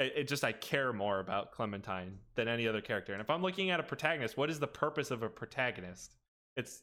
it, 0.01 0.12
it 0.16 0.28
just 0.28 0.43
i 0.43 0.51
care 0.53 0.93
more 0.93 1.20
about 1.20 1.53
clementine 1.53 2.18
than 2.35 2.49
any 2.49 2.66
other 2.66 2.80
character 2.80 3.12
and 3.12 3.20
if 3.22 3.30
i'm 3.30 3.43
looking 3.43 3.70
at 3.70 3.78
a 3.78 3.82
protagonist 3.82 4.37
what 4.37 4.51
is 4.51 4.59
the 4.59 4.66
purpose 4.66 5.11
of 5.12 5.22
a 5.22 5.28
protagonist 5.28 6.16
it's 6.57 6.76
it, 6.76 6.82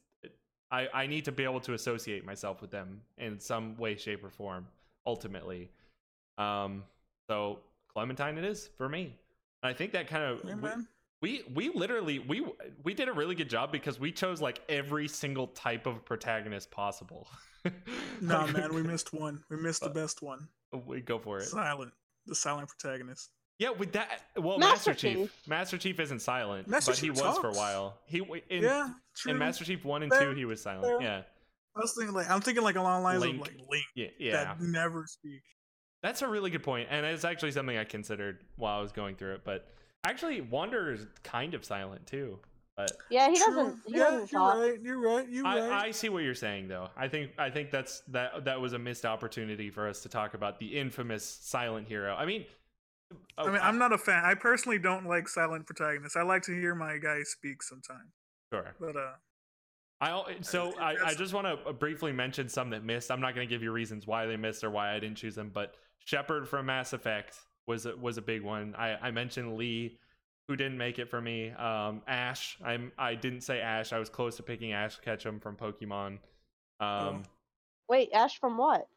i 0.71 0.87
i 0.93 1.07
need 1.07 1.25
to 1.25 1.31
be 1.31 1.43
able 1.43 1.59
to 1.59 1.73
associate 1.73 2.25
myself 2.25 2.61
with 2.61 2.71
them 2.71 3.01
in 3.17 3.39
some 3.39 3.75
way 3.77 3.95
shape 3.95 4.23
or 4.23 4.29
form 4.29 4.65
ultimately 5.05 5.69
um 6.37 6.83
so 7.29 7.59
clementine 7.93 8.37
it 8.37 8.43
is 8.45 8.69
for 8.77 8.87
me 8.89 9.13
and 9.63 9.69
i 9.69 9.73
think 9.73 9.91
that 9.91 10.07
kind 10.07 10.23
of 10.23 10.41
Hey, 10.43 10.55
we- 10.55 10.85
we 11.21 11.43
we 11.53 11.69
literally 11.69 12.17
we 12.17 12.43
we 12.83 12.95
did 12.95 13.07
a 13.07 13.13
really 13.13 13.35
good 13.35 13.49
job 13.49 13.71
because 13.71 13.99
we 13.99 14.11
chose 14.11 14.41
like 14.41 14.59
every 14.69 15.07
single 15.07 15.45
type 15.47 15.85
of 15.85 16.03
protagonist 16.03 16.71
possible. 16.71 17.27
Nah, 18.21 18.47
man, 18.47 18.73
we 18.73 18.81
missed 18.81 19.13
one. 19.13 19.43
We 19.49 19.57
missed 19.57 19.81
the 19.81 19.89
Uh, 19.91 19.93
best 19.93 20.23
one. 20.23 20.47
we 20.87 20.99
go 21.01 21.19
for 21.19 21.37
it. 21.37 21.43
Silent, 21.43 21.91
the 22.25 22.33
silent 22.33 22.69
protagonist. 22.69 23.29
Yeah, 23.61 23.69
with 23.69 23.91
that. 23.91 24.09
Well, 24.37 24.57
Master 24.57 24.89
Master, 24.89 24.93
Chief. 24.95 25.17
Chief. 25.17 25.47
Master 25.47 25.77
Chief 25.77 25.99
isn't 25.99 26.21
silent, 26.23 26.67
Master 26.67 26.93
but 26.93 26.97
he 26.97 27.09
Chief 27.09 27.21
was 27.21 27.37
for 27.37 27.49
a 27.49 27.53
while. 27.53 27.99
He 28.07 28.17
in, 28.49 28.63
yeah, 28.63 28.89
true. 29.15 29.33
in 29.33 29.37
Master 29.37 29.63
Chief 29.63 29.85
one 29.85 30.01
and 30.01 30.11
Fair, 30.11 30.31
two, 30.31 30.35
he 30.35 30.45
was 30.45 30.59
silent. 30.59 30.83
fair. 30.87 30.99
Yeah, 30.99 31.21
I 31.77 31.79
was 31.79 31.93
thinking 31.95 32.15
like 32.15 32.27
I'm 32.27 32.41
thinking 32.41 32.63
like 32.63 32.75
along 32.75 33.01
the 33.01 33.03
lines 33.03 33.21
Link. 33.21 33.35
of 33.35 33.41
like 33.41 33.55
Link 33.69 33.83
yeah, 33.93 34.07
yeah. 34.17 34.31
that 34.31 34.61
never 34.61 35.05
speak. 35.05 35.43
That's 36.01 36.23
a 36.23 36.27
really 36.27 36.49
good 36.49 36.63
point, 36.63 36.87
and 36.89 37.05
it's 37.05 37.23
actually 37.23 37.51
something 37.51 37.77
I 37.77 37.83
considered 37.83 38.39
while 38.55 38.79
I 38.79 38.81
was 38.81 38.91
going 38.91 39.15
through 39.15 39.33
it. 39.35 39.41
But 39.45 39.67
actually, 40.05 40.41
Wander 40.41 40.91
is 40.91 41.05
kind 41.23 41.53
of 41.53 41.63
silent 41.63 42.07
too. 42.07 42.39
But 42.75 42.91
Yeah, 43.11 43.29
he 43.29 43.35
True. 43.37 43.45
doesn't. 43.55 43.79
He 43.85 43.93
yeah, 43.93 43.97
doesn't 44.05 44.31
you're 44.31 44.41
talk. 44.41 44.57
right. 44.57 44.81
You're 44.81 44.99
right. 44.99 45.29
You're 45.29 45.43
right. 45.43 45.61
I, 45.61 45.85
I 45.85 45.91
see 45.91 46.09
what 46.09 46.23
you're 46.23 46.33
saying 46.33 46.67
though. 46.67 46.89
I 46.97 47.07
think 47.07 47.29
I 47.37 47.51
think 47.51 47.69
that's 47.69 47.99
that 48.07 48.45
that 48.45 48.59
was 48.59 48.73
a 48.73 48.79
missed 48.79 49.05
opportunity 49.05 49.69
for 49.69 49.87
us 49.87 50.01
to 50.01 50.09
talk 50.09 50.33
about 50.33 50.57
the 50.57 50.79
infamous 50.79 51.23
silent 51.23 51.87
hero. 51.87 52.15
I 52.15 52.25
mean, 52.25 52.45
I 53.37 53.47
mean, 53.47 53.59
I'm 53.61 53.77
not 53.77 53.93
a 53.93 53.97
fan. 53.97 54.23
I 54.25 54.33
personally 54.35 54.79
don't 54.79 55.05
like 55.05 55.27
silent 55.27 55.65
protagonists. 55.65 56.15
I 56.15 56.21
like 56.21 56.43
to 56.43 56.53
hear 56.53 56.75
my 56.75 56.97
guy 56.97 57.23
speak 57.23 57.63
sometimes. 57.63 58.11
sure. 58.53 58.75
But 58.79 58.95
uh, 58.95 59.13
I 59.99 60.09
al- 60.09 60.27
so 60.41 60.73
I, 60.79 60.95
I 61.05 61.13
just 61.13 61.33
want 61.33 61.47
to 61.47 61.73
briefly 61.73 62.11
mention 62.11 62.49
some 62.49 62.69
that 62.71 62.83
missed. 62.83 63.11
I'm 63.11 63.21
not 63.21 63.35
going 63.35 63.47
to 63.47 63.53
give 63.53 63.63
you 63.63 63.71
reasons 63.71 64.07
why 64.07 64.25
they 64.25 64.37
missed 64.37 64.63
or 64.63 64.71
why 64.71 64.93
I 64.93 64.99
didn't 64.99 65.17
choose 65.17 65.35
them, 65.35 65.51
but 65.53 65.75
Shepard 66.05 66.47
from 66.47 66.65
Mass 66.65 66.93
Effect 66.93 67.37
was 67.67 67.85
a, 67.85 67.95
was 67.95 68.17
a 68.17 68.21
big 68.21 68.41
one. 68.41 68.75
I, 68.77 68.95
I 68.95 69.11
mentioned 69.11 69.57
Lee, 69.57 69.97
who 70.47 70.55
didn't 70.55 70.77
make 70.77 70.99
it 70.99 71.09
for 71.09 71.21
me. 71.21 71.51
Um, 71.51 72.01
Ash, 72.07 72.57
I'm 72.63 72.91
I 72.97 73.15
didn't 73.15 73.41
say 73.41 73.61
Ash. 73.61 73.93
I 73.93 73.99
was 73.99 74.09
close 74.09 74.37
to 74.37 74.43
picking 74.43 74.73
Ash 74.73 74.97
Ketchum 74.99 75.39
from 75.39 75.55
Pokemon. 75.55 76.17
Um, 76.79 77.23
Wait, 77.87 78.09
Ash 78.13 78.39
from 78.39 78.57
what? 78.57 78.87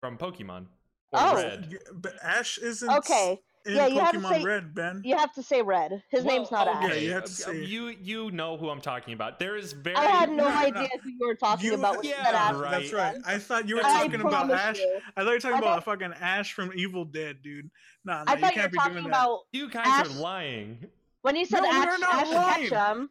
from 0.00 0.16
Pokemon. 0.16 0.66
Or 1.12 1.20
Oh. 1.22 1.34
Red. 1.36 1.78
but 1.94 2.14
Ash 2.22 2.58
isn't 2.58 2.88
Okay, 2.90 3.40
in 3.64 3.74
Yeah, 3.76 3.86
you 3.86 3.98
have 4.00 4.12
to 4.12 4.18
Pokemon 4.18 4.28
say- 4.30 4.42
Red, 4.44 4.74
Ben. 4.74 5.00
you 5.04 5.16
have 5.16 5.32
to 5.34 5.42
say 5.42 5.62
Red. 5.62 6.02
His 6.10 6.22
Well, 6.22 6.36
name's 6.36 6.50
not 6.50 6.68
okay, 6.68 6.78
Ash. 6.78 6.88
Yeah, 6.94 7.00
you 7.00 7.12
have 7.12 7.24
to 7.24 7.32
say- 7.32 7.64
You 7.64 7.86
you 7.88 8.30
know 8.30 8.56
who 8.58 8.68
I'm 8.68 8.80
talking 8.82 9.14
about. 9.14 9.38
There 9.38 9.56
is 9.56 9.72
very 9.72 9.96
I 9.96 10.04
had 10.04 10.28
no 10.28 10.44
No, 10.44 10.48
no, 10.50 10.54
idea 10.56 10.88
who 11.02 11.08
you 11.10 11.26
were 11.26 11.34
talking 11.34 11.66
You- 11.66 11.74
about 11.74 11.96
when 11.96 12.04
you 12.04 12.10
yeah, 12.10 12.24
said 12.26 12.34
Ash. 12.34 12.54
right. 12.56 12.70
That's 12.70 12.92
right. 12.92 13.16
I 13.26 13.38
thought 13.38 13.66
you 13.68 13.76
were 13.76 13.84
I 13.86 14.02
talking 14.04 14.20
about 14.20 14.50
Ash. 14.50 14.78
you. 14.78 15.00
I 15.16 15.20
thought 15.22 15.26
you 15.28 15.32
were 15.32 15.40
talking 15.40 15.56
I 15.56 15.58
about 15.60 15.84
fucking 15.84 16.12
Ash 16.20 16.52
from 16.52 16.72
Evil 16.74 17.04
Dead, 17.06 17.40
dude. 17.42 17.70
Nah, 18.04 18.24
nah 18.24 18.30
I 18.30 18.34
you 18.34 18.40
thought 18.40 18.54
you 18.54 18.60
can't 18.60 18.72
be 18.72 18.78
talking 18.78 18.92
doing 18.94 19.04
that. 19.04 19.08
about 19.10 19.40
you 19.52 19.70
guys 19.70 19.86
Ash- 19.86 20.06
are 20.08 20.20
lying. 20.20 20.86
when 21.22 21.36
you 21.36 21.46
said 21.46 21.60
No, 21.62 21.70
Ash, 21.70 22.00
not 22.00 22.14
Ash 22.14 22.30
lying. 22.30 22.68
Ketchum. 22.68 23.10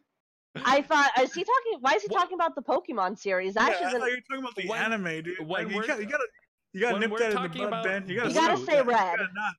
I 0.64 0.82
thought 0.82 1.10
is 1.20 1.34
he 1.34 1.44
talking? 1.44 1.78
Why 1.80 1.92
is 1.94 2.02
he 2.02 2.08
What- 2.08 2.20
talking 2.20 2.34
about 2.34 2.54
the 2.54 2.62
Pokemon 2.62 3.18
series? 3.18 3.54
Yeah, 3.56 3.62
Ash 3.64 3.68
I 3.68 3.86
is 3.86 3.92
thought 3.92 3.94
in, 4.02 4.08
you 4.08 4.14
were 4.16 4.20
talking 4.22 4.38
about 4.44 4.54
the 4.56 4.66
When- 4.68 4.82
anime, 4.82 5.22
dude. 5.24 5.38
when 5.40 5.48
Like, 5.48 5.68
you, 5.68 5.76
we're- 5.76 5.86
gotta, 5.86 6.02
you 6.02 6.08
gotta, 6.08 6.26
you 6.72 6.80
gotta 6.80 6.94
when 6.94 7.00
nip 7.02 7.10
we're 7.10 7.18
that 7.18 7.24
in 7.26 7.30
the 7.30 7.36
talking 7.48 7.62
bud, 7.62 7.68
about 7.68 7.84
Ben. 7.84 8.08
You 8.08 8.16
gotta, 8.16 8.28
You 8.30 8.34
gotta 8.34 8.56
say 8.58 8.64
that. 8.66 8.84
You 8.84 8.90
red. 8.90 8.96
gotta 8.96 9.28
not. 9.34 9.54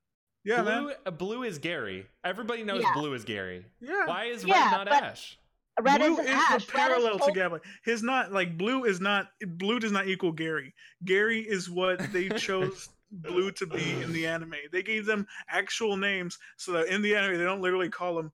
Yeah, 0.46 0.62
man. 0.62 0.84
blue 0.84 0.94
uh, 1.06 1.12
blue 1.12 1.44
is 1.44 1.58
Gary. 1.60 2.06
Everybody 2.24 2.64
knows 2.64 2.82
Yeah. 2.82 2.94
blue 2.94 3.14
is 3.14 3.24
Gary. 3.26 3.66
Yeah. 3.82 4.06
Why 4.06 4.26
is 4.26 4.44
Yeah, 4.46 4.64
red 4.64 4.72
not 4.72 4.88
but- 4.90 5.04
Ash? 5.04 5.38
Red 5.82 6.00
blue 6.02 6.12
isn't 6.14 6.26
is 6.26 6.32
Ash. 6.32 6.48
the 6.48 6.54
Red 6.54 6.62
is 6.62 6.66
parallel 6.66 7.20
to 7.20 7.32
Gary. 7.32 7.60
His 7.86 8.04
not 8.04 8.32
like 8.34 8.58
blue 8.58 8.84
is 8.86 9.00
not 9.00 9.28
blue 9.46 9.80
does 9.80 9.92
not 9.92 10.08
equal 10.08 10.32
Gary. 10.34 10.74
Gary 11.06 11.40
is 11.42 11.70
what 11.70 12.12
they 12.12 12.28
chose 12.38 12.90
blue 13.12 13.52
to 13.52 13.66
be 13.66 13.92
in 14.02 14.12
the 14.14 14.28
anime. 14.28 14.56
They 14.72 14.84
gave 14.84 15.06
them 15.06 15.26
actual 15.50 15.98
names 15.98 16.38
so 16.58 16.74
that 16.74 16.88
in 16.88 17.02
the 17.02 17.16
anime 17.16 17.38
they 17.38 17.44
don't 17.44 17.62
literally 17.62 17.90
call 17.90 18.16
them 18.16 18.32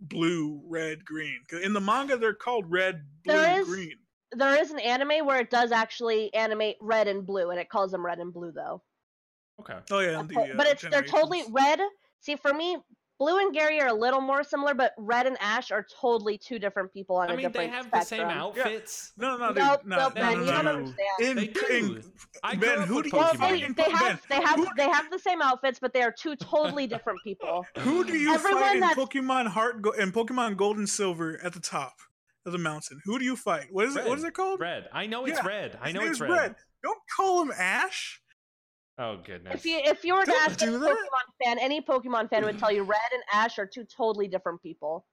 blue, 0.00 0.62
red, 0.66 1.04
green. 1.04 1.40
'Cause 1.48 1.60
in 1.62 1.72
the 1.72 1.80
manga 1.80 2.16
they're 2.16 2.34
called 2.34 2.70
red, 2.70 3.02
blue, 3.24 3.34
There 3.34 3.60
is- 3.60 3.66
green. 3.68 3.96
There 4.36 4.60
is 4.60 4.70
an 4.70 4.78
anime 4.80 5.26
where 5.26 5.40
it 5.40 5.50
does 5.50 5.72
actually 5.72 6.32
animate 6.34 6.76
red 6.80 7.08
and 7.08 7.26
blue, 7.26 7.50
and 7.50 7.58
it 7.60 7.68
calls 7.68 7.90
them 7.92 8.04
red 8.04 8.18
and 8.18 8.32
blue 8.32 8.52
though. 8.52 8.82
Okay. 9.60 9.74
Oh 9.90 10.00
yeah, 10.00 10.20
in 10.20 10.26
the, 10.26 10.38
uh, 10.40 10.46
but 10.56 10.66
it's 10.66 10.82
they're 10.82 11.02
totally 11.02 11.42
red. 11.50 11.80
See, 12.20 12.34
for 12.36 12.52
me, 12.52 12.76
blue 13.20 13.38
and 13.38 13.54
Gary 13.54 13.80
are 13.80 13.86
a 13.86 13.94
little 13.94 14.20
more 14.20 14.42
similar, 14.42 14.74
but 14.74 14.92
red 14.98 15.26
and 15.28 15.36
Ash 15.40 15.70
are 15.70 15.86
totally 16.00 16.36
two 16.38 16.58
different 16.58 16.92
people 16.92 17.16
on 17.16 17.30
I 17.30 17.34
a 17.34 17.36
mean, 17.36 17.46
they 17.52 17.66
different 17.68 17.72
have 17.74 17.90
the 17.92 18.00
same 18.00 18.18
spectrum. 18.20 18.30
outfits. 18.38 19.12
No, 19.16 19.36
no, 19.36 19.48
dude. 19.48 19.58
Nope, 19.58 19.80
no, 19.84 19.96
nope, 19.96 20.14
no, 20.16 20.20
Ben, 20.20 20.24
no, 20.24 20.40
you 20.40 20.46
no, 20.46 20.52
don't 20.52 20.64
no. 20.64 20.70
understand. 20.72 20.98
In, 21.20 21.36
They 21.36 21.46
do. 21.46 21.66
in- 21.70 22.12
I 22.42 22.56
Ben, 22.56 22.80
who 22.82 23.02
do 23.02 23.10
you 23.10 23.16
Well, 23.16 23.32
Pokemon. 23.34 23.38
they, 23.38 23.60
fucking 23.60 23.74
they 23.74 23.82
put- 23.84 23.92
Ben, 23.92 24.00
have 24.10 24.22
they 24.28 24.34
have 24.42 24.56
who- 24.56 24.68
they 24.76 24.88
have 24.88 25.10
the 25.12 25.18
same 25.20 25.40
outfits, 25.40 25.78
but 25.78 25.92
they 25.92 26.02
are 26.02 26.10
two 26.12 26.34
totally 26.34 26.86
different 26.88 27.20
people. 27.22 27.64
Who 27.78 28.04
do 28.04 28.16
you 28.16 28.32
Everyone 28.34 28.62
fight 28.62 28.76
in 28.78 28.82
Pokemon 28.82 29.46
Heart 29.48 29.84
and 30.00 30.12
Pokemon 30.12 30.56
Gold 30.56 30.78
and 30.78 30.88
Silver 30.88 31.38
at 31.44 31.52
the 31.52 31.60
top 31.60 31.94
of 32.46 32.52
the 32.52 32.58
mountain? 32.58 33.00
Who 33.04 33.18
do 33.18 33.24
you 33.24 33.36
fight? 33.36 33.66
What 33.70 33.86
is 33.86 33.96
it? 33.96 34.04
What 34.04 34.10
Red. 34.10 34.18
is 34.18 34.24
it 34.24 34.34
called? 34.34 34.60
Red. 34.60 34.88
I 34.92 35.06
know 35.06 35.24
it's 35.26 35.38
Yeah, 35.38 35.46
red. 35.46 35.78
I 35.80 35.86
His 35.86 35.94
know 35.94 36.02
it's 36.02 36.20
red. 36.20 36.30
red. 36.30 36.54
Don't 36.82 36.98
call 37.16 37.42
him 37.42 37.52
Ash. 37.56 38.20
Oh 38.98 39.16
goodness. 39.24 39.54
If 39.56 39.66
you 39.66 39.80
if 39.84 40.04
you 40.04 40.14
were 40.14 40.24
to 40.24 40.30
Don't 40.30 40.50
ask 40.50 40.62
any 40.62 40.72
that. 40.72 40.80
Pokemon 40.80 41.44
fan, 41.44 41.58
any 41.58 41.80
Pokemon 41.80 42.30
fan 42.30 42.44
would 42.44 42.58
tell 42.58 42.70
you 42.70 42.82
Red 42.84 42.98
and 43.12 43.22
Ash 43.32 43.58
are 43.58 43.66
two 43.66 43.84
totally 43.84 44.28
different 44.28 44.62
people. 44.62 45.06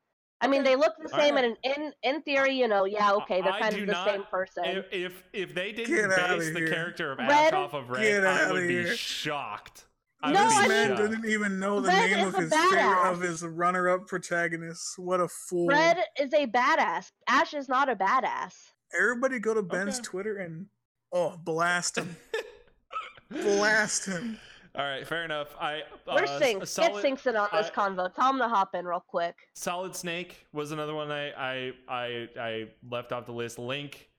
I 0.44 0.48
mean, 0.48 0.64
they 0.64 0.76
look 0.76 0.94
the 1.02 1.08
same, 1.10 1.36
Alright. 1.36 1.46
and 1.46 1.58
in, 1.64 1.84
in 1.84 2.16
in 2.16 2.22
theory, 2.24 2.56
you 2.56 2.68
know, 2.68 2.86
yeah, 2.86 3.12
okay, 3.14 3.42
they're 3.42 3.52
I 3.54 3.60
kind 3.60 3.74
of 3.76 3.80
the 3.86 3.92
not- 3.92 4.08
same 4.08 4.24
person. 4.24 4.66
if, 4.66 4.86
if 4.92 5.24
if 5.34 5.54
they 5.56 5.72
didn't 5.72 5.96
Get 5.96 6.10
base 6.10 6.52
the 6.54 6.68
character 6.68 7.12
of 7.12 7.20
Ash 7.20 7.30
Red- 7.30 7.54
off 7.54 7.74
of 7.74 7.90
red, 7.90 8.02
Get 8.02 8.26
I 8.26 8.44
outta 8.46 8.54
would 8.54 8.68
be 8.68 8.96
shocked. 8.96 9.86
I 10.24 10.32
No, 10.32 10.44
this 10.44 10.58
I 10.58 10.68
man 10.68 10.90
mean- 10.90 10.98
shocked. 10.98 11.10
didn't 11.12 11.30
even 11.32 11.60
know 11.60 11.80
the 11.82 11.88
Red 11.88 12.12
name 12.12 12.28
of 12.28 12.36
his 12.36 12.54
favorite, 12.54 13.10
of 13.12 13.22
his 13.22 13.44
runner-up 13.44 14.08
protagonist. 14.08 15.00
What 15.00 15.20
a 15.20 15.28
fool! 15.28 15.68
Red 15.68 15.98
is 16.20 16.32
a 16.34 16.46
badass. 16.48 17.12
Ash 17.28 17.54
is 17.54 17.68
not 17.68 17.90
a 17.90 17.96
badass. 17.96 18.54
Everybody 18.98 19.40
go 19.40 19.54
to 19.54 19.64
Ben's 19.64 19.96
Okay. 19.96 20.04
Twitter 20.04 20.38
and 20.38 20.68
oh, 21.12 21.38
blast 21.44 21.98
him, 21.98 22.16
blast 23.30 24.06
him. 24.06 24.38
All 24.76 24.86
right, 24.86 25.06
fair 25.06 25.26
enough. 25.26 25.50
I 25.60 25.80
uh, 26.08 26.14
Where's 26.14 26.30
s- 26.30 26.40
Sinks? 26.40 26.70
solid, 26.72 26.94
Get 26.94 27.02
Sinks 27.02 27.26
in 27.28 27.36
on 27.36 27.50
this 27.52 27.68
I- 27.68 27.70
convo. 27.90 28.14
Tell 28.14 28.30
him 28.30 28.38
to 28.38 28.48
hop 28.48 28.74
in 28.76 28.86
real 28.86 29.04
quick. 29.06 29.36
Solid 29.54 29.96
Snake 29.96 30.46
was 30.54 30.72
another 30.72 30.94
one 30.94 31.12
I 31.12 31.32
I 31.32 31.72
I, 31.90 32.28
I 32.40 32.66
left 32.90 33.12
off 33.12 33.26
the 33.26 33.34
list. 33.34 33.60
Link, 33.60 34.10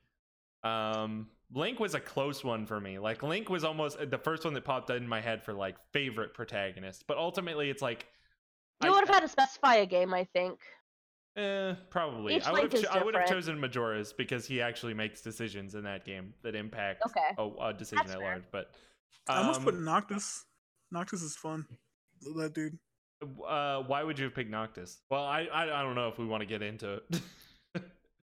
um, 0.63 1.29
Link 1.55 1.79
was 1.81 1.95
a 1.95 2.01
close 2.01 2.43
one 2.43 2.65
for 2.67 2.81
me. 2.81 2.99
Like 2.99 3.23
Link 3.23 3.49
was 3.51 3.65
almost 3.65 3.99
the 4.11 4.19
first 4.19 4.45
one 4.45 4.55
that 4.55 4.65
popped 4.65 4.91
in 4.91 5.07
my 5.07 5.21
head 5.21 5.45
for 5.45 5.53
like 5.53 5.77
favorite 5.93 6.33
protagonist. 6.35 7.05
But 7.07 7.19
ultimately, 7.19 7.69
it's 7.71 7.83
like 7.83 8.07
You 8.83 8.89
I- 8.89 8.93
would 8.93 9.01
have 9.01 9.09
had 9.15 9.21
to 9.21 9.29
specify 9.29 9.77
a 9.77 9.87
game, 9.87 10.15
I 10.15 10.25
think. 10.33 10.59
Eh, 11.37 11.75
probably. 11.91 12.37
Each 12.37 12.45
I 12.47 12.53
would 12.53 12.61
Link 12.61 12.73
have. 12.73 12.81
is 12.83 12.87
Cho- 12.89 12.99
I 12.99 13.03
would 13.05 13.15
have 13.15 13.27
chosen 13.29 13.59
Majora's 13.59 14.13
because 14.13 14.47
he 14.47 14.61
actually 14.61 14.93
makes 14.95 15.23
decisions 15.23 15.75
in 15.75 15.85
that 15.85 16.05
game 16.05 16.35
that 16.43 16.55
impact 16.55 17.03
Okay. 17.07 17.31
a, 17.39 17.69
a 17.69 17.73
decision 17.73 17.99
That's 18.07 18.13
at 18.13 18.19
fair. 18.19 18.29
large. 18.33 18.45
But 18.53 18.71
I 19.29 19.39
almost 19.39 19.61
um, 19.61 19.65
put 19.65 19.79
Noctis. 19.81 20.45
Noctis 20.91 21.23
is 21.23 21.37
fun. 21.37 21.65
Love 22.25 22.37
That 22.37 22.55
dude. 22.55 22.79
uh, 23.47 23.83
why 23.85 24.03
would 24.03 24.19
you 24.19 24.25
have 24.27 24.35
picked 24.35 24.51
Noctis? 24.51 25.01
Well, 25.11 25.25
I, 25.25 25.43
I 25.45 25.81
I 25.81 25.83
don't 25.83 25.95
know 25.95 26.09
if 26.09 26.19
we 26.19 26.27
want 26.27 26.41
to 26.43 26.47
get 26.47 26.61
into 26.63 27.01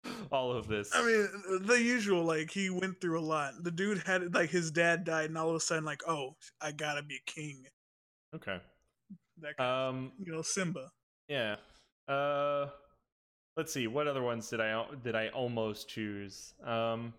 all 0.32 0.52
of 0.52 0.68
this. 0.68 0.90
I 0.94 1.06
mean, 1.06 1.62
the 1.66 1.82
usual. 1.82 2.24
Like 2.24 2.52
he 2.52 2.70
went 2.70 3.02
through 3.02 3.20
a 3.20 3.22
lot. 3.22 3.54
The 3.64 3.72
dude 3.72 4.00
had 4.06 4.34
like 4.34 4.50
his 4.50 4.72
dad 4.72 5.04
died, 5.04 5.30
and 5.30 5.38
all 5.38 5.50
of 5.50 5.56
a 5.56 5.60
sudden, 5.60 5.84
like, 5.86 6.02
oh, 6.08 6.36
I 6.62 6.72
gotta 6.72 7.04
be 7.04 7.20
king. 7.26 7.66
okay. 8.36 8.60
That 9.42 9.60
Um. 9.60 10.12
of, 10.20 10.28
you 10.28 10.34
know, 10.34 10.42
Simba. 10.42 10.92
Yeah. 11.28 11.56
Uh. 12.08 12.68
Let's 13.58 13.74
see. 13.74 13.88
What 13.88 14.08
other 14.08 14.22
ones 14.24 14.50
did 14.50 14.62
I 14.62 14.86
did 15.04 15.16
I 15.16 15.30
almost 15.30 15.90
choose? 15.90 16.54
Um. 16.64 17.14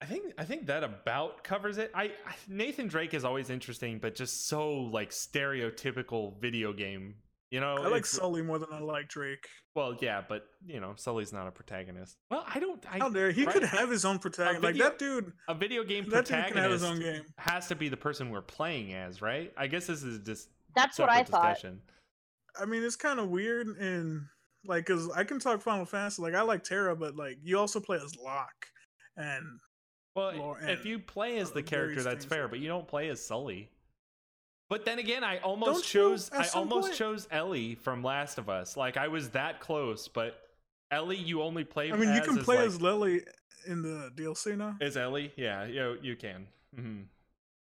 I 0.00 0.04
think 0.06 0.32
I 0.36 0.44
think 0.44 0.66
that 0.66 0.82
about 0.82 1.44
covers 1.44 1.78
it. 1.78 1.92
I 1.94 2.04
I- 2.26 2.34
Nathan 2.48 2.88
Drake 2.88 3.14
is 3.14 3.24
always 3.24 3.50
interesting, 3.50 3.98
but 3.98 4.16
just 4.16 4.48
so 4.48 4.72
like 4.72 5.10
stereotypical 5.10 6.40
video 6.40 6.72
game. 6.72 7.14
You 7.52 7.60
know, 7.60 7.76
I 7.76 7.88
like 7.88 8.06
Sully 8.06 8.40
more 8.40 8.58
than 8.58 8.70
I 8.72 8.80
like 8.80 9.08
Drake. 9.08 9.46
Well, 9.76 9.94
yeah, 10.00 10.22
but 10.26 10.46
you 10.66 10.80
know, 10.80 10.94
Sully's 10.96 11.34
not 11.34 11.46
a 11.46 11.50
protagonist. 11.50 12.16
Well, 12.30 12.46
I 12.52 12.58
don't. 12.58 12.82
I, 12.90 12.98
How 12.98 13.10
dare 13.10 13.30
he 13.30 13.44
right? 13.44 13.52
could 13.52 13.62
have 13.62 13.90
his 13.90 14.06
own 14.06 14.18
protagonist. 14.18 14.62
Like 14.64 14.78
that 14.78 14.98
dude. 14.98 15.32
a 15.48 15.54
video 15.54 15.84
game 15.84 16.08
That 16.08 16.24
can 16.24 16.34
have 16.54 16.70
his 16.70 16.80
protagonist 16.80 16.84
own 16.86 17.00
game. 17.00 17.22
has 17.36 17.68
to 17.68 17.76
be 17.76 17.90
the 17.90 17.96
person 17.96 18.30
we're 18.30 18.40
playing 18.40 18.94
as, 18.94 19.20
right? 19.20 19.52
I 19.58 19.66
guess 19.66 19.86
this 19.86 20.02
is 20.02 20.20
just 20.20 20.48
That's 20.74 20.98
what 20.98 21.10
I 21.10 21.24
separate 21.24 21.58
thought. 21.58 21.64
I 22.58 22.64
mean, 22.64 22.82
it's 22.82 22.96
kind 22.96 23.20
of 23.20 23.28
weird 23.28 23.66
and 23.66 24.22
like, 24.64 24.86
cause 24.86 25.10
I 25.14 25.22
can 25.24 25.38
talk 25.38 25.60
Final 25.60 25.84
Fantasy. 25.84 26.22
Like 26.22 26.34
I 26.34 26.40
like 26.40 26.64
Terra, 26.64 26.96
but 26.96 27.16
like 27.16 27.36
you 27.42 27.58
also 27.58 27.80
play 27.80 27.98
as 28.02 28.16
Locke, 28.16 28.66
and 29.18 29.44
Well, 30.16 30.34
Lore 30.36 30.58
if 30.62 30.86
you 30.86 30.98
play 31.00 31.36
as 31.38 31.50
the 31.50 31.62
character, 31.62 32.02
that's 32.02 32.24
fair, 32.24 32.42
like- 32.44 32.52
but 32.52 32.60
you 32.60 32.68
don't 32.68 32.88
play 32.88 33.10
as 33.10 33.22
Sully. 33.22 33.68
But 34.72 34.86
then 34.86 34.98
again, 34.98 35.22
I 35.22 35.36
almost 35.40 35.70
Don't 35.70 35.84
chose 35.84 36.30
I 36.32 36.48
almost 36.54 36.88
point? 36.88 36.96
chose 36.96 37.28
Ellie 37.30 37.74
from 37.74 38.02
Last 38.02 38.38
of 38.38 38.48
Us. 38.48 38.74
Like 38.74 38.96
I 38.96 39.08
was 39.08 39.28
that 39.30 39.60
close, 39.60 40.08
but 40.08 40.40
Ellie, 40.90 41.18
you 41.18 41.42
only 41.42 41.62
play. 41.62 41.92
I 41.92 41.96
mean, 41.96 42.14
you 42.14 42.22
can 42.22 42.38
is, 42.38 42.44
play 42.46 42.56
like, 42.56 42.68
as 42.68 42.80
Lily 42.80 43.20
in 43.66 43.82
the 43.82 44.10
DLC 44.16 44.56
now. 44.56 44.76
Is 44.80 44.96
Ellie? 44.96 45.30
Yeah, 45.36 45.66
you 45.66 45.98
you 46.00 46.16
can. 46.16 46.46
hmm 46.74 46.80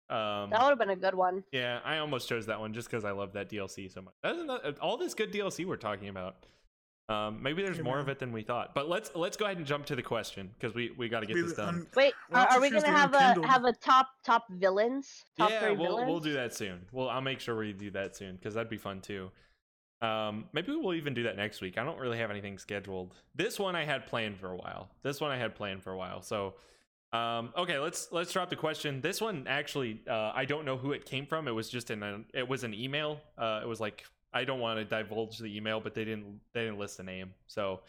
Um, 0.09 0.49
That 0.49 0.59
would 0.63 0.69
have 0.71 0.79
been 0.79 0.89
a 0.89 0.97
good 0.97 1.15
one. 1.15 1.45
yeah, 1.53 1.79
I 1.85 1.99
almost 1.99 2.27
chose 2.27 2.45
that 2.47 2.59
one 2.59 2.73
just 2.73 2.89
because 2.89 3.05
I 3.05 3.11
love 3.11 3.31
that 3.33 3.49
DLC 3.49 3.89
so 3.89 4.01
much. 4.01 4.13
Other 4.25 4.39
than 4.39 4.47
that, 4.47 4.79
all 4.79 4.97
this 4.97 5.13
good 5.13 5.31
DLC 5.31 5.65
we're 5.65 5.77
talking 5.77 6.09
about. 6.09 6.45
Um, 7.09 7.41
maybe 7.41 7.63
there's 7.63 7.79
more 7.79 7.99
of 7.99 8.09
it 8.09 8.19
than 8.19 8.33
we 8.33 8.43
thought. 8.43 8.75
But 8.75 8.89
let's 8.89 9.11
let's 9.15 9.37
go 9.37 9.45
ahead 9.45 9.57
and 9.57 9.65
jump 9.65 9.85
to 9.85 9.95
the 9.95 10.01
question 10.01 10.49
because 10.59 10.75
we 10.75 10.91
we 10.97 11.07
got 11.07 11.21
to 11.21 11.25
get 11.25 11.35
this 11.35 11.53
done. 11.53 11.87
Wait, 11.95 12.13
are, 12.33 12.47
are 12.47 12.61
we 12.61 12.69
gonna 12.69 12.87
have 12.87 13.13
a 13.13 13.47
have 13.47 13.63
a 13.63 13.71
top 13.71 14.09
top 14.25 14.45
villains? 14.49 15.23
Top 15.37 15.49
yeah, 15.49 15.61
three 15.61 15.75
we'll 15.75 15.87
villains. 15.87 16.07
we'll 16.09 16.19
do 16.19 16.33
that 16.33 16.53
soon. 16.53 16.85
Well, 16.91 17.07
I'll 17.07 17.21
make 17.21 17.39
sure 17.39 17.55
we 17.55 17.71
do 17.71 17.91
that 17.91 18.17
soon 18.17 18.35
because 18.35 18.55
that'd 18.55 18.69
be 18.69 18.77
fun 18.77 18.99
too. 18.99 19.31
Um, 20.01 20.45
maybe 20.51 20.75
we'll 20.75 20.95
even 20.95 21.13
do 21.13 21.23
that 21.23 21.37
next 21.37 21.61
week. 21.61 21.77
I 21.77 21.83
don't 21.83 21.97
really 21.97 22.17
have 22.17 22.29
anything 22.29 22.57
scheduled. 22.57 23.15
This 23.35 23.57
one 23.57 23.75
I 23.75 23.85
had 23.85 24.05
planned 24.05 24.37
for 24.37 24.51
a 24.51 24.55
while. 24.55 24.89
This 25.01 25.21
one 25.21 25.31
I 25.31 25.37
had 25.37 25.55
planned 25.55 25.83
for 25.83 25.91
a 25.91 25.97
while. 25.97 26.21
So, 26.21 26.55
um, 27.13 27.51
okay, 27.57 27.79
let's 27.79 28.09
let's 28.11 28.33
drop 28.33 28.49
the 28.49 28.57
question. 28.57 28.99
This 28.99 29.21
one 29.21 29.45
actually, 29.47 30.01
uh, 30.09 30.33
I 30.35 30.43
don't 30.43 30.65
know 30.65 30.75
who 30.75 30.91
it 30.91 31.05
came 31.05 31.25
from. 31.25 31.47
It 31.47 31.51
was 31.51 31.69
just 31.69 31.89
in 31.89 32.03
an 32.03 32.25
it 32.33 32.47
was 32.47 32.65
an 32.65 32.73
email. 32.73 33.21
Uh, 33.37 33.61
it 33.63 33.67
was 33.67 33.79
like 33.79 34.03
I 34.33 34.43
don't 34.43 34.59
want 34.59 34.79
to 34.79 34.85
divulge 34.85 35.37
the 35.37 35.55
email, 35.55 35.79
but 35.79 35.93
they 35.93 36.05
didn't 36.05 36.39
they 36.53 36.63
didn't 36.65 36.79
list 36.79 36.97
the 36.97 37.03
name. 37.03 37.33
So, 37.47 37.81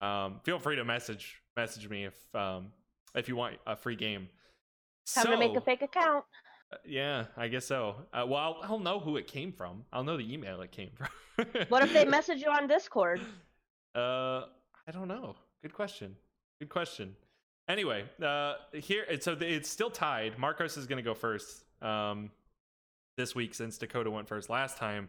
um, 0.00 0.40
feel 0.44 0.58
free 0.58 0.76
to 0.76 0.84
message 0.84 1.40
message 1.56 1.88
me 1.88 2.04
if 2.04 2.14
um 2.34 2.72
if 3.14 3.28
you 3.28 3.36
want 3.36 3.56
a 3.66 3.76
free 3.76 3.96
game. 3.96 4.28
Time 5.12 5.26
to 5.26 5.36
make 5.36 5.56
a 5.56 5.60
fake 5.60 5.82
account. 5.82 6.24
uh, 6.72 6.76
Yeah, 6.86 7.26
I 7.36 7.48
guess 7.48 7.66
so. 7.66 7.96
Uh, 8.12 8.24
well, 8.26 8.36
I'll, 8.36 8.58
I'll 8.62 8.78
know 8.78 8.98
who 8.98 9.16
it 9.18 9.26
came 9.26 9.52
from. 9.52 9.84
I'll 9.92 10.02
know 10.04 10.16
the 10.16 10.32
email 10.32 10.62
it 10.62 10.72
came 10.72 10.90
from. 10.94 11.08
What 11.68 11.82
if 11.82 11.92
they 11.92 12.04
message 12.04 12.40
you 12.42 12.50
on 12.50 12.68
Discord? 12.68 13.20
Uh, 13.94 14.44
I 14.86 14.92
don't 14.92 15.08
know. 15.08 15.34
Good 15.62 15.74
question. 15.74 16.16
Good 16.60 16.68
question. 16.68 17.16
Anyway, 17.68 18.04
uh, 18.22 18.54
here 18.72 19.04
so 19.20 19.36
it's 19.40 19.68
still 19.68 19.90
tied. 19.90 20.38
Marcos 20.38 20.76
is 20.76 20.86
going 20.86 20.98
to 20.98 21.02
go 21.02 21.14
first. 21.14 21.64
Um, 21.82 22.30
this 23.16 23.34
week 23.34 23.54
since 23.54 23.78
Dakota 23.78 24.10
went 24.10 24.28
first 24.28 24.50
last 24.50 24.76
time. 24.76 25.08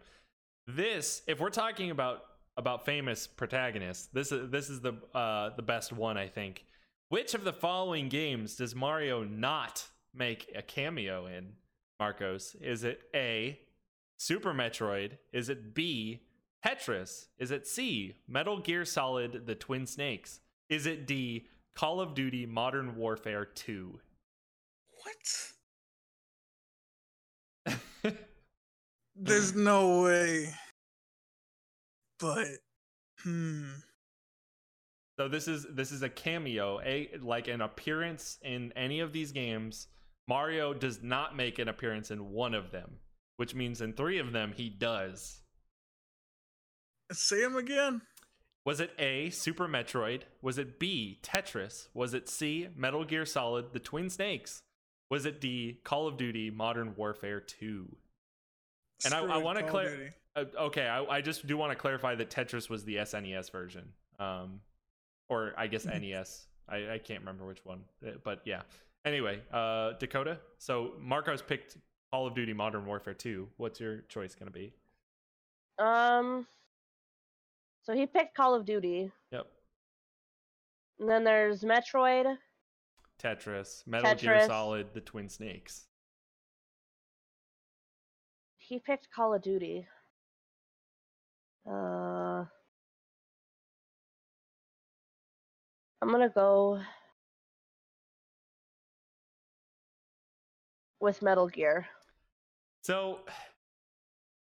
This, 0.67 1.21
if 1.27 1.39
we're 1.39 1.49
talking 1.51 1.91
about 1.91 2.23
about 2.57 2.85
famous 2.85 3.27
protagonists, 3.27 4.07
this 4.07 4.31
is 4.31 4.49
this 4.49 4.69
is 4.69 4.81
the 4.81 4.93
uh 5.13 5.51
the 5.55 5.61
best 5.61 5.93
one 5.93 6.17
I 6.17 6.27
think. 6.27 6.65
Which 7.09 7.35
of 7.35 7.43
the 7.43 7.53
following 7.53 8.09
games 8.09 8.55
does 8.55 8.73
Mario 8.73 9.23
not 9.23 9.87
make 10.13 10.51
a 10.55 10.63
cameo 10.63 11.27
in? 11.27 11.53
Marcos, 11.99 12.55
is 12.59 12.83
it 12.83 13.01
A, 13.13 13.59
Super 14.17 14.53
Metroid? 14.53 15.17
Is 15.31 15.49
it 15.49 15.73
B, 15.75 16.23
Tetris? 16.65 17.27
Is 17.37 17.51
it 17.51 17.67
C, 17.67 18.15
Metal 18.27 18.59
Gear 18.59 18.85
Solid: 18.85 19.45
The 19.45 19.55
Twin 19.55 19.85
Snakes? 19.85 20.39
Is 20.67 20.87
it 20.87 21.05
D, 21.05 21.47
Call 21.75 22.01
of 22.01 22.15
Duty: 22.15 22.47
Modern 22.47 22.95
Warfare 22.95 23.45
2? 23.45 23.99
What? 27.65 28.15
There's 29.15 29.55
no 29.55 30.01
way. 30.03 30.53
But 32.19 32.47
hmm. 33.23 33.71
So 35.17 35.29
this 35.29 35.47
is 35.47 35.65
this 35.71 35.91
is 35.91 36.01
a 36.01 36.09
cameo, 36.09 36.81
a 36.81 37.09
like 37.21 37.47
an 37.47 37.61
appearance 37.61 38.37
in 38.41 38.73
any 38.75 38.99
of 38.99 39.13
these 39.13 39.31
games. 39.31 39.87
Mario 40.27 40.73
does 40.73 41.01
not 41.01 41.35
make 41.35 41.59
an 41.59 41.69
appearance 41.69 42.11
in 42.11 42.31
one 42.31 42.53
of 42.53 42.71
them, 42.71 42.97
which 43.37 43.55
means 43.55 43.79
in 43.79 43.93
three 43.93 44.19
of 44.19 44.33
them 44.33 44.53
he 44.55 44.69
does. 44.69 45.41
Say 47.11 47.41
him 47.41 47.55
again. 47.55 48.01
Was 48.65 48.79
it 48.79 48.91
A, 48.97 49.29
Super 49.29 49.67
Metroid? 49.67 50.23
Was 50.41 50.57
it 50.57 50.79
B, 50.79 51.19
Tetris? 51.21 51.87
Was 51.93 52.15
it 52.15 52.27
C, 52.27 52.67
Metal 52.75 53.05
Gear 53.05 53.25
Solid: 53.25 53.71
The 53.71 53.79
Twin 53.79 54.09
Snakes? 54.09 54.63
Was 55.09 55.25
it 55.25 55.39
D, 55.39 55.79
Call 55.83 56.07
of 56.07 56.17
Duty: 56.17 56.49
Modern 56.49 56.95
Warfare 56.97 57.39
2? 57.39 57.95
And 59.03 59.13
I- 59.13 59.17
Screw 59.21 59.31
I 59.31 59.37
it, 59.39 59.43
wanna 59.43 59.59
Call 59.61 59.67
of 59.67 59.71
clar- 59.71 59.89
Duty. 59.97 60.11
Uh, 60.37 60.45
okay, 60.65 60.87
I, 60.87 61.03
I 61.05 61.21
just 61.21 61.47
do 61.47 61.55
want 61.57 61.71
to 61.71 61.75
clarify 61.77 62.15
that 62.15 62.29
Tetris 62.29 62.69
was 62.69 62.83
the 62.83 62.95
SNES 62.97 63.51
version, 63.51 63.93
um, 64.19 64.61
or 65.29 65.53
I 65.57 65.67
guess 65.67 65.85
Mhm. 65.85 66.01
NES. 66.01 66.47
I, 66.67 66.91
I 66.93 66.97
can't 66.99 67.19
remember 67.21 67.45
which 67.45 67.63
one, 67.63 67.85
uh, 68.05 68.11
but 68.23 68.41
yeah. 68.45 68.63
Anyway, 69.05 69.41
uh, 69.51 69.93
Dakota. 69.93 70.39
So 70.57 70.95
Marcos 70.99 71.41
picked 71.41 71.77
Call 72.11 72.25
of 72.27 72.33
Duty: 72.35 72.53
Modern 72.53 72.85
Warfare 72.85 73.13
2. 73.13 73.47
What's 73.57 73.79
your 73.79 74.01
choice 74.09 74.35
going 74.35 74.47
to 74.47 74.53
be? 74.53 74.73
Um. 75.79 76.47
So 77.83 77.93
he 77.93 78.05
picked 78.07 78.35
Call 78.35 78.55
of 78.55 78.65
Duty, 78.65 79.11
Yep, 79.31 79.45
and 80.99 81.07
then 81.09 81.23
there's 81.23 81.63
Metroid. 81.63 82.37
Tetris, 83.19 83.85
Metal 83.87 84.15
Gear 84.15 84.45
Solid: 84.47 84.87
The 84.93 85.01
Twin 85.01 85.29
Snakes. 85.29 85.87
He 88.67 88.79
picked 88.79 89.11
Call 89.11 89.33
of 89.33 89.43
Duty. 89.43 89.85
Uh. 91.69 92.45
I'm 96.01 96.11
gonna 96.11 96.29
go 96.29 96.81
with 100.99 101.21
Metal 101.21 101.47
Gear. 101.47 101.87
So 102.83 103.19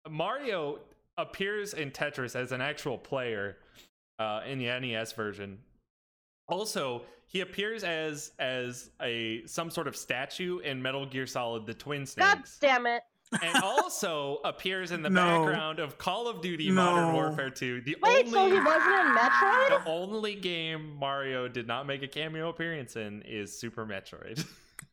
Mario 0.08 0.78
appears 1.18 1.74
in 1.74 1.90
Tetris 1.90 2.36
as 2.36 2.52
an 2.52 2.60
actual 2.60 2.98
player 2.98 3.56
uh, 4.18 4.42
in 4.46 4.58
the 4.58 4.66
NES 4.66 5.12
version. 5.12 5.58
Also, 6.48 7.02
he 7.26 7.40
appears 7.40 7.84
as 7.84 8.32
as 8.38 8.90
a 9.02 9.42
some 9.46 9.70
sort 9.70 9.88
of 9.88 9.96
statue 9.96 10.58
in 10.60 10.80
Metal 10.80 11.04
Gear 11.04 11.26
Solid: 11.26 11.66
The 11.66 11.74
Twin 11.74 12.06
God 12.16 12.42
damn 12.60 12.86
it! 12.86 13.02
And 13.42 13.56
also 13.62 14.38
appears 14.44 14.90
in 14.92 15.02
the 15.02 15.10
No. 15.10 15.44
background 15.44 15.78
of 15.78 15.98
Call 15.98 16.28
of 16.28 16.40
Duty: 16.42 16.70
Modern 16.70 17.12
Warfare 17.14 17.50
2. 17.50 17.80
The 17.82 17.96
Wait, 18.02 18.26
only 18.26 18.30
so 18.32 18.46
he 18.46 18.58
wasn't 18.60 18.84
in 18.94 19.14
Metroid? 19.16 19.84
the 19.84 19.90
only 19.90 20.34
game 20.36 20.96
Mario 20.96 21.48
did 21.48 21.66
not 21.66 21.86
make 21.86 22.02
a 22.02 22.08
cameo 22.08 22.48
appearance 22.48 22.96
in 22.96 23.22
is 23.22 23.58
Super 23.58 23.84
Metroid. 23.86 24.44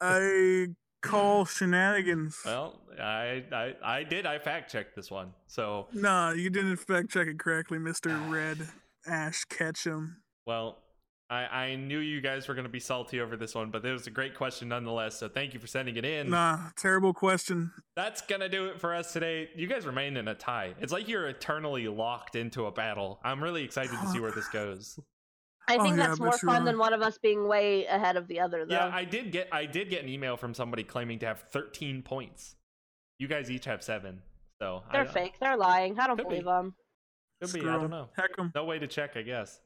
I 0.02 0.68
call 1.02 1.46
shenanigans. 1.46 2.40
Well, 2.46 2.80
I, 3.00 3.44
I 3.52 3.76
I 3.84 4.04
did. 4.04 4.26
I 4.26 4.40
fact 4.40 4.72
checked 4.72 4.96
this 4.96 5.12
one. 5.12 5.34
So 5.48 5.88
Nah, 5.94 6.32
you 6.32 6.50
didn't 6.50 6.78
fact 6.78 7.10
check 7.12 7.28
it 7.28 7.40
correctly, 7.40 7.78
Mister 7.80 8.10
Red 8.18 8.68
Ash 9.06 9.44
Ketchum. 9.46 10.18
well, 10.46 10.78
I 11.34 11.66
I 11.66 11.76
knew 11.76 12.00
you 12.00 12.22
guys 12.22 12.48
were 12.48 12.54
gonna 12.54 12.70
be 12.70 12.80
salty 12.80 13.20
over 13.22 13.36
this 13.36 13.56
one, 13.56 13.72
but 13.72 13.84
it 13.86 13.92
was 13.92 14.08
a 14.08 14.12
great 14.12 14.36
question 14.36 14.70
nonetheless. 14.70 15.18
So 15.18 15.28
thank 15.28 15.54
you 15.54 15.60
for 15.60 15.68
sending 15.68 15.96
it 15.98 16.06
in. 16.06 16.30
Nah, 16.30 16.70
terrible 16.78 17.14
question. 17.14 17.72
That's 17.96 18.22
gonna 18.22 18.50
do 18.50 18.68
it 18.68 18.80
for 18.80 18.94
us 18.94 19.12
today. 19.14 19.50
You 19.56 19.68
guys 19.68 19.86
remain 19.86 20.18
in 20.18 20.28
a 20.28 20.36
tie. 20.36 20.76
It's 20.80 20.94
like 20.94 21.08
you're 21.08 21.28
eternally 21.28 21.88
locked 21.88 22.36
into 22.36 22.66
a 22.68 22.72
battle. 22.72 23.20
I'm 23.24 23.42
really 23.44 23.64
excited 23.64 23.92
to 24.00 24.08
see 24.10 24.20
where 24.20 24.32
this 24.32 24.48
goes. 24.54 25.00
I 25.68 25.78
Oh, 25.78 25.84
think 25.84 25.98
yeah, 25.98 26.08
that's 26.08 26.20
but 26.20 26.26
more 26.26 26.38
fun 26.38 26.62
are. 26.64 26.66
than 26.66 26.78
one 26.78 26.92
of 26.94 27.02
us 27.02 27.18
being 27.18 27.48
way 27.48 27.86
ahead 27.86 28.18
of 28.18 28.28
the 28.28 28.42
other, 28.42 28.66
though. 28.66 28.76
Yeah, 28.76 28.92
I 28.94 29.06
did 29.06 29.32
get 29.32 29.48
I 29.52 29.66
did 29.66 29.90
get 29.90 30.04
an 30.04 30.10
email 30.10 30.36
from 30.38 30.54
somebody 30.54 30.84
claiming 30.84 31.20
to 31.20 31.26
have 31.26 31.40
13 31.52 32.02
points. 32.04 32.56
You 33.18 33.28
guys 33.30 33.50
each 33.50 33.66
have 33.66 33.82
seven. 33.82 34.22
So 34.62 34.84
They're 34.92 35.02
I, 35.02 35.08
fake. 35.08 35.34
They're 35.40 35.58
lying. 35.58 35.98
I 36.00 36.08
don't 36.08 36.18
Could 36.18 36.28
be. 36.28 36.36
believe 36.42 36.46
them. 36.46 36.76
Could 37.42 37.54
be. 37.54 37.60
Screw 37.62 37.70
I 37.72 37.76
'em. 37.76 37.82
don't 37.82 37.90
know. 37.92 38.10
Heck 38.18 38.32
'em. 38.38 38.52
No 38.54 38.66
way 38.66 38.78
to 38.80 38.88
check, 38.88 39.16
I 39.16 39.22
guess. 39.22 39.60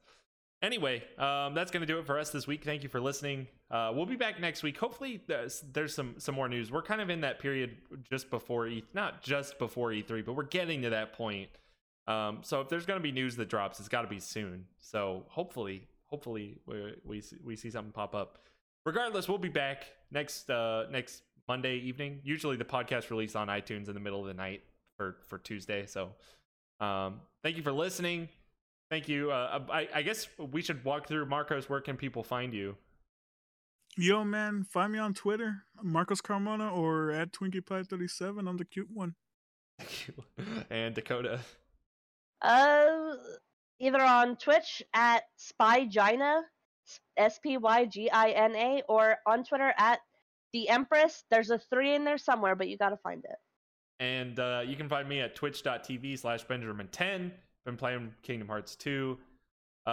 Anyway, 0.63 1.03
um, 1.19 1.53
that's 1.53 1.69
going 1.69 1.81
to 1.81 1.85
do 1.85 1.99
it 1.99 2.05
for 2.05 2.17
us 2.17 2.31
this 2.31 2.47
week. 2.47 2.63
Thank 2.63 2.81
you 2.81 2.89
for 2.89 2.99
listening. 2.99 3.47
Uh, 3.69 3.91
we'll 3.93 4.07
be 4.07 4.15
back 4.15 4.39
next 4.39 4.63
week. 4.63 4.77
Hopefully, 4.77 5.21
there's, 5.27 5.63
there's 5.71 5.93
some 5.93 6.15
some 6.17 6.33
more 6.33 6.49
news. 6.49 6.71
We're 6.71 6.81
kind 6.81 6.99
of 6.99 7.11
in 7.11 7.21
that 7.21 7.39
period 7.39 7.77
just 8.09 8.31
before 8.31 8.67
E, 8.67 8.83
not 8.93 9.21
just 9.21 9.59
before 9.59 9.91
E3, 9.91 10.25
but 10.25 10.33
we're 10.33 10.43
getting 10.43 10.81
to 10.81 10.89
that 10.89 11.13
point. 11.13 11.49
Um, 12.07 12.39
so 12.41 12.61
if 12.61 12.69
there's 12.69 12.85
going 12.85 12.99
to 12.99 13.03
be 13.03 13.11
news 13.11 13.35
that 13.35 13.49
drops, 13.49 13.79
it's 13.79 13.89
got 13.89 14.01
to 14.01 14.07
be 14.07 14.19
soon. 14.19 14.65
So 14.79 15.25
hopefully, 15.27 15.87
hopefully 16.07 16.57
we 16.65 16.95
we 17.05 17.21
see, 17.21 17.37
we 17.43 17.55
see 17.55 17.69
something 17.69 17.91
pop 17.91 18.15
up. 18.15 18.39
Regardless, 18.83 19.27
we'll 19.27 19.37
be 19.37 19.49
back 19.49 19.85
next 20.11 20.49
uh, 20.49 20.85
next 20.89 21.21
Monday 21.47 21.75
evening. 21.77 22.19
Usually, 22.23 22.55
the 22.55 22.65
podcast 22.65 23.11
release 23.11 23.35
on 23.35 23.47
iTunes 23.47 23.89
in 23.89 23.93
the 23.93 23.99
middle 23.99 24.21
of 24.21 24.27
the 24.27 24.33
night 24.33 24.63
for 24.95 25.17
for 25.27 25.37
Tuesday. 25.37 25.85
So 25.85 26.13
um, 26.79 27.21
thank 27.43 27.57
you 27.57 27.63
for 27.63 27.71
listening. 27.73 28.29
Thank 28.89 29.09
you. 29.09 29.31
Uh, 29.31 29.63
I, 29.69 29.89
I 29.95 30.01
guess 30.01 30.27
we 30.37 30.61
should 30.61 30.83
walk 30.85 31.07
through 31.07 31.25
Marcos. 31.25 31.69
Where 31.69 31.81
can 31.81 31.97
people 31.97 32.23
find 32.23 32.53
you? 32.53 32.77
Yo, 33.97 34.23
man, 34.23 34.63
find 34.63 34.93
me 34.93 34.99
on 34.99 35.13
Twitter, 35.13 35.63
Marcos 35.81 36.21
Carmona, 36.21 36.71
or 36.71 37.11
at 37.11 37.31
TwinkiePie37. 37.31 38.47
I'm 38.47 38.57
the 38.57 38.65
cute 38.65 38.89
one. 38.93 39.15
Thank 39.79 40.07
you. 40.37 40.45
and 40.69 40.93
Dakota. 40.93 41.39
Uh, 42.41 43.15
either 43.79 44.01
on 44.01 44.35
Twitch 44.37 44.83
at 44.93 45.23
Spygina, 45.39 46.41
S 47.17 47.39
P 47.39 47.57
Y 47.57 47.85
G 47.85 48.09
I 48.09 48.29
N 48.29 48.55
A, 48.55 48.83
or 48.87 49.17
on 49.25 49.43
Twitter 49.43 49.73
at 49.77 49.99
the 50.53 50.69
Empress. 50.69 51.23
There's 51.31 51.49
a 51.49 51.57
three 51.57 51.95
in 51.95 52.05
there 52.05 52.17
somewhere, 52.17 52.55
but 52.55 52.69
you 52.69 52.77
gotta 52.77 52.97
find 52.97 53.23
it. 53.25 53.35
And 53.99 54.39
uh, 54.39 54.61
you 54.65 54.75
can 54.75 54.87
find 54.87 55.09
me 55.09 55.21
at 55.21 55.35
twitch.tv 55.35 56.19
slash 56.19 56.45
Benjamin10. 56.45 57.31
Been 57.67 57.75
playing 57.75 58.13
Kingdom 58.23 58.47
Hearts 58.47 58.77
2. 58.77 59.17
Uh, 59.85 59.89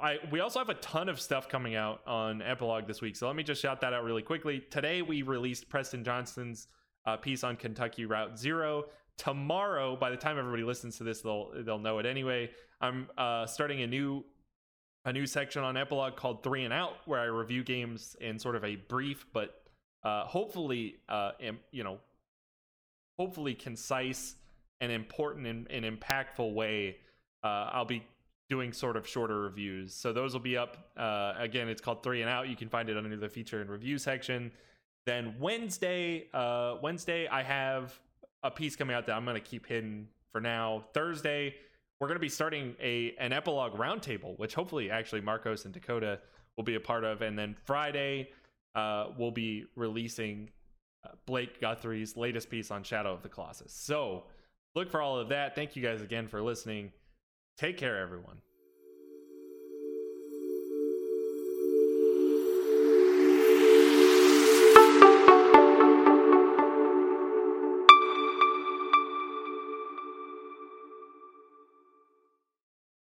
I 0.00 0.18
we 0.30 0.38
also 0.38 0.60
have 0.60 0.68
a 0.68 0.74
ton 0.74 1.08
of 1.08 1.20
stuff 1.20 1.48
coming 1.48 1.74
out 1.74 2.02
on 2.06 2.40
Epilogue 2.40 2.86
this 2.86 3.00
week, 3.00 3.16
so 3.16 3.26
let 3.26 3.34
me 3.34 3.42
just 3.42 3.60
shout 3.60 3.80
that 3.80 3.92
out 3.92 4.04
really 4.04 4.22
quickly. 4.22 4.60
Today 4.70 5.02
we 5.02 5.22
released 5.22 5.68
Preston 5.68 6.04
Johnston's 6.04 6.68
uh, 7.06 7.16
piece 7.16 7.42
on 7.42 7.56
Kentucky 7.56 8.06
Route 8.06 8.38
Zero. 8.38 8.84
Tomorrow, 9.18 9.96
by 9.96 10.10
the 10.10 10.16
time 10.16 10.38
everybody 10.38 10.62
listens 10.62 10.98
to 10.98 11.04
this, 11.04 11.20
they'll 11.20 11.50
they'll 11.64 11.80
know 11.80 11.98
it 11.98 12.06
anyway. 12.06 12.48
I'm 12.80 13.08
uh, 13.18 13.44
starting 13.46 13.82
a 13.82 13.88
new 13.88 14.24
a 15.04 15.12
new 15.12 15.26
section 15.26 15.64
on 15.64 15.76
Epilogue 15.76 16.14
called 16.14 16.44
Three 16.44 16.62
and 16.62 16.72
Out, 16.72 16.92
where 17.06 17.18
I 17.18 17.24
review 17.24 17.64
games 17.64 18.14
in 18.20 18.38
sort 18.38 18.54
of 18.54 18.64
a 18.64 18.76
brief 18.76 19.26
but 19.32 19.60
uh, 20.04 20.26
hopefully 20.26 20.98
uh, 21.08 21.32
you 21.72 21.82
know 21.82 21.98
hopefully 23.18 23.54
concise 23.54 24.36
and 24.80 24.90
important 24.90 25.46
and, 25.46 25.70
and 25.70 25.84
impactful 25.84 26.54
way. 26.54 26.96
Uh, 27.42 27.70
I'll 27.72 27.84
be 27.84 28.04
doing 28.48 28.72
sort 28.72 28.96
of 28.96 29.06
shorter 29.06 29.40
reviews. 29.40 29.94
So 29.94 30.12
those 30.12 30.32
will 30.32 30.40
be 30.40 30.56
up. 30.56 30.90
Uh, 30.96 31.34
again, 31.38 31.68
it's 31.68 31.80
called 31.80 32.02
Three 32.02 32.20
and 32.20 32.30
Out. 32.30 32.48
You 32.48 32.56
can 32.56 32.68
find 32.68 32.88
it 32.88 32.96
under 32.96 33.16
the 33.16 33.28
feature 33.28 33.60
and 33.60 33.70
review 33.70 33.96
section. 33.96 34.50
Then 35.06 35.36
Wednesday, 35.38 36.28
uh, 36.34 36.76
Wednesday, 36.82 37.28
I 37.28 37.42
have 37.42 37.98
a 38.42 38.50
piece 38.50 38.76
coming 38.76 38.94
out 38.94 39.06
that 39.06 39.12
I'm 39.12 39.24
going 39.24 39.36
to 39.36 39.40
keep 39.40 39.66
hidden 39.66 40.08
for 40.32 40.40
now. 40.40 40.84
Thursday, 40.92 41.54
we're 42.00 42.08
going 42.08 42.16
to 42.16 42.20
be 42.20 42.28
starting 42.28 42.74
a 42.80 43.14
an 43.18 43.32
epilogue 43.32 43.74
roundtable, 43.74 44.38
which 44.38 44.54
hopefully 44.54 44.90
actually 44.90 45.20
Marcos 45.20 45.64
and 45.64 45.72
Dakota 45.72 46.18
will 46.56 46.64
be 46.64 46.74
a 46.74 46.80
part 46.80 47.04
of. 47.04 47.22
And 47.22 47.38
then 47.38 47.54
Friday, 47.64 48.30
uh, 48.74 49.08
we'll 49.16 49.30
be 49.30 49.66
releasing 49.76 50.50
uh, 51.04 51.10
Blake 51.26 51.60
Guthrie's 51.60 52.16
latest 52.16 52.50
piece 52.50 52.70
on 52.70 52.82
Shadow 52.82 53.12
of 53.12 53.22
the 53.22 53.28
Colossus. 53.28 53.72
So 53.72 54.24
look 54.74 54.90
for 54.90 55.00
all 55.00 55.18
of 55.18 55.28
that. 55.30 55.54
Thank 55.54 55.76
you 55.76 55.82
guys 55.82 56.02
again 56.02 56.28
for 56.28 56.42
listening. 56.42 56.92
Take 57.56 57.76
care, 57.76 57.98
everyone. 57.98 58.38